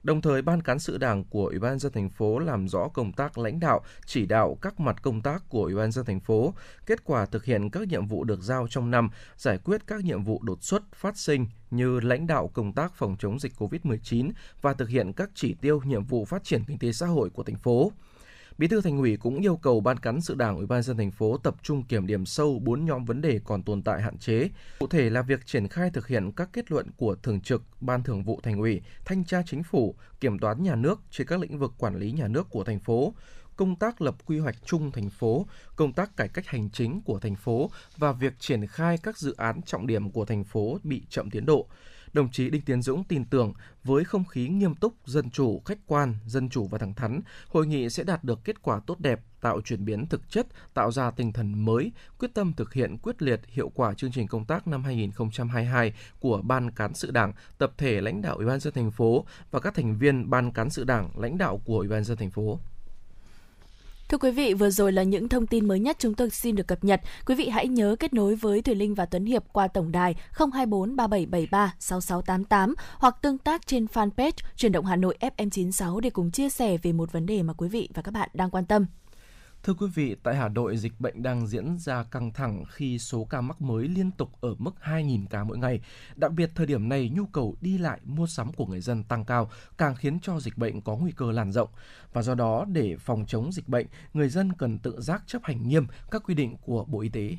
Đồng 0.09 0.21
thời, 0.21 0.43
Ban 0.43 0.63
cán 0.63 0.79
sự 0.79 0.99
Đảng 0.99 1.25
của 1.25 1.47
Ủy 1.47 1.59
ban 1.59 1.79
dân 1.79 1.93
thành 1.93 2.11
phố 2.11 2.39
làm 2.39 2.69
rõ 2.69 2.89
công 2.89 3.13
tác 3.13 3.39
lãnh 3.39 3.61
đạo, 3.61 3.81
chỉ 4.07 4.27
đạo 4.27 4.59
các 4.63 4.81
mặt 4.81 5.03
công 5.03 5.21
tác 5.21 5.49
của 5.49 5.63
Ủy 5.63 5.75
ban 5.75 5.93
dân 5.93 6.05
thành 6.05 6.21
phố, 6.21 6.55
kết 6.87 7.05
quả 7.05 7.27
thực 7.27 7.45
hiện 7.45 7.71
các 7.71 7.89
nhiệm 7.89 8.07
vụ 8.07 8.25
được 8.25 8.43
giao 8.43 8.67
trong 8.71 8.91
năm, 8.91 9.11
giải 9.37 9.59
quyết 9.65 9.87
các 9.87 10.05
nhiệm 10.05 10.25
vụ 10.25 10.41
đột 10.43 10.65
xuất 10.65 10.83
phát 10.95 11.17
sinh 11.17 11.47
như 11.71 12.01
lãnh 12.01 12.27
đạo 12.27 12.51
công 12.55 12.73
tác 12.73 12.95
phòng 12.95 13.17
chống 13.19 13.39
dịch 13.41 13.53
COVID-19 13.59 14.31
và 14.63 14.75
thực 14.75 14.89
hiện 14.89 15.13
các 15.13 15.31
chỉ 15.35 15.55
tiêu 15.55 15.81
nhiệm 15.85 16.05
vụ 16.05 16.25
phát 16.25 16.45
triển 16.45 16.65
kinh 16.65 16.79
tế 16.79 16.93
xã 16.93 17.07
hội 17.07 17.31
của 17.31 17.43
thành 17.43 17.59
phố. 17.59 17.93
Bí 18.59 18.69
thư 18.69 18.81
Thành 18.81 18.99
ủy 18.99 19.17
cũng 19.17 19.41
yêu 19.41 19.57
cầu 19.57 19.81
ban 19.81 19.99
cán 19.99 20.21
sự 20.21 20.35
Đảng 20.35 20.57
Ủy 20.57 20.67
ban 20.67 20.83
dân 20.83 20.97
thành 20.97 21.11
phố 21.11 21.37
tập 21.37 21.55
trung 21.63 21.83
kiểm 21.83 22.07
điểm 22.07 22.27
sâu 22.27 22.59
bốn 22.59 22.85
nhóm 22.85 23.05
vấn 23.05 23.21
đề 23.21 23.41
còn 23.45 23.63
tồn 23.63 23.83
tại 23.83 24.03
hạn 24.03 24.19
chế. 24.19 24.49
Cụ 24.79 24.87
thể 24.87 25.11
là 25.11 25.23
việc 25.23 25.47
triển 25.47 25.69
khai 25.69 25.91
thực 25.91 26.09
hiện 26.09 26.33
các 26.33 26.49
kết 26.53 26.71
luận 26.71 26.87
của 26.97 27.15
Thường 27.15 27.41
trực 27.41 27.63
Ban 27.81 28.03
Thường 28.03 28.25
vụ 28.25 28.41
Thành 28.43 28.59
ủy, 28.59 28.81
Thanh 29.05 29.25
tra 29.25 29.43
Chính 29.47 29.63
phủ, 29.63 29.95
Kiểm 30.21 30.39
toán 30.39 30.63
nhà 30.63 30.75
nước 30.75 31.01
trên 31.11 31.27
các 31.27 31.41
lĩnh 31.41 31.59
vực 31.59 31.73
quản 31.79 31.97
lý 31.97 32.13
nhà 32.13 32.29
nước 32.29 32.47
của 32.51 32.65
thành 32.65 32.79
phố, 32.79 33.15
công 33.57 33.77
tác 33.77 34.03
lập 34.03 34.17
quy 34.27 34.39
hoạch 34.39 34.57
chung 34.65 34.91
thành 34.93 35.11
phố, 35.11 35.47
công 35.77 35.93
tác 35.93 36.17
cải 36.17 36.29
cách 36.29 36.47
hành 36.47 36.71
chính 36.71 37.01
của 37.03 37.19
thành 37.19 37.37
phố 37.37 37.71
và 37.97 38.13
việc 38.13 38.33
triển 38.39 38.67
khai 38.67 38.99
các 39.03 39.19
dự 39.19 39.35
án 39.37 39.63
trọng 39.63 39.87
điểm 39.87 40.11
của 40.11 40.25
thành 40.25 40.45
phố 40.45 40.79
bị 40.83 41.03
chậm 41.09 41.31
tiến 41.31 41.47
độ 41.47 41.67
đồng 42.13 42.31
chí 42.31 42.51
Đinh 42.51 42.63
Tiến 42.63 42.83
Dũng 42.83 43.05
tin 43.05 43.25
tưởng 43.25 43.53
với 43.85 44.05
không 44.05 44.25
khí 44.25 44.49
nghiêm 44.49 44.75
túc, 44.75 44.95
dân 45.05 45.31
chủ, 45.31 45.63
khách 45.65 45.79
quan, 45.87 46.15
dân 46.27 46.49
chủ 46.49 46.67
và 46.69 46.79
thẳng 46.79 46.95
thắn, 46.95 47.21
hội 47.49 47.67
nghị 47.67 47.91
sẽ 47.91 48.05
đạt 48.05 48.25
được 48.25 48.45
kết 48.45 48.63
quả 48.63 48.81
tốt 48.87 49.01
đẹp, 49.01 49.21
tạo 49.41 49.61
chuyển 49.61 49.85
biến 49.85 50.07
thực 50.07 50.31
chất, 50.31 50.47
tạo 50.75 50.93
ra 50.93 51.11
tinh 51.11 51.33
thần 51.33 51.65
mới, 51.65 51.93
quyết 52.19 52.35
tâm 52.35 52.53
thực 52.57 52.73
hiện 52.73 52.99
quyết 52.99 53.23
liệt 53.23 53.41
hiệu 53.49 53.69
quả 53.75 53.95
chương 53.95 54.13
trình 54.13 54.27
công 54.27 54.45
tác 54.45 54.67
năm 54.67 54.85
2022 54.85 55.93
của 56.21 56.43
Ban 56.43 56.71
cán 56.71 56.95
sự 56.95 57.11
Đảng, 57.11 57.33
tập 57.59 57.73
thể 57.79 58.01
lãnh 58.01 58.23
đạo 58.23 58.37
Ủy 58.37 58.47
ban 58.47 58.61
dân 58.61 58.73
thành 58.73 58.91
phố 58.91 59.25
và 59.51 59.61
các 59.61 59.75
thành 59.75 59.99
viên 59.99 60.31
Ban 60.31 60.53
cán 60.53 60.71
sự 60.71 60.85
Đảng, 60.85 61.11
lãnh 61.21 61.39
đạo 61.39 61.61
của 61.65 61.79
Ủy 61.79 61.89
ban 61.89 62.05
dân 62.05 62.19
thành 62.19 62.31
phố. 62.31 62.61
Thưa 64.09 64.19
quý 64.19 64.31
vị, 64.31 64.55
vừa 64.55 64.71
rồi 64.71 64.93
là 64.93 65.03
những 65.03 65.29
thông 65.29 65.47
tin 65.47 65.69
mới 65.69 65.81
nhất 65.81 65.97
chúng 65.99 66.15
tôi 66.15 66.31
xin 66.31 66.57
được 66.57 66.67
cập 66.67 66.85
nhật. 66.85 67.01
Quý 67.27 67.35
vị 67.35 67.49
hãy 67.49 67.69
nhớ 67.69 67.97
kết 68.01 68.15
nối 68.15 68.35
với 68.35 68.63
thủy 68.63 68.75
Linh 68.75 68.95
và 68.95 69.07
Tuấn 69.07 69.25
Hiệp 69.25 69.45
qua 69.53 69.69
tổng 69.69 69.93
đài 69.93 70.15
024 70.33 70.97
3773 70.97 71.75
6688 71.79 72.75
hoặc 72.99 73.17
tương 73.22 73.39
tác 73.39 73.67
trên 73.67 73.85
fanpage 73.85 74.33
Truyền 74.57 74.72
động 74.72 74.85
Hà 74.85 74.97
Nội 74.97 75.17
FM96 75.21 76.01
để 76.01 76.11
cùng 76.11 76.30
chia 76.30 76.49
sẻ 76.49 76.76
về 76.83 76.93
một 76.93 77.13
vấn 77.13 77.26
đề 77.26 77.43
mà 77.43 77.53
quý 77.53 77.68
vị 77.68 77.89
và 77.95 78.03
các 78.03 78.11
bạn 78.11 78.29
đang 78.35 78.51
quan 78.51 78.67
tâm. 78.67 78.87
Thưa 79.63 79.75
quý 79.75 79.87
vị, 79.95 80.17
tại 80.22 80.37
Hà 80.37 80.49
Nội, 80.49 80.76
dịch 80.76 81.01
bệnh 81.01 81.22
đang 81.22 81.47
diễn 81.47 81.79
ra 81.79 82.03
căng 82.03 82.33
thẳng 82.33 82.64
khi 82.68 82.99
số 82.99 83.25
ca 83.25 83.41
mắc 83.41 83.61
mới 83.61 83.89
liên 83.89 84.11
tục 84.11 84.30
ở 84.41 84.55
mức 84.59 84.71
2.000 84.83 85.26
ca 85.30 85.45
mỗi 85.45 85.59
ngày. 85.59 85.80
Đặc 86.17 86.33
biệt 86.33 86.51
thời 86.55 86.67
điểm 86.67 86.89
này, 86.89 87.11
nhu 87.14 87.26
cầu 87.26 87.57
đi 87.61 87.79
lại 87.79 88.01
mua 88.05 88.26
sắm 88.26 88.53
của 88.53 88.67
người 88.67 88.80
dân 88.80 89.05
tăng 89.05 89.25
cao, 89.25 89.51
càng 89.79 89.95
khiến 89.97 90.18
cho 90.22 90.41
dịch 90.41 90.59
bệnh 90.59 90.80
có 90.80 90.97
nguy 90.97 91.13
cơ 91.13 91.33
lan 91.33 91.53
rộng. 91.53 91.68
Và 92.13 92.22
do 92.22 92.35
đó, 92.35 92.64
để 92.72 92.97
phòng 92.97 93.25
chống 93.26 93.53
dịch 93.53 93.68
bệnh, 93.68 93.87
người 94.14 94.29
dân 94.29 94.53
cần 94.53 94.79
tự 94.79 95.01
giác 95.01 95.22
chấp 95.26 95.43
hành 95.45 95.68
nghiêm 95.68 95.87
các 96.11 96.22
quy 96.22 96.35
định 96.35 96.57
của 96.63 96.85
Bộ 96.85 97.01
Y 97.01 97.09
tế. 97.09 97.37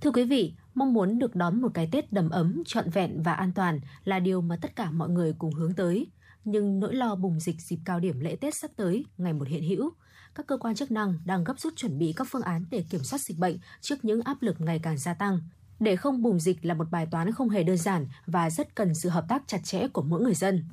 Thưa 0.00 0.10
quý 0.10 0.24
vị, 0.24 0.54
mong 0.74 0.94
muốn 0.94 1.18
được 1.18 1.36
đón 1.36 1.62
một 1.62 1.70
cái 1.74 1.88
Tết 1.92 2.12
đầm 2.12 2.30
ấm, 2.30 2.62
trọn 2.66 2.90
vẹn 2.90 3.22
và 3.22 3.32
an 3.32 3.52
toàn 3.52 3.80
là 4.04 4.18
điều 4.18 4.40
mà 4.40 4.56
tất 4.62 4.76
cả 4.76 4.90
mọi 4.90 5.08
người 5.08 5.32
cùng 5.38 5.54
hướng 5.54 5.74
tới. 5.74 6.06
Nhưng 6.44 6.80
nỗi 6.80 6.94
lo 6.94 7.14
bùng 7.14 7.40
dịch 7.40 7.60
dịp 7.60 7.78
cao 7.84 8.00
điểm 8.00 8.20
lễ 8.20 8.36
Tết 8.36 8.54
sắp 8.54 8.70
tới 8.76 9.04
ngày 9.18 9.32
một 9.32 9.48
hiện 9.48 9.62
hữu 9.62 9.90
các 10.34 10.46
cơ 10.46 10.56
quan 10.56 10.74
chức 10.74 10.90
năng 10.90 11.18
đang 11.24 11.44
gấp 11.44 11.60
rút 11.60 11.76
chuẩn 11.76 11.98
bị 11.98 12.12
các 12.16 12.26
phương 12.30 12.42
án 12.42 12.64
để 12.70 12.84
kiểm 12.90 13.04
soát 13.04 13.18
dịch 13.18 13.38
bệnh 13.38 13.58
trước 13.80 14.04
những 14.04 14.20
áp 14.20 14.42
lực 14.42 14.60
ngày 14.60 14.80
càng 14.82 14.98
gia 14.98 15.14
tăng. 15.14 15.40
Để 15.80 15.96
không 15.96 16.22
bùng 16.22 16.40
dịch 16.40 16.64
là 16.64 16.74
một 16.74 16.90
bài 16.90 17.06
toán 17.10 17.32
không 17.32 17.48
hề 17.48 17.62
đơn 17.62 17.76
giản 17.76 18.06
và 18.26 18.50
rất 18.50 18.74
cần 18.74 18.94
sự 18.94 19.08
hợp 19.08 19.24
tác 19.28 19.42
chặt 19.46 19.60
chẽ 19.64 19.88
của 19.88 20.02
mỗi 20.02 20.20
người 20.20 20.34
dân. 20.34 20.64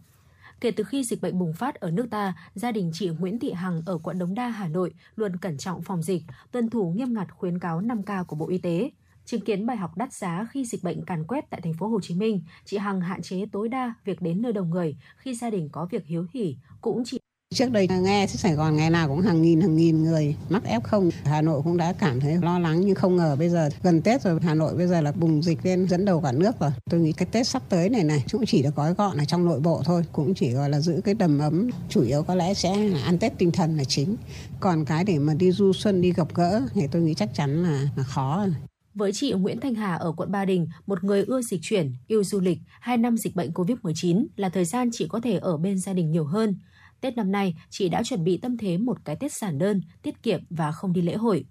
Kể 0.59 0.71
từ 0.71 0.83
khi 0.83 1.03
dịch 1.03 1.21
bệnh 1.21 1.39
bùng 1.39 1.53
phát 1.53 1.75
ở 1.75 1.91
nước 1.91 2.07
ta, 2.11 2.33
gia 2.55 2.71
đình 2.71 2.91
chị 2.93 3.09
Nguyễn 3.09 3.39
Thị 3.39 3.51
Hằng 3.51 3.81
ở 3.85 3.97
quận 3.97 4.19
Đống 4.19 4.35
Đa, 4.35 4.49
Hà 4.49 4.67
Nội 4.67 4.93
luôn 5.15 5.37
cẩn 5.37 5.57
trọng 5.57 5.81
phòng 5.81 6.03
dịch, 6.03 6.23
tuân 6.51 6.69
thủ 6.69 6.93
nghiêm 6.95 7.13
ngặt 7.13 7.31
khuyến 7.31 7.59
cáo 7.59 7.81
5K 7.81 8.23
của 8.25 8.35
Bộ 8.35 8.49
Y 8.49 8.57
tế. 8.57 8.91
Chứng 9.25 9.41
kiến 9.41 9.65
bài 9.65 9.77
học 9.77 9.97
đắt 9.97 10.13
giá 10.13 10.47
khi 10.51 10.65
dịch 10.65 10.83
bệnh 10.83 11.05
càn 11.05 11.23
quét 11.27 11.49
tại 11.49 11.61
thành 11.61 11.73
phố 11.73 11.87
Hồ 11.87 11.99
Chí 12.01 12.15
Minh, 12.15 12.41
chị 12.65 12.77
Hằng 12.77 13.01
hạn 13.01 13.21
chế 13.21 13.45
tối 13.51 13.69
đa 13.69 13.93
việc 14.05 14.21
đến 14.21 14.41
nơi 14.41 14.53
đông 14.53 14.69
người 14.69 14.97
khi 15.17 15.35
gia 15.35 15.49
đình 15.49 15.69
có 15.69 15.85
việc 15.85 16.05
hiếu 16.05 16.27
hỉ, 16.33 16.57
cũng 16.81 17.03
chỉ 17.05 17.19
Trước 17.55 17.71
đây 17.71 17.87
nghe 17.87 18.27
Sài 18.27 18.53
Gòn 18.53 18.75
ngày 18.77 18.89
nào 18.89 19.07
cũng 19.07 19.21
hàng 19.21 19.41
nghìn 19.41 19.61
hàng 19.61 19.75
nghìn 19.75 20.03
người 20.03 20.35
mắc 20.49 20.63
F0. 20.65 21.09
Hà 21.23 21.41
Nội 21.41 21.61
cũng 21.63 21.77
đã 21.77 21.93
cảm 21.93 22.19
thấy 22.19 22.37
lo 22.41 22.59
lắng 22.59 22.81
nhưng 22.81 22.95
không 22.95 23.15
ngờ 23.15 23.35
bây 23.39 23.49
giờ 23.49 23.69
gần 23.83 24.01
Tết 24.01 24.21
rồi 24.21 24.39
Hà 24.41 24.53
Nội 24.53 24.75
bây 24.75 24.87
giờ 24.87 25.01
là 25.01 25.11
bùng 25.11 25.43
dịch 25.43 25.59
lên 25.63 25.87
dẫn 25.87 26.05
đầu 26.05 26.21
cả 26.21 26.31
nước 26.31 26.59
rồi. 26.59 26.71
Tôi 26.89 26.99
nghĩ 26.99 27.11
cái 27.11 27.27
Tết 27.31 27.47
sắp 27.47 27.63
tới 27.69 27.89
này 27.89 28.03
này 28.03 28.23
cũng 28.31 28.45
chỉ 28.45 28.63
được 28.63 28.75
gói 28.75 28.93
gọn 28.93 29.17
ở 29.17 29.25
trong 29.25 29.45
nội 29.45 29.59
bộ 29.59 29.81
thôi, 29.85 30.03
cũng 30.11 30.33
chỉ 30.33 30.51
gọi 30.51 30.69
là 30.69 30.79
giữ 30.79 31.01
cái 31.03 31.13
đầm 31.13 31.39
ấm, 31.39 31.69
chủ 31.89 32.01
yếu 32.01 32.23
có 32.23 32.35
lẽ 32.35 32.53
sẽ 32.53 32.77
là 32.77 32.99
ăn 32.99 33.17
Tết 33.17 33.37
tinh 33.37 33.51
thần 33.51 33.77
là 33.77 33.83
chính. 33.83 34.15
Còn 34.59 34.85
cái 34.85 35.03
để 35.03 35.19
mà 35.19 35.33
đi 35.33 35.51
du 35.51 35.73
xuân 35.73 36.01
đi 36.01 36.13
gặp 36.13 36.27
gỡ 36.35 36.61
thì 36.73 36.81
tôi 36.91 37.01
nghĩ 37.01 37.13
chắc 37.13 37.29
chắn 37.33 37.63
là, 37.63 37.89
là 37.95 38.03
khó. 38.03 38.45
Với 38.93 39.11
chị 39.13 39.31
Nguyễn 39.31 39.59
Thanh 39.59 39.75
Hà 39.75 39.95
ở 39.95 40.13
quận 40.17 40.31
Ba 40.31 40.45
Đình, 40.45 40.67
một 40.87 41.03
người 41.03 41.23
ưa 41.23 41.41
dịch 41.41 41.59
chuyển, 41.63 41.93
yêu 42.07 42.23
du 42.23 42.39
lịch, 42.39 42.57
hai 42.79 42.97
năm 42.97 43.17
dịch 43.17 43.35
bệnh 43.35 43.51
COVID-19 43.51 44.25
là 44.35 44.49
thời 44.49 44.65
gian 44.65 44.89
chị 44.93 45.07
có 45.09 45.19
thể 45.19 45.37
ở 45.37 45.57
bên 45.57 45.79
gia 45.79 45.93
đình 45.93 46.11
nhiều 46.11 46.25
hơn. 46.25 46.55
Tết 47.01 47.17
năm 47.17 47.31
nay, 47.31 47.53
chị 47.69 47.89
đã 47.89 48.03
chuẩn 48.03 48.23
bị 48.23 48.39
tâm 48.41 48.57
thế 48.57 48.77
một 48.77 48.97
cái 49.05 49.15
Tết 49.19 49.31
giản 49.31 49.57
đơn, 49.57 49.81
tiết 50.03 50.23
kiệm 50.23 50.39
và 50.49 50.71
không 50.71 50.93
đi 50.93 51.01
lễ 51.01 51.15
hội. 51.15 51.45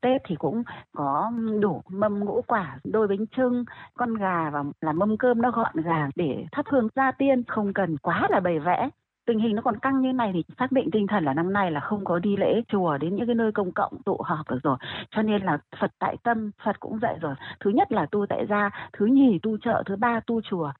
Tết 0.00 0.20
thì 0.28 0.34
cũng 0.38 0.62
có 0.96 1.32
đủ 1.60 1.82
mâm 1.88 2.18
ngũ 2.18 2.42
quả, 2.46 2.78
đôi 2.84 3.08
bánh 3.08 3.26
trưng, 3.36 3.64
con 3.94 4.14
gà 4.14 4.50
và 4.50 4.64
là 4.80 4.92
mâm 4.92 5.16
cơm 5.16 5.42
nó 5.42 5.50
gọn 5.50 5.76
gàng 5.84 6.10
để 6.16 6.44
thắp 6.52 6.66
hương 6.68 6.88
gia 6.96 7.12
tiên, 7.12 7.42
không 7.48 7.72
cần 7.72 7.96
quá 7.98 8.26
là 8.30 8.40
bày 8.40 8.58
vẽ. 8.58 8.88
Tình 9.26 9.38
hình 9.38 9.56
nó 9.56 9.62
còn 9.62 9.78
căng 9.78 10.00
như 10.00 10.12
này 10.12 10.30
thì 10.34 10.44
xác 10.58 10.72
định 10.72 10.88
tinh 10.92 11.06
thần 11.06 11.24
là 11.24 11.34
năm 11.34 11.52
nay 11.52 11.70
là 11.70 11.80
không 11.80 12.04
có 12.04 12.18
đi 12.18 12.36
lễ 12.36 12.62
chùa 12.68 12.98
đến 12.98 13.16
những 13.16 13.26
cái 13.26 13.34
nơi 13.34 13.52
công 13.52 13.72
cộng 13.72 14.02
tụ 14.02 14.16
họp 14.24 14.50
được 14.50 14.58
rồi. 14.62 14.76
Cho 15.10 15.22
nên 15.22 15.42
là 15.42 15.58
Phật 15.80 15.90
tại 15.98 16.16
tâm, 16.22 16.50
Phật 16.64 16.80
cũng 16.80 16.98
dạy 16.98 17.18
rồi. 17.20 17.34
Thứ 17.60 17.70
nhất 17.70 17.92
là 17.92 18.06
tu 18.10 18.26
tại 18.28 18.46
gia, 18.48 18.70
thứ 18.92 19.06
nhì 19.06 19.38
tu 19.42 19.58
chợ, 19.58 19.82
thứ 19.86 19.96
ba 19.96 20.20
tu 20.26 20.40
chùa. 20.40 20.72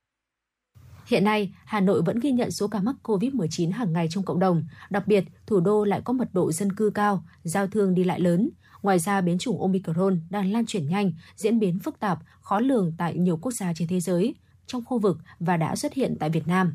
Hiện 1.07 1.25
nay, 1.25 1.53
Hà 1.65 1.81
Nội 1.81 2.03
vẫn 2.03 2.21
ghi 2.21 2.33
nhận 2.33 2.51
số 2.51 2.69
ca 2.69 2.81
mắc 2.81 2.95
COVID-19 3.03 3.73
hàng 3.73 3.93
ngày 3.93 4.07
trong 4.11 4.25
cộng 4.25 4.39
đồng. 4.39 4.65
Đặc 4.91 5.07
biệt, 5.07 5.25
thủ 5.47 5.61
đô 5.61 5.85
lại 5.85 6.01
có 6.05 6.13
mật 6.13 6.29
độ 6.33 6.53
dân 6.53 6.73
cư 6.73 6.91
cao, 6.91 7.25
giao 7.43 7.67
thương 7.67 7.95
đi 7.95 8.05
lại 8.05 8.21
lớn. 8.21 8.51
Ngoài 8.83 8.99
ra, 8.99 9.21
biến 9.21 9.39
chủng 9.39 9.63
Omicron 9.63 10.21
đang 10.31 10.53
lan 10.53 10.67
truyền 10.67 10.89
nhanh, 10.89 11.13
diễn 11.37 11.59
biến 11.59 11.79
phức 11.79 12.01
tạp, 12.01 12.19
khó 12.41 12.61
lường 12.61 12.93
tại 12.99 13.19
nhiều 13.19 13.37
quốc 13.37 13.53
gia 13.53 13.73
trên 13.75 13.89
thế 13.89 14.01
giới, 14.01 14.35
trong 14.67 14.85
khu 14.85 14.99
vực 14.99 15.19
và 15.41 15.57
đã 15.57 15.77
xuất 15.77 15.93
hiện 15.93 16.17
tại 16.21 16.31
Việt 16.31 16.49
Nam. 16.49 16.75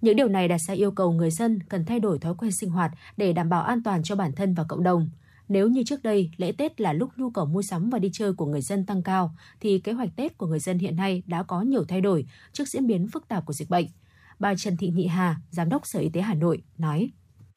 Những 0.00 0.16
điều 0.16 0.28
này 0.28 0.48
đặt 0.48 0.58
ra 0.58 0.74
yêu 0.74 0.90
cầu 0.90 1.12
người 1.12 1.30
dân 1.30 1.62
cần 1.68 1.84
thay 1.84 2.00
đổi 2.00 2.18
thói 2.18 2.34
quen 2.34 2.52
sinh 2.52 2.70
hoạt 2.70 2.92
để 3.16 3.32
đảm 3.32 3.48
bảo 3.48 3.62
an 3.62 3.82
toàn 3.82 4.02
cho 4.02 4.16
bản 4.16 4.32
thân 4.32 4.54
và 4.54 4.64
cộng 4.68 4.82
đồng. 4.82 5.10
Nếu 5.48 5.68
như 5.68 5.82
trước 5.82 6.02
đây 6.02 6.30
lễ 6.36 6.52
Tết 6.58 6.80
là 6.80 6.92
lúc 6.92 7.10
nhu 7.16 7.30
cầu 7.30 7.46
mua 7.46 7.62
sắm 7.62 7.90
và 7.90 7.98
đi 7.98 8.10
chơi 8.12 8.32
của 8.32 8.46
người 8.46 8.60
dân 8.60 8.86
tăng 8.86 9.02
cao, 9.02 9.34
thì 9.60 9.78
kế 9.78 9.92
hoạch 9.92 10.08
Tết 10.16 10.38
của 10.38 10.46
người 10.46 10.58
dân 10.58 10.78
hiện 10.78 10.96
nay 10.96 11.22
đã 11.26 11.42
có 11.42 11.60
nhiều 11.60 11.84
thay 11.88 12.00
đổi 12.00 12.26
trước 12.52 12.68
diễn 12.68 12.86
biến 12.86 13.08
phức 13.12 13.28
tạp 13.28 13.46
của 13.46 13.52
dịch 13.52 13.70
bệnh. 13.70 13.86
Bà 14.38 14.54
Trần 14.54 14.76
Thị 14.76 14.88
Nhị 14.88 15.06
Hà, 15.06 15.36
Giám 15.50 15.68
đốc 15.68 15.86
Sở 15.86 16.00
Y 16.00 16.08
tế 16.08 16.20
Hà 16.20 16.34
Nội 16.34 16.62
nói. 16.78 17.10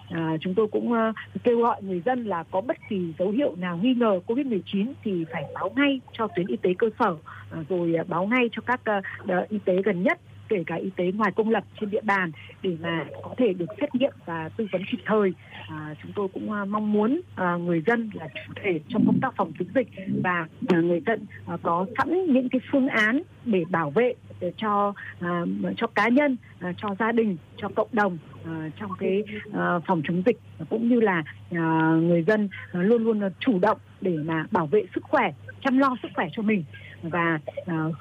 À, 0.10 0.38
chúng 0.42 0.54
tôi 0.56 0.68
cũng 0.72 0.92
uh, 0.92 1.16
kêu 1.44 1.60
gọi 1.60 1.84
người 1.84 2.02
dân 2.06 2.26
là 2.26 2.44
có 2.52 2.62
bất 2.62 2.78
kỳ 2.90 3.14
dấu 3.20 3.30
hiệu 3.30 3.56
nào 3.56 3.78
nghi 3.78 3.94
ngờ 3.94 4.20
COVID-19 4.28 4.94
thì 5.04 5.26
phải 5.34 5.44
báo 5.54 5.70
ngay 5.76 6.02
cho 6.18 6.28
tuyến 6.36 6.48
y 6.48 6.56
tế 6.58 6.70
cơ 6.78 6.88
sở, 7.00 7.12
uh, 7.12 7.70
rồi 7.70 7.96
uh, 8.02 8.08
báo 8.08 8.28
ngay 8.28 8.50
cho 8.52 8.62
các 8.66 8.82
uh, 9.24 9.50
y 9.50 9.58
tế 9.66 9.82
gần 9.86 10.04
nhất 10.04 10.20
kể 10.52 10.64
cả 10.68 10.76
y 10.76 10.90
tế 10.96 11.12
ngoài 11.12 11.32
công 11.36 11.50
lập 11.50 11.64
trên 11.80 11.90
địa 11.90 12.02
bàn 12.04 12.32
để 12.62 12.78
mà 12.82 13.06
có 13.24 13.36
thể 13.38 13.54
được 13.54 13.66
xét 13.82 13.96
nghiệm 13.96 14.14
và 14.26 14.50
tư 14.58 14.68
vấn 14.72 14.82
kịp 14.92 14.98
thời. 15.06 15.34
À, 15.68 15.96
chúng 16.04 16.12
tôi 16.16 16.28
cũng 16.34 16.52
à, 16.52 16.66
mong 16.66 16.94
muốn 16.94 17.22
à, 17.36 17.56
người 17.56 17.82
dân 17.88 18.10
là 18.14 18.28
chủ 18.28 18.54
thể 18.64 18.80
trong 18.90 19.06
công 19.06 19.20
tác 19.22 19.34
phòng 19.38 19.52
chống 19.60 19.68
dịch 19.76 19.88
và 20.24 20.48
à, 20.68 20.78
người 20.82 21.02
dân 21.06 21.26
à, 21.48 21.58
có 21.64 21.86
sẵn 21.98 22.34
những 22.34 22.50
cái 22.50 22.62
phương 22.72 22.88
án 22.88 23.22
để 23.46 23.64
bảo 23.70 23.90
vệ 23.92 24.14
để 24.40 24.52
cho 24.58 24.94
à, 25.20 25.46
cho 25.78 25.88
cá 25.88 26.10
nhân, 26.10 26.38
à, 26.60 26.74
cho 26.78 26.96
gia 27.00 27.12
đình, 27.12 27.38
cho 27.58 27.70
cộng 27.76 27.90
đồng 27.92 28.18
à, 28.46 28.70
trong 28.80 28.92
cái 29.00 29.24
à, 29.54 29.80
phòng 29.88 30.02
chống 30.08 30.24
dịch. 30.26 30.38
Cũng 30.70 30.90
như 30.90 31.00
là 31.00 31.24
à, 31.52 31.96
người 32.02 32.24
dân 32.24 32.50
à, 32.72 32.82
luôn 32.82 33.04
luôn 33.04 33.22
chủ 33.40 33.60
động 33.60 33.78
để 34.02 34.18
mà 34.26 34.46
bảo 34.52 34.66
vệ 34.68 34.84
sức 34.96 35.04
khỏe, 35.04 35.32
chăm 35.64 35.78
lo 35.78 35.96
sức 36.04 36.12
khỏe 36.16 36.28
cho 36.32 36.42
mình 36.42 36.64
và 37.04 37.40
ờ, 37.66 37.92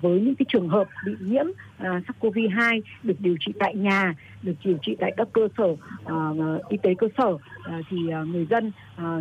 với 0.00 0.20
những 0.20 0.34
cái 0.34 0.46
trường 0.48 0.68
hợp 0.68 0.88
bị 1.06 1.12
nhiễm 1.20 1.46
ờ, 1.78 1.88
SARS-CoV-2 1.98 2.80
được 3.02 3.14
điều 3.18 3.36
trị 3.40 3.52
tại 3.58 3.74
nhà, 3.74 4.14
được 4.42 4.54
điều 4.64 4.78
trị 4.82 4.96
tại 5.00 5.12
các 5.16 5.28
cơ 5.32 5.48
sở 5.58 5.76
ờ, 6.04 6.34
y 6.68 6.76
tế 6.82 6.94
cơ 6.94 7.08
sở 7.18 7.38
thì 7.90 7.96
người 8.26 8.46
dân 8.50 8.72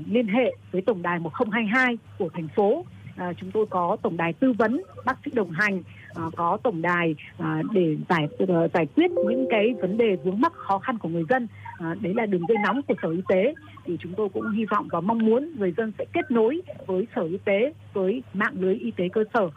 liên 0.05 0.27
hệ 0.27 0.55
với 0.71 0.81
tổng 0.81 1.01
đài 1.01 1.19
1022 1.19 1.97
của 2.17 2.29
thành 2.33 2.47
phố. 2.55 2.85
À, 3.17 3.33
chúng 3.37 3.51
tôi 3.51 3.65
có 3.69 3.97
tổng 4.01 4.17
đài 4.17 4.33
tư 4.33 4.53
vấn, 4.53 4.81
bác 5.05 5.17
sĩ 5.25 5.31
đồng 5.31 5.51
hành, 5.51 5.83
À, 6.17 6.23
có 6.35 6.57
tổng 6.63 6.81
đài 6.81 7.15
à, 7.37 7.61
để 7.73 7.97
giải 8.09 8.27
ờ, 8.47 8.67
giải 8.73 8.85
quyết 8.95 9.11
những 9.11 9.47
cái 9.49 9.73
vấn 9.81 9.97
đề 9.97 10.15
vướng 10.23 10.41
mắc 10.41 10.53
khó 10.53 10.79
khăn 10.79 10.97
của 10.97 11.09
người 11.09 11.23
dân. 11.29 11.47
À, 11.79 11.95
đấy 12.01 12.13
là 12.15 12.25
đường 12.25 12.41
dây 12.47 12.57
nóng 12.63 12.81
của 12.81 12.93
sở 13.01 13.09
y 13.09 13.21
tế 13.27 13.53
thì 13.85 13.97
chúng 13.99 14.13
tôi 14.13 14.29
cũng 14.29 14.51
hy 14.51 14.65
vọng 14.65 14.87
và 14.91 15.01
mong 15.01 15.25
muốn 15.25 15.51
người 15.57 15.73
dân 15.77 15.91
sẽ 15.97 16.05
kết 16.13 16.31
nối 16.31 16.61
với 16.85 17.07
sở 17.15 17.21
y 17.21 17.37
tế, 17.45 17.73
với 17.93 18.23
mạng 18.33 18.53
lưới 18.59 18.75
y 18.75 18.91
tế 18.91 19.09
cơ 19.13 19.23
sở 19.33 19.49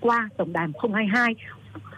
qua 0.00 0.28
tổng 0.36 0.52
đài 0.52 0.66
022 0.94 1.34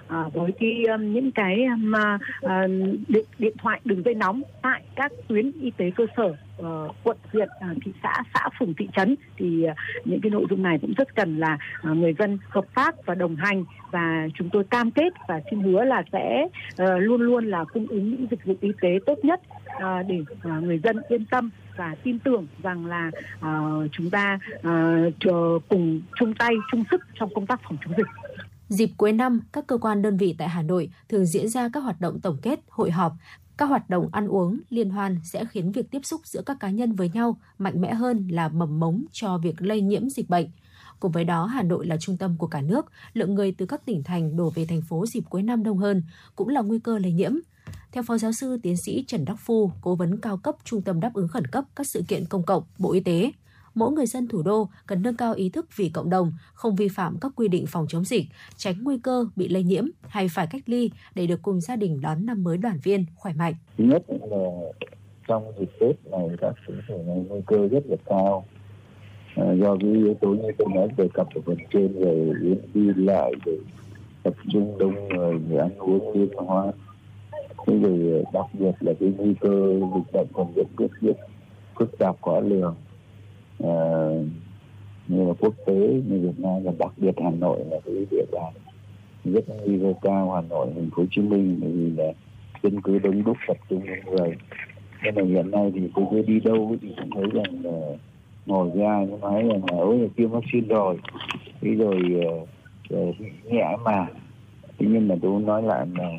à, 0.08 0.24
với 0.32 0.52
cái 0.60 0.84
um, 0.84 1.12
những 1.12 1.30
cái 1.32 1.64
um, 1.64 1.90
mà 1.90 2.18
um, 2.40 2.50
uh, 2.52 2.98
điện, 3.08 3.24
điện 3.38 3.52
thoại 3.58 3.80
đường 3.84 4.02
dây 4.04 4.14
nóng 4.14 4.42
tại 4.62 4.82
các 4.96 5.12
tuyến 5.28 5.52
y 5.60 5.70
tế 5.70 5.90
cơ 5.96 6.06
sở 6.16 6.24
uh, 6.26 6.94
quận 7.04 7.16
huyện 7.32 7.48
uh, 7.70 7.76
thị 7.84 7.92
xã 8.02 8.22
xã 8.34 8.48
phường 8.58 8.74
thị 8.74 8.88
trấn 8.96 9.16
thì 9.36 9.64
uh, 9.70 9.76
những 10.04 10.20
cái 10.20 10.30
nội 10.30 10.44
dung 10.50 10.62
này 10.62 10.78
cũng 10.80 10.92
rất 10.96 11.14
cần 11.14 11.38
là 11.38 11.58
uh, 11.90 11.96
người 11.96 12.14
dân 12.18 12.38
hợp 12.48 12.64
tác 12.74 13.06
và 13.06 13.14
đồng 13.14 13.36
hành 13.36 13.64
và 13.90 14.28
chúng 14.34 14.48
tôi 14.50 14.64
cam 14.64 14.90
kết 14.90 15.12
và 15.28 15.40
xin 15.50 15.60
hứa 15.60 15.84
là 15.84 16.02
sẽ 16.12 16.48
uh, 16.82 16.88
luôn 16.98 17.20
luôn 17.20 17.46
là 17.46 17.64
cung 17.64 17.86
ứng 17.86 18.10
những 18.10 18.26
dịch 18.30 18.44
vụ 18.44 18.54
y 18.60 18.70
tế 18.80 18.98
tốt 19.06 19.18
nhất 19.22 19.40
uh, 19.76 20.06
để 20.08 20.18
uh, 20.20 20.62
người 20.62 20.78
dân 20.78 20.96
yên 21.08 21.24
tâm 21.24 21.50
và 21.76 21.94
tin 22.02 22.18
tưởng 22.18 22.46
rằng 22.62 22.86
là 22.86 23.10
uh, 23.38 23.90
chúng 23.92 24.10
ta 24.10 24.38
uh, 24.56 25.62
cùng 25.68 26.00
chung 26.18 26.34
tay 26.34 26.54
chung 26.72 26.84
sức 26.90 27.00
trong 27.14 27.34
công 27.34 27.46
tác 27.46 27.60
phòng 27.62 27.76
chống 27.84 27.94
dịch. 27.96 28.27
Dịp 28.68 28.90
cuối 28.96 29.12
năm, 29.12 29.40
các 29.52 29.66
cơ 29.66 29.78
quan 29.78 30.02
đơn 30.02 30.16
vị 30.16 30.34
tại 30.38 30.48
Hà 30.48 30.62
Nội 30.62 30.90
thường 31.08 31.26
diễn 31.26 31.48
ra 31.48 31.68
các 31.72 31.80
hoạt 31.80 32.00
động 32.00 32.20
tổng 32.20 32.38
kết, 32.42 32.60
hội 32.68 32.90
họp. 32.90 33.12
Các 33.56 33.66
hoạt 33.66 33.90
động 33.90 34.08
ăn 34.12 34.28
uống, 34.28 34.60
liên 34.68 34.90
hoan 34.90 35.18
sẽ 35.24 35.44
khiến 35.44 35.72
việc 35.72 35.90
tiếp 35.90 36.00
xúc 36.04 36.20
giữa 36.24 36.42
các 36.42 36.56
cá 36.60 36.70
nhân 36.70 36.92
với 36.92 37.10
nhau 37.14 37.40
mạnh 37.58 37.80
mẽ 37.80 37.94
hơn 37.94 38.28
là 38.28 38.48
mầm 38.48 38.80
mống 38.80 39.04
cho 39.12 39.38
việc 39.38 39.62
lây 39.62 39.80
nhiễm 39.80 40.08
dịch 40.08 40.28
bệnh. 40.28 40.46
Cùng 41.00 41.12
với 41.12 41.24
đó, 41.24 41.46
Hà 41.46 41.62
Nội 41.62 41.86
là 41.86 41.96
trung 42.00 42.16
tâm 42.16 42.36
của 42.38 42.46
cả 42.46 42.60
nước, 42.60 42.86
lượng 43.12 43.34
người 43.34 43.52
từ 43.52 43.66
các 43.66 43.86
tỉnh 43.86 44.02
thành 44.02 44.36
đổ 44.36 44.50
về 44.50 44.66
thành 44.66 44.82
phố 44.82 45.06
dịp 45.06 45.24
cuối 45.30 45.42
năm 45.42 45.62
đông 45.62 45.78
hơn, 45.78 46.02
cũng 46.36 46.48
là 46.48 46.60
nguy 46.60 46.78
cơ 46.78 46.98
lây 46.98 47.12
nhiễm. 47.12 47.32
Theo 47.92 48.02
Phó 48.02 48.18
Giáo 48.18 48.32
sư 48.32 48.58
Tiến 48.62 48.76
sĩ 48.76 49.04
Trần 49.06 49.24
Đắc 49.24 49.36
Phu, 49.38 49.72
Cố 49.80 49.94
vấn 49.94 50.20
cao 50.20 50.36
cấp 50.36 50.54
Trung 50.64 50.82
tâm 50.82 51.00
đáp 51.00 51.10
ứng 51.14 51.28
khẩn 51.28 51.46
cấp 51.46 51.64
các 51.76 51.86
sự 51.86 52.02
kiện 52.08 52.26
công 52.26 52.42
cộng, 52.42 52.62
Bộ 52.78 52.92
Y 52.92 53.00
tế, 53.00 53.32
mỗi 53.74 53.92
người 53.92 54.06
dân 54.06 54.28
thủ 54.28 54.42
đô 54.42 54.68
cần 54.86 55.02
nâng 55.02 55.16
cao 55.16 55.34
ý 55.34 55.48
thức 55.48 55.66
vì 55.76 55.88
cộng 55.88 56.10
đồng, 56.10 56.32
không 56.54 56.76
vi 56.76 56.88
phạm 56.88 57.18
các 57.20 57.32
quy 57.36 57.48
định 57.48 57.66
phòng 57.68 57.86
chống 57.88 58.04
dịch, 58.04 58.24
tránh 58.56 58.74
nguy 58.82 58.98
cơ 58.98 59.24
bị 59.36 59.48
lây 59.48 59.62
nhiễm 59.62 59.84
hay 60.08 60.28
phải 60.28 60.46
cách 60.46 60.62
ly 60.66 60.90
để 61.14 61.26
được 61.26 61.42
cùng 61.42 61.60
gia 61.60 61.76
đình 61.76 62.00
đón 62.00 62.26
năm 62.26 62.44
mới 62.44 62.58
đoàn 62.58 62.78
viên 62.82 63.04
khỏe 63.14 63.32
mạnh. 63.32 63.54
Thứ 63.78 63.84
nhất 63.84 64.02
là 64.08 64.48
trong 65.28 65.52
dịp 65.58 65.70
Tết 65.80 65.96
này 66.10 66.28
các 66.40 66.54
sự 66.66 66.74
thể 66.88 67.02
này 67.06 67.24
nguy 67.28 67.40
cơ 67.46 67.68
rất 67.68 67.86
là 67.86 67.96
cao. 68.06 68.44
À, 69.34 69.52
do 69.52 69.76
cái 69.80 69.90
yếu 69.90 70.14
tố 70.20 70.28
như 70.28 70.50
tôi 70.58 70.68
nói 70.74 70.88
đề 70.96 71.08
cập 71.14 71.26
ở 71.34 71.40
phần 71.46 71.56
trên 71.72 71.92
về 72.04 72.32
đi 72.74 72.90
lại 72.96 73.32
rồi 73.46 73.58
tập 74.22 74.34
trung 74.52 74.78
đông 74.78 75.08
người 75.08 75.38
để 75.48 75.56
ăn 75.56 75.78
uống 75.78 76.12
liên 76.12 76.28
hoan 76.36 76.70
thế 77.66 77.78
rồi 77.78 78.22
à, 78.24 78.30
đặc 78.32 78.46
biệt 78.52 78.72
là 78.80 78.92
cái 79.00 79.12
nguy 79.18 79.34
cơ 79.40 79.80
dịch 79.94 80.12
bệnh 80.12 80.26
còn 80.32 80.52
rất 80.56 80.66
rất 80.76 80.90
rất 81.00 81.16
phức 81.78 81.98
tạp 81.98 82.22
khó 82.22 82.40
lường 82.40 82.76
uh, 83.62 84.26
như 85.08 85.26
là 85.26 85.32
quốc 85.40 85.54
tế 85.66 85.74
như 86.06 86.20
Việt 86.20 86.38
Nam 86.38 86.62
và 86.64 86.72
đặc 86.78 86.92
biệt 86.96 87.14
Hà 87.24 87.30
Nội 87.30 87.64
là 87.70 87.76
cái 87.84 87.94
địa 88.10 88.24
bàn 88.32 88.52
rất 89.24 89.44
nguy 89.48 89.78
cơ 89.82 89.92
cao. 90.02 90.30
Hà 90.30 90.40
Nội 90.40 90.66
thành 90.74 90.90
phố 90.90 91.02
Hồ 91.02 91.08
Chí 91.10 91.22
Minh 91.22 91.58
bởi 91.60 91.70
vì 91.70 91.90
là 91.90 92.12
dân 92.62 92.80
cư 92.80 92.98
đông 92.98 93.24
đúc 93.24 93.36
tập 93.48 93.56
trung 93.70 93.82
đông 93.86 94.14
người. 94.14 94.36
Nên 95.04 95.14
là 95.14 95.24
hiện 95.24 95.50
nay 95.50 95.72
thì 95.74 95.80
tôi 95.94 96.04
cứ 96.10 96.22
đi 96.22 96.40
đâu 96.40 96.76
thì 96.82 96.88
cũng 96.96 97.10
thấy 97.10 97.24
rằng 97.32 97.64
là 97.64 97.96
ngồi 98.46 98.70
ra 98.74 99.04
nhưng 99.10 99.20
nói 99.20 99.42
rằng 99.42 99.62
là 99.70 99.78
ôi 99.78 100.10
tiêm 100.16 100.30
vaccine 100.30 100.66
rồi. 100.68 100.98
Thế 101.60 101.70
rồi 101.74 102.02
uh, 102.94 103.14
nhẹ 103.44 103.76
mà. 103.84 104.06
Thế 104.78 104.86
nhưng 104.90 105.08
mà 105.08 105.14
tôi 105.22 105.42
nói 105.42 105.62
lại 105.62 105.86
là 105.98 106.10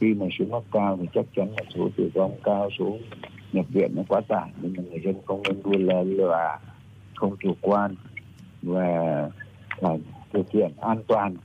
khi 0.00 0.14
mà 0.14 0.26
số 0.38 0.44
mắc 0.44 0.62
cao 0.72 0.98
thì 1.00 1.06
chắc 1.14 1.24
chắn 1.36 1.48
là 1.50 1.62
số 1.74 1.88
tử 1.96 2.10
vong 2.14 2.32
cao 2.44 2.68
số 2.78 2.96
nhập 3.52 3.66
viện 3.68 3.90
nó 3.94 4.02
quá 4.08 4.20
tải, 4.28 4.50
nên 4.62 4.74
là 4.74 4.82
người 4.90 5.00
dân 5.04 5.14
không 5.26 5.42
nên 5.42 5.62
đua 5.62 5.78
lơ 5.78 6.02
là 6.04 6.58
không 7.14 7.36
chủ 7.40 7.56
quan 7.60 7.94
và 8.62 9.30
phải 9.80 10.00
thực 10.32 10.50
hiện 10.50 10.72
an 10.80 11.02
toàn 11.06 11.36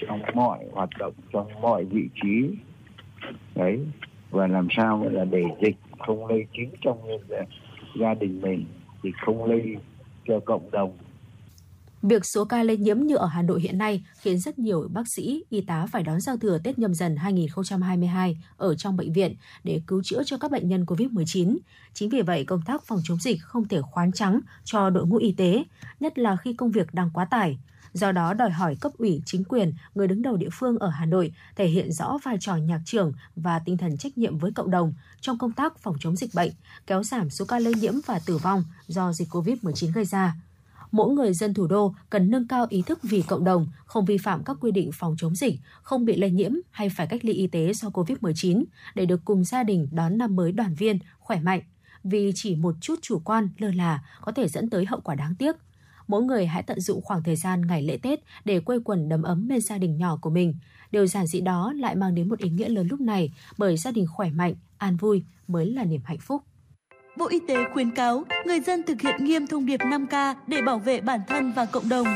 trong 0.00 0.20
mọi 0.34 0.58
hoạt 0.72 0.88
động, 0.98 1.12
trong 1.32 1.60
mọi 1.60 1.84
vị 1.84 2.08
trí. 2.22 2.50
Đấy, 3.54 3.80
và 4.30 4.46
làm 4.46 4.68
sao 4.76 5.08
là 5.12 5.24
để 5.24 5.42
dịch 5.60 5.76
không 5.98 6.26
lây 6.26 6.46
chính 6.52 6.70
trong 6.80 6.98
gia 8.00 8.14
đình 8.14 8.40
mình, 8.40 8.64
thì 9.02 9.12
không 9.20 9.44
lây 9.44 9.76
cho 10.26 10.40
cộng 10.40 10.70
đồng. 10.70 10.92
Việc 12.08 12.26
số 12.26 12.44
ca 12.44 12.62
lây 12.62 12.76
nhiễm 12.76 13.00
như 13.00 13.16
ở 13.16 13.26
Hà 13.26 13.42
Nội 13.42 13.60
hiện 13.60 13.78
nay 13.78 14.04
khiến 14.16 14.38
rất 14.38 14.58
nhiều 14.58 14.88
bác 14.92 15.08
sĩ, 15.08 15.44
y 15.50 15.60
tá 15.60 15.86
phải 15.86 16.02
đón 16.02 16.20
giao 16.20 16.36
thừa 16.36 16.58
Tết 16.64 16.78
nhâm 16.78 16.94
dần 16.94 17.16
2022 17.16 18.38
ở 18.56 18.74
trong 18.74 18.96
bệnh 18.96 19.12
viện 19.12 19.36
để 19.64 19.80
cứu 19.86 20.02
chữa 20.02 20.22
cho 20.24 20.38
các 20.38 20.50
bệnh 20.50 20.68
nhân 20.68 20.84
COVID-19. 20.84 21.56
Chính 21.94 22.08
vì 22.08 22.22
vậy, 22.22 22.44
công 22.44 22.62
tác 22.62 22.82
phòng 22.86 23.00
chống 23.04 23.20
dịch 23.20 23.42
không 23.42 23.68
thể 23.68 23.82
khoán 23.82 24.12
trắng 24.12 24.40
cho 24.64 24.90
đội 24.90 25.06
ngũ 25.06 25.16
y 25.16 25.32
tế, 25.32 25.64
nhất 26.00 26.18
là 26.18 26.36
khi 26.36 26.54
công 26.54 26.70
việc 26.70 26.94
đang 26.94 27.10
quá 27.14 27.24
tải. 27.24 27.58
Do 27.92 28.12
đó, 28.12 28.34
đòi 28.34 28.50
hỏi 28.50 28.76
cấp 28.80 28.92
ủy, 28.98 29.22
chính 29.26 29.44
quyền, 29.44 29.72
người 29.94 30.08
đứng 30.08 30.22
đầu 30.22 30.36
địa 30.36 30.50
phương 30.52 30.78
ở 30.78 30.88
Hà 30.88 31.06
Nội 31.06 31.32
thể 31.56 31.66
hiện 31.66 31.92
rõ 31.92 32.18
vai 32.22 32.36
trò 32.40 32.56
nhạc 32.56 32.80
trưởng 32.84 33.12
và 33.36 33.58
tinh 33.58 33.76
thần 33.76 33.96
trách 33.96 34.18
nhiệm 34.18 34.38
với 34.38 34.52
cộng 34.52 34.70
đồng 34.70 34.94
trong 35.20 35.38
công 35.38 35.52
tác 35.52 35.78
phòng 35.78 35.96
chống 36.00 36.16
dịch 36.16 36.30
bệnh, 36.34 36.50
kéo 36.86 37.02
giảm 37.02 37.30
số 37.30 37.44
ca 37.44 37.58
lây 37.58 37.74
nhiễm 37.74 37.94
và 38.06 38.20
tử 38.26 38.36
vong 38.38 38.64
do 38.86 39.12
dịch 39.12 39.28
COVID-19 39.28 39.92
gây 39.92 40.04
ra 40.04 40.34
mỗi 40.94 41.14
người 41.14 41.34
dân 41.34 41.54
thủ 41.54 41.66
đô 41.66 41.94
cần 42.10 42.30
nâng 42.30 42.48
cao 42.48 42.66
ý 42.68 42.82
thức 42.82 42.98
vì 43.02 43.22
cộng 43.22 43.44
đồng, 43.44 43.66
không 43.86 44.04
vi 44.04 44.18
phạm 44.18 44.44
các 44.44 44.56
quy 44.60 44.72
định 44.72 44.90
phòng 44.94 45.14
chống 45.18 45.34
dịch, 45.34 45.54
không 45.82 46.04
bị 46.04 46.16
lây 46.16 46.30
nhiễm 46.30 46.52
hay 46.70 46.88
phải 46.88 47.06
cách 47.06 47.24
ly 47.24 47.32
y 47.32 47.46
tế 47.46 47.72
do 47.72 47.88
COVID-19 47.88 48.64
để 48.94 49.06
được 49.06 49.20
cùng 49.24 49.44
gia 49.44 49.62
đình 49.62 49.88
đón 49.92 50.18
năm 50.18 50.36
mới 50.36 50.52
đoàn 50.52 50.74
viên, 50.74 50.98
khỏe 51.18 51.40
mạnh. 51.40 51.60
Vì 52.04 52.32
chỉ 52.34 52.56
một 52.56 52.74
chút 52.80 52.94
chủ 53.02 53.18
quan, 53.24 53.48
lơ 53.58 53.70
là 53.70 54.04
có 54.20 54.32
thể 54.32 54.48
dẫn 54.48 54.70
tới 54.70 54.84
hậu 54.84 55.00
quả 55.00 55.14
đáng 55.14 55.34
tiếc. 55.34 55.56
Mỗi 56.06 56.22
người 56.22 56.46
hãy 56.46 56.62
tận 56.62 56.80
dụng 56.80 57.02
khoảng 57.02 57.22
thời 57.22 57.36
gian 57.36 57.66
ngày 57.66 57.82
lễ 57.82 57.96
Tết 57.96 58.20
để 58.44 58.60
quây 58.60 58.78
quần 58.84 59.08
đầm 59.08 59.22
ấm 59.22 59.48
bên 59.48 59.60
gia 59.60 59.78
đình 59.78 59.98
nhỏ 59.98 60.18
của 60.22 60.30
mình. 60.30 60.54
Điều 60.90 61.06
giản 61.06 61.26
dị 61.26 61.40
đó 61.40 61.72
lại 61.76 61.96
mang 61.96 62.14
đến 62.14 62.28
một 62.28 62.38
ý 62.38 62.50
nghĩa 62.50 62.68
lớn 62.68 62.86
lúc 62.90 63.00
này 63.00 63.32
bởi 63.58 63.76
gia 63.76 63.90
đình 63.90 64.06
khỏe 64.06 64.30
mạnh, 64.30 64.54
an 64.78 64.96
vui 64.96 65.24
mới 65.48 65.66
là 65.66 65.84
niềm 65.84 66.00
hạnh 66.04 66.18
phúc. 66.18 66.42
Bộ 67.16 67.26
Y 67.28 67.40
tế 67.48 67.54
khuyến 67.72 67.90
cáo 67.90 68.24
người 68.44 68.60
dân 68.60 68.82
thực 68.82 69.00
hiện 69.00 69.24
nghiêm 69.24 69.46
thông 69.46 69.66
điệp 69.66 69.80
5K 69.80 70.34
để 70.46 70.62
bảo 70.62 70.78
vệ 70.78 71.00
bản 71.00 71.20
thân 71.28 71.52
và 71.52 71.64
cộng 71.64 71.88
đồng. 71.88 72.06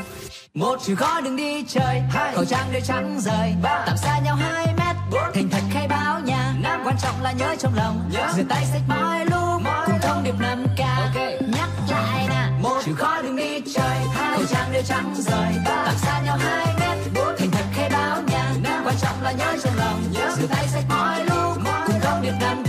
Một 0.53 0.79
chữ 0.83 0.95
khó 0.95 1.21
đừng 1.21 1.35
đi 1.35 1.63
chơi, 1.63 2.01
hai. 2.09 2.35
khẩu 2.35 2.45
trang 2.45 2.67
để 2.73 2.81
trắng 2.81 3.17
rời, 3.19 3.53
ba. 3.63 3.83
Tạm 3.87 3.97
xa 3.97 4.19
nhau 4.25 4.35
2 4.35 4.65
mét, 4.65 4.95
bốn. 5.11 5.33
thành 5.33 5.49
thật 5.51 5.61
khai 5.71 5.87
báo 5.87 6.19
nhà, 6.19 6.53
năm. 6.63 6.81
Quan 6.85 6.95
trọng 7.01 7.23
là 7.23 7.31
nhớ 7.31 7.55
trong 7.59 7.73
lòng, 7.75 8.09
nhớ. 8.13 8.31
rửa 8.35 8.43
tay 8.49 8.65
sạch 8.65 8.81
mọi 8.87 9.25
lúc, 9.25 9.61
cùng 9.85 9.99
thông 10.01 10.23
điệp 10.23 10.35
5K. 10.39 11.01
Okay. 11.05 11.39
Nhắc 11.57 11.69
lại 11.89 12.25
nè, 12.29 12.49
một. 12.61 12.81
Chữ 12.85 12.93
khó 12.95 13.21
đừng 13.21 13.35
đi 13.35 13.61
chơi, 13.73 13.97
hai. 14.13 14.37
khẩu 14.37 14.45
trang 14.45 14.69
để 14.73 14.83
trắng 14.87 15.13
rời, 15.17 15.53
ba. 15.65 15.83
Tạm 15.85 15.95
xa 15.97 16.21
nhau 16.25 16.37
2 16.37 16.65
mét, 16.79 17.13
bốn. 17.15 17.37
thành 17.37 17.51
thật 17.51 17.65
khai 17.73 17.89
báo 17.89 18.21
nhà, 18.31 18.53
năm. 18.63 18.83
Quan 18.85 18.95
trọng 19.01 19.21
là 19.23 19.31
nhớ 19.31 19.53
trong 19.63 19.73
lòng, 19.77 20.01
nhớ. 20.11 20.31
rửa 20.39 20.47
tay 20.47 20.67
sạch 20.67 20.85
mọi 20.89 21.25
lúc, 21.25 21.63
cùng 21.87 21.99
thông 22.01 22.21
điệp 22.21 22.33
5K. 22.41 22.68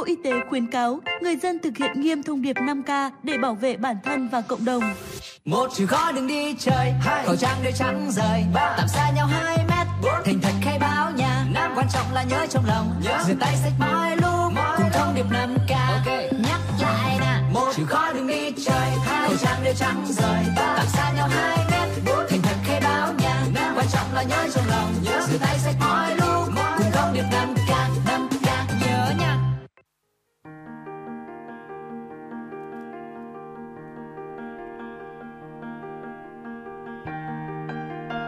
Bộ 0.00 0.06
Y 0.06 0.16
tế 0.24 0.30
khuyến 0.48 0.66
cáo 0.66 1.00
người 1.22 1.36
dân 1.36 1.58
thực 1.58 1.76
hiện 1.78 2.00
nghiêm 2.00 2.22
thông 2.22 2.42
điệp 2.42 2.56
5K 2.56 3.10
để 3.22 3.38
bảo 3.38 3.54
vệ 3.54 3.76
bản 3.76 3.96
thân 4.04 4.28
và 4.28 4.40
cộng 4.40 4.64
đồng. 4.64 4.82
Một 5.44 5.70
chữ 5.74 5.86
khó 5.86 6.12
đừng 6.12 6.26
đi 6.26 6.54
chơi, 6.58 6.92
hai 7.00 7.26
khẩu 7.26 7.36
trang 7.36 7.56
để 7.62 7.72
trắng 7.72 8.10
rời, 8.10 8.44
ba. 8.54 8.74
Tạm 8.78 8.88
xa 8.88 9.10
nhau 9.16 9.26
2 9.26 9.56
mét, 9.56 9.86
bốn. 10.02 10.12
thành 10.24 10.40
thật 10.42 10.52
khai 10.62 10.78
báo 10.78 11.10
nhà, 11.10 11.44
năm. 11.54 11.72
Quan 11.76 11.86
trọng 11.92 12.12
là 12.12 12.22
nhớ 12.22 12.46
trong 12.50 12.64
lòng, 12.66 13.00
nhớ. 13.04 13.22
rửa 13.26 13.34
tay 13.40 13.56
sạch 13.56 13.72
mọi 13.78 14.16
lúc, 14.16 14.52
cùng 14.76 14.90
thông 14.92 15.14
điệp 15.14 15.26
5K. 15.30 15.92
Okay. 15.92 16.30
Nhắc 16.48 16.60
lại 16.82 17.16
nè, 17.20 17.42
một. 17.52 17.72
Chữ 17.76 17.84
khó 17.86 18.12
đừng 18.12 18.26
đi 18.26 18.50
chơi, 18.64 18.90
hai 19.04 19.28
khẩu 19.28 19.36
trang 19.36 19.60
để 19.64 19.74
trắng 19.74 20.04
rời, 20.08 20.44
ba. 20.56 20.74
Tạm 20.76 20.86
xa 20.86 21.12
nhau 21.16 21.28
2 21.28 21.58
mét, 21.70 21.88
bốn. 22.06 22.26
thành 22.30 22.42
thật 22.42 22.56
khai 22.64 22.80
báo 22.80 23.12
nhà, 23.18 23.44
năm. 23.54 23.74
Quan 23.76 23.86
trọng 23.92 24.14
là 24.14 24.22
nhớ 24.22 24.48
trong 24.54 24.64
lòng, 24.68 24.92
nhớ. 25.02 25.26
rửa 25.30 25.38
tay 25.38 25.58
sạch 25.58 25.74
mọi 25.80 26.16
lúc, 26.16 26.54
cùng 26.78 26.90
thông 26.92 27.14
điệp 27.14 27.24
5K. 27.32 27.54
5K 27.54 27.59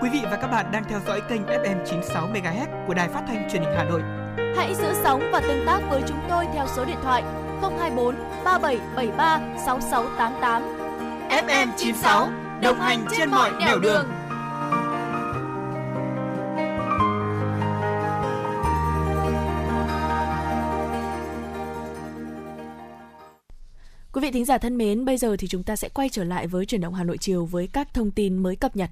Quý 0.02 0.08
vị 0.08 0.20
và 0.24 0.36
các 0.36 0.48
bạn 0.48 0.72
đang 0.72 0.84
theo 0.88 1.00
dõi 1.06 1.20
kênh 1.28 1.42
FM 1.42 1.84
96 1.86 2.28
MHz 2.28 2.86
của 2.86 2.94
Đài 2.94 3.08
Phát 3.08 3.24
thanh 3.26 3.48
Truyền 3.52 3.62
hình 3.62 3.72
Hà 3.76 3.84
Nội. 3.84 4.02
Hãy 4.56 4.74
giữ 4.74 4.94
sóng 5.02 5.30
và 5.32 5.40
tương 5.40 5.66
tác 5.66 5.80
với 5.90 6.02
chúng 6.08 6.18
tôi 6.28 6.46
theo 6.54 6.66
số 6.76 6.84
điện 6.84 6.96
thoại 7.02 7.22
024 7.60 8.14
3773 8.44 9.40
6688. 9.66 10.62
FM 11.28 11.68
96 11.76 12.28
đồng 12.62 12.80
hành 12.80 13.06
trên 13.16 13.30
mọi 13.30 13.50
nẻo 13.60 13.78
đường. 13.78 14.06
Quý 24.12 24.20
vị 24.20 24.30
thính 24.30 24.44
giả 24.44 24.58
thân 24.58 24.78
mến, 24.78 25.04
bây 25.04 25.16
giờ 25.16 25.36
thì 25.38 25.48
chúng 25.48 25.62
ta 25.62 25.76
sẽ 25.76 25.88
quay 25.88 26.08
trở 26.08 26.24
lại 26.24 26.46
với 26.46 26.66
chuyển 26.66 26.80
động 26.80 26.94
Hà 26.94 27.04
Nội 27.04 27.18
chiều 27.18 27.44
với 27.46 27.68
các 27.72 27.94
thông 27.94 28.10
tin 28.10 28.36
mới 28.36 28.56
cập 28.56 28.76
nhật. 28.76 28.90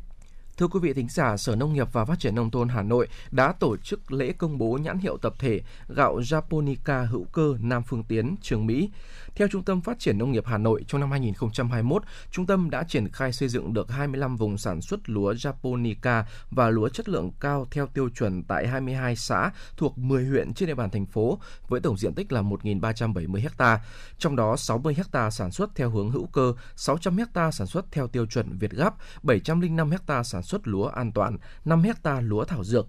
Thưa 0.60 0.68
quý 0.68 0.80
vị 0.82 0.92
thính 0.92 1.08
giả, 1.08 1.36
Sở 1.36 1.56
Nông 1.56 1.72
nghiệp 1.72 1.88
và 1.92 2.04
Phát 2.04 2.18
triển 2.18 2.34
Nông 2.34 2.50
thôn 2.50 2.68
Hà 2.68 2.82
Nội 2.82 3.08
đã 3.30 3.52
tổ 3.52 3.76
chức 3.76 4.12
lễ 4.12 4.32
công 4.32 4.58
bố 4.58 4.78
nhãn 4.82 4.98
hiệu 4.98 5.16
tập 5.16 5.34
thể 5.38 5.60
gạo 5.88 6.18
Japonica 6.18 7.06
hữu 7.06 7.24
cơ 7.32 7.54
Nam 7.60 7.82
Phương 7.82 8.04
Tiến, 8.04 8.36
Trường 8.42 8.66
Mỹ. 8.66 8.90
Theo 9.34 9.48
Trung 9.48 9.62
tâm 9.62 9.80
Phát 9.80 9.98
triển 9.98 10.18
Nông 10.18 10.32
nghiệp 10.32 10.46
Hà 10.46 10.58
Nội, 10.58 10.84
trong 10.88 11.00
năm 11.00 11.10
2021, 11.10 12.02
trung 12.30 12.46
tâm 12.46 12.70
đã 12.70 12.82
triển 12.82 13.08
khai 13.08 13.32
xây 13.32 13.48
dựng 13.48 13.72
được 13.74 13.90
25 13.90 14.36
vùng 14.36 14.58
sản 14.58 14.80
xuất 14.80 15.00
lúa 15.10 15.32
Japonica 15.32 16.22
và 16.50 16.70
lúa 16.70 16.88
chất 16.88 17.08
lượng 17.08 17.30
cao 17.40 17.66
theo 17.70 17.86
tiêu 17.86 18.08
chuẩn 18.08 18.42
tại 18.42 18.68
22 18.68 19.16
xã 19.16 19.50
thuộc 19.76 19.98
10 19.98 20.24
huyện 20.24 20.54
trên 20.54 20.66
địa 20.66 20.74
bàn 20.74 20.90
thành 20.90 21.06
phố 21.06 21.40
với 21.68 21.80
tổng 21.80 21.96
diện 21.96 22.14
tích 22.14 22.32
là 22.32 22.42
1.370 22.42 23.48
ha. 23.58 23.80
Trong 24.18 24.36
đó 24.36 24.56
60 24.56 24.96
ha 25.12 25.30
sản 25.30 25.50
xuất 25.50 25.70
theo 25.74 25.90
hướng 25.90 26.10
hữu 26.10 26.26
cơ, 26.26 26.54
600 26.76 27.16
ha 27.34 27.50
sản 27.50 27.66
xuất 27.66 27.92
theo 27.92 28.06
tiêu 28.06 28.26
chuẩn 28.26 28.58
Việt 28.58 28.70
Gáp, 28.70 28.94
705 29.22 29.90
ha 30.08 30.22
sản 30.22 30.42
xuất 30.42 30.49
xuất 30.50 30.68
lúa 30.68 30.86
an 30.86 31.12
toàn, 31.12 31.36
5 31.64 31.82
hecta 31.82 32.20
lúa 32.20 32.44
thảo 32.44 32.64
dược 32.64 32.86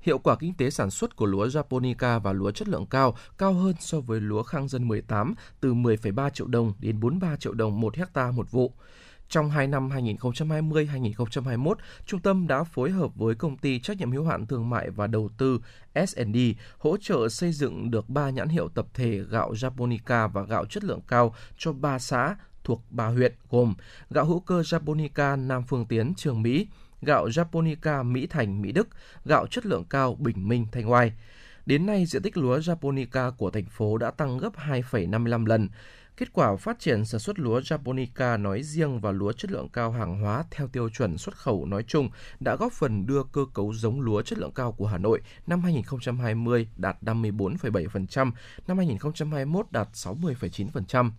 hiệu 0.00 0.18
quả 0.18 0.36
kinh 0.36 0.54
tế 0.54 0.70
sản 0.70 0.90
xuất 0.90 1.16
của 1.16 1.26
lúa 1.26 1.46
Japonica 1.46 2.20
và 2.20 2.32
lúa 2.32 2.50
chất 2.50 2.68
lượng 2.68 2.86
cao 2.86 3.16
cao 3.38 3.52
hơn 3.52 3.74
so 3.80 4.00
với 4.00 4.20
lúa 4.20 4.42
Khang 4.42 4.68
Dân 4.68 4.88
18 4.88 5.34
từ 5.60 5.74
10,3 5.74 6.30
triệu 6.30 6.46
đồng 6.46 6.72
đến 6.78 7.00
43 7.00 7.36
triệu 7.36 7.54
đồng 7.54 7.80
một 7.80 7.96
hecta 7.96 8.30
một 8.30 8.50
vụ. 8.50 8.72
Trong 9.28 9.50
2 9.50 9.66
năm 9.66 9.88
2020-2021, 9.88 11.74
trung 12.06 12.20
tâm 12.20 12.46
đã 12.46 12.64
phối 12.64 12.90
hợp 12.90 13.14
với 13.14 13.34
công 13.34 13.56
ty 13.56 13.80
trách 13.80 13.98
nhiệm 13.98 14.12
hữu 14.12 14.24
hạn 14.24 14.46
thương 14.46 14.70
mại 14.70 14.90
và 14.90 15.06
đầu 15.06 15.30
tư 15.38 15.60
S&D 16.06 16.36
hỗ 16.78 16.96
trợ 16.96 17.28
xây 17.28 17.52
dựng 17.52 17.90
được 17.90 18.08
3 18.08 18.30
nhãn 18.30 18.48
hiệu 18.48 18.68
tập 18.68 18.86
thể 18.94 19.20
gạo 19.30 19.52
Japonica 19.52 20.28
và 20.28 20.42
gạo 20.42 20.64
chất 20.64 20.84
lượng 20.84 21.00
cao 21.08 21.34
cho 21.58 21.72
3 21.72 21.98
xã 21.98 22.36
thuộc 22.64 22.82
3 22.90 23.06
huyện 23.06 23.34
gồm 23.50 23.74
gạo 24.10 24.24
hữu 24.24 24.40
cơ 24.40 24.60
Japonica 24.60 25.46
Nam 25.46 25.62
Phương 25.68 25.86
Tiến, 25.86 26.12
Trường 26.16 26.42
Mỹ, 26.42 26.66
gạo 27.02 27.28
Japonica 27.28 28.04
Mỹ 28.04 28.26
Thành, 28.26 28.62
Mỹ 28.62 28.72
Đức, 28.72 28.88
gạo 29.24 29.46
chất 29.46 29.66
lượng 29.66 29.84
cao 29.84 30.16
Bình 30.18 30.48
Minh, 30.48 30.66
Thanh 30.72 30.90
Oai. 30.90 31.12
Đến 31.66 31.86
nay, 31.86 32.06
diện 32.06 32.22
tích 32.22 32.36
lúa 32.36 32.58
Japonica 32.58 33.30
của 33.30 33.50
thành 33.50 33.64
phố 33.64 33.98
đã 33.98 34.10
tăng 34.10 34.38
gấp 34.38 34.52
2,55 34.56 35.46
lần. 35.46 35.68
Kết 36.16 36.32
quả 36.32 36.56
phát 36.56 36.78
triển 36.78 37.04
sản 37.04 37.20
xuất 37.20 37.38
lúa 37.38 37.60
Japonica 37.60 38.42
nói 38.42 38.62
riêng 38.62 39.00
và 39.00 39.12
lúa 39.12 39.32
chất 39.32 39.50
lượng 39.50 39.68
cao 39.68 39.90
hàng 39.90 40.20
hóa 40.20 40.44
theo 40.50 40.68
tiêu 40.68 40.88
chuẩn 40.88 41.18
xuất 41.18 41.36
khẩu 41.36 41.66
nói 41.66 41.84
chung 41.86 42.10
đã 42.40 42.56
góp 42.56 42.72
phần 42.72 43.06
đưa 43.06 43.22
cơ 43.32 43.44
cấu 43.54 43.72
giống 43.72 44.00
lúa 44.00 44.22
chất 44.22 44.38
lượng 44.38 44.52
cao 44.54 44.72
của 44.72 44.86
Hà 44.86 44.98
Nội 44.98 45.20
năm 45.46 45.60
2020 45.60 46.68
đạt 46.76 46.96
54,7%, 47.02 48.30
năm 48.66 48.76
2021 48.76 49.66
đạt 49.70 49.88
60,9%. 49.92 51.10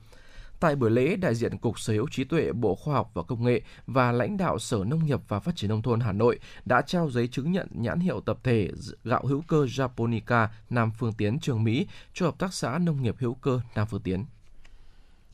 Tại 0.62 0.76
buổi 0.76 0.92
lễ, 0.92 1.16
đại 1.16 1.36
diện 1.36 1.58
Cục 1.58 1.80
Sở 1.80 1.94
hữu 1.94 2.08
trí 2.12 2.24
tuệ 2.24 2.52
Bộ 2.52 2.76
Khoa 2.76 2.94
học 2.94 3.12
và 3.14 3.24
Công 3.24 3.44
nghệ 3.44 3.62
và 3.88 4.12
lãnh 4.12 4.38
đạo 4.38 4.60
Sở 4.60 4.84
Nông 4.88 5.06
nghiệp 5.06 5.20
và 5.28 5.40
Phát 5.40 5.56
triển 5.56 5.70
Nông 5.70 5.82
thôn 5.82 6.00
Hà 6.00 6.12
Nội 6.12 6.40
đã 6.66 6.82
trao 6.82 7.10
giấy 7.10 7.28
chứng 7.28 7.52
nhận 7.52 7.68
nhãn 7.72 8.00
hiệu 8.00 8.22
tập 8.22 8.40
thể 8.44 8.70
gạo 9.04 9.26
hữu 9.26 9.42
cơ 9.48 9.66
Japonica 9.66 10.48
Nam 10.70 10.92
Phương 11.00 11.14
Tiến 11.14 11.40
Trường 11.40 11.64
Mỹ 11.64 11.88
cho 12.14 12.26
Hợp 12.26 12.40
tác 12.40 12.54
xã 12.54 12.78
Nông 12.78 13.04
nghiệp 13.04 13.16
hữu 13.20 13.34
cơ 13.34 13.62
Nam 13.76 13.88
Phương 13.92 14.02
Tiến. 14.02 14.26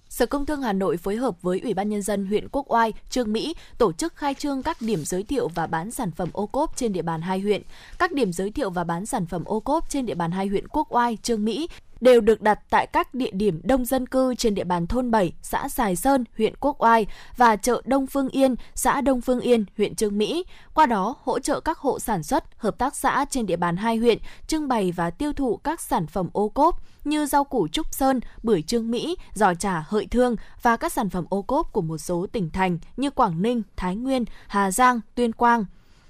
Sở 0.09 0.25
Công 0.25 0.45
Thương 0.45 0.61
Hà 0.61 0.73
Nội 0.73 0.97
phối 0.97 1.15
hợp 1.15 1.41
với 1.41 1.59
Ủy 1.59 1.73
ban 1.73 1.89
Nhân 1.89 2.01
dân 2.01 2.25
huyện 2.25 2.47
Quốc 2.51 2.71
Oai, 2.71 2.93
Trương 3.09 3.33
Mỹ 3.33 3.55
tổ 3.77 3.91
chức 3.91 4.15
khai 4.15 4.33
trương 4.33 4.63
các 4.63 4.77
điểm 4.81 5.05
giới 5.05 5.23
thiệu 5.23 5.47
và 5.47 5.67
bán 5.67 5.91
sản 5.91 6.11
phẩm 6.11 6.29
ô 6.33 6.47
cốp 6.47 6.75
trên 6.75 6.93
địa 6.93 7.01
bàn 7.01 7.21
hai 7.21 7.39
huyện. 7.39 7.61
Các 7.99 8.11
điểm 8.11 8.33
giới 8.33 8.51
thiệu 8.51 8.69
và 8.69 8.83
bán 8.83 9.05
sản 9.05 9.25
phẩm 9.25 9.43
ô 9.45 9.59
cốp 9.59 9.89
trên 9.89 10.05
địa 10.05 10.15
bàn 10.15 10.31
hai 10.31 10.47
huyện 10.47 10.67
Quốc 10.67 10.87
Oai, 10.95 11.17
Trương 11.21 11.45
Mỹ 11.45 11.67
đều 12.01 12.21
được 12.21 12.41
đặt 12.41 12.59
tại 12.69 12.87
các 12.87 13.13
địa 13.13 13.31
điểm 13.31 13.61
đông 13.63 13.85
dân 13.85 14.07
cư 14.07 14.35
trên 14.35 14.55
địa 14.55 14.63
bàn 14.63 14.87
thôn 14.87 15.11
7, 15.11 15.33
xã 15.41 15.67
Sài 15.69 15.95
Sơn, 15.95 16.23
huyện 16.37 16.53
Quốc 16.59 16.83
Oai 16.83 17.05
và 17.37 17.55
chợ 17.55 17.81
Đông 17.85 18.07
Phương 18.07 18.29
Yên, 18.29 18.55
xã 18.75 19.01
Đông 19.01 19.21
Phương 19.21 19.39
Yên, 19.39 19.65
huyện 19.77 19.95
Trương 19.95 20.17
Mỹ. 20.17 20.45
Qua 20.73 20.85
đó, 20.85 21.15
hỗ 21.23 21.39
trợ 21.39 21.59
các 21.59 21.77
hộ 21.77 21.99
sản 21.99 22.23
xuất, 22.23 22.43
hợp 22.57 22.77
tác 22.77 22.95
xã 22.95 23.25
trên 23.29 23.45
địa 23.45 23.55
bàn 23.55 23.77
hai 23.77 23.97
huyện 23.97 24.17
trưng 24.47 24.67
bày 24.67 24.91
và 24.91 25.09
tiêu 25.09 25.33
thụ 25.33 25.57
các 25.57 25.81
sản 25.81 26.07
phẩm 26.07 26.29
ô 26.33 26.49
cốp 26.49 26.81
như 27.03 27.25
rau 27.25 27.43
củ 27.43 27.67
Trúc 27.67 27.93
Sơn, 27.93 28.19
bưởi 28.43 28.61
Trương 28.61 28.91
Mỹ, 28.91 29.15
giò 29.33 29.53
trà 29.53 29.83
Hợi 29.87 30.07
Thương 30.11 30.35
và 30.61 30.77
các 30.77 30.93
sản 30.93 31.09
phẩm 31.09 31.25
ô 31.29 31.41
cốp 31.41 31.73
của 31.73 31.81
một 31.81 31.97
số 31.97 32.27
tỉnh 32.31 32.49
thành 32.49 32.77
như 32.97 33.09
Quảng 33.09 33.41
Ninh, 33.41 33.61
Thái 33.77 33.95
Nguyên, 33.95 34.25
Hà 34.47 34.71
Giang, 34.71 34.99
Tuyên 35.15 35.33
Quang, 35.33 35.65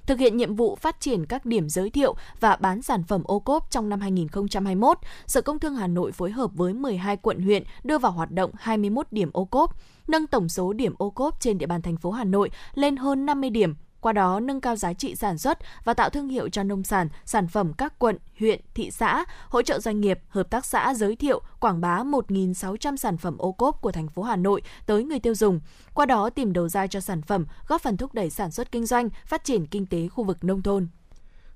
thực 0.08 0.20
hiện 0.20 0.38
nhiệm 0.38 0.56
vụ 0.56 0.76
phát 0.76 1.00
triển 1.00 1.26
các 1.26 1.46
điểm 1.46 1.70
giới 1.70 1.90
thiệu 1.90 2.16
và 2.40 2.56
bán 2.56 2.82
sản 2.82 3.04
phẩm 3.04 3.24
ô 3.24 3.40
cốp 3.40 3.72
trong 3.72 3.90
năm 3.90 4.02
2021, 4.02 4.98
Sở 5.28 5.42
Công 5.42 5.60
Thương 5.60 5.76
Hà 5.76 5.88
Nội 5.88 6.12
phối 6.12 6.32
hợp 6.32 6.52
với 6.54 6.74
12 6.74 7.18
quận 7.18 7.40
huyện 7.40 7.64
đưa 7.84 7.98
vào 7.98 8.12
hoạt 8.12 8.32
động 8.32 8.52
21 8.60 9.08
điểm 9.12 9.30
ô 9.34 9.46
cốp, 9.46 9.76
nâng 10.08 10.28
tổng 10.28 10.50
số 10.50 10.74
điểm 10.74 10.94
ô 10.98 11.10
cốp 11.10 11.40
trên 11.40 11.58
địa 11.58 11.66
bàn 11.66 11.82
thành 11.82 11.98
phố 11.98 12.12
Hà 12.12 12.24
Nội 12.24 12.50
lên 12.74 12.98
hơn 12.98 13.26
50 13.26 13.50
điểm 13.50 13.76
qua 14.02 14.14
đó 14.14 14.40
nâng 14.40 14.62
cao 14.62 14.76
giá 14.76 14.94
trị 14.94 15.16
sản 15.16 15.38
xuất 15.38 15.60
và 15.84 15.94
tạo 15.94 16.10
thương 16.10 16.30
hiệu 16.30 16.50
cho 16.50 16.64
nông 16.64 16.84
sản, 16.84 17.10
sản 17.26 17.48
phẩm 17.48 17.74
các 17.74 18.00
quận, 18.00 18.18
huyện, 18.40 18.62
thị 18.74 18.92
xã, 18.92 19.26
hỗ 19.50 19.62
trợ 19.62 19.80
doanh 19.80 20.02
nghiệp, 20.02 20.20
hợp 20.28 20.50
tác 20.50 20.66
xã 20.66 20.94
giới 20.94 21.16
thiệu, 21.16 21.42
quảng 21.60 21.82
bá 21.82 22.04
1.600 22.04 22.96
sản 22.96 23.18
phẩm 23.18 23.38
ô 23.38 23.52
cốp 23.52 23.82
của 23.82 23.92
thành 23.92 24.08
phố 24.10 24.24
Hà 24.24 24.36
Nội 24.36 24.62
tới 24.86 25.04
người 25.04 25.20
tiêu 25.20 25.36
dùng. 25.36 25.60
Qua 25.94 26.06
đó 26.06 26.30
tìm 26.30 26.54
đầu 26.54 26.70
ra 26.70 26.88
cho 26.88 27.00
sản 27.00 27.22
phẩm, 27.22 27.46
góp 27.68 27.82
phần 27.82 27.98
thúc 27.98 28.14
đẩy 28.14 28.30
sản 28.30 28.52
xuất 28.52 28.72
kinh 28.72 28.86
doanh, 28.86 29.10
phát 29.26 29.44
triển 29.44 29.66
kinh 29.66 29.86
tế 29.86 30.08
khu 30.08 30.24
vực 30.24 30.44
nông 30.44 30.62
thôn. 30.62 30.88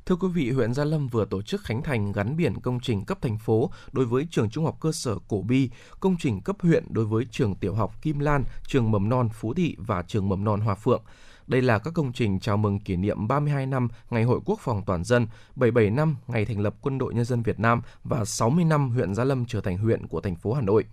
Thưa 0.05 0.15
quý 0.15 0.27
vị, 0.27 0.51
huyện 0.51 0.73
Gia 0.73 0.83
Lâm 0.83 1.07
vừa 1.07 1.25
tổ 1.25 1.41
chức 1.41 1.61
khánh 1.61 1.83
thành 1.83 2.11
gắn 2.11 2.37
biển 2.37 2.59
công 2.59 2.79
trình 2.79 3.05
cấp 3.05 3.17
thành 3.21 3.37
phố 3.37 3.71
đối 3.91 4.05
với 4.05 4.27
trường 4.31 4.49
trung 4.49 4.65
học 4.65 4.77
cơ 4.79 4.91
sở 4.91 5.15
Cổ 5.27 5.41
Bi, 5.41 5.69
công 5.99 6.15
trình 6.19 6.41
cấp 6.41 6.55
huyện 6.59 6.85
đối 6.89 7.05
với 7.05 7.25
trường 7.31 7.55
tiểu 7.55 7.75
học 7.75 8.01
Kim 8.01 8.19
Lan, 8.19 8.43
trường 8.67 8.91
mầm 8.91 9.09
non 9.09 9.29
Phú 9.33 9.53
Thị 9.53 9.75
và 9.79 10.03
trường 10.07 10.29
mầm 10.29 10.43
non 10.43 10.61
Hòa 10.61 10.75
Phượng. 10.75 11.03
Đây 11.47 11.61
là 11.61 11.79
các 11.79 11.93
công 11.93 12.13
trình 12.13 12.39
chào 12.39 12.57
mừng 12.57 12.79
kỷ 12.79 12.95
niệm 12.95 13.27
32 13.27 13.65
năm 13.65 13.87
Ngày 14.09 14.23
Hội 14.23 14.39
Quốc 14.45 14.59
phòng 14.59 14.83
toàn 14.85 15.03
dân, 15.03 15.27
77 15.55 15.89
năm 15.89 16.15
ngày 16.27 16.45
thành 16.45 16.59
lập 16.59 16.75
Quân 16.81 16.97
đội 16.97 17.13
Nhân 17.13 17.25
dân 17.25 17.43
Việt 17.43 17.59
Nam 17.59 17.81
và 18.03 18.25
60 18.25 18.65
năm 18.65 18.89
huyện 18.89 19.15
Gia 19.15 19.23
Lâm 19.23 19.45
trở 19.45 19.61
thành 19.61 19.77
huyện 19.77 20.07
của 20.07 20.21
thành 20.21 20.35
phố 20.35 20.53
Hà 20.53 20.61
Nội. 20.61 20.85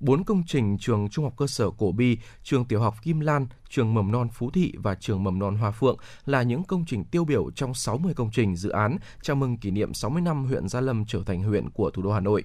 Bốn 0.00 0.24
công 0.24 0.42
trình 0.46 0.78
trường 0.78 1.08
Trung 1.08 1.24
học 1.24 1.34
cơ 1.36 1.46
sở 1.46 1.70
Cổ 1.70 1.92
Bi, 1.92 2.18
trường 2.42 2.64
tiểu 2.64 2.80
học 2.80 2.94
Kim 3.02 3.20
Lan, 3.20 3.46
trường 3.68 3.94
mầm 3.94 4.12
non 4.12 4.28
Phú 4.32 4.50
Thị 4.50 4.72
và 4.76 4.94
trường 4.94 5.24
mầm 5.24 5.38
non 5.38 5.56
Hòa 5.56 5.70
Phượng 5.70 5.96
là 6.26 6.42
những 6.42 6.64
công 6.64 6.84
trình 6.86 7.04
tiêu 7.04 7.24
biểu 7.24 7.50
trong 7.50 7.74
60 7.74 8.14
công 8.14 8.30
trình 8.32 8.56
dự 8.56 8.70
án 8.70 8.96
chào 9.22 9.36
mừng 9.36 9.56
kỷ 9.56 9.70
niệm 9.70 9.94
60 9.94 10.22
năm 10.22 10.44
huyện 10.44 10.68
Gia 10.68 10.80
Lâm 10.80 11.04
trở 11.06 11.22
thành 11.26 11.42
huyện 11.42 11.70
của 11.70 11.90
thủ 11.90 12.02
đô 12.02 12.12
Hà 12.12 12.20
Nội. 12.20 12.44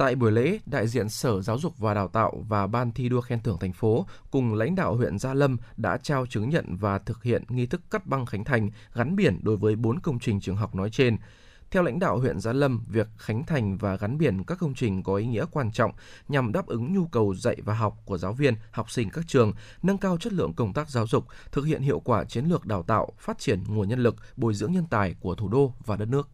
Tại 0.00 0.14
buổi 0.14 0.32
lễ, 0.32 0.58
đại 0.66 0.88
diện 0.88 1.08
Sở 1.08 1.40
Giáo 1.40 1.58
dục 1.58 1.78
và 1.78 1.94
Đào 1.94 2.08
tạo 2.08 2.44
và 2.48 2.66
Ban 2.66 2.92
thi 2.92 3.08
đua 3.08 3.20
khen 3.20 3.40
thưởng 3.42 3.58
thành 3.60 3.72
phố 3.72 4.06
cùng 4.30 4.54
lãnh 4.54 4.74
đạo 4.74 4.94
huyện 4.94 5.18
Gia 5.18 5.34
Lâm 5.34 5.56
đã 5.76 5.96
trao 5.96 6.26
chứng 6.26 6.48
nhận 6.48 6.76
và 6.76 6.98
thực 6.98 7.22
hiện 7.22 7.44
nghi 7.48 7.66
thức 7.66 7.80
cắt 7.90 8.06
băng 8.06 8.26
khánh 8.26 8.44
thành 8.44 8.70
gắn 8.94 9.16
biển 9.16 9.40
đối 9.42 9.56
với 9.56 9.76
4 9.76 10.00
công 10.00 10.18
trình 10.18 10.40
trường 10.40 10.56
học 10.56 10.74
nói 10.74 10.90
trên. 10.90 11.16
Theo 11.70 11.82
lãnh 11.82 11.98
đạo 11.98 12.18
huyện 12.18 12.40
Gia 12.40 12.52
Lâm, 12.52 12.84
việc 12.88 13.08
khánh 13.16 13.44
thành 13.44 13.78
và 13.78 13.96
gắn 13.96 14.18
biển 14.18 14.44
các 14.44 14.58
công 14.58 14.74
trình 14.74 15.02
có 15.02 15.14
ý 15.14 15.26
nghĩa 15.26 15.44
quan 15.50 15.72
trọng 15.72 15.92
nhằm 16.28 16.52
đáp 16.52 16.66
ứng 16.66 16.94
nhu 16.94 17.06
cầu 17.06 17.34
dạy 17.34 17.56
và 17.64 17.74
học 17.74 17.96
của 18.04 18.18
giáo 18.18 18.32
viên, 18.32 18.54
học 18.70 18.90
sinh 18.90 19.10
các 19.10 19.24
trường, 19.28 19.52
nâng 19.82 19.98
cao 19.98 20.16
chất 20.16 20.32
lượng 20.32 20.52
công 20.52 20.72
tác 20.72 20.90
giáo 20.90 21.06
dục, 21.06 21.24
thực 21.52 21.62
hiện 21.62 21.82
hiệu 21.82 22.00
quả 22.00 22.24
chiến 22.24 22.44
lược 22.44 22.66
đào 22.66 22.82
tạo, 22.82 23.08
phát 23.18 23.38
triển 23.38 23.64
nguồn 23.68 23.88
nhân 23.88 24.02
lực, 24.02 24.16
bồi 24.36 24.54
dưỡng 24.54 24.72
nhân 24.72 24.86
tài 24.90 25.14
của 25.20 25.34
thủ 25.34 25.48
đô 25.48 25.74
và 25.86 25.96
đất 25.96 26.08
nước. 26.08 26.28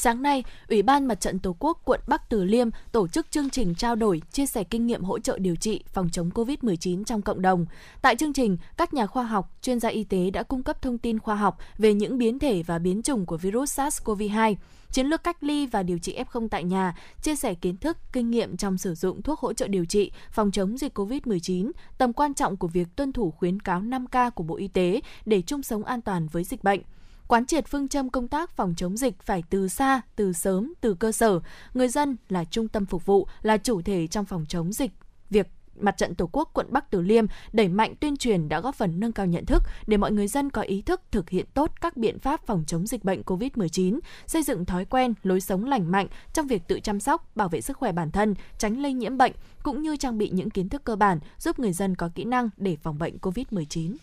Sáng 0.00 0.22
nay, 0.22 0.44
Ủy 0.68 0.82
ban 0.82 1.06
Mặt 1.06 1.20
trận 1.20 1.38
Tổ 1.38 1.56
quốc 1.58 1.80
quận 1.84 2.00
Bắc 2.06 2.28
Từ 2.28 2.44
Liêm 2.44 2.68
tổ 2.92 3.08
chức 3.08 3.30
chương 3.30 3.50
trình 3.50 3.74
trao 3.74 3.96
đổi, 3.96 4.22
chia 4.32 4.46
sẻ 4.46 4.64
kinh 4.64 4.86
nghiệm 4.86 5.02
hỗ 5.02 5.18
trợ 5.18 5.38
điều 5.38 5.56
trị 5.56 5.84
phòng 5.92 6.08
chống 6.12 6.30
COVID-19 6.34 7.04
trong 7.04 7.22
cộng 7.22 7.42
đồng. 7.42 7.66
Tại 8.02 8.16
chương 8.16 8.32
trình, 8.32 8.56
các 8.76 8.94
nhà 8.94 9.06
khoa 9.06 9.22
học, 9.22 9.52
chuyên 9.62 9.80
gia 9.80 9.88
y 9.88 10.04
tế 10.04 10.30
đã 10.30 10.42
cung 10.42 10.62
cấp 10.62 10.82
thông 10.82 10.98
tin 10.98 11.18
khoa 11.18 11.34
học 11.34 11.58
về 11.78 11.94
những 11.94 12.18
biến 12.18 12.38
thể 12.38 12.62
và 12.62 12.78
biến 12.78 13.02
chủng 13.02 13.26
của 13.26 13.36
virus 13.36 13.80
SARS-CoV-2, 13.80 14.54
chiến 14.90 15.06
lược 15.06 15.24
cách 15.24 15.42
ly 15.42 15.66
và 15.66 15.82
điều 15.82 15.98
trị 15.98 16.18
F0 16.32 16.48
tại 16.48 16.64
nhà, 16.64 16.96
chia 17.22 17.36
sẻ 17.36 17.54
kiến 17.54 17.76
thức, 17.76 17.96
kinh 18.12 18.30
nghiệm 18.30 18.56
trong 18.56 18.78
sử 18.78 18.94
dụng 18.94 19.22
thuốc 19.22 19.40
hỗ 19.40 19.52
trợ 19.52 19.68
điều 19.68 19.84
trị 19.84 20.12
phòng 20.30 20.50
chống 20.50 20.78
dịch 20.78 20.98
COVID-19, 20.98 21.70
tầm 21.98 22.12
quan 22.12 22.34
trọng 22.34 22.56
của 22.56 22.68
việc 22.68 22.88
tuân 22.96 23.12
thủ 23.12 23.30
khuyến 23.30 23.60
cáo 23.60 23.80
5K 23.80 24.30
của 24.30 24.44
Bộ 24.44 24.56
Y 24.56 24.68
tế 24.68 25.00
để 25.26 25.42
chung 25.42 25.62
sống 25.62 25.84
an 25.84 26.00
toàn 26.00 26.26
với 26.26 26.44
dịch 26.44 26.64
bệnh 26.64 26.80
quán 27.28 27.46
triệt 27.46 27.66
phương 27.68 27.88
châm 27.88 28.10
công 28.10 28.28
tác 28.28 28.56
phòng 28.56 28.74
chống 28.76 28.96
dịch 28.96 29.22
phải 29.22 29.42
từ 29.50 29.68
xa, 29.68 30.00
từ 30.16 30.32
sớm, 30.32 30.72
từ 30.80 30.94
cơ 30.94 31.12
sở. 31.12 31.40
Người 31.74 31.88
dân 31.88 32.16
là 32.28 32.44
trung 32.44 32.68
tâm 32.68 32.86
phục 32.86 33.06
vụ, 33.06 33.26
là 33.42 33.56
chủ 33.56 33.82
thể 33.82 34.06
trong 34.06 34.24
phòng 34.24 34.44
chống 34.48 34.72
dịch. 34.72 34.90
Việc 35.30 35.46
Mặt 35.80 35.96
trận 35.96 36.14
Tổ 36.14 36.28
quốc 36.32 36.50
quận 36.54 36.66
Bắc 36.70 36.90
Từ 36.90 37.00
Liêm 37.00 37.26
đẩy 37.52 37.68
mạnh 37.68 37.94
tuyên 38.00 38.16
truyền 38.16 38.48
đã 38.48 38.60
góp 38.60 38.74
phần 38.74 39.00
nâng 39.00 39.12
cao 39.12 39.26
nhận 39.26 39.46
thức 39.46 39.62
để 39.86 39.96
mọi 39.96 40.12
người 40.12 40.28
dân 40.28 40.50
có 40.50 40.62
ý 40.62 40.82
thức 40.82 41.00
thực 41.10 41.30
hiện 41.30 41.46
tốt 41.54 41.72
các 41.80 41.96
biện 41.96 42.18
pháp 42.18 42.46
phòng 42.46 42.64
chống 42.66 42.86
dịch 42.86 43.04
bệnh 43.04 43.22
COVID-19, 43.22 43.98
xây 44.26 44.42
dựng 44.42 44.64
thói 44.64 44.84
quen, 44.84 45.14
lối 45.22 45.40
sống 45.40 45.64
lành 45.64 45.90
mạnh 45.90 46.06
trong 46.32 46.46
việc 46.46 46.62
tự 46.68 46.80
chăm 46.80 47.00
sóc, 47.00 47.36
bảo 47.36 47.48
vệ 47.48 47.60
sức 47.60 47.76
khỏe 47.76 47.92
bản 47.92 48.10
thân, 48.10 48.34
tránh 48.58 48.82
lây 48.82 48.92
nhiễm 48.92 49.18
bệnh, 49.18 49.32
cũng 49.62 49.82
như 49.82 49.96
trang 49.96 50.18
bị 50.18 50.30
những 50.30 50.50
kiến 50.50 50.68
thức 50.68 50.84
cơ 50.84 50.96
bản 50.96 51.18
giúp 51.38 51.58
người 51.58 51.72
dân 51.72 51.94
có 51.94 52.10
kỹ 52.14 52.24
năng 52.24 52.50
để 52.56 52.76
phòng 52.76 52.98
bệnh 52.98 53.16
COVID-19. 53.16 53.96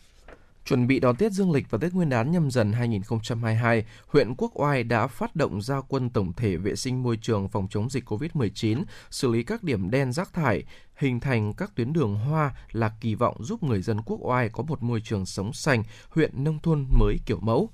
Chuẩn 0.66 0.88
bị 0.88 1.00
đón 1.00 1.16
Tết 1.16 1.32
Dương 1.32 1.52
lịch 1.52 1.70
và 1.70 1.78
Tết 1.82 1.94
Nguyên 1.94 2.10
đán 2.10 2.32
nhâm 2.32 2.52
dần 2.52 2.74
2022, 2.74 3.86
huyện 4.08 4.36
Quốc 4.38 4.52
Oai 4.56 4.84
đã 4.84 5.08
phát 5.08 5.36
động 5.36 5.62
gia 5.62 5.82
quân 5.82 6.10
tổng 6.10 6.34
thể 6.34 6.58
vệ 6.58 6.76
sinh 6.76 7.04
môi 7.04 7.18
trường 7.22 7.50
phòng 7.50 7.68
chống 7.70 7.90
dịch 7.90 8.06
COVID-19, 8.10 8.84
xử 9.12 9.32
lý 9.32 9.44
các 9.44 9.64
điểm 9.64 9.90
đen 9.90 10.12
rác 10.12 10.34
thải, 10.34 10.64
hình 10.96 11.20
thành 11.20 11.54
các 11.54 11.76
tuyến 11.76 11.94
đường 11.94 12.16
hoa 12.16 12.56
là 12.72 12.92
kỳ 13.02 13.16
vọng 13.16 13.44
giúp 13.44 13.64
người 13.64 13.82
dân 13.82 14.02
Quốc 14.02 14.18
Oai 14.22 14.50
có 14.50 14.64
một 14.64 14.84
môi 14.84 15.02
trường 15.02 15.26
sống 15.26 15.54
xanh, 15.54 15.84
huyện 16.10 16.44
nông 16.44 16.60
thôn 16.60 16.88
mới 17.00 17.18
kiểu 17.26 17.40
mẫu. 17.40 17.70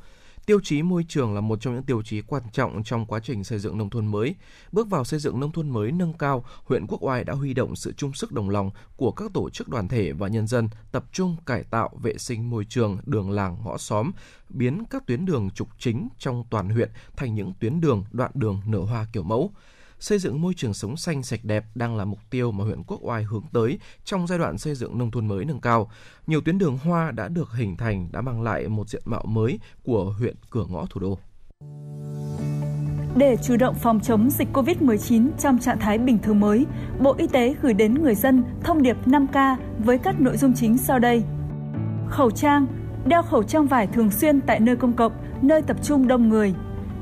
Tiêu 0.51 0.59
chí 0.63 0.81
môi 0.81 1.05
trường 1.07 1.35
là 1.35 1.41
một 1.41 1.61
trong 1.61 1.73
những 1.73 1.83
tiêu 1.83 2.01
chí 2.01 2.21
quan 2.21 2.43
trọng 2.51 2.83
trong 2.83 3.05
quá 3.05 3.19
trình 3.23 3.43
xây 3.43 3.59
dựng 3.59 3.77
nông 3.77 3.89
thôn 3.89 4.05
mới. 4.05 4.35
Bước 4.71 4.89
vào 4.89 5.03
xây 5.03 5.19
dựng 5.19 5.39
nông 5.39 5.51
thôn 5.51 5.69
mới 5.69 5.91
nâng 5.91 6.13
cao, 6.13 6.45
huyện 6.65 6.87
Quốc 6.87 7.03
Oai 7.03 7.23
đã 7.23 7.33
huy 7.33 7.53
động 7.53 7.75
sự 7.75 7.93
chung 7.97 8.13
sức 8.13 8.31
đồng 8.31 8.49
lòng 8.49 8.71
của 8.95 9.11
các 9.11 9.31
tổ 9.33 9.49
chức 9.49 9.69
đoàn 9.69 9.87
thể 9.87 10.11
và 10.11 10.27
nhân 10.27 10.47
dân 10.47 10.69
tập 10.91 11.05
trung 11.11 11.35
cải 11.45 11.63
tạo 11.63 11.89
vệ 12.01 12.17
sinh 12.17 12.49
môi 12.49 12.65
trường, 12.65 12.97
đường 13.05 13.31
làng, 13.31 13.57
ngõ 13.65 13.77
xóm, 13.77 14.11
biến 14.49 14.83
các 14.89 15.07
tuyến 15.07 15.25
đường 15.25 15.49
trục 15.55 15.67
chính 15.79 16.07
trong 16.17 16.43
toàn 16.49 16.69
huyện 16.69 16.89
thành 17.15 17.35
những 17.35 17.53
tuyến 17.59 17.81
đường, 17.81 18.03
đoạn 18.11 18.31
đường 18.33 18.61
nở 18.65 18.79
hoa 18.79 19.05
kiểu 19.13 19.23
mẫu 19.23 19.51
xây 20.01 20.19
dựng 20.19 20.41
môi 20.41 20.53
trường 20.53 20.73
sống 20.73 20.97
xanh 20.97 21.23
sạch 21.23 21.39
đẹp 21.43 21.65
đang 21.75 21.97
là 21.97 22.05
mục 22.05 22.19
tiêu 22.29 22.51
mà 22.51 22.63
huyện 22.63 22.83
Quốc 22.83 22.99
Oai 23.03 23.23
hướng 23.23 23.43
tới 23.53 23.79
trong 24.03 24.27
giai 24.27 24.39
đoạn 24.39 24.57
xây 24.57 24.75
dựng 24.75 24.97
nông 24.97 25.11
thôn 25.11 25.27
mới 25.27 25.45
nâng 25.45 25.61
cao. 25.61 25.91
Nhiều 26.27 26.41
tuyến 26.41 26.57
đường 26.57 26.77
hoa 26.77 27.11
đã 27.11 27.27
được 27.27 27.51
hình 27.53 27.77
thành 27.77 28.09
đã 28.11 28.21
mang 28.21 28.41
lại 28.41 28.67
một 28.67 28.89
diện 28.89 29.01
mạo 29.05 29.25
mới 29.25 29.59
của 29.83 30.13
huyện 30.19 30.35
cửa 30.49 30.65
ngõ 30.69 30.85
thủ 30.89 31.01
đô. 31.01 31.17
Để 33.15 33.37
chủ 33.43 33.57
động 33.57 33.75
phòng 33.75 33.99
chống 33.99 34.29
dịch 34.29 34.47
COVID-19 34.53 35.29
trong 35.39 35.59
trạng 35.59 35.79
thái 35.79 35.97
bình 35.97 36.17
thường 36.19 36.39
mới, 36.39 36.65
Bộ 36.99 37.15
Y 37.17 37.27
tế 37.27 37.55
gửi 37.61 37.73
đến 37.73 37.93
người 37.93 38.15
dân 38.15 38.43
thông 38.63 38.81
điệp 38.81 38.97
5K 39.05 39.55
với 39.79 39.97
các 39.97 40.21
nội 40.21 40.37
dung 40.37 40.53
chính 40.53 40.77
sau 40.77 40.99
đây. 40.99 41.23
Khẩu 42.09 42.31
trang, 42.31 42.67
đeo 43.05 43.23
khẩu 43.23 43.43
trang 43.43 43.67
vải 43.67 43.87
thường 43.87 44.11
xuyên 44.11 44.41
tại 44.41 44.59
nơi 44.59 44.75
công 44.75 44.93
cộng, 44.93 45.13
nơi 45.41 45.61
tập 45.61 45.77
trung 45.83 46.07
đông 46.07 46.29
người. 46.29 46.53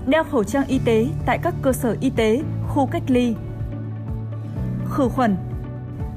Đeo 0.08 0.24
khẩu 0.24 0.44
trang 0.44 0.68
y 0.68 0.80
tế 0.86 1.08
tại 1.26 1.40
các 1.44 1.54
cơ 1.62 1.74
sở 1.74 1.98
y 2.00 2.10
tế, 2.10 2.42
khu 2.68 2.86
cách 2.86 3.04
ly. 3.08 3.36
Khử 4.90 5.10
khuẩn 5.10 5.38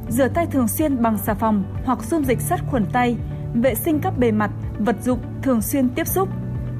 Rửa 0.09 0.29
tay 0.29 0.47
thường 0.47 0.69
xuyên 0.69 1.03
bằng 1.03 1.19
xà 1.19 1.35
phòng 1.35 1.65
hoặc 1.85 2.05
dung 2.05 2.25
dịch 2.25 2.41
sát 2.41 2.61
khuẩn 2.67 2.87
tay, 2.93 3.17
vệ 3.55 3.75
sinh 3.75 4.01
các 4.01 4.19
bề 4.19 4.31
mặt, 4.31 4.51
vật 4.79 4.97
dụng 5.03 5.19
thường 5.43 5.63
xuyên 5.63 5.89
tiếp 5.89 6.07
xúc, 6.07 6.29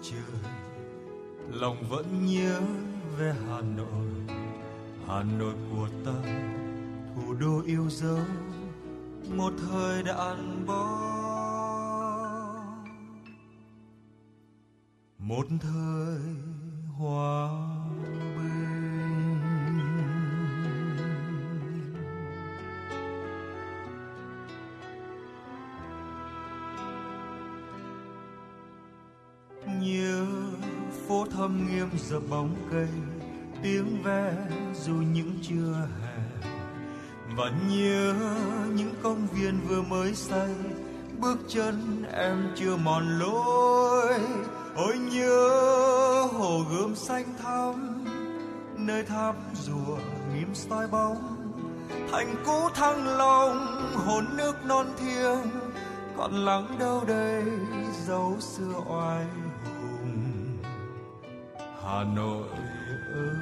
Trời 0.09 0.41
lòng 1.51 1.77
vẫn 1.89 2.25
nhớ 2.25 2.61
về 3.17 3.33
hà 3.47 3.61
nội 3.61 4.37
hà 5.07 5.23
nội 5.23 5.53
của 5.71 5.87
ta, 6.05 6.11
thủ 7.15 7.33
đô 7.33 7.61
yêu 7.65 7.89
dấu, 7.89 8.19
một 9.35 9.53
thời 9.69 10.03
đã 10.03 10.13
ăn 10.13 10.65
bó 10.67 11.07
một 15.17 15.45
thời 15.61 16.19
hoa. 16.97 17.49
Thâm 31.31 31.67
nghiêm 31.67 31.89
dập 31.97 32.21
bóng 32.29 32.55
cây, 32.71 32.87
tiếng 33.63 34.03
ve 34.03 34.33
dù 34.83 34.93
những 34.93 35.31
chưa 35.41 35.87
hè. 36.01 36.17
Và 37.35 37.51
nhớ 37.69 38.13
những 38.73 38.93
công 39.03 39.27
viên 39.27 39.61
vừa 39.67 39.81
mới 39.81 40.15
xây, 40.15 40.55
bước 41.19 41.37
chân 41.47 42.03
em 42.11 42.53
chưa 42.55 42.75
mòn 42.75 43.19
lối. 43.19 44.19
Ôi 44.75 44.97
nhớ 45.11 45.49
hồ 46.33 46.63
gươm 46.71 46.95
xanh 46.95 47.25
thắm, 47.43 48.05
nơi 48.77 49.03
tháp 49.03 49.35
rùa 49.53 49.97
nghiêm 50.33 50.49
soi 50.53 50.87
bóng. 50.87 51.37
Thành 52.11 52.35
cũ 52.45 52.69
thăng 52.75 53.07
long, 53.17 53.57
hồn 53.93 54.25
nước 54.37 54.53
non 54.65 54.85
thiêng, 54.97 55.41
còn 56.17 56.33
lắng 56.33 56.75
đâu 56.79 57.03
đây 57.07 57.43
dấu 58.07 58.37
xưa 58.39 58.73
oai 58.89 59.25
hà 61.87 62.03
nội 62.03 62.47
ơi. 63.13 63.35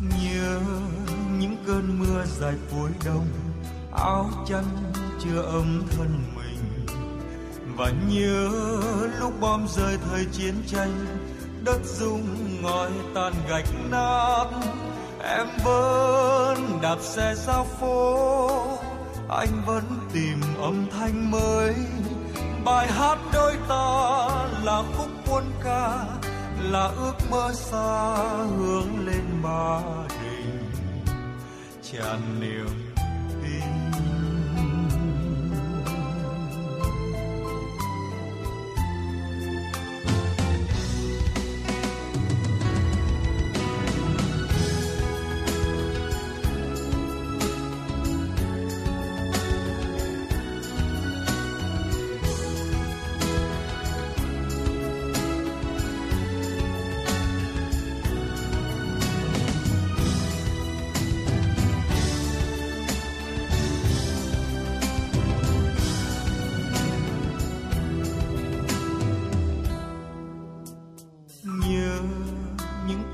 Nhớ 0.00 0.60
những 1.38 1.56
cơn 1.66 1.98
mưa 1.98 2.24
dài 2.24 2.54
cuối 2.70 2.90
đông, 3.04 3.26
áo 3.92 4.30
chăn 4.46 4.64
chưa 5.24 5.42
ấm 5.42 5.82
thân 5.96 6.22
mình. 6.36 6.86
Và 7.76 7.92
nhớ 8.08 8.50
lúc 9.20 9.32
bom 9.40 9.66
rơi 9.68 9.98
thời 10.10 10.24
chiến 10.32 10.54
tranh, 10.66 11.06
đất 11.64 11.80
rung 11.84 12.62
ngói 12.62 12.90
tan 13.14 13.32
gạch 13.48 13.68
nát. 13.90 14.46
Em 15.22 15.46
vẫn 15.64 16.78
đạp 16.82 16.98
xe 17.00 17.34
ra 17.34 17.62
phố 17.80 18.78
anh 19.28 19.62
vẫn 19.66 19.84
tìm 20.12 20.40
âm 20.60 20.86
thanh 20.90 21.30
mới. 21.30 21.74
Bài 22.64 22.88
hát 22.92 23.18
đôi 23.32 23.56
ta 23.68 24.28
là 24.62 24.82
khúc 24.96 25.08
quân 25.30 25.44
ca, 25.64 26.04
là 26.60 26.84
ước 26.84 27.14
mơ 27.30 27.50
xa 27.54 28.16
hướng 28.56 29.06
lên 29.06 29.42
ba 29.42 29.80
đình. 30.22 30.70
Tràn 31.82 32.40
niềm 32.40 32.81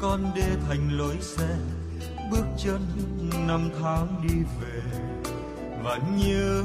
con 0.08 0.34
đê 0.34 0.56
thành 0.68 0.98
lối 0.98 1.16
xe, 1.20 1.56
bước 2.30 2.44
chân 2.58 2.80
năm 3.46 3.70
tháng 3.82 4.22
đi 4.22 4.34
về. 4.60 4.82
Và 5.84 5.98
nhớ 6.16 6.62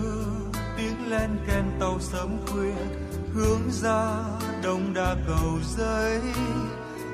tiếng 0.77 1.09
len 1.09 1.29
ken 1.47 1.65
tàu 1.79 1.99
sớm 1.99 2.37
khuya, 2.47 2.75
hướng 3.33 3.61
ra 3.71 4.23
đông 4.63 4.93
đa 4.93 5.15
cầu 5.27 5.59
giấy. 5.77 6.21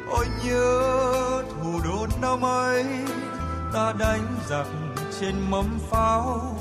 Ôi 0.10 0.26
nhớ 0.46 0.82
thủ 1.54 1.80
đô 1.84 2.08
năm 2.22 2.42
ấy, 2.46 2.86
ta 3.74 3.94
đánh 4.00 4.36
giặc 4.50 4.68
trên 5.20 5.36
mâm 5.50 5.80
pháo. 5.90 6.56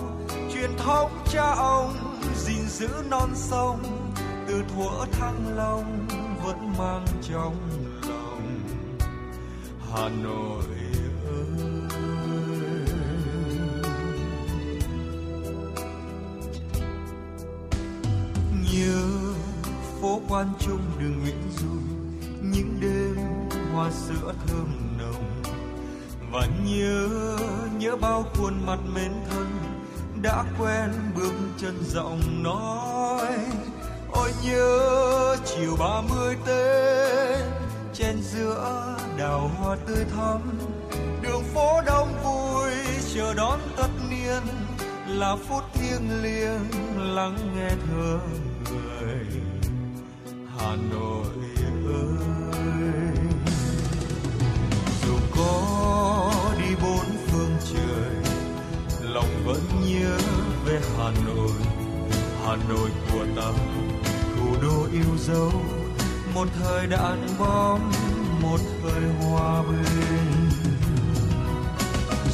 Truyền 0.54 0.70
thống 0.76 1.10
cha 1.32 1.54
ông 1.56 1.94
gìn 2.36 2.68
giữ 2.68 2.88
non 3.10 3.30
sông, 3.34 3.80
từ 4.46 4.62
thuở 4.74 5.06
thăng 5.12 5.56
long 5.56 6.06
vẫn 6.44 6.72
mang 6.78 7.06
trong 7.22 7.67
hà 9.92 10.08
nội 10.08 10.64
ơi. 11.26 11.48
Nhớ 18.72 19.02
phố 20.00 20.20
quan 20.28 20.48
trung 20.58 20.80
đường 20.98 21.20
nguyễn 21.22 21.42
du, 21.58 21.80
những 22.42 22.78
đêm 22.80 23.16
hoa 23.72 23.90
sữa 23.90 24.32
thơm 24.46 24.98
nồng. 24.98 25.42
Và 26.32 26.46
nhớ 26.64 27.08
nhớ 27.78 27.96
bao 27.96 28.24
khuôn 28.34 28.66
mặt 28.66 28.78
mến 28.94 29.12
thân 29.30 29.46
đã 30.22 30.44
quen 30.58 30.90
bước 31.16 31.32
chân 31.58 31.74
giọng 31.84 32.42
nói. 32.42 33.38
Ôi 34.12 34.32
nhớ 34.44 35.36
chiều 35.46 35.76
ba 35.78 36.00
mươi 36.00 36.36
tết 36.46 37.46
trên 37.94 38.22
giữa 38.22 38.97
đào 39.18 39.50
hoa 39.58 39.76
tươi 39.86 40.04
thắm. 40.16 40.40
Đường 41.22 41.42
phố 41.54 41.80
đông 41.86 42.08
vui, 42.24 42.70
chờ 43.14 43.34
đón 43.34 43.60
tất 43.76 43.88
niên. 44.10 44.42
Là 45.08 45.36
phút 45.48 45.62
thiêng 45.74 46.22
liêng 46.22 46.70
lắng 47.14 47.36
nghe 47.56 47.68
thơ 47.68 48.18
người 48.70 49.26
hà 50.58 50.76
nội 50.90 51.26
ơi. 51.86 53.14
Dù 55.06 55.14
có 55.36 56.32
đi 56.58 56.74
bốn 56.82 57.06
phương 57.26 57.56
trời, 57.72 58.34
lòng 59.02 59.42
vẫn 59.44 59.60
nhớ 59.86 60.18
về 60.64 60.80
hà 60.98 61.10
nội. 61.26 61.52
Hà 62.44 62.56
nội 62.68 62.90
của 63.12 63.24
ta, 63.36 63.52
thủ 64.36 64.56
đô 64.62 64.86
yêu 64.92 65.16
dấu. 65.18 65.52
Một 66.34 66.48
thời 66.60 66.86
đạn 66.86 67.26
bom 67.38 67.80
một 68.42 68.58
thời 68.82 69.02
hòa 69.02 69.62
bình. 69.62 70.50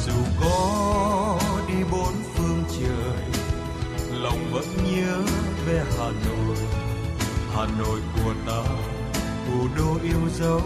Dù 0.05 0.13
có 0.41 1.39
đi 1.67 1.83
bốn 1.91 2.13
phương 2.33 2.63
trời, 2.79 3.41
lòng 4.21 4.51
vẫn 4.51 4.65
nhớ 4.83 5.21
về 5.65 5.83
hà 5.97 6.09
nội. 6.09 6.57
Hà 7.53 7.65
nội 7.79 7.99
của 8.15 8.33
ta, 8.47 8.63
thủ 9.47 9.67
đô 9.77 9.97
yêu 10.03 10.29
dấu, 10.39 10.61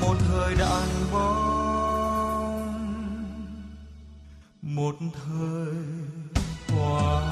một 0.00 0.16
thời 0.28 0.54
đàn 0.54 0.88
bóng 1.12 1.62
một 4.62 4.94
thời 5.24 5.74
hòa 6.68 7.31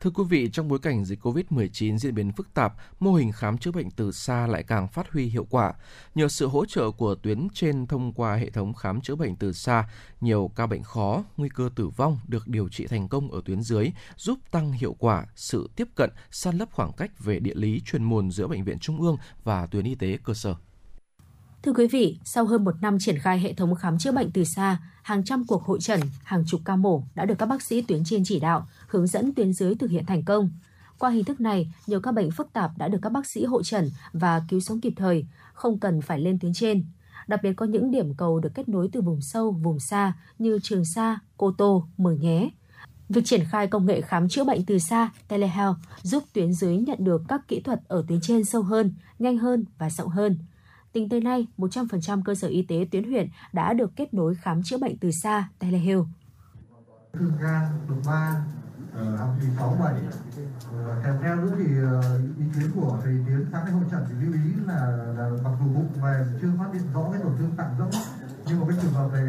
Thưa 0.00 0.10
quý 0.10 0.24
vị, 0.28 0.50
trong 0.52 0.68
bối 0.68 0.78
cảnh 0.78 1.04
dịch 1.04 1.20
COVID-19 1.22 1.98
diễn 1.98 2.14
biến 2.14 2.32
phức 2.32 2.54
tạp, 2.54 2.74
mô 3.00 3.14
hình 3.14 3.32
khám 3.32 3.58
chữa 3.58 3.70
bệnh 3.70 3.90
từ 3.90 4.12
xa 4.12 4.46
lại 4.46 4.62
càng 4.62 4.88
phát 4.88 5.12
huy 5.12 5.26
hiệu 5.26 5.46
quả. 5.50 5.72
Nhờ 6.14 6.28
sự 6.28 6.46
hỗ 6.46 6.66
trợ 6.66 6.90
của 6.90 7.14
tuyến 7.14 7.48
trên 7.54 7.86
thông 7.86 8.12
qua 8.12 8.36
hệ 8.36 8.50
thống 8.50 8.74
khám 8.74 9.00
chữa 9.00 9.14
bệnh 9.14 9.36
từ 9.36 9.52
xa, 9.52 9.88
nhiều 10.20 10.50
ca 10.56 10.66
bệnh 10.66 10.82
khó, 10.82 11.24
nguy 11.36 11.48
cơ 11.48 11.70
tử 11.76 11.88
vong 11.88 12.18
được 12.28 12.48
điều 12.48 12.68
trị 12.68 12.86
thành 12.86 13.08
công 13.08 13.30
ở 13.30 13.40
tuyến 13.44 13.62
dưới, 13.62 13.90
giúp 14.16 14.38
tăng 14.50 14.72
hiệu 14.72 14.96
quả 14.98 15.26
sự 15.36 15.70
tiếp 15.76 15.88
cận, 15.94 16.10
san 16.30 16.58
lấp 16.58 16.68
khoảng 16.72 16.92
cách 16.92 17.10
về 17.18 17.40
địa 17.40 17.54
lý 17.54 17.80
chuyên 17.84 18.04
môn 18.04 18.30
giữa 18.30 18.46
bệnh 18.46 18.64
viện 18.64 18.78
trung 18.78 19.00
ương 19.00 19.16
và 19.44 19.66
tuyến 19.66 19.84
y 19.84 19.94
tế 19.94 20.18
cơ 20.24 20.34
sở. 20.34 20.54
Thưa 21.62 21.72
quý 21.72 21.86
vị, 21.86 22.18
sau 22.24 22.44
hơn 22.44 22.64
một 22.64 22.74
năm 22.82 22.98
triển 22.98 23.18
khai 23.18 23.40
hệ 23.40 23.52
thống 23.52 23.74
khám 23.74 23.98
chữa 23.98 24.12
bệnh 24.12 24.30
từ 24.30 24.44
xa, 24.44 24.78
hàng 25.02 25.24
trăm 25.24 25.46
cuộc 25.46 25.64
hội 25.64 25.80
trần, 25.80 26.00
hàng 26.22 26.44
chục 26.46 26.60
ca 26.64 26.76
mổ 26.76 27.02
đã 27.14 27.24
được 27.24 27.34
các 27.38 27.46
bác 27.46 27.62
sĩ 27.62 27.82
tuyến 27.82 28.04
trên 28.04 28.22
chỉ 28.24 28.40
đạo, 28.40 28.68
hướng 28.86 29.06
dẫn 29.06 29.34
tuyến 29.34 29.52
dưới 29.52 29.74
thực 29.74 29.90
hiện 29.90 30.06
thành 30.06 30.24
công. 30.24 30.50
Qua 30.98 31.10
hình 31.10 31.24
thức 31.24 31.40
này, 31.40 31.72
nhiều 31.86 32.00
ca 32.00 32.12
bệnh 32.12 32.30
phức 32.30 32.52
tạp 32.52 32.70
đã 32.78 32.88
được 32.88 32.98
các 33.02 33.12
bác 33.12 33.26
sĩ 33.26 33.44
hội 33.44 33.62
trần 33.64 33.90
và 34.12 34.42
cứu 34.48 34.60
sống 34.60 34.80
kịp 34.80 34.92
thời, 34.96 35.26
không 35.52 35.78
cần 35.78 36.02
phải 36.02 36.20
lên 36.20 36.38
tuyến 36.38 36.52
trên. 36.52 36.84
Đặc 37.26 37.40
biệt 37.42 37.52
có 37.52 37.66
những 37.66 37.90
điểm 37.90 38.14
cầu 38.14 38.40
được 38.40 38.50
kết 38.54 38.68
nối 38.68 38.88
từ 38.92 39.00
vùng 39.00 39.20
sâu, 39.20 39.52
vùng 39.52 39.80
xa 39.80 40.12
như 40.38 40.58
Trường 40.62 40.84
Sa, 40.84 41.18
Cô 41.36 41.52
Tô, 41.58 41.88
Mường 41.96 42.20
Nhé. 42.20 42.50
Việc 43.08 43.22
triển 43.24 43.44
khai 43.50 43.66
công 43.66 43.86
nghệ 43.86 44.00
khám 44.00 44.28
chữa 44.28 44.44
bệnh 44.44 44.64
từ 44.64 44.78
xa, 44.78 45.10
telehealth, 45.28 45.76
giúp 46.02 46.24
tuyến 46.32 46.52
dưới 46.52 46.76
nhận 46.76 47.04
được 47.04 47.22
các 47.28 47.48
kỹ 47.48 47.60
thuật 47.60 47.80
ở 47.88 48.04
tuyến 48.08 48.20
trên 48.20 48.44
sâu 48.44 48.62
hơn, 48.62 48.94
nhanh 49.18 49.38
hơn 49.38 49.64
và 49.78 49.90
rộng 49.90 50.08
hơn– 50.08 50.38
Tính 50.92 51.08
tới 51.08 51.20
nay, 51.20 51.46
100% 51.58 52.22
cơ 52.24 52.34
sở 52.34 52.48
y 52.48 52.62
tế 52.62 52.86
tuyến 52.90 53.04
huyện 53.04 53.28
đã 53.52 53.72
được 53.72 53.96
kết 53.96 54.14
nối 54.14 54.34
khám 54.34 54.62
chữa 54.62 54.78
bệnh 54.78 54.98
từ 54.98 55.10
xa 55.10 55.48
telehealth. 55.58 56.06
Thương 57.12 57.32
gan, 57.40 57.64
đột 57.88 57.96
ba, 58.06 58.44
học 59.18 59.28
kỳ 59.40 59.46
6, 59.56 59.76
7. 59.80 59.94
Kèm 61.04 61.14
theo 61.22 61.36
nữa 61.36 61.54
thì 61.58 61.64
ờ, 61.82 62.18
ý 62.38 62.44
kiến 62.54 62.70
của 62.74 62.98
thầy 63.02 63.12
Tiến 63.26 63.46
các 63.52 63.60
cái 63.64 63.72
hội 63.72 63.84
trận 63.90 64.04
thì 64.08 64.14
lưu 64.20 64.32
ý 64.32 64.50
là, 64.66 64.96
là 65.18 65.30
mặc 65.44 65.50
dù 65.60 65.66
bụng 65.74 65.92
về 66.02 66.24
chưa 66.40 66.48
phát 66.58 66.68
hiện 66.72 66.82
rõ 66.94 67.10
cái 67.12 67.20
tổn 67.22 67.32
thương 67.38 67.56
tạng 67.56 67.74
rỗng 67.78 67.90
nhưng 68.46 68.60
mà 68.60 68.66
cái 68.68 68.78
trường 68.82 68.92
hợp 68.92 69.08
này 69.12 69.24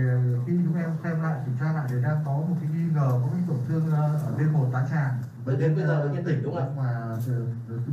khi 0.48 0.54
chúng 0.66 0.76
em 0.76 0.90
xem 1.04 1.22
lại 1.22 1.30
kiểm 1.45 1.55
tra 1.59 1.73
lại 1.73 1.85
thì 1.89 1.95
đang 2.03 2.18
có 2.26 2.31
một 2.31 2.55
cái 2.61 2.69
nghi 2.73 2.85
ngờ 2.95 3.09
có 3.11 3.27
cái 3.31 3.41
tổn 3.47 3.57
thương 3.68 3.91
ở 3.91 4.34
bên 4.38 4.47
một 4.53 4.68
tá 4.73 4.88
tràng 4.91 5.13
bệnh 5.45 5.59
đến 5.59 5.76
bây 5.76 5.85
giờ 5.85 6.03
bệnh 6.03 6.13
nhân 6.13 6.23
tỉnh 6.26 6.43
đúng 6.43 6.55
không 6.55 6.63
ạ? 6.63 6.73
Mà 6.77 7.18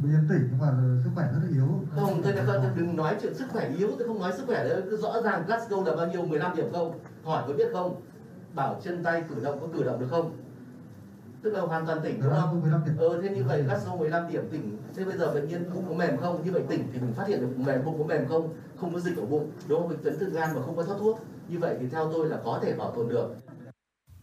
bệnh 0.02 0.12
nhân 0.12 0.26
tỉnh 0.28 0.48
nhưng 0.50 0.58
mà 0.60 0.72
sức 1.04 1.10
khỏe 1.14 1.24
rất 1.32 1.38
là 1.42 1.48
yếu. 1.50 1.68
Không, 1.96 2.22
thế 2.22 2.32
là 2.32 2.72
đừng 2.76 2.96
nói 2.96 3.16
chuyện 3.22 3.34
sức 3.34 3.46
khỏe 3.52 3.68
yếu, 3.68 3.88
tôi 3.98 4.08
không 4.08 4.20
nói 4.20 4.32
sức 4.36 4.44
khỏe 4.46 4.64
cứ 4.90 4.96
rõ 4.96 5.22
ràng 5.24 5.44
Glasgow 5.46 5.84
là 5.84 5.96
bao 5.96 6.06
nhiêu 6.06 6.26
15 6.26 6.56
điểm 6.56 6.72
không? 6.72 6.98
Hỏi 7.24 7.44
có 7.46 7.52
biết 7.52 7.68
không? 7.72 8.00
Bảo 8.54 8.80
chân 8.84 9.04
tay 9.04 9.24
cử 9.28 9.34
động 9.44 9.60
có 9.60 9.66
cử 9.74 9.84
động 9.84 10.00
được 10.00 10.06
không? 10.10 10.36
Tức 11.42 11.50
là 11.50 11.60
hoàn 11.60 11.86
toàn 11.86 12.00
tỉnh 12.02 12.20
đúng 12.22 12.32
không? 12.32 12.62
Ờ 12.98 13.22
thế 13.22 13.28
như 13.28 13.44
vậy 13.44 13.64
Glasgow 13.68 13.98
15 13.98 14.28
điểm 14.32 14.48
tỉnh. 14.52 14.78
Thế 14.96 15.04
bây 15.04 15.18
giờ 15.18 15.34
bệnh 15.34 15.48
nhân 15.48 15.70
bụng 15.74 15.84
có 15.88 15.94
mềm 15.94 16.16
không? 16.16 16.44
Như 16.44 16.52
vậy 16.52 16.62
tỉnh 16.68 16.88
thì 16.92 17.00
mình 17.00 17.14
phát 17.14 17.28
hiện 17.28 17.40
được 17.40 17.58
mềm 17.58 17.84
bụng 17.84 17.98
có 17.98 18.04
mềm 18.04 18.28
không? 18.28 18.54
Không 18.80 18.94
có 18.94 19.00
dịch 19.00 19.16
ở 19.16 19.26
bụng, 19.26 19.50
đúng 19.68 19.80
không? 19.80 19.88
Bệnh 19.88 20.18
chấn 20.20 20.32
gan 20.32 20.54
mà 20.54 20.62
không 20.62 20.76
có 20.76 20.82
thoát 20.82 20.96
thuốc. 20.98 21.20
Như 21.48 21.58
vậy 21.58 21.76
thì 21.80 21.86
theo 21.92 22.10
tôi 22.12 22.28
là 22.28 22.40
có 22.44 22.60
thể 22.62 22.74
bảo 22.74 22.90
tồn 22.90 23.08
được. 23.08 23.34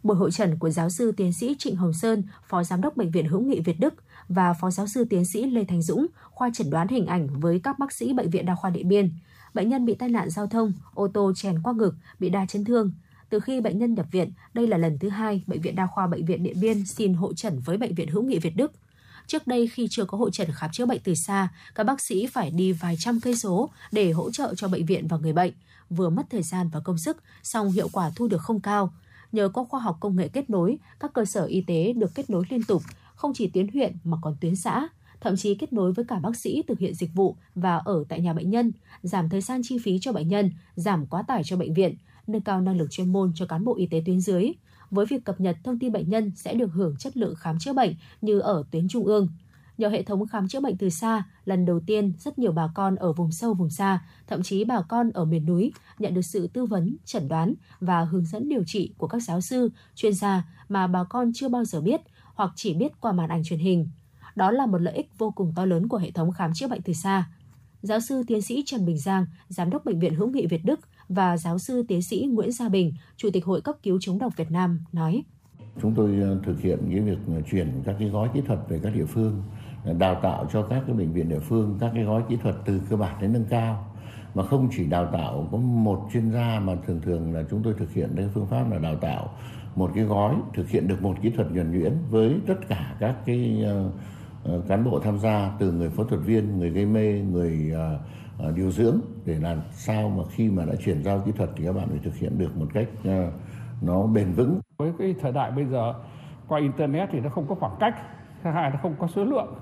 Buổi 0.03 0.17
hội 0.17 0.31
trần 0.31 0.57
của 0.59 0.69
giáo 0.69 0.89
sư 0.89 1.11
tiến 1.11 1.33
sĩ 1.33 1.55
Trịnh 1.59 1.75
Hồng 1.75 1.93
Sơn, 1.93 2.23
Phó 2.47 2.63
Giám 2.63 2.81
đốc 2.81 2.97
Bệnh 2.97 3.11
viện 3.11 3.27
Hữu 3.27 3.41
nghị 3.41 3.59
Việt 3.59 3.79
Đức 3.79 3.93
và 4.29 4.53
Phó 4.53 4.71
Giáo 4.71 4.87
sư 4.87 5.05
tiến 5.09 5.25
sĩ 5.25 5.45
Lê 5.45 5.63
Thành 5.65 5.81
Dũng, 5.81 6.07
khoa 6.31 6.49
chẩn 6.53 6.69
đoán 6.69 6.87
hình 6.87 7.05
ảnh 7.05 7.27
với 7.39 7.59
các 7.63 7.79
bác 7.79 7.91
sĩ 7.91 8.13
Bệnh 8.13 8.29
viện 8.29 8.45
Đa 8.45 8.55
khoa 8.55 8.69
Điện 8.69 8.87
Biên. 8.87 9.11
Bệnh 9.53 9.69
nhân 9.69 9.85
bị 9.85 9.95
tai 9.95 10.09
nạn 10.09 10.29
giao 10.29 10.47
thông, 10.47 10.73
ô 10.93 11.07
tô 11.07 11.31
chèn 11.35 11.61
qua 11.63 11.73
ngực, 11.73 11.95
bị 12.19 12.29
đa 12.29 12.45
chấn 12.45 12.65
thương. 12.65 12.91
Từ 13.29 13.39
khi 13.39 13.61
bệnh 13.61 13.77
nhân 13.77 13.93
nhập 13.93 14.05
viện, 14.11 14.31
đây 14.53 14.67
là 14.67 14.77
lần 14.77 14.99
thứ 14.99 15.09
hai 15.09 15.43
Bệnh 15.47 15.61
viện 15.61 15.75
Đa 15.75 15.87
khoa 15.87 16.07
Bệnh 16.07 16.25
viện 16.25 16.43
Điện 16.43 16.59
Biên 16.61 16.85
xin 16.85 17.13
hội 17.13 17.33
trần 17.35 17.59
với 17.59 17.77
Bệnh 17.77 17.95
viện 17.95 18.07
Hữu 18.07 18.23
nghị 18.23 18.39
Việt 18.39 18.55
Đức. 18.55 18.71
Trước 19.27 19.47
đây 19.47 19.67
khi 19.67 19.87
chưa 19.89 20.05
có 20.05 20.17
hội 20.17 20.29
trần 20.33 20.51
khám 20.51 20.71
chữa 20.71 20.85
bệnh 20.85 21.01
từ 21.03 21.15
xa, 21.15 21.49
các 21.75 21.83
bác 21.83 22.01
sĩ 22.01 22.27
phải 22.27 22.51
đi 22.51 22.71
vài 22.71 22.95
trăm 22.99 23.19
cây 23.19 23.35
số 23.35 23.69
để 23.91 24.11
hỗ 24.11 24.31
trợ 24.31 24.53
cho 24.57 24.67
bệnh 24.67 24.85
viện 24.85 25.07
và 25.07 25.17
người 25.17 25.33
bệnh, 25.33 25.53
vừa 25.89 26.09
mất 26.09 26.23
thời 26.29 26.43
gian 26.43 26.69
và 26.69 26.79
công 26.79 26.97
sức, 26.97 27.17
song 27.43 27.71
hiệu 27.71 27.89
quả 27.91 28.11
thu 28.15 28.27
được 28.27 28.41
không 28.41 28.59
cao. 28.59 28.93
Nhờ 29.31 29.49
có 29.49 29.63
khoa 29.63 29.79
học 29.79 29.97
công 29.99 30.15
nghệ 30.15 30.27
kết 30.27 30.49
nối, 30.49 30.77
các 30.99 31.13
cơ 31.13 31.25
sở 31.25 31.45
y 31.45 31.61
tế 31.61 31.93
được 31.93 32.15
kết 32.15 32.29
nối 32.29 32.43
liên 32.49 32.63
tục, 32.63 32.81
không 33.15 33.31
chỉ 33.35 33.47
tuyến 33.47 33.67
huyện 33.67 33.97
mà 34.03 34.17
còn 34.21 34.35
tuyến 34.41 34.55
xã, 34.55 34.87
thậm 35.21 35.35
chí 35.35 35.55
kết 35.55 35.73
nối 35.73 35.91
với 35.91 36.05
cả 36.05 36.19
bác 36.19 36.35
sĩ 36.35 36.63
thực 36.67 36.79
hiện 36.79 36.95
dịch 36.95 37.13
vụ 37.13 37.37
và 37.55 37.77
ở 37.77 38.03
tại 38.09 38.21
nhà 38.21 38.33
bệnh 38.33 38.49
nhân, 38.49 38.71
giảm 39.03 39.29
thời 39.29 39.41
gian 39.41 39.61
chi 39.63 39.77
phí 39.83 39.99
cho 40.01 40.11
bệnh 40.11 40.27
nhân, 40.27 40.51
giảm 40.75 41.05
quá 41.05 41.23
tải 41.27 41.43
cho 41.43 41.57
bệnh 41.57 41.73
viện, 41.73 41.95
nâng 42.27 42.41
cao 42.41 42.61
năng 42.61 42.77
lực 42.77 42.91
chuyên 42.91 43.13
môn 43.13 43.31
cho 43.35 43.45
cán 43.45 43.65
bộ 43.65 43.75
y 43.77 43.87
tế 43.87 44.01
tuyến 44.05 44.21
dưới. 44.21 44.51
Với 44.95 45.05
việc 45.05 45.25
cập 45.25 45.41
nhật 45.41 45.57
thông 45.63 45.79
tin 45.79 45.91
bệnh 45.91 46.09
nhân 46.09 46.31
sẽ 46.35 46.53
được 46.53 46.71
hưởng 46.73 46.95
chất 46.97 47.17
lượng 47.17 47.35
khám 47.35 47.59
chữa 47.59 47.73
bệnh 47.73 47.95
như 48.21 48.39
ở 48.39 48.63
tuyến 48.71 48.87
trung 48.87 49.05
ương. 49.05 49.27
Nhờ 49.77 49.89
hệ 49.89 50.03
thống 50.03 50.27
khám 50.27 50.47
chữa 50.47 50.59
bệnh 50.59 50.77
từ 50.77 50.89
xa, 50.89 51.23
lần 51.45 51.65
đầu 51.65 51.79
tiên 51.87 52.13
rất 52.19 52.39
nhiều 52.39 52.51
bà 52.51 52.67
con 52.75 52.95
ở 52.95 53.13
vùng 53.13 53.31
sâu 53.31 53.53
vùng 53.53 53.69
xa, 53.69 54.05
thậm 54.27 54.43
chí 54.43 54.63
bà 54.63 54.81
con 54.81 55.11
ở 55.11 55.25
miền 55.25 55.45
núi 55.45 55.71
nhận 55.99 56.13
được 56.13 56.21
sự 56.21 56.47
tư 56.47 56.65
vấn, 56.65 56.97
chẩn 57.05 57.27
đoán 57.27 57.53
và 57.79 58.03
hướng 58.03 58.25
dẫn 58.25 58.49
điều 58.49 58.63
trị 58.67 58.93
của 58.97 59.07
các 59.07 59.23
giáo 59.23 59.41
sư, 59.41 59.69
chuyên 59.95 60.13
gia 60.13 60.43
mà 60.69 60.87
bà 60.87 61.03
con 61.03 61.31
chưa 61.33 61.49
bao 61.49 61.65
giờ 61.65 61.81
biết 61.81 62.01
hoặc 62.35 62.51
chỉ 62.55 62.73
biết 62.73 63.01
qua 63.01 63.11
màn 63.11 63.29
ảnh 63.29 63.43
truyền 63.43 63.59
hình. 63.59 63.89
Đó 64.35 64.51
là 64.51 64.65
một 64.65 64.81
lợi 64.81 64.93
ích 64.93 65.17
vô 65.17 65.31
cùng 65.31 65.53
to 65.55 65.65
lớn 65.65 65.87
của 65.87 65.97
hệ 65.97 66.11
thống 66.11 66.31
khám 66.31 66.53
chữa 66.53 66.67
bệnh 66.67 66.81
từ 66.81 66.93
xa. 66.93 67.29
Giáo 67.81 67.99
sư 67.99 68.23
tiến 68.27 68.41
sĩ 68.41 68.63
Trần 68.65 68.85
Bình 68.85 68.97
Giang, 68.97 69.25
giám 69.47 69.69
đốc 69.69 69.85
bệnh 69.85 69.99
viện 69.99 70.15
Hữu 70.15 70.29
nghị 70.29 70.47
Việt 70.47 70.65
Đức 70.65 70.79
và 71.09 71.37
giáo 71.37 71.59
sư 71.59 71.83
tiến 71.87 72.01
sĩ 72.01 72.27
Nguyễn 72.31 72.51
Gia 72.51 72.69
Bình, 72.69 72.93
chủ 73.17 73.29
tịch 73.33 73.45
Hội 73.45 73.61
cấp 73.61 73.75
cứu 73.83 73.97
chống 74.01 74.19
độc 74.19 74.37
Việt 74.37 74.51
Nam 74.51 74.79
nói: 74.91 75.23
Chúng 75.81 75.95
tôi 75.95 76.19
ờ, 76.21 76.39
thực 76.43 76.61
hiện 76.61 76.79
cái 76.91 76.99
việc 76.99 77.17
ờ, 77.27 77.41
chuyển 77.51 77.81
các 77.85 77.95
cái 77.99 78.09
gói 78.09 78.29
kỹ 78.33 78.41
thuật 78.47 78.59
về 78.69 78.79
các 78.83 78.95
địa 78.95 79.05
phương 79.05 79.43
ờ, 79.85 79.93
đào 79.93 80.19
tạo 80.23 80.47
cho 80.53 80.61
các 80.61 80.83
cái 80.87 80.95
bệnh 80.95 81.13
viện 81.13 81.29
địa 81.29 81.39
phương 81.39 81.77
các 81.79 81.91
cái 81.95 82.03
gói 82.03 82.23
kỹ 82.29 82.37
thuật 82.43 82.55
từ 82.65 82.81
cơ 82.89 82.95
bản 82.95 83.21
đến 83.21 83.33
nâng 83.33 83.45
cao. 83.45 83.91
Mà 84.33 84.43
không 84.43 84.69
chỉ 84.77 84.85
đào 84.85 85.05
tạo 85.13 85.47
có 85.51 85.57
một 85.57 86.09
chuyên 86.13 86.31
gia 86.31 86.59
mà 86.59 86.75
thường 86.87 87.01
thường 87.01 87.33
là 87.33 87.43
chúng 87.49 87.63
tôi 87.63 87.73
thực 87.77 87.93
hiện 87.93 88.09
cái 88.15 88.29
phương 88.33 88.47
pháp 88.47 88.71
là 88.71 88.77
đào 88.79 88.95
tạo 88.95 89.29
một 89.75 89.91
cái 89.95 90.03
gói 90.03 90.35
thực 90.53 90.69
hiện 90.69 90.87
được 90.87 91.01
một 91.01 91.15
kỹ 91.21 91.29
thuật 91.29 91.51
nhuần 91.51 91.71
nhuyễn 91.71 91.93
với 92.09 92.35
tất 92.47 92.55
cả 92.67 92.95
các 92.99 93.15
cái 93.25 93.63
uh, 94.45 94.67
cán 94.67 94.83
bộ 94.83 94.99
tham 94.99 95.19
gia 95.19 95.55
từ 95.59 95.71
người 95.71 95.89
phẫu 95.89 96.05
thuật 96.05 96.21
viên, 96.21 96.59
người 96.59 96.69
gây 96.69 96.85
mê, 96.85 97.21
người 97.31 97.71
uh, 97.73 98.01
Ờ, 98.37 98.51
điều 98.51 98.71
dưỡng 98.71 98.99
để 99.25 99.39
làm 99.39 99.61
sao 99.71 100.09
mà 100.09 100.23
khi 100.31 100.49
mà 100.49 100.65
đã 100.65 100.73
chuyển 100.75 101.03
giao 101.03 101.19
kỹ 101.19 101.31
thuật 101.31 101.49
thì 101.55 101.65
các 101.65 101.73
bạn 101.75 101.87
phải 101.89 101.99
thực 102.03 102.15
hiện 102.15 102.37
được 102.37 102.57
một 102.57 102.65
cách 102.73 102.87
ờ, 103.03 103.31
nó 103.81 104.07
bền 104.07 104.33
vững. 104.33 104.59
Với 104.77 104.91
cái 104.99 105.15
thời 105.21 105.31
đại 105.31 105.51
bây 105.51 105.65
giờ 105.65 105.93
qua 106.47 106.59
internet 106.59 107.09
thì 107.11 107.19
nó 107.19 107.29
không 107.29 107.45
có 107.47 107.55
khoảng 107.55 107.75
cách, 107.79 107.95
thứ 108.43 108.49
hai 108.49 108.69
nó 108.69 108.77
không 108.81 108.95
có 108.99 109.07
số 109.07 109.23
lượng. 109.23 109.55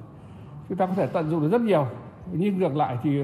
Chúng 0.69 0.77
ta 0.77 0.85
có 0.85 0.93
thể 0.93 1.07
tận 1.07 1.29
dụng 1.29 1.41
được 1.41 1.49
rất 1.51 1.61
nhiều. 1.61 1.87
Nhưng 2.31 2.57
ngược 2.57 2.75
lại 2.75 2.97
thì 3.03 3.23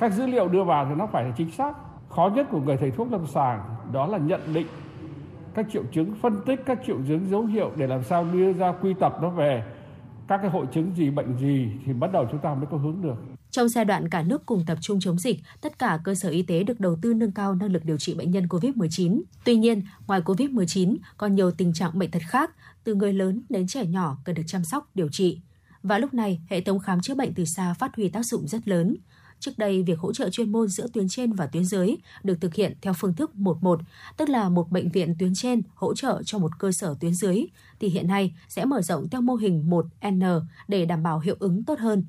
các 0.00 0.12
dữ 0.12 0.26
liệu 0.26 0.48
đưa 0.48 0.64
vào 0.64 0.86
thì 0.88 0.94
nó 0.94 1.06
phải 1.06 1.24
là 1.24 1.30
chính 1.36 1.50
xác. 1.50 1.76
Khó 2.08 2.30
nhất 2.34 2.46
của 2.50 2.60
người 2.60 2.76
thầy 2.76 2.90
thuốc 2.90 3.12
lâm 3.12 3.26
sàng 3.26 3.60
đó 3.92 4.06
là 4.06 4.18
nhận 4.18 4.40
định 4.54 4.66
các 5.54 5.66
triệu 5.72 5.82
chứng 5.92 6.14
phân 6.22 6.40
tích 6.46 6.60
các 6.66 6.78
triệu 6.86 6.96
chứng 7.08 7.26
dấu 7.30 7.42
hiệu 7.42 7.70
để 7.76 7.86
làm 7.86 8.02
sao 8.02 8.26
đưa 8.32 8.52
ra 8.52 8.72
quy 8.82 8.94
tập 8.94 9.18
nó 9.22 9.30
về 9.30 9.64
các 10.28 10.38
cái 10.42 10.50
hội 10.50 10.66
chứng 10.72 10.90
gì 10.94 11.10
bệnh 11.10 11.36
gì 11.36 11.72
thì 11.84 11.92
bắt 11.92 12.12
đầu 12.12 12.26
chúng 12.30 12.40
ta 12.40 12.54
mới 12.54 12.66
có 12.66 12.76
hướng 12.76 13.02
được 13.02 13.37
trong 13.50 13.68
giai 13.68 13.84
đoạn 13.84 14.08
cả 14.08 14.22
nước 14.22 14.46
cùng 14.46 14.64
tập 14.66 14.78
trung 14.80 15.00
chống 15.00 15.18
dịch, 15.18 15.40
tất 15.60 15.78
cả 15.78 16.00
cơ 16.04 16.14
sở 16.14 16.28
y 16.28 16.42
tế 16.42 16.62
được 16.62 16.80
đầu 16.80 16.98
tư 17.02 17.14
nâng 17.14 17.32
cao 17.32 17.54
năng 17.54 17.72
lực 17.72 17.84
điều 17.84 17.98
trị 17.98 18.14
bệnh 18.14 18.30
nhân 18.30 18.46
COVID-19. 18.46 19.22
Tuy 19.44 19.56
nhiên, 19.56 19.82
ngoài 20.06 20.20
COVID-19, 20.20 20.96
còn 21.16 21.34
nhiều 21.34 21.50
tình 21.50 21.72
trạng 21.72 21.98
bệnh 21.98 22.10
tật 22.10 22.22
khác, 22.28 22.50
từ 22.84 22.94
người 22.94 23.12
lớn 23.12 23.42
đến 23.48 23.66
trẻ 23.66 23.86
nhỏ 23.86 24.18
cần 24.24 24.34
được 24.34 24.42
chăm 24.46 24.64
sóc, 24.64 24.90
điều 24.94 25.08
trị. 25.08 25.40
Và 25.82 25.98
lúc 25.98 26.14
này, 26.14 26.40
hệ 26.48 26.60
thống 26.60 26.78
khám 26.78 27.00
chữa 27.00 27.14
bệnh 27.14 27.34
từ 27.34 27.44
xa 27.44 27.74
phát 27.74 27.96
huy 27.96 28.08
tác 28.08 28.26
dụng 28.26 28.48
rất 28.48 28.68
lớn. 28.68 28.96
Trước 29.40 29.58
đây, 29.58 29.82
việc 29.82 29.98
hỗ 29.98 30.12
trợ 30.12 30.30
chuyên 30.30 30.52
môn 30.52 30.68
giữa 30.68 30.86
tuyến 30.92 31.08
trên 31.08 31.32
và 31.32 31.46
tuyến 31.46 31.64
dưới 31.64 31.96
được 32.22 32.40
thực 32.40 32.54
hiện 32.54 32.74
theo 32.82 32.92
phương 32.92 33.14
thức 33.14 33.36
11, 33.36 33.80
tức 34.16 34.28
là 34.28 34.48
một 34.48 34.70
bệnh 34.70 34.90
viện 34.90 35.14
tuyến 35.18 35.34
trên 35.34 35.62
hỗ 35.74 35.94
trợ 35.94 36.22
cho 36.24 36.38
một 36.38 36.58
cơ 36.58 36.72
sở 36.72 36.94
tuyến 37.00 37.14
dưới, 37.14 37.46
thì 37.80 37.88
hiện 37.88 38.06
nay 38.06 38.34
sẽ 38.48 38.64
mở 38.64 38.82
rộng 38.82 39.08
theo 39.08 39.20
mô 39.20 39.34
hình 39.34 39.70
1N 39.70 40.42
để 40.68 40.84
đảm 40.84 41.02
bảo 41.02 41.20
hiệu 41.20 41.36
ứng 41.38 41.64
tốt 41.64 41.78
hơn. 41.78 42.04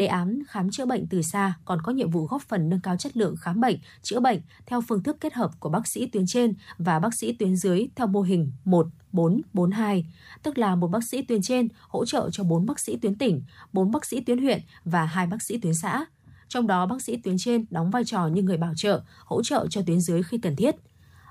Đề 0.00 0.06
án 0.06 0.42
khám 0.48 0.70
chữa 0.70 0.86
bệnh 0.86 1.06
từ 1.06 1.22
xa 1.22 1.54
còn 1.64 1.82
có 1.82 1.92
nhiệm 1.92 2.10
vụ 2.10 2.26
góp 2.26 2.42
phần 2.42 2.68
nâng 2.68 2.80
cao 2.80 2.96
chất 2.96 3.16
lượng 3.16 3.36
khám 3.36 3.60
bệnh, 3.60 3.76
chữa 4.02 4.20
bệnh 4.20 4.40
theo 4.66 4.80
phương 4.80 5.02
thức 5.02 5.16
kết 5.20 5.34
hợp 5.34 5.50
của 5.60 5.68
bác 5.68 5.86
sĩ 5.86 6.06
tuyến 6.06 6.26
trên 6.26 6.54
và 6.78 6.98
bác 6.98 7.14
sĩ 7.14 7.32
tuyến 7.32 7.56
dưới 7.56 7.88
theo 7.96 8.06
mô 8.06 8.22
hình 8.22 8.52
1 8.64 8.86
4 9.12 9.40
4 9.52 9.70
2, 9.70 10.06
tức 10.42 10.58
là 10.58 10.74
một 10.74 10.88
bác 10.88 11.04
sĩ 11.04 11.22
tuyến 11.22 11.42
trên 11.42 11.68
hỗ 11.88 12.04
trợ 12.04 12.30
cho 12.32 12.44
4 12.44 12.66
bác 12.66 12.80
sĩ 12.80 12.96
tuyến 12.96 13.14
tỉnh, 13.14 13.42
4 13.72 13.90
bác 13.90 14.04
sĩ 14.04 14.20
tuyến 14.20 14.38
huyện 14.38 14.60
và 14.84 15.04
2 15.04 15.26
bác 15.26 15.42
sĩ 15.42 15.58
tuyến 15.58 15.74
xã. 15.74 16.04
Trong 16.48 16.66
đó 16.66 16.86
bác 16.86 17.02
sĩ 17.02 17.16
tuyến 17.16 17.36
trên 17.38 17.64
đóng 17.70 17.90
vai 17.90 18.04
trò 18.04 18.26
như 18.26 18.42
người 18.42 18.56
bảo 18.56 18.72
trợ, 18.76 19.02
hỗ 19.24 19.42
trợ 19.42 19.66
cho 19.70 19.82
tuyến 19.82 20.00
dưới 20.00 20.22
khi 20.22 20.38
cần 20.38 20.56
thiết. 20.56 20.74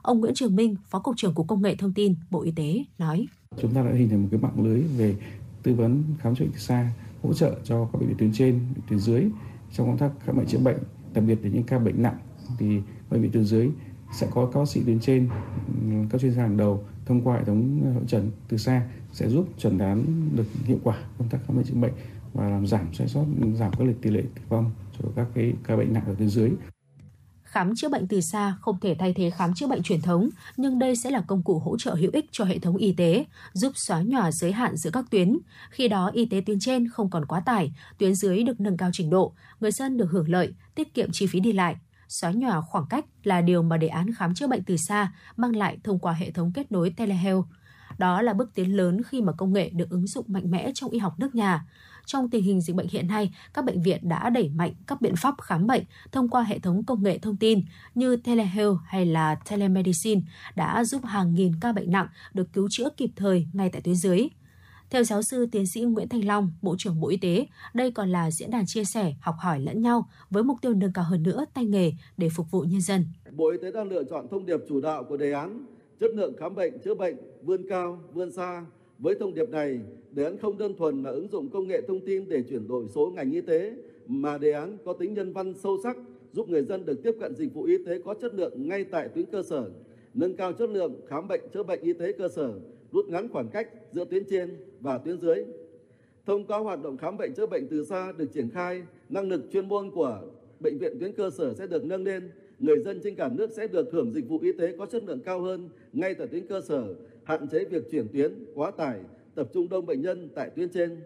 Ông 0.01 0.19
Nguyễn 0.19 0.33
Trường 0.33 0.55
Minh, 0.55 0.75
Phó 0.89 0.99
cục 0.99 1.17
trưởng 1.17 1.33
Cục 1.33 1.47
Công 1.47 1.61
nghệ 1.61 1.75
Thông 1.75 1.93
tin, 1.93 2.15
Bộ 2.29 2.41
Y 2.41 2.51
tế 2.51 2.83
nói: 2.97 3.27
Chúng 3.61 3.73
ta 3.73 3.83
đã 3.83 3.91
hình 3.91 4.09
thành 4.09 4.21
một 4.21 4.27
cái 4.31 4.39
mạng 4.39 4.63
lưới 4.63 4.81
về 4.81 5.15
tư 5.63 5.73
vấn 5.73 6.03
khám 6.19 6.35
chữa 6.35 6.45
bệnh 6.45 6.51
từ 6.53 6.59
xa 6.59 6.91
hỗ 7.23 7.33
trợ 7.33 7.55
cho 7.63 7.85
các 7.93 7.99
bệnh 7.99 8.07
viện 8.07 8.17
tuyến 8.17 8.31
trên, 8.33 8.59
tuyến 8.89 8.99
dưới 8.99 9.25
trong 9.71 9.87
công 9.87 9.97
tác 9.97 10.11
khám 10.25 10.37
bệnh 10.37 10.47
chữa 10.47 10.59
bệnh, 10.59 10.77
đặc 11.13 11.23
biệt 11.27 11.39
là 11.43 11.49
những 11.49 11.63
ca 11.63 11.79
bệnh 11.79 12.01
nặng 12.01 12.17
thì 12.59 12.81
bệnh 13.09 13.21
viện 13.21 13.31
tuyến 13.31 13.43
dưới 13.43 13.69
sẽ 14.13 14.27
có 14.31 14.45
các 14.45 14.59
bác 14.59 14.69
sĩ 14.69 14.83
tuyến 14.85 14.99
trên, 14.99 15.29
các 16.09 16.21
chuyên 16.21 16.33
gia 16.33 16.41
hàng 16.41 16.57
đầu 16.57 16.83
thông 17.05 17.21
qua 17.21 17.37
hệ 17.37 17.43
thống 17.43 17.93
hội 17.93 18.03
trần 18.07 18.31
từ 18.47 18.57
xa 18.57 18.87
sẽ 19.11 19.29
giúp 19.29 19.47
chẩn 19.57 19.77
đoán 19.77 20.05
được 20.35 20.45
hiệu 20.63 20.77
quả 20.83 20.97
công 21.17 21.29
tác 21.29 21.39
khám 21.47 21.57
bệnh 21.57 21.65
chữa 21.65 21.75
bệnh 21.75 21.93
và 22.33 22.49
làm 22.49 22.67
giảm 22.67 22.93
sai 22.93 23.07
sót, 23.07 23.25
giảm 23.55 23.71
các 23.71 23.87
lịch 23.87 24.01
tỷ 24.01 24.09
lệ 24.09 24.21
tử 24.21 24.41
vong 24.49 24.71
cho 24.99 25.09
các 25.15 25.27
cái 25.33 25.53
ca 25.63 25.75
bệnh 25.75 25.93
nặng 25.93 26.03
ở 26.07 26.15
tuyến 26.15 26.29
dưới 26.29 26.51
khám 27.49 27.75
chữa 27.75 27.89
bệnh 27.89 28.07
từ 28.07 28.21
xa 28.21 28.55
không 28.61 28.79
thể 28.79 28.95
thay 28.99 29.13
thế 29.13 29.29
khám 29.29 29.53
chữa 29.53 29.67
bệnh 29.67 29.83
truyền 29.83 30.01
thống, 30.01 30.29
nhưng 30.57 30.79
đây 30.79 30.95
sẽ 30.95 31.11
là 31.11 31.21
công 31.27 31.43
cụ 31.43 31.59
hỗ 31.59 31.77
trợ 31.77 31.95
hữu 31.95 32.11
ích 32.13 32.25
cho 32.31 32.45
hệ 32.45 32.59
thống 32.59 32.77
y 32.77 32.93
tế, 32.93 33.25
giúp 33.53 33.73
xóa 33.75 34.01
nhòa 34.01 34.31
giới 34.31 34.51
hạn 34.51 34.75
giữa 34.75 34.89
các 34.89 35.05
tuyến. 35.11 35.37
Khi 35.69 35.87
đó 35.87 36.11
y 36.13 36.25
tế 36.25 36.41
tuyến 36.45 36.59
trên 36.59 36.89
không 36.89 37.09
còn 37.09 37.25
quá 37.25 37.39
tải, 37.39 37.71
tuyến 37.97 38.15
dưới 38.15 38.43
được 38.43 38.59
nâng 38.59 38.77
cao 38.77 38.89
trình 38.93 39.09
độ, 39.09 39.33
người 39.59 39.71
dân 39.71 39.97
được 39.97 40.11
hưởng 40.11 40.29
lợi, 40.29 40.53
tiết 40.75 40.93
kiệm 40.93 41.11
chi 41.11 41.27
phí 41.27 41.39
đi 41.39 41.51
lại. 41.51 41.75
Xóa 42.07 42.31
nhòa 42.31 42.61
khoảng 42.61 42.85
cách 42.89 43.05
là 43.23 43.41
điều 43.41 43.63
mà 43.63 43.77
đề 43.77 43.87
án 43.87 44.13
khám 44.13 44.35
chữa 44.35 44.47
bệnh 44.47 44.63
từ 44.63 44.77
xa 44.77 45.13
mang 45.35 45.55
lại 45.55 45.77
thông 45.83 45.99
qua 45.99 46.13
hệ 46.13 46.31
thống 46.31 46.51
kết 46.53 46.71
nối 46.71 46.89
telehealth. 46.89 47.45
Đó 47.97 48.21
là 48.21 48.33
bước 48.33 48.49
tiến 48.55 48.77
lớn 48.77 49.01
khi 49.03 49.21
mà 49.21 49.33
công 49.33 49.53
nghệ 49.53 49.69
được 49.69 49.89
ứng 49.89 50.07
dụng 50.07 50.25
mạnh 50.27 50.51
mẽ 50.51 50.71
trong 50.73 50.89
y 50.89 50.99
học 50.99 51.19
nước 51.19 51.35
nhà 51.35 51.65
trong 52.09 52.29
tình 52.29 52.43
hình 52.43 52.61
dịch 52.61 52.75
bệnh 52.75 52.87
hiện 52.87 53.07
nay, 53.07 53.31
các 53.53 53.65
bệnh 53.65 53.81
viện 53.81 54.09
đã 54.09 54.29
đẩy 54.29 54.49
mạnh 54.49 54.73
các 54.87 55.01
biện 55.01 55.15
pháp 55.15 55.35
khám 55.41 55.67
bệnh 55.67 55.83
thông 56.11 56.29
qua 56.29 56.43
hệ 56.43 56.59
thống 56.59 56.83
công 56.83 57.03
nghệ 57.03 57.17
thông 57.17 57.37
tin 57.37 57.61
như 57.95 58.15
telehealth 58.15 58.77
hay 58.85 59.05
là 59.05 59.35
telemedicine 59.35 60.21
đã 60.55 60.83
giúp 60.83 61.05
hàng 61.05 61.35
nghìn 61.35 61.51
ca 61.61 61.71
bệnh 61.71 61.91
nặng 61.91 62.07
được 62.33 62.53
cứu 62.53 62.67
chữa 62.71 62.89
kịp 62.97 63.09
thời 63.15 63.47
ngay 63.53 63.69
tại 63.69 63.81
tuyến 63.81 63.95
dưới. 63.95 64.27
Theo 64.89 65.03
giáo 65.03 65.21
sư 65.21 65.45
tiến 65.51 65.67
sĩ 65.67 65.81
Nguyễn 65.81 66.09
Thanh 66.09 66.27
Long, 66.27 66.51
Bộ 66.61 66.75
trưởng 66.77 66.99
Bộ 66.99 67.09
Y 67.09 67.17
tế, 67.17 67.47
đây 67.73 67.91
còn 67.91 68.11
là 68.11 68.31
diễn 68.31 68.51
đàn 68.51 68.65
chia 68.65 68.83
sẻ, 68.83 69.13
học 69.21 69.35
hỏi 69.39 69.59
lẫn 69.59 69.81
nhau 69.81 70.09
với 70.29 70.43
mục 70.43 70.57
tiêu 70.61 70.73
nâng 70.73 70.93
cao 70.93 71.05
hơn 71.05 71.23
nữa 71.23 71.45
tay 71.53 71.65
nghề 71.65 71.91
để 72.17 72.29
phục 72.29 72.51
vụ 72.51 72.61
nhân 72.61 72.81
dân. 72.81 73.05
Bộ 73.31 73.51
Y 73.51 73.57
tế 73.61 73.71
đang 73.71 73.87
lựa 73.87 74.03
chọn 74.09 74.27
thông 74.31 74.45
điệp 74.45 74.59
chủ 74.69 74.81
đạo 74.81 75.03
của 75.03 75.17
đề 75.17 75.31
án 75.31 75.65
chất 75.99 76.11
lượng 76.15 76.33
khám 76.39 76.55
bệnh 76.55 76.73
chữa 76.83 76.95
bệnh 76.95 77.15
vươn 77.43 77.61
cao, 77.69 77.99
vươn 78.13 78.31
xa, 78.31 78.65
với 78.99 79.15
thông 79.15 79.33
điệp 79.33 79.49
này, 79.49 79.79
đề 80.11 80.23
án 80.23 80.37
không 80.37 80.57
đơn 80.57 80.75
thuần 80.77 81.03
là 81.03 81.09
ứng 81.09 81.27
dụng 81.27 81.49
công 81.49 81.67
nghệ 81.67 81.81
thông 81.87 81.99
tin 81.99 82.29
để 82.29 82.43
chuyển 82.49 82.67
đổi 82.67 82.85
số 82.87 83.11
ngành 83.15 83.31
y 83.31 83.41
tế, 83.41 83.73
mà 84.07 84.37
đề 84.37 84.51
án 84.51 84.77
có 84.85 84.93
tính 84.93 85.13
nhân 85.13 85.33
văn 85.33 85.53
sâu 85.53 85.77
sắc, 85.83 85.97
giúp 86.33 86.49
người 86.49 86.63
dân 86.63 86.85
được 86.85 87.03
tiếp 87.03 87.15
cận 87.19 87.35
dịch 87.35 87.53
vụ 87.53 87.63
y 87.63 87.77
tế 87.85 87.99
có 88.05 88.13
chất 88.13 88.33
lượng 88.33 88.67
ngay 88.67 88.83
tại 88.83 89.07
tuyến 89.07 89.25
cơ 89.25 89.43
sở, 89.43 89.69
nâng 90.13 90.35
cao 90.35 90.53
chất 90.53 90.69
lượng 90.69 90.93
khám 91.07 91.27
bệnh 91.27 91.41
chữa 91.53 91.63
bệnh 91.63 91.81
y 91.81 91.93
tế 91.93 92.11
cơ 92.11 92.27
sở, 92.27 92.53
rút 92.91 93.09
ngắn 93.09 93.29
khoảng 93.29 93.49
cách 93.49 93.69
giữa 93.93 94.05
tuyến 94.05 94.23
trên 94.29 94.57
và 94.79 94.97
tuyến 94.97 95.19
dưới. 95.19 95.45
Thông 96.25 96.45
qua 96.45 96.57
hoạt 96.57 96.83
động 96.83 96.97
khám 96.97 97.17
bệnh 97.17 97.33
chữa 97.33 97.45
bệnh 97.45 97.67
từ 97.67 97.85
xa 97.85 98.11
được 98.17 98.33
triển 98.33 98.49
khai, 98.49 98.81
năng 99.09 99.29
lực 99.29 99.41
chuyên 99.51 99.67
môn 99.67 99.91
của 99.91 100.21
bệnh 100.59 100.77
viện 100.77 100.97
tuyến 100.99 101.11
cơ 101.11 101.29
sở 101.29 101.53
sẽ 101.53 101.67
được 101.67 101.85
nâng 101.85 102.03
lên, 102.03 102.29
người 102.59 102.79
dân 102.79 102.99
trên 103.03 103.15
cả 103.15 103.29
nước 103.35 103.51
sẽ 103.51 103.67
được 103.67 103.91
hưởng 103.91 104.13
dịch 104.13 104.29
vụ 104.29 104.39
y 104.41 104.51
tế 104.51 104.75
có 104.77 104.85
chất 104.85 105.03
lượng 105.03 105.19
cao 105.25 105.41
hơn 105.41 105.69
ngay 105.93 106.13
tại 106.13 106.27
tuyến 106.27 106.47
cơ 106.47 106.61
sở 106.61 106.95
hạn 107.29 107.47
chế 107.51 107.65
việc 107.71 107.83
chuyển 107.91 108.07
tuyến, 108.13 108.31
quá 108.55 108.71
tải, 108.77 108.99
tập 109.35 109.47
trung 109.53 109.69
đông 109.69 109.85
bệnh 109.85 110.01
nhân 110.01 110.29
tại 110.35 110.49
tuyến 110.55 110.69
trên. 110.73 111.03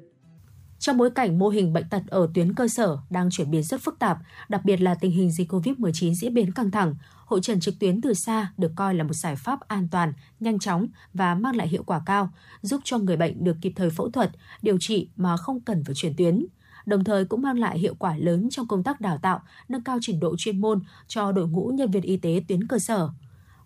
Trong 0.79 0.97
bối 0.97 1.11
cảnh 1.11 1.39
mô 1.39 1.49
hình 1.49 1.73
bệnh 1.73 1.89
tật 1.89 2.01
ở 2.07 2.29
tuyến 2.33 2.53
cơ 2.53 2.67
sở 2.67 2.97
đang 3.09 3.29
chuyển 3.31 3.51
biến 3.51 3.63
rất 3.63 3.81
phức 3.81 3.99
tạp, 3.99 4.17
đặc 4.49 4.61
biệt 4.65 4.81
là 4.81 4.95
tình 4.95 5.11
hình 5.11 5.31
dịch 5.31 5.51
COVID-19 5.51 6.13
diễn 6.13 6.33
biến 6.33 6.51
căng 6.51 6.71
thẳng, 6.71 6.95
hội 7.25 7.41
trần 7.41 7.59
trực 7.59 7.73
tuyến 7.79 8.01
từ 8.01 8.13
xa 8.13 8.53
được 8.57 8.71
coi 8.75 8.95
là 8.95 9.03
một 9.03 9.13
giải 9.13 9.35
pháp 9.35 9.59
an 9.67 9.87
toàn, 9.91 10.13
nhanh 10.39 10.59
chóng 10.59 10.87
và 11.13 11.35
mang 11.35 11.55
lại 11.55 11.67
hiệu 11.67 11.83
quả 11.83 12.01
cao, 12.05 12.29
giúp 12.61 12.81
cho 12.83 12.97
người 12.97 13.17
bệnh 13.17 13.43
được 13.43 13.57
kịp 13.61 13.73
thời 13.75 13.89
phẫu 13.89 14.11
thuật, 14.11 14.31
điều 14.61 14.77
trị 14.79 15.09
mà 15.15 15.37
không 15.37 15.61
cần 15.61 15.83
phải 15.83 15.95
chuyển 15.95 16.13
tuyến 16.17 16.45
đồng 16.85 17.03
thời 17.03 17.25
cũng 17.25 17.41
mang 17.41 17.59
lại 17.59 17.79
hiệu 17.79 17.95
quả 17.99 18.17
lớn 18.17 18.49
trong 18.49 18.67
công 18.67 18.83
tác 18.83 19.01
đào 19.01 19.17
tạo, 19.17 19.41
nâng 19.69 19.83
cao 19.83 19.97
trình 20.01 20.19
độ 20.19 20.35
chuyên 20.37 20.61
môn 20.61 20.81
cho 21.07 21.31
đội 21.31 21.47
ngũ 21.47 21.67
nhân 21.67 21.91
viên 21.91 22.03
y 22.03 22.17
tế 22.17 22.41
tuyến 22.47 22.67
cơ 22.67 22.79
sở. 22.79 23.09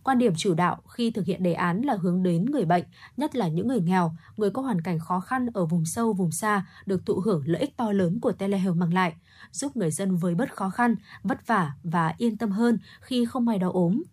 Quan 0.08 0.18
điểm 0.18 0.34
chủ 0.36 0.54
đạo 0.54 0.78
khi 0.90 1.12
thực 1.12 1.26
hiện 1.26 1.44
đề 1.44 1.54
án 1.54 1.82
là 1.82 1.96
hướng 2.02 2.24
đến 2.24 2.46
người 2.46 2.66
bệnh, 2.66 2.84
nhất 3.18 3.36
là 3.36 3.48
những 3.48 3.68
người 3.68 3.82
nghèo, 3.82 4.16
người 4.38 4.50
có 4.50 4.62
hoàn 4.62 4.82
cảnh 4.82 5.00
khó 5.00 5.20
khăn 5.20 5.48
ở 5.54 5.66
vùng 5.66 5.86
sâu, 5.86 6.14
vùng 6.14 6.32
xa 6.32 6.66
được 6.86 7.06
thụ 7.06 7.20
hưởng 7.20 7.44
lợi 7.46 7.62
ích 7.62 7.78
to 7.78 7.92
lớn 7.92 8.20
của 8.20 8.32
telehealth 8.32 8.78
mang 8.78 8.94
lại, 8.94 9.14
giúp 9.52 9.78
người 9.78 9.92
dân 9.92 10.18
với 10.18 10.36
bớt 10.36 10.56
khó 10.56 10.70
khăn, 10.70 10.96
vất 11.24 11.48
vả 11.48 11.72
và 11.84 12.14
yên 12.18 12.38
tâm 12.38 12.52
hơn 12.52 12.80
khi 13.02 13.26
không 13.26 13.46
may 13.46 13.60
đau 13.60 13.72
ốm. 13.72 14.04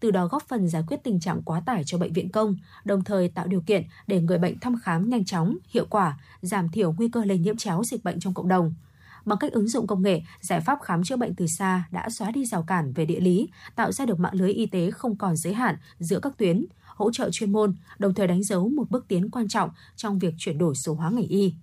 Từ 0.00 0.10
đó 0.10 0.26
góp 0.26 0.42
phần 0.48 0.68
giải 0.68 0.82
quyết 0.86 1.04
tình 1.04 1.20
trạng 1.20 1.42
quá 1.42 1.60
tải 1.60 1.82
cho 1.86 1.98
bệnh 1.98 2.12
viện 2.12 2.32
công, 2.32 2.56
đồng 2.84 3.04
thời 3.04 3.28
tạo 3.28 3.46
điều 3.46 3.60
kiện 3.60 3.82
để 4.06 4.20
người 4.20 4.38
bệnh 4.38 4.58
thăm 4.58 4.76
khám 4.82 5.10
nhanh 5.10 5.24
chóng, 5.24 5.56
hiệu 5.68 5.86
quả, 5.90 6.18
giảm 6.40 6.68
thiểu 6.68 6.92
nguy 6.92 7.08
cơ 7.08 7.24
lây 7.24 7.38
nhiễm 7.38 7.56
chéo 7.56 7.84
dịch 7.84 8.04
bệnh 8.04 8.20
trong 8.20 8.34
cộng 8.34 8.48
đồng– 8.48 8.74
Bằng 9.30 9.38
cách 9.38 9.52
ứng 9.52 9.68
dụng 9.68 9.86
công 9.86 10.02
nghệ, 10.02 10.22
giải 10.40 10.60
pháp 10.60 10.78
khám 10.82 11.04
chữa 11.04 11.16
bệnh 11.16 11.34
từ 11.34 11.46
xa 11.46 11.88
đã 11.90 12.10
xóa 12.10 12.30
đi 12.30 12.44
rào 12.44 12.62
cản 12.62 12.92
về 12.92 13.04
địa 13.04 13.20
lý, 13.20 13.48
tạo 13.76 13.92
ra 13.92 14.06
được 14.06 14.20
mạng 14.20 14.34
lưới 14.34 14.52
y 14.52 14.66
tế 14.66 14.90
không 14.90 15.16
còn 15.16 15.36
giới 15.36 15.54
hạn 15.54 15.76
giữa 15.98 16.20
các 16.20 16.38
tuyến, 16.38 16.66
hỗ 16.86 17.12
trợ 17.12 17.30
chuyên 17.32 17.52
môn, 17.52 17.74
đồng 17.98 18.14
thời 18.14 18.26
đánh 18.26 18.42
dấu 18.42 18.68
một 18.68 18.90
bước 18.90 19.04
tiến 19.08 19.30
quan 19.30 19.48
trọng 19.48 19.70
trong 19.96 20.18
việc 20.18 20.34
chuyển 20.38 20.58
đổi 20.58 20.74
số 20.74 20.94
hóa 20.94 21.10
ngành 21.10 21.26
y. 21.26 21.54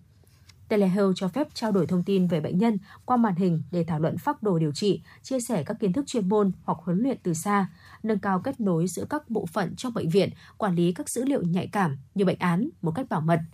Telehealth 0.68 1.14
cho 1.15 1.27
phép 1.27 1.48
trao 1.53 1.72
đổi 1.72 1.88
thông 1.88 2.03
tin 2.03 2.27
về 2.27 2.39
bệnh 2.39 2.57
nhân 2.57 2.77
qua 3.06 3.18
màn 3.18 3.35
hình 3.35 3.61
để 3.72 3.84
thảo 3.84 3.99
luận 3.99 4.18
phác 4.18 4.44
đồ 4.44 4.60
điều 4.60 4.72
trị, 4.72 5.02
chia 5.23 5.39
sẻ 5.39 5.64
các 5.64 5.77
kiến 5.80 5.94
thức 5.94 6.07
chuyên 6.07 6.30
môn 6.30 6.52
hoặc 6.64 6.77
huấn 6.81 6.99
luyện 6.99 7.18
từ 7.23 7.34
xa, 7.34 7.68
nâng 8.03 8.19
cao 8.19 8.39
kết 8.39 8.60
nối 8.60 8.88
giữa 8.88 9.06
các 9.10 9.30
bộ 9.30 9.45
phận 9.45 9.76
trong 9.76 9.94
bệnh 9.94 10.10
viện, 10.10 10.30
quản 10.57 10.76
lý 10.76 10.94
các 10.94 11.10
dữ 11.10 11.26
liệu 11.26 11.41
nhạy 11.44 11.68
cảm 11.68 11.98
như 12.15 12.26
bệnh 12.26 12.39
án 12.39 12.69
một 12.81 12.91
cách 12.91 13.10
bảo 13.10 13.22
mật– 13.22 13.39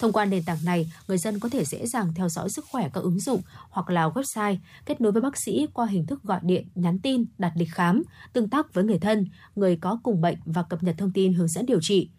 Thông 0.00 0.12
qua 0.12 0.24
nền 0.24 0.42
tảng 0.42 0.64
này, 0.64 0.92
người 1.08 1.18
dân 1.18 1.38
có 1.38 1.48
thể 1.48 1.64
dễ 1.64 1.86
dàng 1.86 2.12
theo 2.14 2.28
dõi 2.28 2.50
sức 2.50 2.64
khỏe 2.68 2.90
các 2.94 3.00
ứng 3.00 3.20
dụng 3.20 3.42
hoặc 3.70 3.90
là 3.90 4.08
website, 4.08 4.56
kết 4.86 5.00
nối 5.00 5.12
với 5.12 5.22
bác 5.22 5.36
sĩ 5.36 5.66
qua 5.72 5.86
hình 5.86 6.06
thức 6.06 6.22
gọi 6.22 6.40
điện, 6.42 6.68
nhắn 6.74 6.98
tin, 6.98 7.24
đặt 7.38 7.52
lịch 7.56 7.68
khám, 7.72 8.02
tương 8.32 8.48
tác 8.48 8.74
với 8.74 8.84
người 8.84 8.98
thân, 8.98 9.26
người 9.56 9.76
có 9.76 10.00
cùng 10.02 10.20
bệnh 10.20 10.36
và 10.44 10.62
cập 10.62 10.82
nhật 10.82 10.94
thông 10.98 11.12
tin 11.12 11.32
hướng 11.32 11.48
dẫn 11.48 11.66
điều 11.66 11.80
trị. 11.82 12.10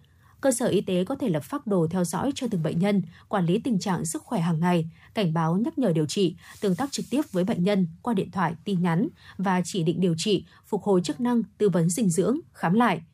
Cơ 0.41 0.51
sở 0.51 0.67
y 0.67 0.81
tế 0.81 1.03
có 1.03 1.15
thể 1.15 1.29
lập 1.29 1.43
phác 1.43 1.67
đồ 1.67 1.87
theo 1.91 2.03
dõi 2.03 2.31
cho 2.35 2.47
từng 2.51 2.63
bệnh 2.63 2.79
nhân, 2.79 3.01
quản 3.27 3.45
lý 3.45 3.59
tình 3.59 3.79
trạng 3.79 4.05
sức 4.05 4.23
khỏe 4.23 4.41
hàng 4.41 4.59
ngày, 4.59 4.89
cảnh 5.13 5.33
báo 5.33 5.57
nhắc 5.57 5.77
nhở 5.77 5.91
điều 5.93 6.05
trị, 6.05 6.35
tương 6.59 6.75
tác 6.75 6.91
trực 6.91 7.05
tiếp 7.09 7.21
với 7.31 7.43
bệnh 7.43 7.63
nhân 7.63 7.87
qua 8.01 8.13
điện 8.13 8.31
thoại, 8.31 8.53
tin 8.65 8.81
nhắn 8.81 9.07
và 9.37 9.61
chỉ 9.65 9.83
định 9.83 10.01
điều 10.01 10.15
trị, 10.17 10.45
phục 10.67 10.83
hồi 10.83 11.01
chức 11.03 11.21
năng, 11.21 11.43
tư 11.57 11.69
vấn 11.69 11.89
dinh 11.89 12.09
dưỡng, 12.09 12.39
khám 12.53 12.73
lại– 12.73 13.01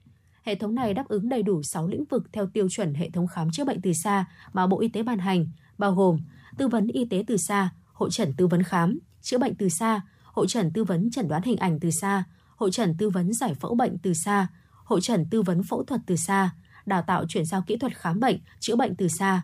Hệ 0.48 0.56
thống 0.56 0.76
này 0.76 0.94
đáp 0.94 1.08
ứng 1.08 1.30
đầy 1.30 1.44
đủ 1.44 1.64
6 1.64 1.88
lĩnh 1.88 2.06
vực 2.06 2.24
theo 2.34 2.48
tiêu 2.48 2.70
chuẩn 2.70 2.94
hệ 2.94 3.10
thống 3.10 3.28
khám 3.28 3.52
chữa 3.52 3.66
bệnh 3.66 3.82
từ 3.82 3.94
xa 3.94 4.26
mà 4.54 4.68
Bộ 4.68 4.80
Y 4.80 4.88
tế 4.88 5.04
ban 5.04 5.20
hành, 5.20 5.48
bao 5.78 5.92
gồm 5.92 6.20
tư 6.58 6.68
vấn 6.68 6.88
y 6.88 7.06
tế 7.06 7.24
từ 7.28 7.38
xa, 7.38 7.70
hội 7.94 8.10
trần 8.12 8.34
tư 8.38 8.48
vấn 8.48 8.64
khám, 8.64 9.00
chữa 9.22 9.38
bệnh 9.38 9.56
từ 9.56 9.70
xa, 9.70 10.02
hội 10.24 10.48
trần 10.48 10.72
tư 10.74 10.84
vấn 10.84 11.12
chẩn 11.12 11.28
đoán 11.28 11.42
hình 11.46 11.58
ảnh 11.58 11.80
từ 11.80 11.92
xa, 11.92 12.24
hội 12.56 12.72
trần 12.72 12.96
tư 12.98 13.10
vấn 13.10 13.34
giải 13.34 13.54
phẫu 13.54 13.76
bệnh 13.76 13.98
từ 13.98 14.14
xa, 14.14 14.48
hội 14.84 15.02
trần 15.02 15.26
tư 15.32 15.42
vấn 15.42 15.64
phẫu 15.64 15.84
thuật 15.84 16.02
từ 16.06 16.16
xa, 16.16 16.50
đào 16.86 17.02
tạo 17.02 17.26
chuyển 17.28 17.46
giao 17.46 17.62
kỹ 17.68 17.78
thuật 17.78 17.98
khám 17.98 18.20
bệnh, 18.20 18.38
chữa 18.60 18.76
bệnh 18.76 18.96
từ 18.96 19.08
xa. 19.08 19.42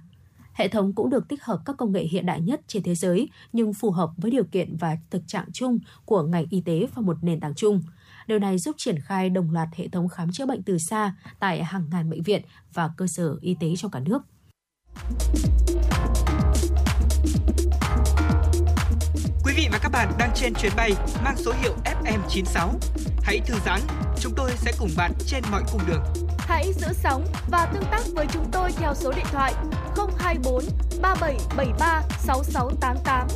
Hệ 0.53 0.67
thống 0.67 0.93
cũng 0.93 1.09
được 1.09 1.27
tích 1.27 1.43
hợp 1.43 1.59
các 1.65 1.77
công 1.77 1.91
nghệ 1.91 2.03
hiện 2.03 2.25
đại 2.25 2.41
nhất 2.41 2.61
trên 2.67 2.83
thế 2.83 2.95
giới 2.95 3.29
nhưng 3.53 3.73
phù 3.73 3.91
hợp 3.91 4.09
với 4.17 4.31
điều 4.31 4.43
kiện 4.43 4.77
và 4.77 4.97
thực 5.09 5.27
trạng 5.27 5.51
chung 5.53 5.79
của 6.05 6.23
ngành 6.23 6.45
y 6.49 6.61
tế 6.61 6.87
và 6.95 7.01
một 7.01 7.17
nền 7.21 7.39
tảng 7.39 7.55
chung– 7.55 7.81
Điều 8.27 8.39
này 8.39 8.57
giúp 8.57 8.75
triển 8.77 8.99
khai 8.99 9.29
đồng 9.29 9.51
loạt 9.51 9.67
hệ 9.75 9.87
thống 9.87 10.09
khám 10.09 10.31
chữa 10.31 10.45
bệnh 10.45 10.63
từ 10.63 10.77
xa 10.77 11.15
tại 11.39 11.63
hàng 11.63 11.85
ngàn 11.91 12.09
bệnh 12.09 12.23
viện 12.23 12.41
và 12.73 12.89
cơ 12.97 13.07
sở 13.07 13.35
y 13.41 13.55
tế 13.59 13.75
trong 13.77 13.91
cả 13.91 13.99
nước. 13.99 14.21
Quý 19.43 19.53
vị 19.55 19.67
và 19.71 19.79
các 19.81 19.89
bạn 19.91 20.11
đang 20.19 20.31
trên 20.35 20.53
chuyến 20.53 20.71
bay 20.75 20.91
mang 21.23 21.37
số 21.37 21.53
hiệu 21.61 21.75
FM96. 22.03 22.69
Hãy 23.21 23.39
thư 23.45 23.55
giãn, 23.65 23.79
chúng 24.19 24.33
tôi 24.35 24.51
sẽ 24.55 24.71
cùng 24.79 24.89
bạn 24.97 25.11
trên 25.27 25.43
mọi 25.51 25.63
cung 25.71 25.81
đường. 25.87 26.03
Hãy 26.37 26.73
giữ 26.73 26.87
sóng 26.93 27.25
và 27.49 27.65
tương 27.73 27.83
tác 27.91 28.01
với 28.15 28.25
chúng 28.33 28.45
tôi 28.51 28.71
theo 28.71 28.93
số 28.95 29.11
điện 29.11 29.25
thoại 29.31 29.53
024 30.17 30.63
3773 31.01 32.01
6688. 32.17 33.27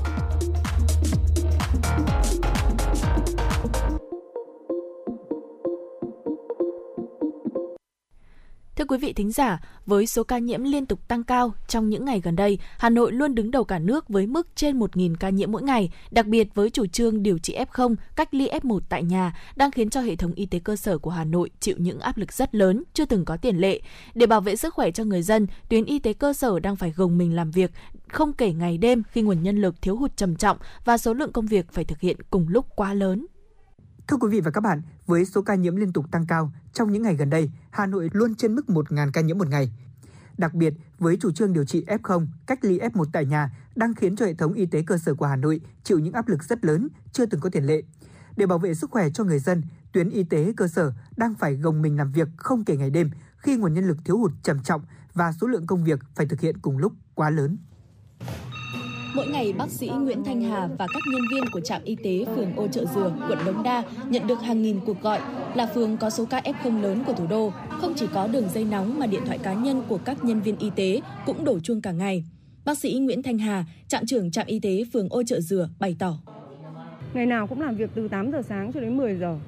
Thưa 8.77 8.85
quý 8.85 8.97
vị 8.97 9.13
thính 9.13 9.31
giả, 9.31 9.59
với 9.85 10.07
số 10.07 10.23
ca 10.23 10.37
nhiễm 10.37 10.63
liên 10.63 10.85
tục 10.85 11.07
tăng 11.07 11.23
cao 11.23 11.53
trong 11.67 11.89
những 11.89 12.05
ngày 12.05 12.21
gần 12.23 12.35
đây, 12.35 12.59
Hà 12.77 12.89
Nội 12.89 13.11
luôn 13.11 13.35
đứng 13.35 13.51
đầu 13.51 13.63
cả 13.63 13.79
nước 13.79 14.09
với 14.09 14.27
mức 14.27 14.47
trên 14.55 14.79
1.000 14.79 15.15
ca 15.19 15.29
nhiễm 15.29 15.51
mỗi 15.51 15.63
ngày, 15.63 15.91
đặc 16.11 16.25
biệt 16.25 16.47
với 16.53 16.69
chủ 16.69 16.85
trương 16.85 17.23
điều 17.23 17.37
trị 17.37 17.57
F0, 17.71 17.95
cách 18.15 18.33
ly 18.33 18.49
F1 18.49 18.79
tại 18.89 19.03
nhà 19.03 19.37
đang 19.55 19.71
khiến 19.71 19.89
cho 19.89 20.01
hệ 20.01 20.15
thống 20.15 20.33
y 20.33 20.45
tế 20.45 20.59
cơ 20.59 20.75
sở 20.75 20.97
của 20.97 21.09
Hà 21.09 21.23
Nội 21.23 21.49
chịu 21.59 21.75
những 21.79 21.99
áp 21.99 22.17
lực 22.17 22.33
rất 22.33 22.55
lớn, 22.55 22.83
chưa 22.93 23.05
từng 23.05 23.25
có 23.25 23.37
tiền 23.37 23.57
lệ. 23.57 23.81
Để 24.15 24.25
bảo 24.25 24.41
vệ 24.41 24.55
sức 24.55 24.73
khỏe 24.73 24.91
cho 24.91 25.03
người 25.03 25.21
dân, 25.21 25.47
tuyến 25.69 25.85
y 25.85 25.99
tế 25.99 26.13
cơ 26.13 26.33
sở 26.33 26.59
đang 26.59 26.75
phải 26.75 26.91
gồng 26.91 27.17
mình 27.17 27.35
làm 27.35 27.51
việc 27.51 27.71
không 28.07 28.33
kể 28.33 28.53
ngày 28.53 28.77
đêm 28.77 29.03
khi 29.11 29.21
nguồn 29.21 29.43
nhân 29.43 29.57
lực 29.61 29.81
thiếu 29.81 29.95
hụt 29.95 30.17
trầm 30.17 30.35
trọng 30.35 30.57
và 30.85 30.97
số 30.97 31.13
lượng 31.13 31.31
công 31.31 31.45
việc 31.45 31.71
phải 31.71 31.85
thực 31.85 31.99
hiện 31.99 32.17
cùng 32.29 32.47
lúc 32.49 32.65
quá 32.75 32.93
lớn. 32.93 33.25
Thưa 34.07 34.17
quý 34.17 34.29
vị 34.31 34.41
và 34.41 34.51
các 34.51 34.61
bạn, 34.61 34.81
với 35.07 35.25
số 35.25 35.41
ca 35.41 35.55
nhiễm 35.55 35.75
liên 35.75 35.93
tục 35.93 36.05
tăng 36.11 36.25
cao, 36.27 36.51
trong 36.73 36.91
những 36.91 37.01
ngày 37.01 37.15
gần 37.15 37.29
đây, 37.29 37.51
Hà 37.69 37.85
Nội 37.85 38.09
luôn 38.13 38.35
trên 38.35 38.55
mức 38.55 38.65
1.000 38.67 39.11
ca 39.13 39.21
nhiễm 39.21 39.37
một 39.37 39.47
ngày. 39.47 39.71
Đặc 40.37 40.53
biệt, 40.53 40.73
với 40.99 41.17
chủ 41.17 41.31
trương 41.31 41.53
điều 41.53 41.65
trị 41.65 41.85
F0, 41.87 42.27
cách 42.45 42.59
ly 42.61 42.79
F1 42.79 43.05
tại 43.11 43.25
nhà 43.25 43.51
đang 43.75 43.93
khiến 43.93 44.15
cho 44.15 44.25
hệ 44.25 44.33
thống 44.33 44.53
y 44.53 44.65
tế 44.65 44.83
cơ 44.87 44.97
sở 44.97 45.13
của 45.13 45.25
Hà 45.25 45.35
Nội 45.35 45.61
chịu 45.83 45.99
những 45.99 46.13
áp 46.13 46.27
lực 46.27 46.43
rất 46.43 46.65
lớn, 46.65 46.87
chưa 47.11 47.25
từng 47.25 47.41
có 47.41 47.49
tiền 47.49 47.63
lệ. 47.63 47.81
Để 48.37 48.45
bảo 48.45 48.59
vệ 48.59 48.73
sức 48.73 48.91
khỏe 48.91 49.09
cho 49.09 49.23
người 49.23 49.39
dân, 49.39 49.63
tuyến 49.91 50.09
y 50.09 50.23
tế 50.23 50.53
cơ 50.57 50.67
sở 50.67 50.93
đang 51.17 51.33
phải 51.35 51.55
gồng 51.55 51.81
mình 51.81 51.97
làm 51.97 52.11
việc 52.11 52.27
không 52.37 52.65
kể 52.65 52.77
ngày 52.77 52.89
đêm 52.89 53.09
khi 53.37 53.57
nguồn 53.57 53.73
nhân 53.73 53.87
lực 53.87 53.97
thiếu 54.05 54.17
hụt 54.17 54.31
trầm 54.43 54.59
trọng 54.63 54.81
và 55.13 55.31
số 55.31 55.47
lượng 55.47 55.67
công 55.67 55.83
việc 55.83 55.99
phải 56.15 56.25
thực 56.25 56.39
hiện 56.39 56.57
cùng 56.57 56.77
lúc 56.77 56.93
quá 57.13 57.29
lớn. 57.29 57.57
Mỗi 59.17 59.27
ngày, 59.27 59.53
bác 59.57 59.69
sĩ 59.69 59.87
Nguyễn 59.87 60.23
Thanh 60.23 60.41
Hà 60.41 60.67
và 60.67 60.87
các 60.93 61.03
nhân 61.11 61.21
viên 61.31 61.43
của 61.51 61.59
trạm 61.59 61.81
y 61.83 61.95
tế 62.03 62.25
phường 62.35 62.55
Ô 62.55 62.67
Trợ 62.67 62.85
Dừa, 62.85 63.13
quận 63.27 63.39
Đống 63.45 63.63
Đa 63.63 63.83
nhận 64.09 64.27
được 64.27 64.41
hàng 64.41 64.61
nghìn 64.61 64.79
cuộc 64.85 65.01
gọi 65.01 65.19
là 65.55 65.65
phường 65.65 65.97
có 65.97 66.09
số 66.09 66.25
ca 66.25 66.41
F0 66.41 66.81
lớn 66.81 67.03
của 67.07 67.13
thủ 67.13 67.27
đô. 67.29 67.51
Không 67.69 67.93
chỉ 67.95 68.07
có 68.13 68.27
đường 68.27 68.49
dây 68.53 68.65
nóng 68.65 68.99
mà 68.99 69.07
điện 69.07 69.21
thoại 69.25 69.37
cá 69.37 69.53
nhân 69.53 69.81
của 69.87 69.97
các 70.05 70.25
nhân 70.25 70.41
viên 70.41 70.57
y 70.57 70.69
tế 70.75 71.01
cũng 71.25 71.45
đổ 71.45 71.59
chuông 71.59 71.81
cả 71.81 71.91
ngày. 71.91 72.23
Bác 72.65 72.77
sĩ 72.77 72.93
Nguyễn 72.93 73.23
Thanh 73.23 73.37
Hà, 73.37 73.65
trạm 73.87 74.05
trưởng 74.05 74.31
trạm 74.31 74.47
y 74.47 74.59
tế 74.59 74.83
phường 74.93 75.09
Ô 75.09 75.23
Trợ 75.23 75.39
Dừa 75.39 75.69
bày 75.79 75.95
tỏ. 75.99 76.17
Ngày 77.13 77.25
nào 77.25 77.47
cũng 77.47 77.61
làm 77.61 77.75
việc 77.75 77.89
từ 77.95 78.07
8 78.07 78.31
giờ 78.31 78.41
sáng 78.41 78.73
cho 78.73 78.79
đến 78.79 78.97
10 78.97 79.15
giờ. 79.15 79.39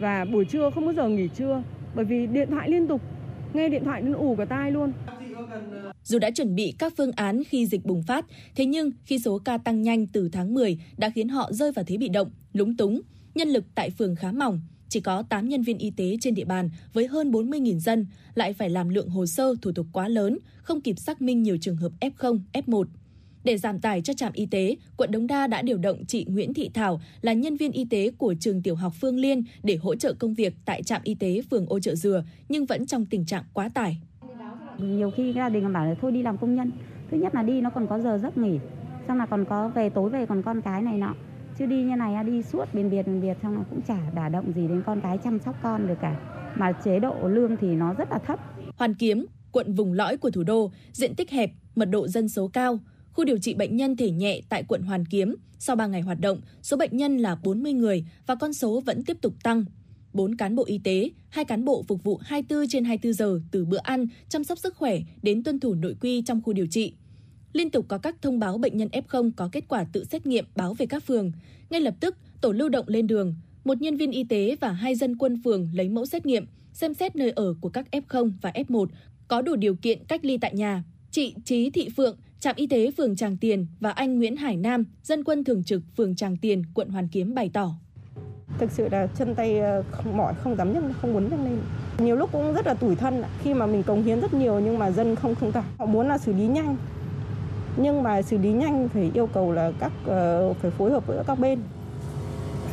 Và 0.00 0.24
buổi 0.32 0.44
trưa 0.44 0.70
không 0.74 0.86
có 0.86 0.92
giờ 0.92 1.08
nghỉ 1.08 1.28
trưa 1.28 1.62
bởi 1.94 2.04
vì 2.04 2.26
điện 2.26 2.48
thoại 2.50 2.70
liên 2.70 2.86
tục, 2.86 3.00
nghe 3.52 3.68
điện 3.68 3.84
thoại 3.84 4.02
đến 4.02 4.12
ù 4.12 4.34
cả 4.38 4.44
tai 4.44 4.70
luôn. 4.70 4.92
Ờ, 5.50 5.92
Dù 6.04 6.18
đã 6.18 6.30
chuẩn 6.30 6.54
bị 6.54 6.74
các 6.78 6.92
phương 6.96 7.12
án 7.12 7.44
khi 7.44 7.66
dịch 7.66 7.84
bùng 7.84 8.02
phát, 8.02 8.26
thế 8.54 8.64
nhưng 8.64 8.90
khi 9.04 9.18
số 9.18 9.38
ca 9.38 9.58
tăng 9.58 9.82
nhanh 9.82 10.06
từ 10.06 10.28
tháng 10.28 10.54
10 10.54 10.78
đã 10.96 11.10
khiến 11.10 11.28
họ 11.28 11.52
rơi 11.52 11.72
vào 11.72 11.84
thế 11.84 11.96
bị 11.96 12.08
động, 12.08 12.30
lúng 12.52 12.76
túng. 12.76 13.00
Nhân 13.34 13.48
lực 13.48 13.64
tại 13.74 13.90
phường 13.90 14.16
khá 14.16 14.32
mỏng, 14.32 14.60
chỉ 14.88 15.00
có 15.00 15.22
8 15.22 15.48
nhân 15.48 15.62
viên 15.62 15.78
y 15.78 15.90
tế 15.90 16.16
trên 16.20 16.34
địa 16.34 16.44
bàn 16.44 16.70
với 16.92 17.06
hơn 17.06 17.30
40.000 17.30 17.78
dân, 17.78 18.06
lại 18.34 18.52
phải 18.52 18.70
làm 18.70 18.88
lượng 18.88 19.08
hồ 19.08 19.26
sơ 19.26 19.54
thủ 19.62 19.72
tục 19.72 19.86
quá 19.92 20.08
lớn, 20.08 20.38
không 20.62 20.80
kịp 20.80 20.98
xác 20.98 21.22
minh 21.22 21.42
nhiều 21.42 21.56
trường 21.60 21.76
hợp 21.76 21.92
F0, 22.00 22.38
F1. 22.52 22.84
Để 23.44 23.58
giảm 23.58 23.80
tải 23.80 24.02
cho 24.02 24.12
trạm 24.12 24.32
y 24.32 24.46
tế, 24.46 24.76
quận 24.96 25.10
Đống 25.10 25.26
Đa 25.26 25.46
đã 25.46 25.62
điều 25.62 25.78
động 25.78 26.06
chị 26.06 26.24
Nguyễn 26.28 26.54
Thị 26.54 26.70
Thảo 26.74 27.00
là 27.20 27.32
nhân 27.32 27.56
viên 27.56 27.72
y 27.72 27.84
tế 27.84 28.10
của 28.18 28.34
trường 28.40 28.62
tiểu 28.62 28.74
học 28.74 28.92
Phương 29.00 29.18
Liên 29.18 29.44
để 29.62 29.76
hỗ 29.76 29.94
trợ 29.94 30.14
công 30.18 30.34
việc 30.34 30.54
tại 30.64 30.82
trạm 30.82 31.00
y 31.04 31.14
tế 31.14 31.42
phường 31.50 31.66
Ô 31.66 31.80
Trợ 31.80 31.94
Dừa, 31.94 32.24
nhưng 32.48 32.66
vẫn 32.66 32.86
trong 32.86 33.06
tình 33.06 33.26
trạng 33.26 33.44
quá 33.52 33.68
tải. 33.74 34.00
Nhiều 34.82 35.10
khi 35.10 35.32
gia 35.32 35.48
đình 35.48 35.62
còn 35.62 35.72
bảo 35.72 35.86
là 35.86 35.94
thôi 36.00 36.12
đi 36.12 36.22
làm 36.22 36.38
công 36.38 36.54
nhân. 36.54 36.72
Thứ 37.10 37.16
nhất 37.16 37.34
là 37.34 37.42
đi 37.42 37.60
nó 37.60 37.70
còn 37.70 37.86
có 37.86 37.98
giờ 37.98 38.18
giấc 38.22 38.38
nghỉ. 38.38 38.58
Xong 39.08 39.18
là 39.18 39.26
còn 39.26 39.44
có 39.44 39.68
về 39.68 39.90
tối 39.90 40.10
về 40.10 40.26
còn 40.26 40.42
con 40.42 40.62
cái 40.62 40.82
này 40.82 40.98
nọ. 40.98 41.14
Chứ 41.58 41.66
đi 41.66 41.82
như 41.82 41.96
này 41.96 42.24
đi 42.24 42.42
suốt 42.42 42.74
bên 42.74 42.90
biệt 42.90 43.02
bên 43.06 43.20
biệt 43.20 43.36
xong 43.42 43.56
là 43.56 43.64
cũng 43.70 43.80
chả 43.88 44.10
đả 44.14 44.28
động 44.28 44.52
gì 44.54 44.68
đến 44.68 44.82
con 44.86 45.00
cái 45.00 45.18
chăm 45.18 45.38
sóc 45.38 45.56
con 45.62 45.86
được 45.88 45.98
cả. 46.00 46.16
Mà 46.56 46.72
chế 46.72 46.98
độ 46.98 47.28
lương 47.28 47.56
thì 47.56 47.68
nó 47.68 47.94
rất 47.94 48.10
là 48.10 48.18
thấp. 48.18 48.40
Hoàn 48.76 48.94
Kiếm, 48.94 49.26
quận 49.52 49.74
vùng 49.74 49.92
lõi 49.92 50.16
của 50.16 50.30
thủ 50.30 50.42
đô, 50.42 50.70
diện 50.92 51.14
tích 51.14 51.30
hẹp, 51.30 51.50
mật 51.76 51.84
độ 51.84 52.08
dân 52.08 52.28
số 52.28 52.48
cao. 52.48 52.78
Khu 53.12 53.24
điều 53.24 53.38
trị 53.38 53.54
bệnh 53.54 53.76
nhân 53.76 53.96
thể 53.96 54.10
nhẹ 54.10 54.40
tại 54.48 54.64
quận 54.68 54.82
Hoàn 54.82 55.04
Kiếm, 55.06 55.36
sau 55.58 55.76
3 55.76 55.86
ngày 55.86 56.00
hoạt 56.00 56.20
động, 56.20 56.40
số 56.62 56.76
bệnh 56.76 56.96
nhân 56.96 57.16
là 57.16 57.36
40 57.44 57.72
người 57.72 58.04
và 58.26 58.34
con 58.34 58.52
số 58.52 58.80
vẫn 58.86 59.04
tiếp 59.04 59.16
tục 59.22 59.34
tăng. 59.42 59.64
4 60.12 60.34
cán 60.36 60.54
bộ 60.54 60.64
y 60.66 60.78
tế, 60.78 61.10
2 61.28 61.44
cán 61.44 61.64
bộ 61.64 61.84
phục 61.88 62.04
vụ 62.04 62.16
24 62.16 62.68
trên 62.68 62.84
24 62.84 63.12
giờ 63.12 63.40
từ 63.50 63.64
bữa 63.64 63.78
ăn, 63.82 64.06
chăm 64.28 64.44
sóc 64.44 64.58
sức 64.58 64.76
khỏe 64.76 64.98
đến 65.22 65.42
tuân 65.42 65.60
thủ 65.60 65.74
nội 65.74 65.96
quy 66.00 66.22
trong 66.22 66.42
khu 66.42 66.52
điều 66.52 66.66
trị. 66.66 66.92
Liên 67.52 67.70
tục 67.70 67.84
có 67.88 67.98
các 67.98 68.22
thông 68.22 68.38
báo 68.38 68.58
bệnh 68.58 68.76
nhân 68.76 68.88
F0 68.92 69.30
có 69.36 69.48
kết 69.52 69.64
quả 69.68 69.84
tự 69.92 70.04
xét 70.04 70.26
nghiệm 70.26 70.44
báo 70.56 70.74
về 70.74 70.86
các 70.86 71.06
phường. 71.06 71.32
Ngay 71.70 71.80
lập 71.80 71.94
tức, 72.00 72.16
tổ 72.40 72.52
lưu 72.52 72.68
động 72.68 72.84
lên 72.88 73.06
đường, 73.06 73.34
một 73.64 73.82
nhân 73.82 73.96
viên 73.96 74.10
y 74.10 74.24
tế 74.24 74.56
và 74.60 74.72
hai 74.72 74.94
dân 74.94 75.16
quân 75.16 75.40
phường 75.44 75.68
lấy 75.74 75.88
mẫu 75.88 76.06
xét 76.06 76.26
nghiệm, 76.26 76.46
xem 76.72 76.94
xét 76.94 77.16
nơi 77.16 77.30
ở 77.30 77.54
của 77.60 77.68
các 77.68 77.86
F0 77.92 78.32
và 78.42 78.52
F1 78.54 78.86
có 79.28 79.42
đủ 79.42 79.56
điều 79.56 79.74
kiện 79.74 80.04
cách 80.08 80.24
ly 80.24 80.38
tại 80.38 80.54
nhà. 80.54 80.84
Chị 81.10 81.34
Trí 81.44 81.70
Thị 81.70 81.88
Phượng, 81.96 82.16
trạm 82.40 82.56
y 82.56 82.66
tế 82.66 82.90
phường 82.90 83.16
Tràng 83.16 83.36
Tiền 83.36 83.66
và 83.80 83.90
anh 83.90 84.18
Nguyễn 84.18 84.36
Hải 84.36 84.56
Nam, 84.56 84.84
dân 85.02 85.24
quân 85.24 85.44
thường 85.44 85.64
trực 85.64 85.82
phường 85.96 86.16
Tràng 86.16 86.36
Tiền, 86.36 86.62
quận 86.74 86.88
Hoàn 86.88 87.08
Kiếm 87.08 87.34
bày 87.34 87.50
tỏ 87.52 87.74
thực 88.60 88.70
sự 88.70 88.88
là 88.90 89.06
chân 89.06 89.34
tay 89.34 89.60
ờ, 89.60 89.82
không, 89.90 90.16
mỏi, 90.16 90.34
không 90.44 90.56
dám 90.56 90.72
nhấc, 90.72 90.82
không 91.00 91.12
muốn 91.12 91.30
nhấc 91.30 91.40
lên. 91.40 91.58
Nhiều 91.98 92.16
lúc 92.16 92.32
cũng 92.32 92.54
rất 92.54 92.66
là 92.66 92.74
tủi 92.74 92.96
thân 92.96 93.22
khi 93.42 93.54
mà 93.54 93.66
mình 93.66 93.82
cống 93.82 94.02
hiến 94.02 94.20
rất 94.20 94.34
nhiều 94.34 94.60
nhưng 94.60 94.78
mà 94.78 94.90
dân 94.90 95.16
không 95.16 95.34
thông 95.34 95.52
cảm 95.52 95.64
họ 95.78 95.86
muốn 95.86 96.08
là 96.08 96.18
xử 96.18 96.32
lý 96.32 96.46
nhanh. 96.46 96.76
Nhưng 97.76 98.02
mà 98.02 98.22
xử 98.22 98.38
lý 98.38 98.52
nhanh 98.52 98.88
phải 98.88 99.10
yêu 99.14 99.26
cầu 99.26 99.52
là 99.52 99.72
các 99.80 99.92
ờ, 100.06 100.52
phải 100.52 100.70
phối 100.70 100.90
hợp 100.90 101.06
với 101.06 101.24
các 101.26 101.38
bên. 101.38 101.58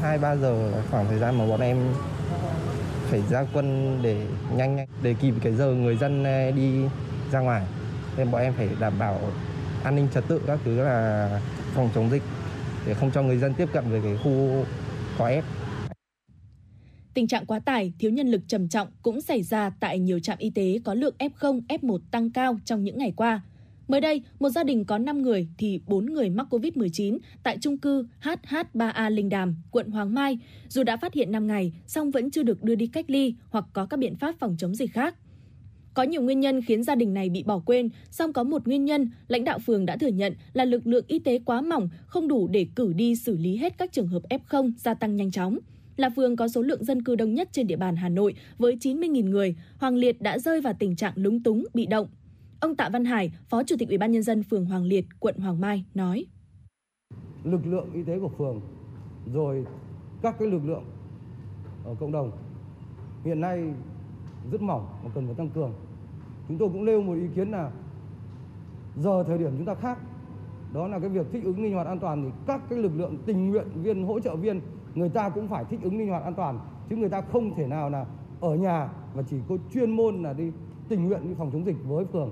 Hai, 0.01 0.17
ba 0.17 0.35
giờ 0.35 0.69
là 0.71 0.81
khoảng 0.91 1.05
thời 1.09 1.19
gian 1.19 1.37
mà 1.37 1.47
bọn 1.47 1.61
em 1.61 1.77
phải 3.09 3.21
ra 3.29 3.45
quân 3.53 3.99
để 4.01 4.21
nhanh 4.55 4.75
nhanh, 4.75 4.87
để 5.03 5.15
kịp 5.21 5.33
cái 5.41 5.53
giờ 5.53 5.67
người 5.71 5.97
dân 5.97 6.23
ờ, 6.23 6.51
đi 6.51 6.81
ra 7.31 7.39
ngoài. 7.39 7.61
Nên 8.17 8.31
bọn 8.31 8.41
em 8.41 8.53
phải 8.57 8.69
đảm 8.79 8.93
bảo 8.99 9.19
an 9.83 9.95
ninh 9.95 10.07
trật 10.13 10.23
tự 10.27 10.41
các 10.47 10.59
thứ 10.65 10.81
là 10.81 11.29
phòng 11.75 11.89
chống 11.95 12.09
dịch, 12.11 12.23
để 12.87 12.93
không 12.93 13.11
cho 13.11 13.21
người 13.21 13.37
dân 13.37 13.53
tiếp 13.53 13.69
cận 13.73 13.83
về 13.91 14.01
cái 14.03 14.17
khu 14.23 14.65
có 15.17 15.27
ép. 15.27 15.43
Tình 17.17 17.27
trạng 17.27 17.45
quá 17.45 17.59
tải, 17.59 17.93
thiếu 17.99 18.11
nhân 18.11 18.27
lực 18.27 18.41
trầm 18.47 18.67
trọng 18.67 18.87
cũng 19.01 19.21
xảy 19.21 19.43
ra 19.43 19.69
tại 19.79 19.99
nhiều 19.99 20.19
trạm 20.19 20.37
y 20.37 20.49
tế 20.49 20.79
có 20.83 20.93
lượng 20.93 21.15
F0, 21.19 21.61
F1 21.67 21.99
tăng 22.11 22.29
cao 22.29 22.59
trong 22.65 22.83
những 22.83 22.97
ngày 22.97 23.13
qua. 23.15 23.41
Mới 23.87 24.01
đây, 24.01 24.21
một 24.39 24.49
gia 24.49 24.63
đình 24.63 24.85
có 24.85 24.97
5 24.97 25.21
người 25.21 25.47
thì 25.57 25.81
4 25.87 26.05
người 26.05 26.29
mắc 26.29 26.47
COVID-19 26.49 27.17
tại 27.43 27.57
trung 27.61 27.77
cư 27.77 28.07
HH3A 28.21 29.09
Linh 29.09 29.29
Đàm, 29.29 29.55
quận 29.71 29.89
Hoàng 29.89 30.13
Mai, 30.13 30.39
dù 30.67 30.83
đã 30.83 30.97
phát 30.97 31.13
hiện 31.13 31.31
5 31.31 31.47
ngày, 31.47 31.73
song 31.87 32.11
vẫn 32.11 32.31
chưa 32.31 32.43
được 32.43 32.63
đưa 32.63 32.75
đi 32.75 32.87
cách 32.87 33.09
ly 33.09 33.35
hoặc 33.49 33.65
có 33.73 33.85
các 33.85 33.97
biện 33.99 34.15
pháp 34.15 34.35
phòng 34.39 34.55
chống 34.59 34.75
dịch 34.75 34.93
khác. 34.93 35.15
Có 35.93 36.03
nhiều 36.03 36.21
nguyên 36.21 36.39
nhân 36.39 36.61
khiến 36.61 36.83
gia 36.83 36.95
đình 36.95 37.13
này 37.13 37.29
bị 37.29 37.43
bỏ 37.43 37.59
quên, 37.65 37.89
song 38.11 38.33
có 38.33 38.43
một 38.43 38.67
nguyên 38.67 38.85
nhân, 38.85 39.09
lãnh 39.27 39.43
đạo 39.43 39.59
phường 39.59 39.85
đã 39.85 39.97
thừa 39.97 40.07
nhận 40.07 40.33
là 40.53 40.65
lực 40.65 40.87
lượng 40.87 41.05
y 41.07 41.19
tế 41.19 41.39
quá 41.45 41.61
mỏng, 41.61 41.89
không 42.05 42.27
đủ 42.27 42.47
để 42.47 42.67
cử 42.75 42.93
đi 42.93 43.15
xử 43.15 43.37
lý 43.37 43.57
hết 43.57 43.77
các 43.77 43.91
trường 43.91 44.07
hợp 44.07 44.21
F0 44.29 44.71
gia 44.77 44.93
tăng 44.93 45.15
nhanh 45.15 45.31
chóng 45.31 45.59
là 45.97 46.09
phường 46.09 46.35
có 46.35 46.47
số 46.47 46.61
lượng 46.61 46.83
dân 46.83 47.03
cư 47.03 47.15
đông 47.15 47.33
nhất 47.33 47.49
trên 47.51 47.67
địa 47.67 47.75
bàn 47.75 47.95
Hà 47.95 48.09
Nội 48.09 48.35
với 48.57 48.77
90.000 48.81 49.29
người, 49.29 49.55
Hoàng 49.77 49.95
Liệt 49.95 50.21
đã 50.21 50.39
rơi 50.39 50.61
vào 50.61 50.73
tình 50.79 50.95
trạng 50.95 51.13
lúng 51.15 51.43
túng, 51.43 51.65
bị 51.73 51.85
động. 51.85 52.07
Ông 52.59 52.75
Tạ 52.75 52.89
Văn 52.93 53.05
Hải, 53.05 53.31
Phó 53.49 53.63
Chủ 53.63 53.75
tịch 53.79 53.89
Ủy 53.89 53.97
ban 53.97 54.11
nhân 54.11 54.23
dân 54.23 54.43
phường 54.43 54.65
Hoàng 54.65 54.83
Liệt, 54.83 55.05
quận 55.19 55.37
Hoàng 55.37 55.61
Mai 55.61 55.85
nói: 55.93 56.25
Lực 57.43 57.65
lượng 57.65 57.89
y 57.93 58.03
tế 58.03 58.19
của 58.19 58.29
phường 58.37 58.61
rồi 59.33 59.65
các 60.21 60.35
cái 60.39 60.47
lực 60.47 60.61
lượng 60.65 60.83
ở 61.85 61.95
cộng 61.99 62.11
đồng 62.11 62.31
hiện 63.25 63.41
nay 63.41 63.63
rất 64.51 64.61
mỏng 64.61 64.87
và 65.03 65.09
cần 65.15 65.25
phải 65.25 65.35
tăng 65.35 65.49
cường. 65.49 65.73
Chúng 66.47 66.57
tôi 66.57 66.69
cũng 66.69 66.85
nêu 66.85 67.01
một 67.01 67.13
ý 67.13 67.27
kiến 67.35 67.51
là 67.51 67.71
giờ 68.97 69.23
thời 69.27 69.37
điểm 69.37 69.51
chúng 69.57 69.65
ta 69.65 69.75
khác 69.75 69.99
đó 70.73 70.87
là 70.87 70.99
cái 70.99 71.09
việc 71.09 71.27
thích 71.31 71.43
ứng 71.43 71.63
linh 71.63 71.73
hoạt 71.73 71.87
an 71.87 71.99
toàn 71.99 72.23
thì 72.23 72.29
các 72.47 72.61
cái 72.69 72.79
lực 72.79 72.91
lượng 72.95 73.17
tình 73.25 73.49
nguyện 73.49 73.67
viên 73.83 74.03
hỗ 74.03 74.19
trợ 74.19 74.35
viên 74.35 74.61
người 74.97 75.09
ta 75.09 75.29
cũng 75.29 75.47
phải 75.47 75.65
thích 75.69 75.79
ứng 75.83 75.97
linh 75.97 76.09
hoạt 76.09 76.23
an 76.23 76.33
toàn 76.35 76.59
chứ 76.89 76.95
người 76.95 77.09
ta 77.09 77.21
không 77.21 77.55
thể 77.55 77.67
nào 77.67 77.89
là 77.89 78.05
ở 78.41 78.55
nhà 78.55 78.89
và 79.13 79.23
chỉ 79.29 79.37
có 79.49 79.57
chuyên 79.73 79.91
môn 79.91 80.23
là 80.23 80.33
đi 80.33 80.43
tình 80.89 81.07
nguyện 81.07 81.19
đi 81.23 81.35
phòng 81.37 81.49
chống 81.53 81.65
dịch 81.65 81.75
với 81.83 82.05
phường. 82.13 82.31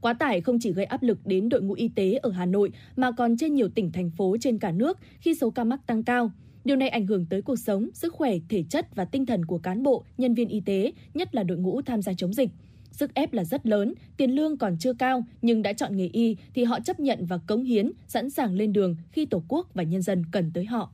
Quá 0.00 0.12
tải 0.12 0.40
không 0.40 0.58
chỉ 0.60 0.72
gây 0.72 0.84
áp 0.84 1.02
lực 1.02 1.18
đến 1.24 1.48
đội 1.48 1.62
ngũ 1.62 1.74
y 1.74 1.88
tế 1.88 2.12
ở 2.12 2.30
Hà 2.30 2.46
Nội 2.46 2.70
mà 2.96 3.10
còn 3.10 3.36
trên 3.36 3.54
nhiều 3.54 3.68
tỉnh 3.68 3.92
thành 3.92 4.10
phố 4.10 4.36
trên 4.40 4.58
cả 4.58 4.72
nước 4.72 4.98
khi 5.20 5.34
số 5.34 5.50
ca 5.50 5.64
mắc 5.64 5.86
tăng 5.86 6.04
cao. 6.04 6.30
Điều 6.64 6.76
này 6.76 6.88
ảnh 6.88 7.06
hưởng 7.06 7.26
tới 7.26 7.42
cuộc 7.42 7.56
sống, 7.56 7.88
sức 7.94 8.14
khỏe, 8.14 8.34
thể 8.48 8.64
chất 8.70 8.94
và 8.94 9.04
tinh 9.04 9.26
thần 9.26 9.44
của 9.44 9.58
cán 9.58 9.82
bộ, 9.82 10.04
nhân 10.18 10.34
viên 10.34 10.48
y 10.48 10.60
tế, 10.60 10.92
nhất 11.14 11.34
là 11.34 11.42
đội 11.42 11.58
ngũ 11.58 11.82
tham 11.82 12.02
gia 12.02 12.12
chống 12.12 12.32
dịch. 12.32 12.50
Sức 12.90 13.14
ép 13.14 13.32
là 13.32 13.44
rất 13.44 13.66
lớn, 13.66 13.94
tiền 14.16 14.30
lương 14.30 14.56
còn 14.56 14.76
chưa 14.78 14.92
cao 14.92 15.24
nhưng 15.42 15.62
đã 15.62 15.72
chọn 15.72 15.96
nghề 15.96 16.06
y 16.06 16.36
thì 16.54 16.64
họ 16.64 16.80
chấp 16.80 17.00
nhận 17.00 17.26
và 17.26 17.38
cống 17.46 17.64
hiến, 17.64 17.92
sẵn 18.06 18.30
sàng 18.30 18.54
lên 18.54 18.72
đường 18.72 18.96
khi 19.10 19.26
Tổ 19.26 19.42
quốc 19.48 19.68
và 19.74 19.82
nhân 19.82 20.02
dân 20.02 20.24
cần 20.32 20.50
tới 20.54 20.64
họ 20.64 20.92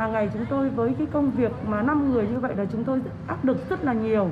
hàng 0.00 0.12
ngày 0.12 0.30
chúng 0.32 0.46
tôi 0.50 0.68
với 0.68 0.94
cái 0.98 1.06
công 1.12 1.30
việc 1.30 1.52
mà 1.66 1.82
5 1.82 2.12
người 2.12 2.28
như 2.28 2.38
vậy 2.38 2.54
là 2.56 2.64
chúng 2.64 2.84
tôi 2.84 3.00
áp 3.26 3.44
lực 3.44 3.70
rất 3.70 3.84
là 3.84 3.92
nhiều 3.92 4.30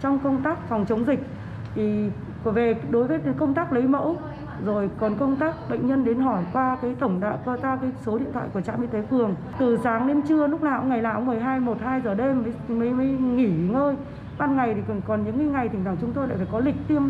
trong 0.00 0.18
công 0.18 0.42
tác 0.42 0.68
phòng 0.68 0.86
chống 0.86 1.06
dịch. 1.06 1.20
Thì 1.74 2.10
về 2.44 2.74
đối 2.90 3.06
với 3.06 3.20
công 3.38 3.54
tác 3.54 3.72
lấy 3.72 3.82
mẫu 3.82 4.16
rồi 4.64 4.90
còn 4.98 5.14
công 5.14 5.36
tác 5.36 5.54
bệnh 5.70 5.86
nhân 5.86 6.04
đến 6.04 6.20
hỏi 6.20 6.44
qua 6.52 6.76
cái 6.82 6.94
tổng 6.98 7.20
đạo 7.20 7.38
qua 7.44 7.56
ta 7.56 7.76
cái 7.76 7.90
số 8.06 8.18
điện 8.18 8.28
thoại 8.32 8.46
của 8.54 8.60
trạm 8.60 8.80
y 8.80 8.86
tế 8.86 9.02
phường. 9.02 9.34
Từ 9.58 9.78
sáng 9.84 10.08
đến 10.08 10.22
trưa 10.22 10.46
lúc 10.46 10.62
nào 10.62 10.80
cũng 10.80 10.88
ngày 10.88 11.02
nào 11.02 11.14
cũng 11.16 11.26
12 11.26 11.60
1 11.60 11.76
2 11.80 12.00
giờ 12.00 12.14
đêm 12.14 12.44
mới 12.68 12.74
mới, 12.74 12.92
mới 12.92 13.06
nghỉ 13.06 13.50
ngơi. 13.70 13.96
Ban 14.38 14.56
ngày 14.56 14.74
thì 14.74 14.80
còn 14.88 15.00
còn 15.06 15.24
những 15.24 15.38
cái 15.38 15.46
ngày 15.46 15.68
thỉnh 15.68 15.84
thoảng 15.84 15.96
chúng 16.00 16.12
tôi 16.12 16.28
lại 16.28 16.36
phải 16.36 16.46
có 16.52 16.58
lịch 16.60 16.88
tiêm 16.88 17.02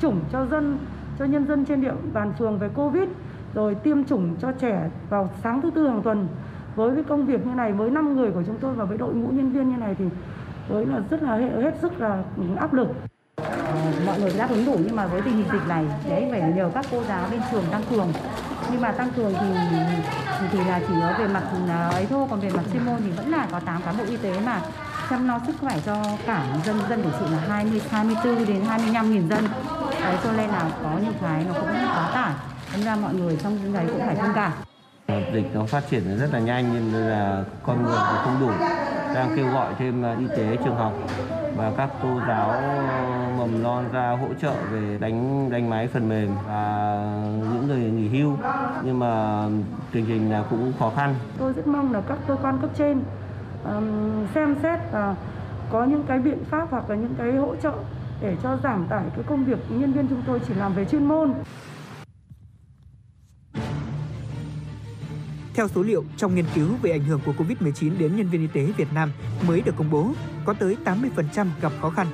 chủng 0.00 0.20
cho 0.32 0.46
dân 0.46 0.78
cho 1.18 1.24
nhân 1.24 1.46
dân 1.46 1.64
trên 1.64 1.80
địa 1.80 1.92
bàn 2.12 2.32
phường 2.38 2.58
về 2.58 2.68
covid 2.68 3.08
rồi 3.54 3.74
tiêm 3.74 4.04
chủng 4.04 4.36
cho 4.40 4.52
trẻ 4.52 4.90
vào 5.10 5.30
sáng 5.42 5.60
thứ 5.60 5.70
tư 5.70 5.88
hàng 5.88 6.02
tuần 6.02 6.28
với 6.76 6.94
cái 6.94 7.04
công 7.08 7.26
việc 7.26 7.46
như 7.46 7.54
này 7.54 7.72
với 7.72 7.90
5 7.90 8.16
người 8.16 8.30
của 8.30 8.42
chúng 8.46 8.58
tôi 8.60 8.74
và 8.74 8.84
với 8.84 8.98
đội 8.98 9.14
ngũ 9.14 9.28
nhân 9.28 9.52
viên 9.52 9.70
như 9.70 9.76
này 9.76 9.94
thì 9.98 10.04
với 10.68 10.86
là 10.86 11.00
rất 11.10 11.22
là 11.22 11.36
hết 11.36 11.74
sức 11.82 12.00
là 12.00 12.22
áp 12.56 12.74
lực. 12.74 12.88
Ờ, 13.36 13.92
mọi 14.06 14.20
người 14.20 14.32
đáp 14.38 14.50
ứng 14.50 14.66
đủ 14.66 14.76
nhưng 14.84 14.96
mà 14.96 15.06
với 15.06 15.22
tình 15.22 15.36
hình 15.36 15.46
dịch 15.52 15.68
này 15.68 15.84
đấy 16.08 16.28
phải 16.30 16.52
nhờ 16.56 16.70
các 16.74 16.86
cô 16.90 17.02
giáo 17.02 17.26
bên 17.30 17.40
trường 17.50 17.64
tăng 17.70 17.82
cường. 17.90 18.08
Nhưng 18.72 18.80
mà 18.80 18.92
tăng 18.92 19.10
cường 19.16 19.32
thì 19.40 19.46
thì, 20.40 20.46
thì 20.52 20.58
là 20.64 20.80
chỉ 20.88 20.94
ở 21.00 21.14
về 21.18 21.28
mặt 21.28 21.42
à, 21.68 21.88
ấy 21.88 22.06
thôi 22.06 22.26
còn 22.30 22.40
về 22.40 22.50
mặt 22.50 22.62
chuyên 22.72 22.84
môn 22.84 23.00
thì 23.04 23.10
vẫn 23.10 23.30
là 23.30 23.48
có 23.52 23.60
8 23.60 23.82
cán 23.82 23.98
bộ 23.98 24.04
y 24.04 24.16
tế 24.16 24.40
mà 24.40 24.60
chăm 25.10 25.28
lo 25.28 25.40
sức 25.46 25.52
khỏe 25.60 25.78
cho 25.86 26.02
cả 26.26 26.46
dân 26.64 26.76
dân 26.88 27.02
của 27.02 27.10
chị 27.20 27.26
là 27.32 27.38
20 27.48 27.82
24 27.90 28.46
đến 28.46 28.60
25 28.68 29.12
nghìn 29.12 29.28
dân. 29.28 29.44
Đấy 30.00 30.16
cho 30.24 30.32
nên 30.32 30.50
là 30.50 30.70
có 30.82 30.90
những 31.02 31.14
cái 31.22 31.44
nó 31.48 31.54
cũng 31.60 31.68
quá 31.68 32.10
tải. 32.14 32.32
Nên 32.72 32.84
ra 32.84 32.96
mọi 32.96 33.14
người 33.14 33.38
trong 33.42 33.72
đấy 33.72 33.86
cũng 33.88 34.00
phải 34.06 34.16
thông 34.16 34.32
cảm. 34.34 34.52
Ờ, 35.06 35.22
dịch 35.32 35.46
nó 35.54 35.64
phát 35.64 35.82
triển 35.90 36.18
rất 36.18 36.32
là 36.32 36.38
nhanh 36.38 36.92
nên 36.92 37.02
là 37.02 37.44
con 37.62 37.84
người 37.84 37.98
thì 38.10 38.16
không 38.24 38.40
đủ 38.40 38.50
đang 39.14 39.30
kêu 39.36 39.48
gọi 39.48 39.74
thêm 39.78 40.02
ờ, 40.02 40.16
y 40.18 40.26
tế 40.36 40.56
trường 40.64 40.76
học 40.76 40.92
và 41.56 41.72
các 41.76 41.90
cô 42.02 42.20
giáo 42.28 42.50
ờ, 42.88 43.28
mầm 43.38 43.62
non 43.62 43.84
ra 43.92 44.10
hỗ 44.10 44.28
trợ 44.40 44.54
về 44.72 44.98
đánh 45.00 45.48
đánh 45.50 45.70
máy 45.70 45.88
phần 45.88 46.08
mềm 46.08 46.30
và 46.46 46.94
những 47.52 47.66
người 47.66 47.90
nghỉ 47.90 48.08
hưu 48.08 48.36
nhưng 48.84 48.98
mà 48.98 49.44
tình 49.92 50.06
hình 50.06 50.30
là 50.30 50.44
cũng 50.50 50.72
khó 50.78 50.92
khăn. 50.96 51.14
Tôi 51.38 51.52
rất 51.52 51.66
mong 51.66 51.92
là 51.92 52.00
các 52.08 52.18
cơ 52.26 52.36
quan 52.42 52.58
cấp 52.58 52.70
trên 52.78 53.00
um, 53.64 54.26
xem 54.34 54.56
xét 54.62 54.80
và 54.92 55.14
có 55.72 55.84
những 55.84 56.02
cái 56.08 56.18
biện 56.18 56.38
pháp 56.50 56.68
hoặc 56.70 56.90
là 56.90 56.96
những 56.96 57.14
cái 57.18 57.32
hỗ 57.32 57.56
trợ 57.56 57.72
để 58.22 58.36
cho 58.42 58.56
giảm 58.62 58.86
tải 58.88 59.04
cái 59.14 59.24
công 59.28 59.44
việc 59.44 59.58
nhân 59.68 59.92
viên 59.92 60.08
chúng 60.08 60.22
tôi 60.26 60.40
chỉ 60.48 60.54
làm 60.54 60.74
về 60.74 60.84
chuyên 60.84 61.04
môn. 61.04 61.32
Theo 65.54 65.68
số 65.68 65.82
liệu 65.82 66.04
trong 66.16 66.34
nghiên 66.34 66.44
cứu 66.54 66.68
về 66.82 66.90
ảnh 66.90 67.04
hưởng 67.04 67.20
của 67.26 67.32
Covid-19 67.32 67.98
đến 67.98 68.16
nhân 68.16 68.28
viên 68.28 68.40
y 68.40 68.46
tế 68.46 68.72
Việt 68.76 68.92
Nam 68.94 69.12
mới 69.46 69.60
được 69.60 69.74
công 69.76 69.90
bố, 69.90 70.10
có 70.44 70.52
tới 70.52 70.76
80% 70.84 71.46
gặp 71.60 71.72
khó 71.80 71.90
khăn, 71.90 72.06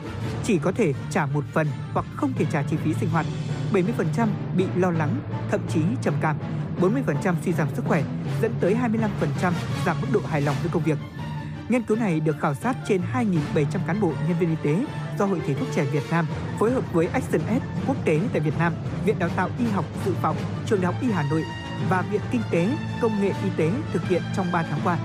chỉ 0.44 0.58
có 0.58 0.72
thể 0.72 0.92
trả 1.10 1.26
một 1.26 1.44
phần 1.52 1.66
hoặc 1.92 2.06
không 2.16 2.32
thể 2.32 2.44
trả 2.52 2.62
chi 2.62 2.76
phí 2.76 2.94
sinh 2.94 3.08
hoạt. 3.08 3.26
70% 3.72 4.28
bị 4.56 4.64
lo 4.76 4.90
lắng, 4.90 5.20
thậm 5.50 5.60
chí 5.68 5.80
trầm 6.02 6.14
cảm, 6.20 6.36
40% 6.80 7.34
suy 7.44 7.52
giảm 7.52 7.68
sức 7.76 7.84
khỏe, 7.84 8.02
dẫn 8.42 8.52
tới 8.60 8.76
25% 9.42 9.52
giảm 9.86 9.96
mức 10.00 10.08
độ 10.12 10.20
hài 10.20 10.40
lòng 10.40 10.56
với 10.62 10.70
công 10.72 10.82
việc. 10.82 10.98
Nghiên 11.68 11.82
cứu 11.82 11.96
này 11.96 12.20
được 12.20 12.36
khảo 12.40 12.54
sát 12.54 12.76
trên 12.88 13.02
2.700 13.12 13.64
cán 13.86 14.00
bộ 14.00 14.12
nhân 14.28 14.38
viên 14.40 14.50
y 14.50 14.56
tế 14.62 14.84
do 15.18 15.24
Hội 15.24 15.40
Thầy 15.46 15.54
thuốc 15.54 15.68
trẻ 15.74 15.84
Việt 15.84 16.04
Nam 16.10 16.26
phối 16.58 16.70
hợp 16.70 16.92
với 16.92 17.06
Action 17.06 17.46
Aid 17.46 17.62
quốc 17.86 17.96
tế 18.04 18.20
tại 18.32 18.40
Việt 18.40 18.58
Nam, 18.58 18.72
Viện 19.06 19.18
Đào 19.18 19.28
tạo 19.28 19.50
Y 19.58 19.64
học 19.66 19.84
Dự 20.06 20.12
phòng, 20.22 20.36
Trường 20.66 20.80
Đại 20.80 20.92
học 20.92 21.02
Y 21.02 21.10
Hà 21.10 21.24
Nội 21.30 21.42
và 21.88 22.02
Viện 22.02 22.20
Kinh 22.30 22.42
tế, 22.50 22.76
Công 23.00 23.20
nghệ 23.20 23.32
Y 23.44 23.50
tế 23.56 23.70
thực 23.92 24.08
hiện 24.08 24.22
trong 24.36 24.52
3 24.52 24.62
tháng 24.62 24.80
qua. 24.84 24.98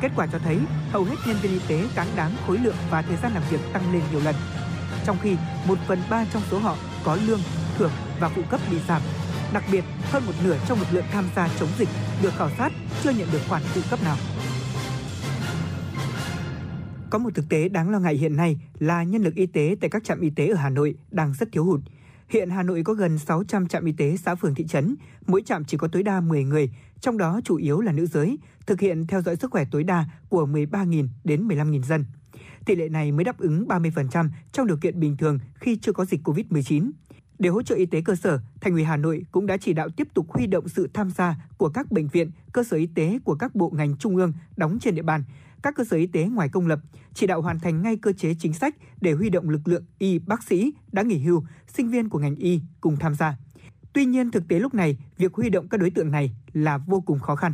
Kết 0.00 0.12
quả 0.16 0.26
cho 0.32 0.38
thấy 0.38 0.58
hầu 0.90 1.04
hết 1.04 1.16
nhân 1.26 1.36
viên 1.42 1.52
y 1.52 1.60
tế 1.68 1.84
cáng 1.94 2.08
đáng 2.16 2.30
khối 2.46 2.58
lượng 2.58 2.76
và 2.90 3.02
thời 3.02 3.16
gian 3.16 3.34
làm 3.34 3.42
việc 3.50 3.60
tăng 3.72 3.92
lên 3.92 4.02
nhiều 4.10 4.20
lần. 4.24 4.34
Trong 5.04 5.16
khi 5.22 5.36
1 5.68 5.78
phần 5.86 5.98
3 6.10 6.24
trong 6.32 6.42
số 6.50 6.58
họ 6.58 6.76
có 7.04 7.18
lương, 7.26 7.40
thưởng 7.78 7.90
và 8.20 8.28
phụ 8.28 8.42
cấp 8.50 8.60
bị 8.70 8.76
giảm. 8.88 9.02
Đặc 9.52 9.64
biệt, 9.72 9.84
hơn 10.02 10.26
một 10.26 10.32
nửa 10.44 10.56
trong 10.68 10.78
lực 10.78 10.88
lượng 10.92 11.04
tham 11.12 11.24
gia 11.36 11.48
chống 11.60 11.68
dịch 11.78 11.88
được 12.22 12.32
khảo 12.36 12.50
sát 12.58 12.72
chưa 13.02 13.10
nhận 13.10 13.28
được 13.32 13.40
khoản 13.48 13.62
phụ 13.62 13.80
cấp 13.90 14.02
nào. 14.04 14.16
Có 17.10 17.18
một 17.18 17.30
thực 17.34 17.48
tế 17.48 17.68
đáng 17.68 17.90
lo 17.90 17.98
ngại 17.98 18.14
hiện 18.14 18.36
nay 18.36 18.58
là 18.78 19.02
nhân 19.02 19.22
lực 19.22 19.34
y 19.34 19.46
tế 19.46 19.76
tại 19.80 19.90
các 19.90 20.04
trạm 20.04 20.20
y 20.20 20.30
tế 20.30 20.46
ở 20.48 20.56
Hà 20.56 20.70
Nội 20.70 20.94
đang 21.10 21.32
rất 21.32 21.48
thiếu 21.52 21.64
hụt. 21.64 21.80
Hiện 22.34 22.50
Hà 22.50 22.62
Nội 22.62 22.82
có 22.84 22.94
gần 22.94 23.18
600 23.18 23.68
trạm 23.68 23.84
y 23.84 23.92
tế 23.92 24.16
xã 24.16 24.34
phường 24.34 24.54
thị 24.54 24.66
trấn, 24.66 24.96
mỗi 25.26 25.42
trạm 25.42 25.64
chỉ 25.64 25.76
có 25.76 25.88
tối 25.88 26.02
đa 26.02 26.20
10 26.20 26.44
người, 26.44 26.70
trong 27.00 27.18
đó 27.18 27.40
chủ 27.44 27.56
yếu 27.56 27.80
là 27.80 27.92
nữ 27.92 28.06
giới, 28.06 28.38
thực 28.66 28.80
hiện 28.80 29.06
theo 29.06 29.22
dõi 29.22 29.36
sức 29.36 29.50
khỏe 29.50 29.64
tối 29.70 29.84
đa 29.84 30.04
của 30.28 30.46
13.000 30.46 31.08
đến 31.24 31.48
15.000 31.48 31.82
dân. 31.82 32.04
Tỷ 32.64 32.74
lệ 32.74 32.88
này 32.88 33.12
mới 33.12 33.24
đáp 33.24 33.38
ứng 33.38 33.66
30% 33.68 34.28
trong 34.52 34.66
điều 34.66 34.76
kiện 34.76 35.00
bình 35.00 35.16
thường 35.16 35.38
khi 35.54 35.76
chưa 35.76 35.92
có 35.92 36.04
dịch 36.04 36.20
COVID-19. 36.24 36.90
Để 37.38 37.48
hỗ 37.48 37.62
trợ 37.62 37.74
y 37.74 37.86
tế 37.86 38.00
cơ 38.04 38.14
sở, 38.14 38.40
Thành 38.60 38.72
ủy 38.72 38.84
Hà 38.84 38.96
Nội 38.96 39.24
cũng 39.32 39.46
đã 39.46 39.56
chỉ 39.56 39.72
đạo 39.72 39.88
tiếp 39.88 40.08
tục 40.14 40.26
huy 40.28 40.46
động 40.46 40.68
sự 40.68 40.88
tham 40.94 41.10
gia 41.10 41.36
của 41.56 41.68
các 41.68 41.90
bệnh 41.90 42.08
viện, 42.08 42.30
cơ 42.52 42.64
sở 42.64 42.76
y 42.76 42.86
tế 42.86 43.18
của 43.24 43.34
các 43.34 43.54
bộ 43.54 43.70
ngành 43.74 43.96
trung 43.96 44.16
ương 44.16 44.32
đóng 44.56 44.78
trên 44.80 44.94
địa 44.94 45.02
bàn, 45.02 45.24
các 45.62 45.74
cơ 45.76 45.84
sở 45.84 45.96
y 45.96 46.06
tế 46.06 46.24
ngoài 46.24 46.48
công 46.48 46.66
lập, 46.66 46.80
chỉ 47.14 47.26
đạo 47.26 47.42
hoàn 47.42 47.60
thành 47.60 47.82
ngay 47.82 47.96
cơ 47.96 48.12
chế 48.12 48.34
chính 48.38 48.52
sách 48.52 48.76
để 49.00 49.12
huy 49.12 49.30
động 49.30 49.48
lực 49.48 49.68
lượng 49.68 49.84
y 49.98 50.18
bác 50.18 50.42
sĩ 50.42 50.72
đã 50.92 51.02
nghỉ 51.02 51.18
hưu, 51.18 51.44
sinh 51.74 51.88
viên 51.88 52.08
của 52.08 52.18
ngành 52.18 52.36
y 52.36 52.60
cùng 52.80 52.96
tham 52.96 53.14
gia. 53.14 53.36
Tuy 53.92 54.04
nhiên, 54.04 54.30
thực 54.30 54.48
tế 54.48 54.58
lúc 54.58 54.74
này, 54.74 54.96
việc 55.18 55.34
huy 55.34 55.50
động 55.50 55.68
các 55.68 55.80
đối 55.80 55.90
tượng 55.90 56.10
này 56.10 56.30
là 56.52 56.78
vô 56.78 57.00
cùng 57.00 57.18
khó 57.18 57.36
khăn. 57.36 57.52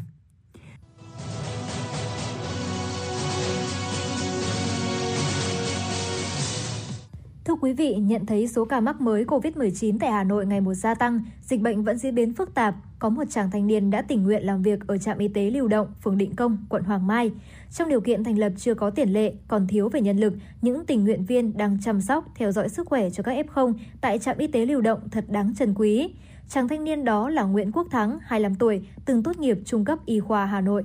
Thưa 7.44 7.56
quý 7.60 7.72
vị, 7.72 7.94
nhận 7.94 8.26
thấy 8.26 8.48
số 8.48 8.64
ca 8.64 8.80
mắc 8.80 9.00
mới 9.00 9.24
COVID-19 9.24 9.98
tại 10.00 10.10
Hà 10.10 10.24
Nội 10.24 10.46
ngày 10.46 10.60
một 10.60 10.74
gia 10.74 10.94
tăng, 10.94 11.22
dịch 11.42 11.60
bệnh 11.60 11.84
vẫn 11.84 11.98
diễn 11.98 12.14
biến 12.14 12.34
phức 12.34 12.54
tạp, 12.54 12.74
có 12.98 13.08
một 13.08 13.24
chàng 13.30 13.50
thanh 13.50 13.66
niên 13.66 13.90
đã 13.90 14.02
tình 14.02 14.22
nguyện 14.22 14.46
làm 14.46 14.62
việc 14.62 14.86
ở 14.86 14.98
trạm 14.98 15.18
y 15.18 15.28
tế 15.28 15.50
lưu 15.50 15.68
động, 15.68 15.86
phường 16.02 16.18
Định 16.18 16.36
Công, 16.36 16.66
quận 16.68 16.82
Hoàng 16.82 17.06
Mai. 17.06 17.32
Trong 17.72 17.88
điều 17.88 18.00
kiện 18.00 18.24
thành 18.24 18.38
lập 18.38 18.52
chưa 18.56 18.74
có 18.74 18.90
tiền 18.90 19.12
lệ, 19.12 19.32
còn 19.48 19.66
thiếu 19.66 19.88
về 19.88 20.00
nhân 20.00 20.16
lực, 20.16 20.32
những 20.62 20.86
tình 20.86 21.04
nguyện 21.04 21.24
viên 21.24 21.56
đang 21.56 21.78
chăm 21.80 22.00
sóc, 22.00 22.24
theo 22.36 22.52
dõi 22.52 22.68
sức 22.68 22.86
khỏe 22.86 23.10
cho 23.10 23.22
các 23.22 23.46
F0 23.46 23.74
tại 24.00 24.18
trạm 24.18 24.38
y 24.38 24.46
tế 24.46 24.66
lưu 24.66 24.80
động 24.80 25.08
thật 25.10 25.24
đáng 25.28 25.54
trân 25.54 25.74
quý. 25.74 26.14
Chàng 26.48 26.68
thanh 26.68 26.84
niên 26.84 27.04
đó 27.04 27.28
là 27.28 27.42
Nguyễn 27.42 27.72
Quốc 27.72 27.86
Thắng, 27.90 28.18
25 28.22 28.54
tuổi, 28.54 28.82
từng 29.04 29.22
tốt 29.22 29.38
nghiệp 29.38 29.58
trung 29.64 29.84
cấp 29.84 29.98
y 30.06 30.20
khoa 30.20 30.46
Hà 30.46 30.60
Nội. 30.60 30.84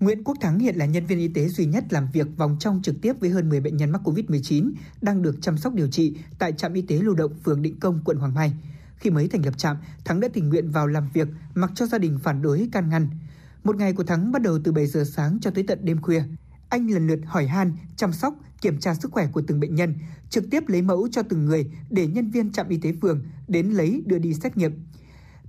Nguyễn 0.00 0.24
Quốc 0.24 0.36
Thắng 0.40 0.58
hiện 0.58 0.76
là 0.76 0.86
nhân 0.86 1.06
viên 1.06 1.18
y 1.18 1.28
tế 1.28 1.48
duy 1.48 1.66
nhất 1.66 1.84
làm 1.90 2.08
việc 2.12 2.26
vòng 2.36 2.56
trong 2.60 2.80
trực 2.82 2.94
tiếp 3.02 3.12
với 3.20 3.30
hơn 3.30 3.48
10 3.48 3.60
bệnh 3.60 3.76
nhân 3.76 3.90
mắc 3.90 4.00
COVID-19 4.04 4.70
đang 5.02 5.22
được 5.22 5.36
chăm 5.40 5.58
sóc 5.58 5.74
điều 5.74 5.88
trị 5.88 6.14
tại 6.38 6.52
trạm 6.52 6.72
y 6.72 6.82
tế 6.82 6.98
lưu 6.98 7.14
động 7.14 7.32
phường 7.44 7.62
Định 7.62 7.80
Công, 7.80 8.00
quận 8.04 8.18
Hoàng 8.18 8.34
Mai. 8.34 8.52
Khi 8.96 9.10
mới 9.10 9.28
thành 9.28 9.44
lập 9.44 9.58
trạm, 9.58 9.76
Thắng 10.04 10.20
đã 10.20 10.28
tình 10.32 10.48
nguyện 10.48 10.70
vào 10.70 10.86
làm 10.86 11.08
việc 11.12 11.28
mặc 11.54 11.70
cho 11.74 11.86
gia 11.86 11.98
đình 11.98 12.18
phản 12.22 12.42
đối 12.42 12.68
can 12.72 12.88
ngăn. 12.88 13.08
Một 13.66 13.76
ngày 13.76 13.92
của 13.92 14.04
Thắng 14.04 14.32
bắt 14.32 14.42
đầu 14.42 14.58
từ 14.64 14.72
7 14.72 14.86
giờ 14.86 15.04
sáng 15.04 15.38
cho 15.40 15.50
tới 15.50 15.64
tận 15.64 15.78
đêm 15.82 16.02
khuya. 16.02 16.22
Anh 16.68 16.90
lần 16.90 17.06
lượt 17.06 17.20
hỏi 17.26 17.46
han, 17.46 17.72
chăm 17.96 18.12
sóc, 18.12 18.34
kiểm 18.60 18.80
tra 18.80 18.94
sức 18.94 19.12
khỏe 19.12 19.28
của 19.32 19.42
từng 19.46 19.60
bệnh 19.60 19.74
nhân, 19.74 19.94
trực 20.30 20.44
tiếp 20.50 20.68
lấy 20.68 20.82
mẫu 20.82 21.08
cho 21.10 21.22
từng 21.22 21.46
người 21.46 21.70
để 21.90 22.06
nhân 22.06 22.30
viên 22.30 22.52
trạm 22.52 22.68
y 22.68 22.78
tế 22.78 22.92
phường 23.02 23.24
đến 23.48 23.70
lấy 23.70 24.02
đưa 24.06 24.18
đi 24.18 24.34
xét 24.34 24.56
nghiệm. 24.56 24.84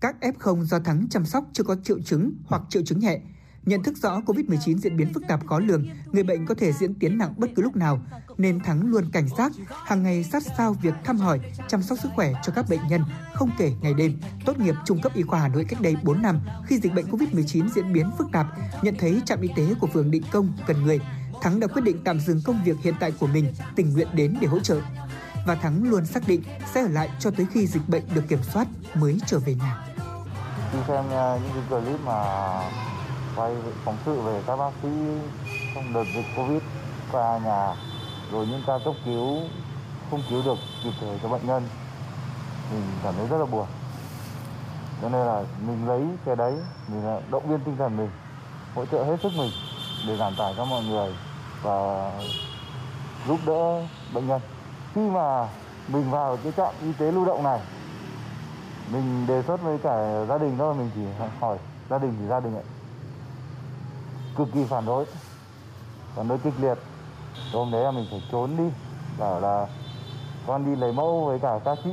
Các 0.02 0.16
F0 0.22 0.64
do 0.64 0.80
Thắng 0.80 1.08
chăm 1.10 1.26
sóc 1.26 1.50
chưa 1.54 1.64
có 1.64 1.76
triệu 1.84 2.00
chứng 2.02 2.34
hoặc 2.46 2.62
triệu 2.70 2.82
chứng 2.86 3.00
nhẹ, 3.00 3.22
Nhận 3.68 3.84
thức 3.84 3.98
rõ 3.98 4.22
COVID-19 4.26 4.78
diễn 4.78 4.98
biến 4.98 5.14
phức 5.14 5.24
tạp 5.28 5.48
khó 5.48 5.60
lường, 5.60 5.88
người 6.12 6.24
bệnh 6.24 6.46
có 6.46 6.56
thể 6.56 6.72
diễn 6.74 6.94
tiến 6.94 7.18
nặng 7.18 7.34
bất 7.38 7.48
cứ 7.56 7.62
lúc 7.62 7.76
nào, 7.76 8.02
nên 8.38 8.60
Thắng 8.60 8.82
luôn 8.82 9.10
cảnh 9.12 9.28
giác, 9.38 9.52
hàng 9.86 10.04
ngày 10.04 10.24
sát 10.24 10.44
sao 10.58 10.74
việc 10.74 10.94
thăm 11.04 11.18
hỏi, 11.18 11.40
chăm 11.68 11.84
sóc 11.84 12.00
sức 12.04 12.10
khỏe 12.16 12.34
cho 12.44 12.54
các 12.56 12.66
bệnh 12.70 12.80
nhân, 12.90 13.02
không 13.34 13.50
kể 13.58 13.74
ngày 13.82 13.94
đêm. 13.94 14.20
Tốt 14.46 14.60
nghiệp 14.60 14.76
trung 14.86 15.02
cấp 15.02 15.14
y 15.16 15.22
khoa 15.22 15.40
Hà 15.40 15.48
Nội 15.48 15.66
cách 15.70 15.82
đây 15.82 15.96
4 16.04 16.22
năm, 16.22 16.40
khi 16.68 16.80
dịch 16.80 16.94
bệnh 16.94 17.06
COVID-19 17.06 17.70
diễn 17.70 17.94
biến 17.94 18.12
phức 18.18 18.28
tạp, 18.32 18.48
nhận 18.82 18.96
thấy 19.00 19.22
trạm 19.26 19.42
y 19.42 19.50
tế 19.56 19.74
của 19.80 19.88
phường 19.88 20.12
Định 20.12 20.24
Công 20.32 20.54
cần 20.68 20.84
người, 20.84 21.00
Thắng 21.42 21.60
đã 21.60 21.68
quyết 21.68 21.82
định 21.82 21.98
tạm 22.04 22.20
dừng 22.20 22.42
công 22.46 22.64
việc 22.64 22.78
hiện 22.84 22.94
tại 23.00 23.12
của 23.20 23.28
mình, 23.28 23.54
tình 23.76 23.94
nguyện 23.94 24.08
đến 24.14 24.38
để 24.42 24.48
hỗ 24.48 24.60
trợ. 24.60 24.82
Và 25.48 25.56
Thắng 25.56 25.90
luôn 25.90 26.06
xác 26.06 26.28
định 26.28 26.42
sẽ 26.74 26.82
ở 26.82 26.88
lại 26.88 27.10
cho 27.20 27.32
tới 27.32 27.48
khi 27.54 27.68
dịch 27.68 27.90
bệnh 27.90 28.04
được 28.16 28.24
kiểm 28.28 28.44
soát 28.54 28.68
mới 28.96 29.20
trở 29.26 29.40
về 29.40 29.56
nhà. 29.56 29.84
Khi 30.72 30.80
xem 30.88 31.06
à, 31.12 31.40
những 31.44 31.52
cái 31.70 31.82
clip 31.82 32.00
mà 32.06 32.24
quay 33.38 33.56
phóng 33.86 33.98
sự 34.06 34.22
về 34.22 34.42
các 34.48 34.56
bác 34.56 34.72
sĩ 34.84 34.90
trong 35.76 35.94
đợt 35.94 36.04
dịch 36.16 36.26
Covid 36.36 36.62
qua 37.12 37.40
nhà, 37.44 37.76
rồi 38.32 38.48
những 38.48 38.62
ca 38.68 38.80
cấp 38.86 38.94
cứu 39.06 39.40
không 40.12 40.22
cứu 40.30 40.42
được 40.46 40.58
kịp 40.84 40.92
thời 41.00 41.20
cho 41.24 41.30
bệnh 41.30 41.48
nhân. 41.48 41.68
Mình 42.72 42.84
cảm 43.04 43.14
thấy 43.18 43.28
rất 43.28 43.38
là 43.38 43.46
buồn. 43.46 43.66
Cho 45.02 45.10
nên 45.10 45.26
là 45.26 45.44
mình 45.68 45.88
lấy 45.88 46.08
cái 46.26 46.36
đấy, 46.36 46.54
mình 46.88 47.06
là 47.06 47.22
động 47.32 47.50
viên 47.50 47.60
tinh 47.60 47.78
thần 47.78 47.98
mình, 47.98 48.10
hỗ 48.76 48.86
trợ 48.86 49.04
hết 49.04 49.18
sức 49.24 49.32
mình 49.38 49.52
để 50.08 50.18
giảm 50.18 50.36
tải 50.38 50.54
cho 50.58 50.66
mọi 50.66 50.84
người 50.84 51.16
và 51.62 52.12
giúp 53.28 53.40
đỡ 53.46 53.82
bệnh 54.14 54.28
nhân. 54.28 54.42
Khi 54.96 55.02
mà 55.02 55.48
mình 55.88 56.12
vào 56.12 56.38
cái 56.44 56.54
trạm 56.58 56.74
y 56.82 56.94
tế 56.94 57.12
lưu 57.12 57.26
động 57.26 57.44
này, 57.44 57.60
mình 58.92 59.28
đề 59.28 59.44
xuất 59.48 59.62
với 59.62 59.78
cả 59.78 60.26
gia 60.30 60.38
đình 60.38 60.56
thôi, 60.58 60.76
mình 60.76 60.92
chỉ 60.96 61.02
hỏi 61.40 61.58
gia 61.90 61.98
đình 61.98 62.16
thì 62.20 62.28
gia 62.28 62.40
đình 62.40 62.56
ấy 62.56 62.64
cực 64.38 64.48
kỳ 64.54 64.64
phản 64.64 64.86
đối. 64.86 65.06
Phản 66.16 66.28
đối 66.28 66.38
kịch 66.38 66.54
liệt. 66.62 66.78
Hôm 67.54 67.72
đấy 67.72 67.84
là 67.84 67.92
mình 67.92 68.06
phải 68.12 68.24
trốn 68.32 68.58
đi. 68.58 68.64
Bảo 69.20 69.40
là 69.40 69.68
con 70.48 70.66
đi 70.66 70.76
lấy 70.76 70.94
mẫu 70.94 71.26
với 71.26 71.40
cả 71.40 71.60
các 71.66 71.78
chị. 71.84 71.92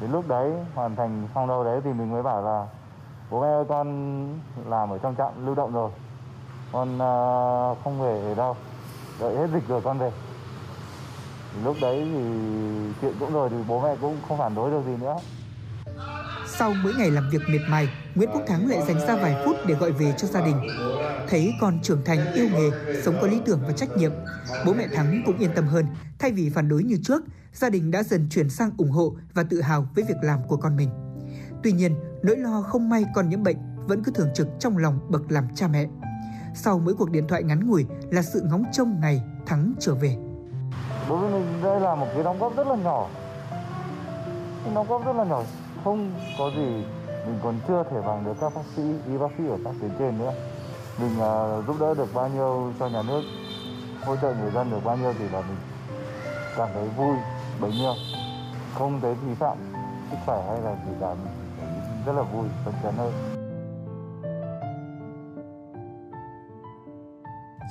Đến 0.00 0.12
lúc 0.12 0.28
đấy 0.28 0.52
hoàn 0.74 0.96
thành 0.96 1.28
xong 1.34 1.48
đâu 1.48 1.64
đấy 1.64 1.80
thì 1.84 1.92
mình 1.92 2.12
mới 2.12 2.22
bảo 2.22 2.42
là 2.42 2.66
bố 3.30 3.40
mẹ 3.40 3.48
ơi 3.48 3.64
con 3.68 4.38
làm 4.66 4.90
ở 4.90 4.98
trong 4.98 5.16
trạm 5.16 5.46
lưu 5.46 5.54
động 5.54 5.72
rồi. 5.72 5.90
Con 6.72 6.94
uh, 6.94 7.78
không 7.84 8.00
về 8.00 8.22
ở 8.22 8.34
đâu. 8.34 8.56
Đợi 9.20 9.36
hết 9.36 9.46
dịch 9.52 9.68
rồi 9.68 9.80
con 9.80 9.98
về. 9.98 10.12
Lúc 11.64 11.76
đấy 11.80 12.08
thì 12.12 12.22
chuyện 13.00 13.14
cũng 13.20 13.32
rồi 13.32 13.48
thì 13.48 13.56
bố 13.68 13.80
mẹ 13.80 13.96
cũng 14.00 14.16
không 14.28 14.38
phản 14.38 14.54
đối 14.54 14.70
được 14.70 14.82
gì 14.86 14.96
nữa 14.96 15.16
sau 16.60 16.74
mỗi 16.82 16.92
ngày 16.98 17.10
làm 17.10 17.30
việc 17.30 17.42
miệt 17.48 17.60
mài, 17.68 17.88
Nguyễn 18.14 18.30
Quốc 18.32 18.42
Thắng 18.46 18.68
lại 18.68 18.82
dành 18.86 19.00
ra 19.06 19.16
vài 19.16 19.42
phút 19.44 19.56
để 19.66 19.74
gọi 19.74 19.92
về 19.92 20.14
cho 20.16 20.26
gia 20.26 20.44
đình. 20.44 20.56
Thấy 21.28 21.54
con 21.60 21.78
trưởng 21.82 22.04
thành 22.04 22.32
yêu 22.34 22.48
nghề, 22.52 22.70
sống 23.02 23.14
có 23.20 23.26
lý 23.26 23.40
tưởng 23.44 23.60
và 23.66 23.72
trách 23.72 23.96
nhiệm, 23.96 24.12
bố 24.66 24.72
mẹ 24.72 24.86
Thắng 24.94 25.22
cũng 25.26 25.38
yên 25.38 25.50
tâm 25.54 25.66
hơn. 25.66 25.86
Thay 26.18 26.32
vì 26.32 26.50
phản 26.50 26.68
đối 26.68 26.82
như 26.82 26.98
trước, 27.02 27.22
gia 27.52 27.70
đình 27.70 27.90
đã 27.90 28.02
dần 28.02 28.28
chuyển 28.30 28.50
sang 28.50 28.70
ủng 28.76 28.90
hộ 28.90 29.12
và 29.34 29.42
tự 29.42 29.60
hào 29.60 29.88
với 29.94 30.04
việc 30.08 30.16
làm 30.22 30.38
của 30.48 30.56
con 30.56 30.76
mình. 30.76 30.90
Tuy 31.62 31.72
nhiên, 31.72 31.94
nỗi 32.22 32.36
lo 32.36 32.62
không 32.62 32.88
may 32.88 33.04
con 33.14 33.28
nhiễm 33.28 33.42
bệnh 33.42 33.56
vẫn 33.86 34.04
cứ 34.04 34.12
thường 34.14 34.30
trực 34.34 34.48
trong 34.58 34.78
lòng 34.78 35.00
bậc 35.08 35.30
làm 35.30 35.44
cha 35.54 35.68
mẹ. 35.68 35.86
Sau 36.54 36.78
mỗi 36.78 36.94
cuộc 36.94 37.10
điện 37.10 37.28
thoại 37.28 37.42
ngắn 37.42 37.68
ngủi 37.68 37.86
là 38.10 38.22
sự 38.22 38.42
ngóng 38.44 38.64
trông 38.72 39.00
ngày 39.00 39.22
Thắng 39.46 39.72
trở 39.78 39.94
về. 39.94 40.16
Đối 41.08 41.20
với 41.20 41.40
mình 41.40 41.62
đây 41.62 41.80
là 41.80 41.94
một 41.94 42.06
cái 42.14 42.24
đóng 42.24 42.38
góp 42.38 42.56
rất 42.56 42.66
là 42.66 42.76
nhỏ. 42.76 43.08
Cái 44.64 44.74
đóng 44.74 44.86
góp 44.88 45.06
rất 45.06 45.16
là 45.16 45.24
nhỏ 45.24 45.42
không 45.84 46.12
có 46.38 46.50
gì 46.56 46.84
mình 47.26 47.38
còn 47.42 47.54
chưa 47.68 47.84
thể 47.90 48.00
bằng 48.06 48.24
được 48.24 48.34
các 48.40 48.52
bác 48.54 48.62
sĩ 48.76 48.82
y 49.08 49.18
bác 49.18 49.28
sĩ 49.38 49.44
ở 49.48 49.56
các 49.64 49.74
tuyến 49.80 49.90
trên 49.98 50.18
nữa. 50.18 50.32
Mình 51.00 51.12
uh, 51.12 51.66
giúp 51.66 51.76
đỡ 51.80 51.94
được 51.94 52.14
bao 52.14 52.28
nhiêu 52.28 52.72
cho 52.78 52.88
nhà 52.88 53.02
nước 53.02 53.22
hỗ 54.04 54.16
trợ 54.16 54.34
người 54.34 54.50
dân 54.50 54.70
được 54.70 54.84
bao 54.84 54.96
nhiêu 54.96 55.12
thì 55.18 55.24
là 55.32 55.40
mình 55.40 55.56
cảm 56.56 56.68
thấy 56.74 56.88
vui 56.96 57.16
bấy 57.60 57.72
nhiêu. 57.72 57.94
Không 58.74 59.00
thấy 59.00 59.14
vi 59.14 59.34
phạm 59.34 59.58
sức 60.10 60.16
khỏe 60.26 60.44
hay 60.48 60.60
là 60.60 60.74
gì 60.86 60.92
cả 61.00 61.14
mình 61.14 61.32
rất 62.06 62.12
là 62.12 62.22
vui 62.22 62.48
phấn 62.64 62.74
chấn 62.82 62.94
hơn. 62.94 63.12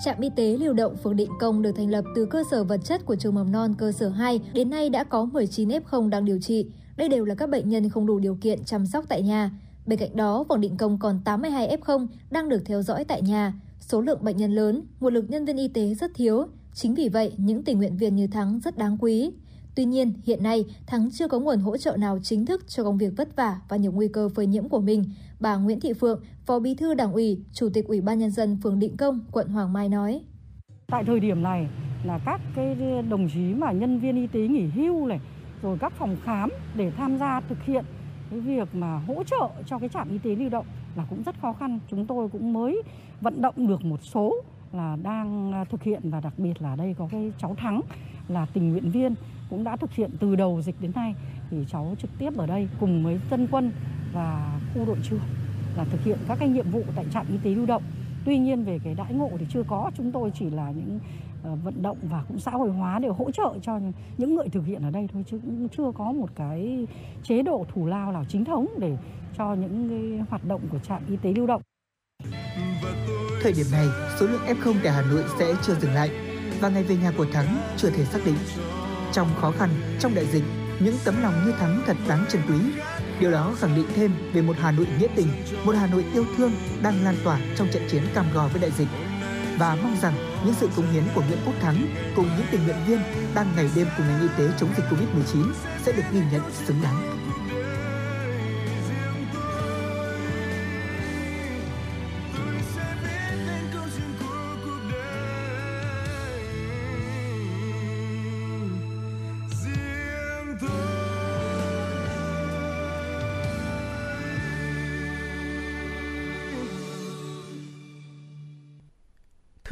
Trạm 0.05 0.19
y 0.19 0.29
tế 0.35 0.57
lưu 0.57 0.73
động 0.73 0.95
phường 1.03 1.15
Định 1.15 1.31
Công 1.39 1.61
được 1.61 1.71
thành 1.71 1.89
lập 1.89 2.05
từ 2.15 2.25
cơ 2.25 2.43
sở 2.51 2.63
vật 2.63 2.79
chất 2.83 3.05
của 3.05 3.15
trường 3.15 3.35
mầm 3.35 3.51
non 3.51 3.73
cơ 3.77 3.91
sở 3.91 4.09
2, 4.09 4.41
đến 4.53 4.69
nay 4.69 4.89
đã 4.89 5.03
có 5.03 5.25
19 5.25 5.69
F0 5.69 6.09
đang 6.09 6.25
điều 6.25 6.39
trị. 6.39 6.65
Đây 6.99 7.09
đều 7.09 7.25
là 7.25 7.35
các 7.35 7.49
bệnh 7.49 7.69
nhân 7.69 7.89
không 7.89 8.05
đủ 8.05 8.19
điều 8.19 8.35
kiện 8.41 8.63
chăm 8.63 8.85
sóc 8.85 9.05
tại 9.09 9.21
nhà. 9.21 9.51
Bên 9.85 9.99
cạnh 9.99 10.15
đó, 10.15 10.45
Quảng 10.49 10.61
Định 10.61 10.77
Công 10.77 10.97
còn 10.97 11.19
82 11.25 11.77
F0 11.77 12.07
đang 12.31 12.49
được 12.49 12.61
theo 12.65 12.81
dõi 12.81 13.05
tại 13.05 13.21
nhà. 13.21 13.53
Số 13.79 14.01
lượng 14.01 14.19
bệnh 14.21 14.37
nhân 14.37 14.51
lớn, 14.51 14.81
nguồn 14.99 15.13
lực 15.13 15.29
nhân 15.29 15.45
viên 15.45 15.57
y 15.57 15.67
tế 15.67 15.93
rất 15.93 16.11
thiếu. 16.15 16.47
Chính 16.73 16.95
vì 16.95 17.09
vậy, 17.09 17.31
những 17.37 17.63
tình 17.63 17.77
nguyện 17.77 17.97
viên 17.97 18.15
như 18.15 18.27
Thắng 18.27 18.59
rất 18.59 18.77
đáng 18.77 18.97
quý. 18.99 19.31
Tuy 19.75 19.85
nhiên, 19.85 20.13
hiện 20.23 20.43
nay, 20.43 20.65
Thắng 20.87 21.11
chưa 21.11 21.27
có 21.27 21.39
nguồn 21.39 21.59
hỗ 21.59 21.77
trợ 21.77 21.97
nào 21.97 22.19
chính 22.23 22.45
thức 22.45 22.67
cho 22.67 22.83
công 22.83 22.97
việc 22.97 23.13
vất 23.17 23.35
vả 23.35 23.59
và 23.69 23.77
nhiều 23.77 23.91
nguy 23.91 24.07
cơ 24.07 24.29
phơi 24.29 24.47
nhiễm 24.47 24.69
của 24.69 24.79
mình. 24.79 25.03
Bà 25.39 25.55
Nguyễn 25.55 25.79
Thị 25.79 25.93
Phượng, 25.93 26.23
Phó 26.45 26.59
Bí 26.59 26.75
thư 26.75 26.93
Đảng 26.93 27.13
ủy, 27.13 27.43
Chủ 27.53 27.69
tịch 27.73 27.87
Ủy 27.87 28.01
ban 28.01 28.19
Nhân 28.19 28.31
dân 28.31 28.57
phường 28.63 28.79
Định 28.79 28.97
Công, 28.97 29.19
quận 29.31 29.47
Hoàng 29.47 29.73
Mai 29.73 29.89
nói. 29.89 30.21
Tại 30.87 31.03
thời 31.07 31.19
điểm 31.19 31.43
này 31.43 31.67
là 32.05 32.19
các 32.25 32.41
cái 32.55 32.75
đồng 33.09 33.27
chí 33.33 33.39
mà 33.39 33.71
nhân 33.71 33.99
viên 33.99 34.15
y 34.15 34.27
tế 34.27 34.39
nghỉ 34.39 34.63
hưu 34.75 35.05
này, 35.05 35.19
rồi 35.61 35.77
các 35.79 35.93
phòng 35.93 36.15
khám 36.23 36.49
để 36.75 36.91
tham 36.91 37.17
gia 37.17 37.39
thực 37.39 37.63
hiện 37.63 37.85
cái 38.31 38.39
việc 38.39 38.75
mà 38.75 38.97
hỗ 39.07 39.23
trợ 39.23 39.49
cho 39.65 39.79
cái 39.79 39.89
trạm 39.89 40.09
y 40.09 40.17
tế 40.17 40.35
lưu 40.35 40.49
động 40.49 40.65
là 40.95 41.05
cũng 41.09 41.23
rất 41.23 41.35
khó 41.41 41.53
khăn. 41.53 41.79
Chúng 41.89 42.05
tôi 42.05 42.29
cũng 42.29 42.53
mới 42.53 42.81
vận 43.21 43.41
động 43.41 43.67
được 43.67 43.85
một 43.85 43.99
số 44.03 44.35
là 44.73 44.97
đang 45.03 45.51
à, 45.51 45.63
thực 45.63 45.83
hiện 45.83 46.09
và 46.09 46.19
đặc 46.19 46.33
biệt 46.37 46.61
là 46.61 46.75
đây 46.75 46.95
có 46.97 47.07
cái 47.11 47.31
cháu 47.37 47.55
Thắng 47.55 47.81
là 48.27 48.45
tình 48.53 48.71
nguyện 48.71 48.91
viên 48.91 49.15
cũng 49.49 49.63
đã 49.63 49.75
thực 49.75 49.93
hiện 49.93 50.11
từ 50.19 50.35
đầu 50.35 50.61
dịch 50.61 50.75
đến 50.81 50.91
nay 50.95 51.15
thì 51.49 51.57
cháu 51.69 51.95
trực 52.01 52.11
tiếp 52.19 52.37
ở 52.37 52.45
đây 52.45 52.69
cùng 52.79 53.03
với 53.03 53.19
dân 53.31 53.47
quân 53.51 53.71
và 54.13 54.59
khu 54.73 54.85
đội 54.85 54.97
trưởng 55.03 55.19
là 55.77 55.83
thực 55.83 56.03
hiện 56.03 56.17
các 56.27 56.39
cái 56.39 56.49
nhiệm 56.49 56.71
vụ 56.71 56.83
tại 56.95 57.05
trạm 57.13 57.25
y 57.29 57.37
tế 57.43 57.49
lưu 57.49 57.65
động. 57.65 57.83
Tuy 58.25 58.37
nhiên 58.37 58.63
về 58.63 58.79
cái 58.83 58.95
đãi 58.95 59.13
ngộ 59.13 59.29
thì 59.37 59.45
chưa 59.49 59.63
có, 59.63 59.91
chúng 59.97 60.11
tôi 60.11 60.31
chỉ 60.39 60.49
là 60.49 60.71
những 60.71 60.99
Ờ, 61.43 61.55
vận 61.63 61.81
động 61.81 61.97
và 62.01 62.23
cũng 62.27 62.39
xã 62.39 62.51
hội 62.51 62.69
hóa 62.69 62.99
để 62.99 63.09
hỗ 63.09 63.31
trợ 63.31 63.53
cho 63.61 63.79
những 64.17 64.35
người 64.35 64.49
thực 64.49 64.65
hiện 64.65 64.81
ở 64.83 64.89
đây 64.89 65.07
thôi 65.13 65.23
chứ 65.31 65.39
cũng 65.43 65.67
chưa 65.77 65.91
có 65.95 66.11
một 66.11 66.29
cái 66.35 66.87
chế 67.23 67.41
độ 67.41 67.65
thủ 67.73 67.85
lao 67.85 68.11
nào 68.11 68.25
chính 68.29 68.45
thống 68.45 68.67
để 68.77 68.97
cho 69.37 69.53
những 69.53 69.89
cái 69.89 70.25
hoạt 70.29 70.45
động 70.45 70.61
của 70.71 70.79
trạm 70.79 71.01
y 71.09 71.17
tế 71.17 71.33
lưu 71.33 71.47
động. 71.47 71.61
Thời 73.41 73.53
điểm 73.53 73.65
này, 73.71 73.87
số 74.19 74.27
lượng 74.27 74.41
F0 74.47 74.73
tại 74.83 74.93
Hà 74.93 75.01
Nội 75.01 75.23
sẽ 75.39 75.53
chưa 75.61 75.75
dừng 75.75 75.93
lại 75.93 76.09
và 76.61 76.69
ngày 76.69 76.83
về 76.83 76.95
nhà 76.95 77.11
của 77.17 77.25
Thắng 77.33 77.57
chưa 77.77 77.89
thể 77.89 78.05
xác 78.05 78.19
định. 78.25 78.35
Trong 79.13 79.27
khó 79.35 79.51
khăn, 79.51 79.69
trong 79.99 80.15
đại 80.15 80.25
dịch, 80.25 80.43
những 80.79 80.95
tấm 81.05 81.15
lòng 81.21 81.33
như 81.45 81.51
Thắng 81.51 81.81
thật 81.85 81.97
đáng 82.07 82.25
trân 82.29 82.41
quý. 82.47 82.55
Điều 83.19 83.31
đó 83.31 83.53
khẳng 83.57 83.75
định 83.75 83.85
thêm 83.95 84.11
về 84.33 84.41
một 84.41 84.55
Hà 84.59 84.71
Nội 84.71 84.87
nghĩa 84.99 85.07
tình, 85.15 85.27
một 85.65 85.75
Hà 85.75 85.87
Nội 85.87 86.05
yêu 86.13 86.25
thương 86.37 86.51
đang 86.83 87.03
lan 87.03 87.15
tỏa 87.23 87.39
trong 87.57 87.67
trận 87.73 87.83
chiến 87.89 88.03
cam 88.13 88.25
go 88.33 88.47
với 88.47 88.61
đại 88.61 88.71
dịch 88.71 88.87
và 89.59 89.77
mong 89.83 89.97
rằng 90.01 90.13
những 90.45 90.53
sự 90.53 90.69
cống 90.75 90.91
hiến 90.91 91.03
của 91.15 91.21
Nguyễn 91.27 91.39
Quốc 91.45 91.55
Thắng 91.61 91.87
cùng 92.15 92.29
những 92.37 92.47
tình 92.51 92.63
nguyện 92.63 92.77
viên 92.87 92.99
đang 93.35 93.47
ngày 93.55 93.69
đêm 93.75 93.87
cùng 93.97 94.07
ngành 94.07 94.21
y 94.21 94.27
tế 94.37 94.49
chống 94.59 94.69
dịch 94.77 94.85
Covid-19 94.89 95.53
sẽ 95.85 95.91
được 95.91 96.03
ghi 96.11 96.21
nhận 96.31 96.41
xứng 96.65 96.81
đáng. 96.83 97.19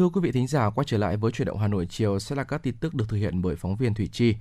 Thưa 0.07 0.11
quý 0.11 0.21
vị 0.21 0.31
thính 0.31 0.47
giả, 0.47 0.69
quay 0.69 0.85
trở 0.87 0.97
lại 0.97 1.17
với 1.17 1.31
chuyển 1.31 1.45
động 1.45 1.59
Hà 1.59 1.67
Nội 1.67 1.87
chiều 1.89 2.19
sẽ 2.19 2.35
là 2.35 2.43
các 2.43 2.63
tin 2.63 2.77
tức 2.77 2.93
được 2.93 3.05
thực 3.09 3.17
hiện 3.17 3.41
bởi 3.41 3.55
phóng 3.55 3.75
viên 3.75 3.93
Thủy 3.93 4.09
Chi. 4.11 4.35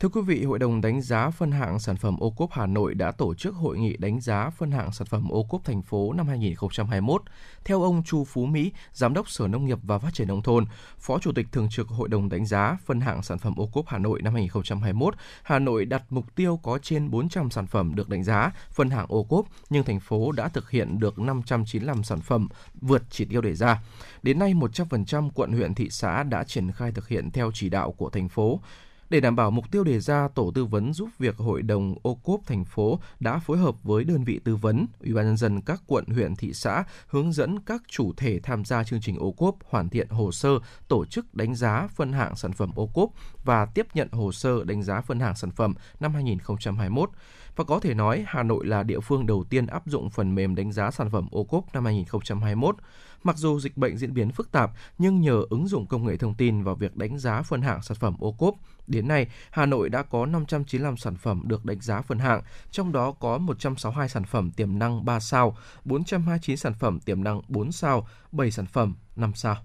Thưa 0.00 0.08
quý 0.08 0.20
vị, 0.20 0.44
Hội 0.44 0.58
đồng 0.58 0.80
đánh 0.80 1.02
giá 1.02 1.30
phân 1.30 1.52
hạng 1.52 1.78
sản 1.78 1.96
phẩm 1.96 2.16
ô 2.20 2.30
cốp 2.30 2.50
Hà 2.52 2.66
Nội 2.66 2.94
đã 2.94 3.12
tổ 3.12 3.34
chức 3.34 3.54
hội 3.54 3.78
nghị 3.78 3.96
đánh 3.96 4.20
giá 4.20 4.50
phân 4.50 4.70
hạng 4.70 4.92
sản 4.92 5.06
phẩm 5.06 5.28
ô 5.28 5.42
cốp 5.42 5.64
thành 5.64 5.82
phố 5.82 6.12
năm 6.12 6.28
2021. 6.28 7.22
Theo 7.64 7.82
ông 7.82 8.02
Chu 8.02 8.24
Phú 8.24 8.46
Mỹ, 8.46 8.72
Giám 8.92 9.14
đốc 9.14 9.30
Sở 9.30 9.48
Nông 9.48 9.66
nghiệp 9.66 9.78
và 9.82 9.98
Phát 9.98 10.14
triển 10.14 10.28
Nông 10.28 10.42
thôn, 10.42 10.64
Phó 10.98 11.18
Chủ 11.18 11.32
tịch 11.32 11.46
Thường 11.52 11.68
trực 11.70 11.88
Hội 11.88 12.08
đồng 12.08 12.28
đánh 12.28 12.46
giá 12.46 12.76
phân 12.86 13.00
hạng 13.00 13.22
sản 13.22 13.38
phẩm 13.38 13.54
ô 13.56 13.66
cốp 13.66 13.88
Hà 13.88 13.98
Nội 13.98 14.22
năm 14.22 14.34
2021, 14.34 15.14
Hà 15.42 15.58
Nội 15.58 15.84
đặt 15.84 16.02
mục 16.10 16.34
tiêu 16.34 16.60
có 16.62 16.78
trên 16.82 17.10
400 17.10 17.50
sản 17.50 17.66
phẩm 17.66 17.94
được 17.94 18.08
đánh 18.08 18.24
giá 18.24 18.52
phân 18.70 18.90
hạng 18.90 19.06
ô 19.08 19.22
cốp, 19.24 19.46
nhưng 19.70 19.84
thành 19.84 20.00
phố 20.00 20.32
đã 20.32 20.48
thực 20.48 20.70
hiện 20.70 21.00
được 21.00 21.18
595 21.18 22.02
sản 22.02 22.20
phẩm 22.20 22.48
vượt 22.80 23.02
chỉ 23.10 23.24
tiêu 23.24 23.40
đề 23.40 23.54
ra. 23.54 23.82
Đến 24.22 24.38
nay, 24.38 24.54
100% 24.54 25.30
quận 25.34 25.52
huyện 25.52 25.74
thị 25.74 25.88
xã 25.90 26.22
đã 26.22 26.44
triển 26.44 26.72
khai 26.72 26.92
thực 26.92 27.08
hiện 27.08 27.30
theo 27.30 27.50
chỉ 27.54 27.68
đạo 27.68 27.92
của 27.92 28.10
thành 28.10 28.28
phố. 28.28 28.60
Để 29.10 29.20
đảm 29.20 29.36
bảo 29.36 29.50
mục 29.50 29.70
tiêu 29.70 29.84
đề 29.84 30.00
ra, 30.00 30.28
tổ 30.28 30.52
tư 30.54 30.64
vấn 30.64 30.92
giúp 30.92 31.08
việc 31.18 31.36
Hội 31.36 31.62
đồng 31.62 31.94
ô 32.02 32.14
cốp 32.14 32.40
thành 32.46 32.64
phố 32.64 33.00
đã 33.20 33.38
phối 33.38 33.58
hợp 33.58 33.82
với 33.82 34.04
đơn 34.04 34.24
vị 34.24 34.40
tư 34.44 34.56
vấn, 34.56 34.86
Ủy 35.00 35.14
ban 35.14 35.24
nhân 35.24 35.36
dân 35.36 35.60
các 35.60 35.82
quận, 35.86 36.04
huyện, 36.06 36.36
thị 36.36 36.52
xã 36.52 36.84
hướng 37.06 37.32
dẫn 37.32 37.60
các 37.60 37.82
chủ 37.88 38.12
thể 38.16 38.40
tham 38.42 38.64
gia 38.64 38.84
chương 38.84 39.00
trình 39.00 39.18
ô 39.18 39.32
cốp 39.32 39.56
hoàn 39.68 39.88
thiện 39.88 40.08
hồ 40.08 40.32
sơ, 40.32 40.48
tổ 40.88 41.04
chức 41.04 41.34
đánh 41.34 41.54
giá 41.54 41.86
phân 41.94 42.12
hạng 42.12 42.36
sản 42.36 42.52
phẩm 42.52 42.70
ô 42.74 42.86
cốp 42.86 43.10
và 43.44 43.66
tiếp 43.66 43.86
nhận 43.94 44.08
hồ 44.12 44.32
sơ 44.32 44.64
đánh 44.64 44.82
giá 44.82 45.00
phân 45.00 45.20
hạng 45.20 45.36
sản 45.36 45.50
phẩm 45.50 45.74
năm 46.00 46.14
2021. 46.14 47.10
Và 47.56 47.64
có 47.64 47.80
thể 47.80 47.94
nói, 47.94 48.24
Hà 48.26 48.42
Nội 48.42 48.66
là 48.66 48.82
địa 48.82 49.00
phương 49.00 49.26
đầu 49.26 49.44
tiên 49.44 49.66
áp 49.66 49.82
dụng 49.86 50.10
phần 50.10 50.34
mềm 50.34 50.54
đánh 50.54 50.72
giá 50.72 50.90
sản 50.90 51.10
phẩm 51.10 51.28
ô 51.30 51.44
cốp 51.44 51.74
năm 51.74 51.84
2021. 51.84 52.76
Mặc 53.22 53.36
dù 53.36 53.60
dịch 53.60 53.76
bệnh 53.76 53.96
diễn 53.98 54.14
biến 54.14 54.30
phức 54.30 54.52
tạp, 54.52 54.70
nhưng 54.98 55.20
nhờ 55.20 55.42
ứng 55.50 55.68
dụng 55.68 55.86
công 55.86 56.06
nghệ 56.06 56.16
thông 56.16 56.34
tin 56.34 56.62
vào 56.62 56.74
việc 56.74 56.96
đánh 56.96 57.18
giá 57.18 57.42
phân 57.42 57.62
hạng 57.62 57.82
sản 57.82 57.96
phẩm 58.00 58.16
ô 58.18 58.32
cốp, 58.32 58.54
đến 58.86 59.08
nay 59.08 59.28
Hà 59.50 59.66
Nội 59.66 59.88
đã 59.88 60.02
có 60.02 60.26
595 60.26 60.96
sản 60.96 61.16
phẩm 61.16 61.42
được 61.46 61.64
đánh 61.64 61.80
giá 61.80 62.02
phân 62.02 62.18
hạng, 62.18 62.42
trong 62.70 62.92
đó 62.92 63.12
có 63.12 63.38
162 63.38 64.08
sản 64.08 64.24
phẩm 64.24 64.50
tiềm 64.50 64.78
năng 64.78 65.04
3 65.04 65.20
sao, 65.20 65.56
429 65.84 66.56
sản 66.56 66.74
phẩm 66.74 67.00
tiềm 67.00 67.24
năng 67.24 67.40
4 67.48 67.72
sao, 67.72 68.06
7 68.32 68.50
sản 68.50 68.66
phẩm 68.66 68.94
5 69.16 69.32
sao. 69.34 69.56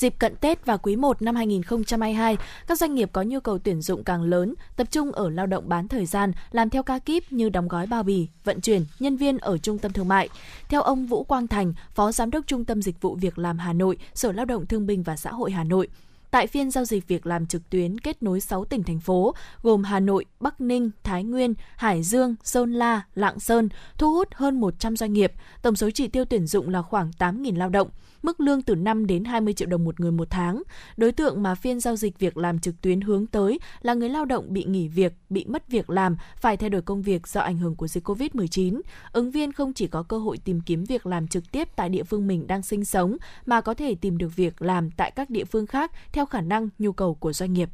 Dịp 0.00 0.14
cận 0.18 0.36
Tết 0.36 0.66
và 0.66 0.76
quý 0.76 0.96
1 0.96 1.22
năm 1.22 1.36
2022, 1.36 2.36
các 2.66 2.78
doanh 2.78 2.94
nghiệp 2.94 3.10
có 3.12 3.22
nhu 3.22 3.40
cầu 3.40 3.58
tuyển 3.58 3.82
dụng 3.82 4.04
càng 4.04 4.22
lớn, 4.22 4.54
tập 4.76 4.86
trung 4.90 5.12
ở 5.12 5.30
lao 5.30 5.46
động 5.46 5.68
bán 5.68 5.88
thời 5.88 6.06
gian, 6.06 6.32
làm 6.52 6.70
theo 6.70 6.82
ca 6.82 6.98
kíp 6.98 7.32
như 7.32 7.48
đóng 7.48 7.68
gói 7.68 7.86
bao 7.86 8.02
bì, 8.02 8.28
vận 8.44 8.60
chuyển, 8.60 8.84
nhân 8.98 9.16
viên 9.16 9.38
ở 9.38 9.58
trung 9.58 9.78
tâm 9.78 9.92
thương 9.92 10.08
mại. 10.08 10.28
Theo 10.68 10.82
ông 10.82 11.06
Vũ 11.06 11.24
Quang 11.24 11.46
Thành, 11.46 11.74
Phó 11.94 12.12
Giám 12.12 12.30
đốc 12.30 12.46
Trung 12.46 12.64
tâm 12.64 12.82
Dịch 12.82 13.00
vụ 13.00 13.14
Việc 13.14 13.38
làm 13.38 13.58
Hà 13.58 13.72
Nội, 13.72 13.96
Sở 14.14 14.32
Lao 14.32 14.44
động 14.44 14.66
Thương 14.66 14.86
binh 14.86 15.02
và 15.02 15.16
Xã 15.16 15.30
hội 15.32 15.50
Hà 15.50 15.64
Nội, 15.64 15.88
tại 16.30 16.46
phiên 16.46 16.70
giao 16.70 16.84
dịch 16.84 17.08
việc 17.08 17.26
làm 17.26 17.46
trực 17.46 17.70
tuyến 17.70 17.98
kết 17.98 18.22
nối 18.22 18.40
6 18.40 18.64
tỉnh 18.64 18.82
thành 18.82 19.00
phố 19.00 19.34
gồm 19.62 19.84
Hà 19.84 20.00
Nội, 20.00 20.24
Bắc 20.40 20.60
Ninh, 20.60 20.90
Thái 21.02 21.24
Nguyên, 21.24 21.54
Hải 21.76 22.02
Dương, 22.02 22.34
Sơn 22.44 22.72
La, 22.72 23.02
Lạng 23.14 23.40
Sơn, 23.40 23.68
thu 23.98 24.12
hút 24.14 24.28
hơn 24.34 24.60
100 24.60 24.96
doanh 24.96 25.12
nghiệp, 25.12 25.32
tổng 25.62 25.76
số 25.76 25.90
chỉ 25.90 26.08
tiêu 26.08 26.24
tuyển 26.24 26.46
dụng 26.46 26.68
là 26.68 26.82
khoảng 26.82 27.10
8.000 27.18 27.56
lao 27.56 27.68
động 27.68 27.88
mức 28.22 28.40
lương 28.40 28.62
từ 28.62 28.74
5 28.74 29.06
đến 29.06 29.24
20 29.24 29.54
triệu 29.54 29.68
đồng 29.68 29.84
một 29.84 30.00
người 30.00 30.10
một 30.10 30.30
tháng. 30.30 30.62
Đối 30.96 31.12
tượng 31.12 31.42
mà 31.42 31.54
phiên 31.54 31.80
giao 31.80 31.96
dịch 31.96 32.18
việc 32.18 32.36
làm 32.36 32.58
trực 32.58 32.80
tuyến 32.80 33.00
hướng 33.00 33.26
tới 33.26 33.60
là 33.82 33.94
người 33.94 34.08
lao 34.08 34.24
động 34.24 34.46
bị 34.48 34.64
nghỉ 34.64 34.88
việc, 34.88 35.12
bị 35.30 35.44
mất 35.44 35.68
việc 35.68 35.90
làm, 35.90 36.16
phải 36.36 36.56
thay 36.56 36.70
đổi 36.70 36.82
công 36.82 37.02
việc 37.02 37.28
do 37.28 37.40
ảnh 37.40 37.58
hưởng 37.58 37.76
của 37.76 37.88
dịch 37.88 38.08
COVID-19. 38.08 38.80
Ứng 39.12 39.30
viên 39.30 39.52
không 39.52 39.72
chỉ 39.72 39.86
có 39.86 40.02
cơ 40.02 40.18
hội 40.18 40.38
tìm 40.38 40.60
kiếm 40.60 40.84
việc 40.84 41.06
làm 41.06 41.28
trực 41.28 41.52
tiếp 41.52 41.68
tại 41.76 41.88
địa 41.88 42.02
phương 42.02 42.26
mình 42.26 42.46
đang 42.46 42.62
sinh 42.62 42.84
sống, 42.84 43.16
mà 43.46 43.60
có 43.60 43.74
thể 43.74 43.94
tìm 43.94 44.18
được 44.18 44.36
việc 44.36 44.62
làm 44.62 44.90
tại 44.90 45.10
các 45.10 45.30
địa 45.30 45.44
phương 45.44 45.66
khác 45.66 45.92
theo 46.12 46.26
khả 46.26 46.40
năng, 46.40 46.68
nhu 46.78 46.92
cầu 46.92 47.14
của 47.14 47.32
doanh 47.32 47.52
nghiệp. 47.52 47.70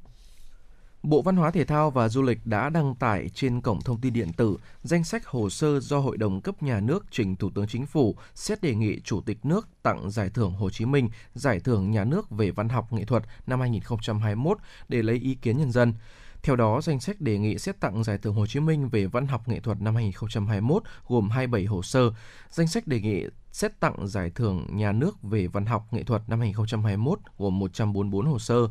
Bộ 1.06 1.22
Văn 1.22 1.36
hóa 1.36 1.50
Thể 1.50 1.64
thao 1.64 1.90
và 1.90 2.08
Du 2.08 2.22
lịch 2.22 2.46
đã 2.46 2.68
đăng 2.68 2.94
tải 2.94 3.28
trên 3.34 3.60
cổng 3.60 3.80
thông 3.82 4.00
tin 4.00 4.12
điện 4.12 4.32
tử 4.32 4.56
danh 4.82 5.04
sách 5.04 5.26
hồ 5.26 5.50
sơ 5.50 5.80
do 5.80 5.98
Hội 5.98 6.16
đồng 6.16 6.40
cấp 6.40 6.62
nhà 6.62 6.80
nước 6.80 7.04
trình 7.10 7.36
Thủ 7.36 7.50
tướng 7.54 7.66
Chính 7.66 7.86
phủ 7.86 8.16
xét 8.34 8.62
đề 8.62 8.74
nghị 8.74 9.00
Chủ 9.00 9.20
tịch 9.20 9.44
nước 9.44 9.68
tặng 9.82 10.10
Giải 10.10 10.30
thưởng 10.30 10.52
Hồ 10.52 10.70
Chí 10.70 10.84
Minh, 10.84 11.08
Giải 11.34 11.60
thưởng 11.60 11.90
Nhà 11.90 12.04
nước 12.04 12.30
về 12.30 12.50
văn 12.50 12.68
học 12.68 12.92
nghệ 12.92 13.04
thuật 13.04 13.22
năm 13.46 13.60
2021 13.60 14.58
để 14.88 15.02
lấy 15.02 15.16
ý 15.16 15.34
kiến 15.34 15.58
nhân 15.58 15.72
dân. 15.72 15.94
Theo 16.42 16.56
đó, 16.56 16.80
danh 16.82 17.00
sách 17.00 17.20
đề 17.20 17.38
nghị 17.38 17.58
xét 17.58 17.80
tặng 17.80 18.04
Giải 18.04 18.18
thưởng 18.18 18.34
Hồ 18.34 18.46
Chí 18.46 18.60
Minh 18.60 18.88
về 18.88 19.06
văn 19.06 19.26
học 19.26 19.48
nghệ 19.48 19.60
thuật 19.60 19.80
năm 19.80 19.94
2021 19.94 20.82
gồm 21.08 21.30
27 21.30 21.64
hồ 21.64 21.82
sơ. 21.82 22.10
Danh 22.50 22.66
sách 22.66 22.86
đề 22.86 23.00
nghị 23.00 23.24
xét 23.52 23.80
tặng 23.80 24.06
Giải 24.06 24.30
thưởng 24.30 24.66
Nhà 24.70 24.92
nước 24.92 25.22
về 25.22 25.46
văn 25.46 25.66
học 25.66 25.86
nghệ 25.90 26.02
thuật 26.02 26.28
năm 26.28 26.40
2021 26.40 27.18
gồm 27.38 27.58
144 27.58 28.26
hồ 28.26 28.38
sơ. 28.38 28.68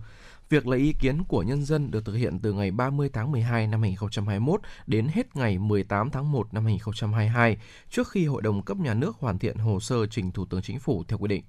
Việc 0.50 0.68
lấy 0.68 0.80
ý 0.80 0.94
kiến 1.00 1.24
của 1.24 1.44
nhân 1.44 1.66
dân 1.66 1.92
được 1.92 2.06
thực 2.06 2.14
hiện 2.14 2.40
từ 2.40 2.54
ngày 2.54 2.72
30 2.72 3.10
tháng 3.14 3.32
12 3.32 3.68
năm 3.68 3.82
2021 3.82 4.62
đến 4.88 5.08
hết 5.08 5.36
ngày 5.36 5.58
18 5.58 6.10
tháng 6.10 6.32
1 6.32 6.54
năm 6.54 6.66
2022, 6.66 7.58
trước 7.90 8.10
khi 8.10 8.26
Hội 8.26 8.42
đồng 8.42 8.62
cấp 8.62 8.78
nhà 8.78 8.94
nước 8.94 9.16
hoàn 9.20 9.40
thiện 9.40 9.58
hồ 9.58 9.80
sơ 9.80 10.06
trình 10.06 10.32
Thủ 10.32 10.46
tướng 10.46 10.62
Chính 10.62 10.80
phủ 10.80 11.04
theo 11.08 11.18
quy 11.18 11.28
định. 11.28 11.44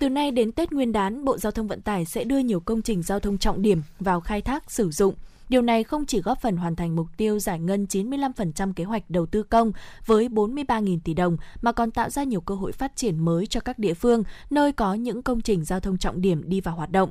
Từ 0.00 0.08
nay 0.08 0.30
đến 0.30 0.52
Tết 0.52 0.72
Nguyên 0.72 0.92
đán, 0.92 1.24
Bộ 1.24 1.38
Giao 1.38 1.52
thông 1.52 1.68
Vận 1.68 1.82
tải 1.82 2.04
sẽ 2.04 2.24
đưa 2.24 2.38
nhiều 2.38 2.60
công 2.60 2.82
trình 2.82 3.02
giao 3.02 3.20
thông 3.20 3.38
trọng 3.38 3.62
điểm 3.62 3.82
vào 4.00 4.20
khai 4.20 4.42
thác 4.42 4.70
sử 4.70 4.90
dụng. 4.90 5.14
Điều 5.48 5.62
này 5.62 5.84
không 5.84 6.06
chỉ 6.06 6.20
góp 6.20 6.40
phần 6.40 6.56
hoàn 6.56 6.76
thành 6.76 6.96
mục 6.96 7.06
tiêu 7.16 7.38
giải 7.38 7.58
ngân 7.60 7.84
95% 7.84 8.72
kế 8.72 8.84
hoạch 8.84 9.10
đầu 9.10 9.26
tư 9.26 9.42
công 9.42 9.72
với 10.06 10.28
43.000 10.28 10.98
tỷ 11.04 11.14
đồng 11.14 11.36
mà 11.62 11.72
còn 11.72 11.90
tạo 11.90 12.10
ra 12.10 12.22
nhiều 12.22 12.40
cơ 12.40 12.54
hội 12.54 12.72
phát 12.72 12.96
triển 12.96 13.24
mới 13.24 13.46
cho 13.46 13.60
các 13.60 13.78
địa 13.78 13.94
phương 13.94 14.22
nơi 14.50 14.72
có 14.72 14.94
những 14.94 15.22
công 15.22 15.40
trình 15.40 15.64
giao 15.64 15.80
thông 15.80 15.98
trọng 15.98 16.20
điểm 16.20 16.42
đi 16.46 16.60
vào 16.60 16.76
hoạt 16.76 16.90
động. 16.90 17.10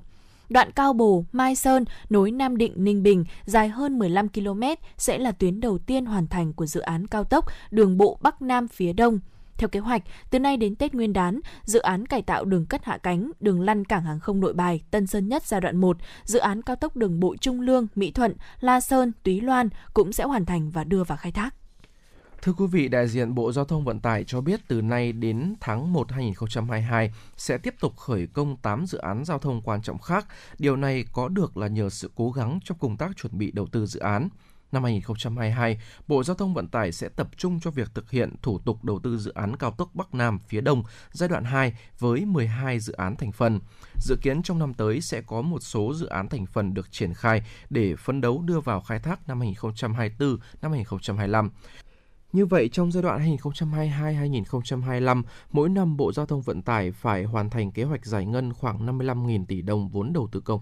Đoạn 0.49 0.71
Cao 0.71 0.93
Bồ, 0.93 1.25
Mai 1.31 1.55
Sơn, 1.55 1.85
nối 2.09 2.31
Nam 2.31 2.57
Định, 2.57 2.73
Ninh 2.75 3.03
Bình 3.03 3.25
dài 3.45 3.69
hơn 3.69 3.99
15 3.99 4.29
km 4.29 4.63
sẽ 4.97 5.17
là 5.17 5.31
tuyến 5.31 5.59
đầu 5.59 5.77
tiên 5.77 6.05
hoàn 6.05 6.27
thành 6.27 6.53
của 6.53 6.65
dự 6.65 6.79
án 6.79 7.07
cao 7.07 7.23
tốc 7.23 7.45
đường 7.71 7.97
bộ 7.97 8.17
Bắc 8.21 8.41
Nam 8.41 8.67
phía 8.67 8.93
Đông– 8.93 9.19
theo 9.57 9.69
kế 9.69 9.79
hoạch, 9.79 10.01
từ 10.29 10.39
nay 10.39 10.57
đến 10.57 10.75
Tết 10.75 10.93
Nguyên 10.93 11.13
đán, 11.13 11.39
dự 11.63 11.79
án 11.79 12.05
cải 12.05 12.21
tạo 12.21 12.45
đường 12.45 12.65
cất 12.65 12.85
hạ 12.85 12.97
cánh, 12.97 13.31
đường 13.39 13.61
lăn 13.61 13.85
cảng 13.85 14.03
hàng 14.03 14.19
không 14.19 14.39
nội 14.39 14.53
bài, 14.53 14.83
Tân 14.91 15.07
Sơn 15.07 15.27
Nhất 15.27 15.43
giai 15.43 15.61
đoạn 15.61 15.77
1, 15.77 15.97
dự 16.23 16.39
án 16.39 16.61
cao 16.61 16.75
tốc 16.75 16.95
đường 16.95 17.19
bộ 17.19 17.35
Trung 17.37 17.61
Lương, 17.61 17.87
Mỹ 17.95 18.11
Thuận, 18.11 18.35
La 18.59 18.81
Sơn, 18.81 19.11
Túy 19.23 19.41
Loan 19.41 19.69
cũng 19.93 20.13
sẽ 20.13 20.23
hoàn 20.23 20.45
thành 20.45 20.69
và 20.69 20.83
đưa 20.83 21.03
vào 21.03 21.17
khai 21.17 21.31
thác. 21.31 21.55
Thưa 22.41 22.53
quý 22.53 22.65
vị, 22.71 22.87
đại 22.87 23.07
diện 23.07 23.35
Bộ 23.35 23.51
Giao 23.51 23.65
thông 23.65 23.83
Vận 23.83 23.99
tải 23.99 24.23
cho 24.23 24.41
biết 24.41 24.59
từ 24.67 24.81
nay 24.81 25.11
đến 25.11 25.55
tháng 25.59 25.93
1 25.93 26.11
2022 26.11 27.11
sẽ 27.37 27.57
tiếp 27.57 27.73
tục 27.79 27.97
khởi 27.97 28.27
công 28.27 28.57
8 28.57 28.85
dự 28.85 28.97
án 28.97 29.25
giao 29.25 29.39
thông 29.39 29.61
quan 29.61 29.81
trọng 29.81 29.99
khác. 29.99 30.27
Điều 30.59 30.75
này 30.75 31.05
có 31.13 31.27
được 31.27 31.57
là 31.57 31.67
nhờ 31.67 31.89
sự 31.89 32.11
cố 32.15 32.31
gắng 32.31 32.59
trong 32.63 32.77
công 32.77 32.97
tác 32.97 33.17
chuẩn 33.17 33.37
bị 33.37 33.51
đầu 33.51 33.67
tư 33.71 33.85
dự 33.85 33.99
án. 33.99 34.29
Năm 34.71 34.83
2022, 34.83 35.77
Bộ 36.07 36.23
Giao 36.23 36.35
thông 36.35 36.53
Vận 36.53 36.67
tải 36.67 36.91
sẽ 36.91 37.09
tập 37.09 37.29
trung 37.37 37.59
cho 37.59 37.71
việc 37.71 37.89
thực 37.95 38.11
hiện 38.11 38.33
thủ 38.41 38.59
tục 38.59 38.83
đầu 38.83 38.99
tư 38.99 39.17
dự 39.17 39.31
án 39.33 39.55
cao 39.55 39.71
tốc 39.71 39.89
Bắc 39.93 40.13
Nam 40.13 40.39
phía 40.47 40.61
Đông 40.61 40.83
giai 41.11 41.29
đoạn 41.29 41.43
2 41.43 41.73
với 41.99 42.25
12 42.25 42.79
dự 42.79 42.93
án 42.93 43.15
thành 43.15 43.31
phần. 43.31 43.59
Dự 43.99 44.15
kiến 44.21 44.43
trong 44.43 44.59
năm 44.59 44.73
tới 44.73 45.01
sẽ 45.01 45.21
có 45.21 45.41
một 45.41 45.59
số 45.59 45.93
dự 45.93 46.05
án 46.05 46.29
thành 46.29 46.45
phần 46.45 46.73
được 46.73 46.91
triển 46.91 47.13
khai 47.13 47.41
để 47.69 47.95
phấn 47.95 48.21
đấu 48.21 48.41
đưa 48.41 48.59
vào 48.59 48.81
khai 48.81 48.99
thác 48.99 49.27
năm 49.27 49.39
2024, 49.39 50.37
năm 50.61 50.71
2025. 50.71 51.49
Như 52.33 52.45
vậy, 52.45 52.69
trong 52.69 52.91
giai 52.91 53.03
đoạn 53.03 53.37
2022-2025, 53.37 55.23
mỗi 55.51 55.69
năm 55.69 55.97
Bộ 55.97 56.11
Giao 56.13 56.25
thông 56.25 56.41
Vận 56.41 56.61
tải 56.61 56.91
phải 56.91 57.23
hoàn 57.23 57.49
thành 57.49 57.71
kế 57.71 57.83
hoạch 57.83 58.05
giải 58.05 58.25
ngân 58.25 58.53
khoảng 58.53 58.85
55.000 58.85 59.45
tỷ 59.45 59.61
đồng 59.61 59.89
vốn 59.89 60.13
đầu 60.13 60.29
tư 60.31 60.39
công. 60.39 60.61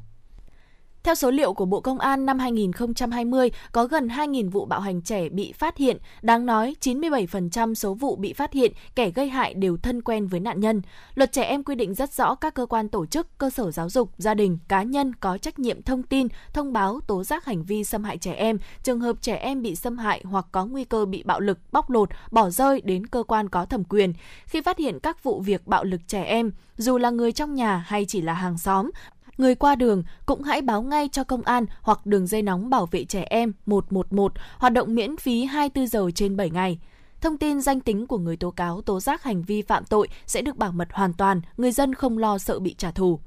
Theo 1.05 1.15
số 1.15 1.31
liệu 1.31 1.53
của 1.53 1.65
Bộ 1.65 1.81
Công 1.81 1.99
an 1.99 2.25
năm 2.25 2.39
2020, 2.39 3.51
có 3.71 3.85
gần 3.85 4.07
2.000 4.07 4.49
vụ 4.49 4.65
bạo 4.65 4.79
hành 4.79 5.01
trẻ 5.01 5.29
bị 5.29 5.51
phát 5.51 5.77
hiện. 5.77 5.97
Đáng 6.21 6.45
nói, 6.45 6.75
97% 6.81 7.73
số 7.73 7.93
vụ 7.93 8.15
bị 8.15 8.33
phát 8.33 8.53
hiện 8.53 8.71
kẻ 8.95 9.09
gây 9.09 9.29
hại 9.29 9.53
đều 9.53 9.77
thân 9.77 10.01
quen 10.01 10.27
với 10.27 10.39
nạn 10.39 10.59
nhân. 10.59 10.81
Luật 11.15 11.31
trẻ 11.31 11.43
em 11.43 11.63
quy 11.63 11.75
định 11.75 11.93
rất 11.93 12.13
rõ 12.13 12.35
các 12.35 12.53
cơ 12.53 12.65
quan 12.65 12.89
tổ 12.89 13.05
chức, 13.05 13.37
cơ 13.37 13.49
sở 13.49 13.71
giáo 13.71 13.89
dục, 13.89 14.09
gia 14.17 14.33
đình, 14.33 14.57
cá 14.67 14.83
nhân 14.83 15.15
có 15.15 15.37
trách 15.37 15.59
nhiệm 15.59 15.81
thông 15.81 16.03
tin, 16.03 16.27
thông 16.53 16.73
báo, 16.73 16.99
tố 17.07 17.23
giác 17.23 17.45
hành 17.45 17.63
vi 17.63 17.83
xâm 17.83 18.03
hại 18.03 18.17
trẻ 18.17 18.33
em, 18.33 18.57
trường 18.83 18.99
hợp 18.99 19.15
trẻ 19.21 19.35
em 19.35 19.61
bị 19.61 19.75
xâm 19.75 19.97
hại 19.97 20.21
hoặc 20.23 20.45
có 20.51 20.65
nguy 20.65 20.83
cơ 20.83 21.05
bị 21.05 21.23
bạo 21.23 21.39
lực, 21.39 21.59
bóc 21.71 21.89
lột, 21.89 22.09
bỏ 22.31 22.49
rơi 22.49 22.81
đến 22.81 23.07
cơ 23.07 23.23
quan 23.23 23.49
có 23.49 23.65
thẩm 23.65 23.83
quyền. 23.83 24.13
Khi 24.45 24.61
phát 24.61 24.77
hiện 24.77 24.99
các 24.99 25.23
vụ 25.23 25.41
việc 25.41 25.67
bạo 25.67 25.83
lực 25.83 26.01
trẻ 26.07 26.23
em, 26.23 26.51
dù 26.77 26.97
là 26.97 27.09
người 27.09 27.31
trong 27.31 27.55
nhà 27.55 27.77
hay 27.87 28.05
chỉ 28.05 28.21
là 28.21 28.33
hàng 28.33 28.57
xóm, 28.57 28.91
người 29.37 29.55
qua 29.55 29.75
đường 29.75 30.03
cũng 30.25 30.43
hãy 30.43 30.61
báo 30.61 30.81
ngay 30.81 31.09
cho 31.11 31.23
công 31.23 31.41
an 31.41 31.65
hoặc 31.81 32.05
đường 32.05 32.27
dây 32.27 32.41
nóng 32.41 32.69
bảo 32.69 32.85
vệ 32.91 33.05
trẻ 33.05 33.25
em 33.29 33.53
111 33.65 34.33
hoạt 34.57 34.73
động 34.73 34.95
miễn 34.95 35.17
phí 35.17 35.45
24 35.45 35.87
giờ 35.87 36.11
trên 36.15 36.37
7 36.37 36.49
ngày. 36.49 36.79
Thông 37.21 37.37
tin 37.37 37.61
danh 37.61 37.79
tính 37.79 38.07
của 38.07 38.17
người 38.17 38.37
tố 38.37 38.51
cáo 38.51 38.81
tố 38.81 38.99
giác 38.99 39.23
hành 39.23 39.43
vi 39.43 39.61
phạm 39.61 39.85
tội 39.85 40.07
sẽ 40.25 40.41
được 40.41 40.57
bảo 40.57 40.71
mật 40.71 40.87
hoàn 40.91 41.13
toàn, 41.13 41.41
người 41.57 41.71
dân 41.71 41.93
không 41.93 42.17
lo 42.17 42.37
sợ 42.37 42.59
bị 42.59 42.75
trả 42.77 42.91
thù. 42.91 43.19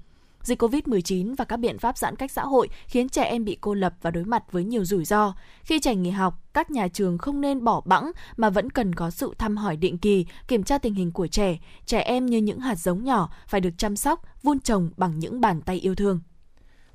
Dịch 0.48 0.62
COVID-19 0.62 1.34
và 1.38 1.44
các 1.44 1.56
biện 1.56 1.78
pháp 1.78 1.98
giãn 1.98 2.16
cách 2.16 2.30
xã 2.30 2.42
hội 2.42 2.68
khiến 2.86 3.08
trẻ 3.08 3.24
em 3.24 3.44
bị 3.44 3.58
cô 3.60 3.74
lập 3.74 3.94
và 4.02 4.10
đối 4.10 4.24
mặt 4.24 4.52
với 4.52 4.64
nhiều 4.64 4.84
rủi 4.84 5.04
ro. 5.04 5.34
Khi 5.62 5.80
trẻ 5.80 5.94
nghỉ 5.94 6.10
học, 6.10 6.42
các 6.54 6.70
nhà 6.70 6.88
trường 6.88 7.18
không 7.18 7.40
nên 7.40 7.64
bỏ 7.64 7.80
bẵng 7.84 8.10
mà 8.36 8.50
vẫn 8.50 8.70
cần 8.70 8.94
có 8.94 9.10
sự 9.10 9.34
thăm 9.38 9.56
hỏi 9.56 9.76
định 9.76 9.98
kỳ, 9.98 10.26
kiểm 10.48 10.62
tra 10.62 10.78
tình 10.78 10.94
hình 10.94 11.12
của 11.12 11.26
trẻ. 11.26 11.58
Trẻ 11.86 12.00
em 12.00 12.26
như 12.26 12.38
những 12.38 12.60
hạt 12.60 12.74
giống 12.74 13.04
nhỏ 13.04 13.30
phải 13.48 13.60
được 13.60 13.70
chăm 13.78 13.96
sóc, 13.96 14.22
vun 14.42 14.60
trồng 14.60 14.90
bằng 14.96 15.18
những 15.18 15.40
bàn 15.40 15.60
tay 15.60 15.76
yêu 15.76 15.94
thương. 15.94 16.20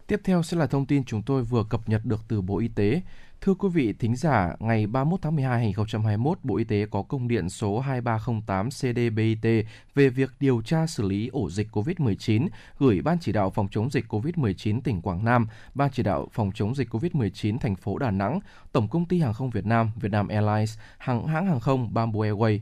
Tiếp 0.08 0.22
theo 0.24 0.44
sẽ 0.44 0.58
là 0.58 0.68
thông 0.68 0.86
tin 0.86 1.04
chúng 1.04 1.22
tôi 1.22 1.44
vừa 1.44 1.64
cập 1.70 1.90
nhật 1.90 2.06
được 2.06 2.22
từ 2.28 2.42
Bộ 2.42 2.60
Y 2.60 2.68
tế. 2.68 3.02
Thưa 3.46 3.54
quý 3.54 3.70
vị 3.74 3.94
thính 4.00 4.16
giả, 4.16 4.56
ngày 4.60 4.88
31 4.88 5.22
tháng 5.22 5.36
12 5.36 5.60
2021, 5.60 6.40
Bộ 6.44 6.58
Y 6.58 6.64
tế 6.64 6.86
có 6.92 7.02
công 7.02 7.28
điện 7.28 7.50
số 7.50 7.80
2308 7.80 8.70
CDBIT 8.70 9.66
về 9.96 10.10
việc 10.10 10.30
điều 10.40 10.62
tra 10.62 10.88
xử 10.88 11.04
lý 11.04 11.28
ổ 11.28 11.50
dịch 11.50 11.68
COVID-19 11.72 12.48
gửi 12.80 13.02
Ban 13.02 13.18
chỉ 13.22 13.32
đạo 13.32 13.50
phòng 13.50 13.68
chống 13.72 13.90
dịch 13.90 14.06
COVID-19 14.10 14.82
tỉnh 14.82 15.02
Quảng 15.02 15.26
Nam, 15.26 15.48
Ban 15.74 15.90
chỉ 15.92 16.04
đạo 16.04 16.28
phòng 16.32 16.52
chống 16.56 16.76
dịch 16.76 16.90
COVID-19 16.90 17.58
thành 17.58 17.76
phố 17.76 17.98
Đà 17.98 18.12
Nẵng, 18.12 18.40
Tổng 18.72 18.88
công 18.88 19.06
ty 19.06 19.20
Hàng 19.20 19.34
không 19.34 19.50
Việt 19.50 19.66
Nam, 19.66 19.92
Vietnam 19.96 20.28
Airlines, 20.28 20.78
hãng 20.98 21.28
hãng 21.28 21.48
hàng 21.48 21.60
không 21.60 21.94
Bamboo 21.94 22.20
Airways, 22.20 22.60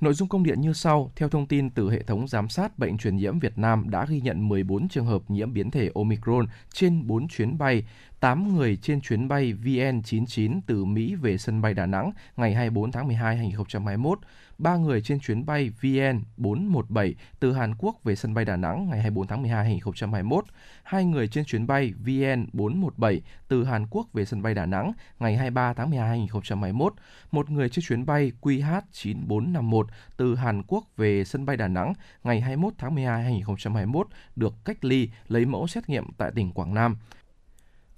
Nội 0.00 0.14
dung 0.14 0.28
công 0.28 0.42
điện 0.42 0.60
như 0.60 0.72
sau, 0.72 1.10
theo 1.16 1.28
thông 1.28 1.46
tin 1.46 1.70
từ 1.70 1.90
hệ 1.90 2.02
thống 2.02 2.28
giám 2.28 2.48
sát 2.48 2.78
bệnh 2.78 2.98
truyền 2.98 3.16
nhiễm 3.16 3.38
Việt 3.38 3.58
Nam 3.58 3.90
đã 3.90 4.06
ghi 4.08 4.20
nhận 4.20 4.48
14 4.48 4.88
trường 4.88 5.06
hợp 5.06 5.22
nhiễm 5.28 5.52
biến 5.52 5.70
thể 5.70 5.90
Omicron 5.94 6.46
trên 6.72 7.06
4 7.06 7.28
chuyến 7.28 7.58
bay, 7.58 7.84
8 8.20 8.56
người 8.56 8.76
trên 8.76 9.00
chuyến 9.00 9.28
bay 9.28 9.54
VN99 9.64 10.60
từ 10.66 10.84
Mỹ 10.84 11.14
về 11.14 11.38
sân 11.38 11.62
bay 11.62 11.74
Đà 11.74 11.86
Nẵng 11.86 12.12
ngày 12.36 12.54
24 12.54 12.92
tháng 12.92 13.06
12 13.06 13.34
năm 13.34 13.44
2021, 13.44 14.18
3 14.58 14.76
người 14.76 15.00
trên 15.00 15.20
chuyến 15.20 15.46
bay 15.46 15.70
VN417 15.80 17.14
từ 17.40 17.52
Hàn 17.52 17.74
Quốc 17.78 18.04
về 18.04 18.16
sân 18.16 18.34
bay 18.34 18.44
Đà 18.44 18.56
Nẵng 18.56 18.88
ngày 18.90 19.00
24 19.00 19.26
tháng 19.26 19.42
12 19.42 19.56
năm 19.56 19.64
2021, 19.64 20.44
2 20.82 21.04
người 21.04 21.28
trên 21.28 21.44
chuyến 21.44 21.66
bay 21.66 21.92
VN417 22.04 23.20
từ 23.48 23.64
Hàn 23.64 23.86
Quốc 23.90 24.06
về 24.12 24.24
sân 24.24 24.42
bay 24.42 24.54
Đà 24.54 24.66
Nẵng 24.66 24.92
ngày 25.18 25.36
23 25.36 25.74
tháng 25.74 25.90
12 25.90 26.08
năm 26.08 26.18
2021, 26.18 26.94
1 27.32 27.50
người 27.50 27.68
trên 27.68 27.84
chuyến 27.84 28.06
bay 28.06 28.32
QH9451 28.40 29.84
từ 30.16 30.34
Hàn 30.34 30.62
Quốc 30.62 30.84
về 30.96 31.24
sân 31.24 31.46
bay 31.46 31.56
Đà 31.56 31.68
Nẵng 31.68 31.92
ngày 32.24 32.40
21 32.40 32.72
tháng 32.78 32.94
12 32.94 33.22
năm 33.22 33.24
2021 33.24 34.08
được 34.36 34.54
cách 34.64 34.84
ly 34.84 35.08
lấy 35.28 35.44
mẫu 35.44 35.66
xét 35.66 35.88
nghiệm 35.88 36.12
tại 36.18 36.30
tỉnh 36.34 36.52
Quảng 36.52 36.74
Nam. 36.74 36.96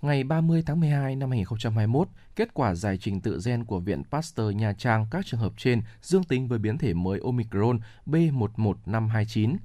Ngày 0.02 0.24
30 0.24 0.62
tháng 0.66 0.80
12 0.80 1.16
năm 1.16 1.30
2021, 1.30 2.08
kết 2.36 2.54
quả 2.54 2.74
giải 2.74 2.98
trình 3.00 3.20
tự 3.20 3.40
gen 3.44 3.64
của 3.64 3.78
Viện 3.78 4.02
Pasteur 4.10 4.54
Nha 4.56 4.72
Trang 4.72 5.06
các 5.10 5.26
trường 5.26 5.40
hợp 5.40 5.52
trên 5.56 5.82
dương 6.02 6.24
tính 6.24 6.48
với 6.48 6.58
biến 6.58 6.78
thể 6.78 6.94
mới 6.94 7.20
Omicron 7.24 7.80
B11529. 8.06 9.56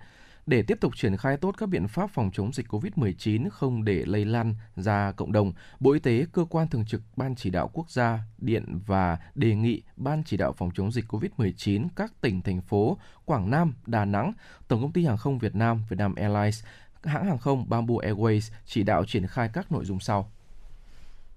Để 0.45 0.61
tiếp 0.61 0.77
tục 0.81 0.93
triển 0.95 1.17
khai 1.17 1.37
tốt 1.37 1.55
các 1.57 1.69
biện 1.69 1.87
pháp 1.87 2.09
phòng 2.09 2.31
chống 2.33 2.53
dịch 2.53 2.67
COVID-19 2.67 3.49
không 3.49 3.83
để 3.83 4.03
lây 4.05 4.25
lan 4.25 4.55
ra 4.75 5.11
cộng 5.11 5.31
đồng, 5.31 5.53
Bộ 5.79 5.91
Y 5.91 5.99
tế, 5.99 6.25
cơ 6.31 6.45
quan 6.49 6.67
thường 6.67 6.85
trực 6.85 7.01
Ban 7.15 7.35
chỉ 7.35 7.49
đạo 7.49 7.69
quốc 7.73 7.91
gia, 7.91 8.19
điện 8.37 8.79
và 8.85 9.17
đề 9.35 9.55
nghị 9.55 9.81
Ban 9.95 10.23
chỉ 10.23 10.37
đạo 10.37 10.53
phòng 10.53 10.69
chống 10.75 10.91
dịch 10.91 11.05
COVID-19 11.07 11.87
các 11.95 12.13
tỉnh, 12.21 12.41
thành 12.41 12.61
phố 12.61 12.97
Quảng 13.25 13.51
Nam, 13.51 13.73
Đà 13.85 14.05
Nẵng, 14.05 14.33
Tổng 14.67 14.81
công 14.81 14.91
ty 14.91 15.05
Hàng 15.05 15.17
không 15.17 15.39
Việt 15.39 15.55
Nam, 15.55 15.83
Vietnam 15.89 16.15
Airlines, 16.15 16.63
hãng 17.05 17.25
hàng 17.25 17.37
không 17.37 17.69
Bamboo 17.69 17.95
Airways 17.95 18.51
chỉ 18.65 18.83
đạo 18.83 19.05
triển 19.05 19.27
khai 19.27 19.49
các 19.53 19.71
nội 19.71 19.85
dung 19.85 19.99
sau. 19.99 20.31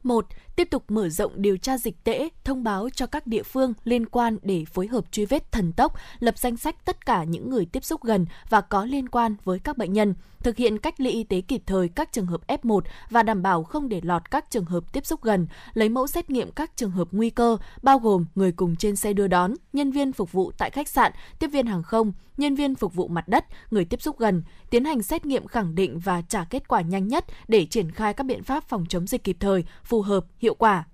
1. 0.03 0.27
Tiếp 0.59 0.71
tục 0.71 0.85
mở 0.89 1.09
rộng 1.09 1.33
điều 1.37 1.57
tra 1.57 1.79
dịch 1.79 2.05
tễ, 2.05 2.29
thông 2.45 2.65
báo 2.65 2.89
cho 2.95 3.07
các 3.07 3.27
địa 3.27 3.43
phương 3.43 3.73
liên 3.85 4.07
quan 4.07 4.39
để 4.43 4.65
phối 4.65 4.87
hợp 4.87 5.05
truy 5.13 5.25
vết 5.27 5.53
thần 5.53 5.73
tốc, 5.73 5.95
lập 6.19 6.39
danh 6.39 6.57
sách 6.57 6.85
tất 6.85 7.07
cả 7.07 7.25
những 7.25 7.51
người 7.51 7.67
tiếp 7.67 7.85
xúc 7.85 8.03
gần 8.05 8.27
và 8.49 8.61
có 8.61 8.85
liên 8.85 9.09
quan 9.09 9.37
với 9.45 9.59
các 9.59 9.79
bệnh 9.79 9.93
nhân, 9.93 10.15
thực 10.43 10.57
hiện 10.57 10.79
cách 10.79 11.01
ly 11.01 11.11
y 11.11 11.25
tế 11.25 11.41
kịp 11.41 11.63
thời 11.67 11.89
các 11.89 12.13
trường 12.13 12.27
hợp 12.27 12.47
F1 12.47 12.81
và 13.11 13.23
đảm 13.23 13.43
bảo 13.43 13.63
không 13.63 13.89
để 13.89 14.01
lọt 14.05 14.31
các 14.31 14.51
trường 14.51 14.65
hợp 14.65 14.93
tiếp 14.93 15.07
xúc 15.07 15.23
gần, 15.23 15.47
lấy 15.75 15.89
mẫu 15.89 16.07
xét 16.07 16.31
nghiệm 16.31 16.51
các 16.51 16.77
trường 16.77 16.91
hợp 16.91 17.09
nguy 17.11 17.31
cơ, 17.31 17.57
bao 17.83 17.99
gồm 17.99 18.25
người 18.35 18.53
cùng 18.53 18.77
trên 18.77 18.97
xe 18.97 19.13
đưa 19.13 19.27
đón, 19.27 19.55
nhân 19.73 19.91
viên 19.91 20.13
phục 20.13 20.33
vụ 20.33 20.53
tại 20.59 20.71
khách 20.71 20.89
sạn, 20.89 21.13
tiếp 21.39 21.47
viên 21.47 21.67
hàng 21.67 21.83
không, 21.83 22.13
nhân 22.37 22.55
viên 22.55 22.75
phục 22.75 22.95
vụ 22.95 23.09
mặt 23.09 23.29
đất, 23.29 23.45
người 23.71 23.85
tiếp 23.85 24.03
xúc 24.03 24.19
gần, 24.19 24.43
tiến 24.71 24.85
hành 24.85 25.03
xét 25.03 25.27
nghiệm 25.27 25.47
khẳng 25.47 25.75
định 25.75 25.99
và 25.99 26.23
trả 26.23 26.45
kết 26.45 26.69
quả 26.69 26.81
nhanh 26.81 27.09
nhất 27.09 27.25
để 27.49 27.67
triển 27.67 27.91
khai 27.91 28.15
các 28.15 28.25
biện 28.25 28.43
pháp 28.43 28.69
phòng 28.69 28.87
chống 28.89 29.07
dịch 29.07 29.25
kịp 29.25 29.37
thời, 29.41 29.65
phù 29.85 30.03
hợp, 30.03 30.25
hiệu 30.39 30.48
quả. 30.55 30.85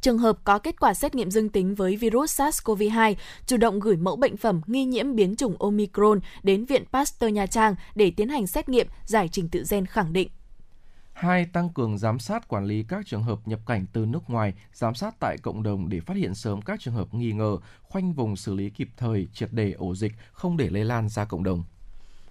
Trường 0.00 0.18
hợp 0.18 0.38
có 0.44 0.58
kết 0.58 0.80
quả 0.80 0.94
xét 0.94 1.14
nghiệm 1.14 1.30
dương 1.30 1.48
tính 1.48 1.74
với 1.74 1.96
virus 1.96 2.40
SARS-CoV-2, 2.40 3.14
chủ 3.46 3.56
động 3.56 3.80
gửi 3.80 3.96
mẫu 3.96 4.16
bệnh 4.16 4.36
phẩm 4.36 4.60
nghi 4.66 4.84
nhiễm 4.84 5.14
biến 5.14 5.36
chủng 5.36 5.56
Omicron 5.62 6.20
đến 6.42 6.64
Viện 6.64 6.84
Pasteur 6.92 7.32
Nha 7.32 7.46
Trang 7.46 7.74
để 7.94 8.12
tiến 8.16 8.28
hành 8.28 8.46
xét 8.46 8.68
nghiệm 8.68 8.86
giải 9.04 9.28
trình 9.32 9.48
tự 9.48 9.64
gen 9.70 9.86
khẳng 9.86 10.12
định. 10.12 10.28
2. 11.12 11.46
Tăng 11.46 11.68
cường 11.68 11.98
giám 11.98 12.18
sát 12.18 12.48
quản 12.48 12.64
lý 12.64 12.84
các 12.88 13.06
trường 13.06 13.22
hợp 13.22 13.38
nhập 13.48 13.60
cảnh 13.66 13.86
từ 13.92 14.06
nước 14.06 14.30
ngoài, 14.30 14.54
giám 14.72 14.94
sát 14.94 15.14
tại 15.20 15.36
cộng 15.42 15.62
đồng 15.62 15.88
để 15.88 16.00
phát 16.00 16.16
hiện 16.16 16.34
sớm 16.34 16.62
các 16.62 16.80
trường 16.80 16.94
hợp 16.94 17.14
nghi 17.14 17.32
ngờ, 17.32 17.56
khoanh 17.82 18.12
vùng 18.12 18.36
xử 18.36 18.54
lý 18.54 18.70
kịp 18.70 18.88
thời, 18.96 19.28
triệt 19.32 19.52
đề 19.52 19.72
ổ 19.72 19.94
dịch, 19.94 20.12
không 20.32 20.56
để 20.56 20.68
lây 20.70 20.84
lan 20.84 21.08
ra 21.08 21.24
cộng 21.24 21.44
đồng. 21.44 21.64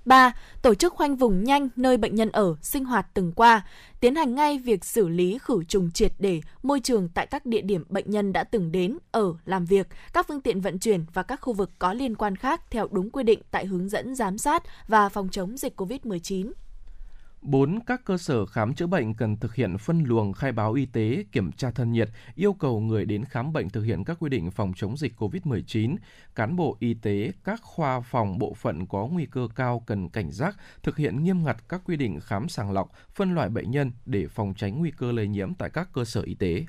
3. 0.08 0.34
Tổ 0.62 0.76
chức 0.76 0.94
khoanh 0.94 1.16
vùng 1.16 1.44
nhanh 1.44 1.70
nơi 1.76 1.98
bệnh 1.98 2.16
nhân 2.16 2.30
ở, 2.32 2.56
sinh 2.62 2.86
hoạt 2.86 3.08
từng 3.14 3.32
qua, 3.32 3.66
tiến 4.00 4.16
hành 4.16 4.36
ngay 4.36 4.58
việc 4.58 4.86
xử 4.86 5.08
lý 5.08 5.38
khử 5.42 5.64
trùng 5.64 5.92
triệt 5.92 6.12
để 6.20 6.42
môi 6.64 6.80
trường 6.80 7.10
tại 7.10 7.28
các 7.28 7.46
địa 7.46 7.62
điểm 7.62 7.84
bệnh 7.90 8.12
nhân 8.12 8.34
đã 8.34 8.44
từng 8.44 8.72
đến, 8.72 8.98
ở, 9.12 9.34
làm 9.46 9.66
việc, 9.66 9.88
các 10.14 10.28
phương 10.28 10.42
tiện 10.42 10.62
vận 10.62 10.80
chuyển 10.80 11.06
và 11.14 11.24
các 11.24 11.42
khu 11.42 11.54
vực 11.54 11.72
có 11.80 11.94
liên 11.94 12.16
quan 12.16 12.36
khác 12.36 12.62
theo 12.72 12.88
đúng 12.92 13.10
quy 13.10 13.24
định 13.24 13.40
tại 13.52 13.66
hướng 13.66 13.90
dẫn 13.90 14.16
giám 14.16 14.38
sát 14.38 14.64
và 14.88 15.10
phòng 15.10 15.30
chống 15.32 15.58
dịch 15.58 15.82
COVID-19. 15.82 16.52
4. 17.48 17.80
Các 17.86 18.06
cơ 18.06 18.18
sở 18.18 18.46
khám 18.46 18.74
chữa 18.74 18.88
bệnh 18.88 19.14
cần 19.14 19.38
thực 19.38 19.56
hiện 19.56 19.78
phân 19.78 20.04
luồng 20.04 20.34
khai 20.34 20.52
báo 20.52 20.74
y 20.74 20.86
tế, 20.86 21.26
kiểm 21.32 21.52
tra 21.52 21.72
thân 21.72 21.92
nhiệt, 21.92 22.10
yêu 22.36 22.54
cầu 22.54 22.80
người 22.80 23.06
đến 23.06 23.26
khám 23.26 23.54
bệnh 23.54 23.70
thực 23.70 23.82
hiện 23.82 24.04
các 24.04 24.18
quy 24.20 24.30
định 24.30 24.52
phòng 24.52 24.74
chống 24.76 24.98
dịch 24.98 25.14
COVID-19. 25.18 25.96
Cán 26.36 26.56
bộ 26.56 26.78
y 26.80 26.94
tế, 26.94 27.32
các 27.44 27.62
khoa 27.64 28.00
phòng 28.00 28.38
bộ 28.38 28.54
phận 28.54 28.86
có 28.86 29.08
nguy 29.08 29.26
cơ 29.26 29.48
cao 29.56 29.84
cần 29.86 30.10
cảnh 30.10 30.32
giác, 30.32 30.58
thực 30.84 30.98
hiện 30.98 31.24
nghiêm 31.24 31.44
ngặt 31.44 31.58
các 31.70 31.82
quy 31.86 31.96
định 31.96 32.20
khám 32.20 32.50
sàng 32.50 32.72
lọc, 32.72 32.92
phân 33.16 33.36
loại 33.36 33.50
bệnh 33.50 33.72
nhân 33.72 33.92
để 34.06 34.28
phòng 34.28 34.54
tránh 34.58 34.80
nguy 34.80 34.92
cơ 34.92 35.12
lây 35.12 35.28
nhiễm 35.28 35.54
tại 35.54 35.70
các 35.70 35.90
cơ 35.94 36.06
sở 36.06 36.22
y 36.22 36.34
tế. 36.34 36.66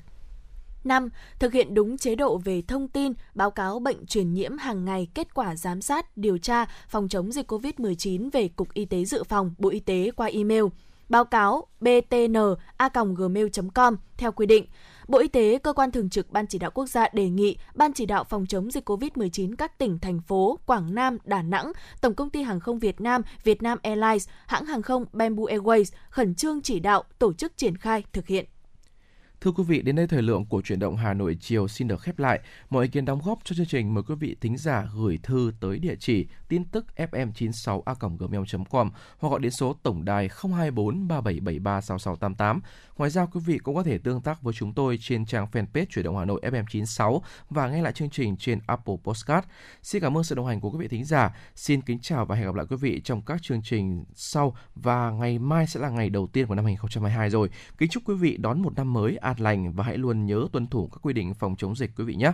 5. 0.85 1.09
Thực 1.39 1.53
hiện 1.53 1.73
đúng 1.73 1.97
chế 1.97 2.15
độ 2.15 2.37
về 2.37 2.61
thông 2.67 2.87
tin, 2.87 3.13
báo 3.35 3.51
cáo 3.51 3.79
bệnh 3.79 4.05
truyền 4.05 4.33
nhiễm 4.33 4.57
hàng 4.57 4.85
ngày 4.85 5.07
kết 5.13 5.33
quả 5.33 5.55
giám 5.55 5.81
sát, 5.81 6.17
điều 6.17 6.37
tra, 6.37 6.65
phòng 6.89 7.07
chống 7.07 7.31
dịch 7.31 7.51
COVID-19 7.51 8.29
về 8.33 8.47
Cục 8.47 8.73
Y 8.73 8.85
tế 8.85 9.05
Dự 9.05 9.23
phòng, 9.23 9.53
Bộ 9.57 9.69
Y 9.69 9.79
tế 9.79 10.11
qua 10.15 10.27
email. 10.27 10.63
Báo 11.09 11.25
cáo 11.25 11.67
btn.gmail.com 11.81 12.55
theo 14.17 14.31
quy 14.31 14.45
định. 14.45 14.65
Bộ 15.07 15.19
Y 15.19 15.27
tế, 15.27 15.59
Cơ 15.63 15.73
quan 15.73 15.91
Thường 15.91 16.09
trực 16.09 16.31
Ban 16.31 16.47
Chỉ 16.47 16.57
đạo 16.57 16.71
Quốc 16.71 16.85
gia 16.85 17.07
đề 17.13 17.29
nghị 17.29 17.57
Ban 17.75 17.93
Chỉ 17.93 18.05
đạo 18.05 18.23
phòng 18.23 18.45
chống 18.45 18.71
dịch 18.71 18.89
COVID-19 18.89 19.55
các 19.57 19.77
tỉnh, 19.77 19.99
thành 19.99 20.21
phố 20.21 20.59
Quảng 20.65 20.95
Nam, 20.95 21.17
Đà 21.23 21.41
Nẵng, 21.41 21.71
Tổng 22.01 22.13
Công 22.13 22.29
ty 22.29 22.41
Hàng 22.41 22.59
không 22.59 22.79
Việt 22.79 23.01
Nam, 23.01 23.21
Việt 23.43 23.63
Nam 23.63 23.77
Airlines, 23.83 24.29
hãng 24.45 24.65
hàng 24.65 24.81
không 24.81 25.05
Bamboo 25.13 25.43
Airways 25.43 25.95
khẩn 26.09 26.35
trương 26.35 26.61
chỉ 26.61 26.79
đạo 26.79 27.03
tổ 27.19 27.33
chức 27.33 27.57
triển 27.57 27.77
khai 27.77 28.03
thực 28.13 28.27
hiện. 28.27 28.45
Thưa 29.41 29.51
quý 29.51 29.63
vị, 29.63 29.81
đến 29.81 29.95
đây 29.95 30.07
thời 30.07 30.21
lượng 30.21 30.45
của 30.45 30.61
chuyển 30.61 30.79
động 30.79 30.97
Hà 30.97 31.13
Nội 31.13 31.37
chiều 31.41 31.67
xin 31.67 31.87
được 31.87 32.01
khép 32.01 32.19
lại. 32.19 32.39
Mọi 32.69 32.85
ý 32.85 32.89
kiến 32.89 33.05
đóng 33.05 33.21
góp 33.25 33.39
cho 33.43 33.55
chương 33.55 33.65
trình 33.65 33.93
mời 33.93 34.03
quý 34.07 34.15
vị 34.15 34.35
thính 34.41 34.57
giả 34.57 34.87
gửi 34.95 35.19
thư 35.23 35.51
tới 35.59 35.79
địa 35.79 35.95
chỉ 35.99 36.27
tin 36.47 36.63
tức 36.63 36.85
fm96a.gmail.com 36.95 38.91
hoặc 39.17 39.29
gọi 39.29 39.39
đến 39.39 39.51
số 39.51 39.75
tổng 39.83 40.05
đài 40.05 40.29
024 40.41 41.07
3773 41.07 41.81
6688. 41.81 42.61
Ngoài 42.97 43.09
ra, 43.09 43.25
quý 43.25 43.41
vị 43.45 43.57
cũng 43.57 43.75
có 43.75 43.83
thể 43.83 43.97
tương 43.97 44.21
tác 44.21 44.41
với 44.41 44.53
chúng 44.53 44.73
tôi 44.73 44.99
trên 45.01 45.25
trang 45.25 45.47
fanpage 45.51 45.85
chuyển 45.89 46.05
động 46.05 46.17
Hà 46.17 46.25
Nội 46.25 46.41
FM96 46.43 47.19
và 47.49 47.69
nghe 47.69 47.81
lại 47.81 47.93
chương 47.93 48.09
trình 48.09 48.37
trên 48.37 48.59
Apple 48.67 48.95
Podcast. 49.03 49.45
Xin 49.83 50.01
cảm 50.01 50.17
ơn 50.17 50.23
sự 50.23 50.35
đồng 50.35 50.45
hành 50.45 50.59
của 50.59 50.71
quý 50.71 50.77
vị 50.79 50.87
thính 50.87 51.05
giả. 51.05 51.35
Xin 51.55 51.81
kính 51.81 51.99
chào 52.01 52.25
và 52.25 52.35
hẹn 52.35 52.45
gặp 52.45 52.55
lại 52.55 52.65
quý 52.69 52.75
vị 52.75 53.01
trong 53.03 53.21
các 53.21 53.41
chương 53.41 53.61
trình 53.63 54.05
sau 54.13 54.55
và 54.75 55.11
ngày 55.11 55.39
mai 55.39 55.67
sẽ 55.67 55.79
là 55.79 55.89
ngày 55.89 56.09
đầu 56.09 56.27
tiên 56.27 56.47
của 56.47 56.55
năm 56.55 56.65
2022 56.65 57.29
rồi. 57.29 57.49
Kính 57.77 57.89
chúc 57.89 58.03
quý 58.05 58.15
vị 58.15 58.37
đón 58.37 58.61
một 58.61 58.75
năm 58.75 58.93
mới 58.93 59.17
an 59.29 59.39
lành 59.39 59.73
và 59.73 59.83
hãy 59.83 59.97
luôn 59.97 60.25
nhớ 60.25 60.47
tuân 60.51 60.67
thủ 60.67 60.87
các 60.87 60.99
quy 61.01 61.13
định 61.13 61.33
phòng 61.33 61.55
chống 61.57 61.75
dịch, 61.75 61.91
quý 61.97 62.03
vị 62.03 62.15
nhé. 62.15 62.31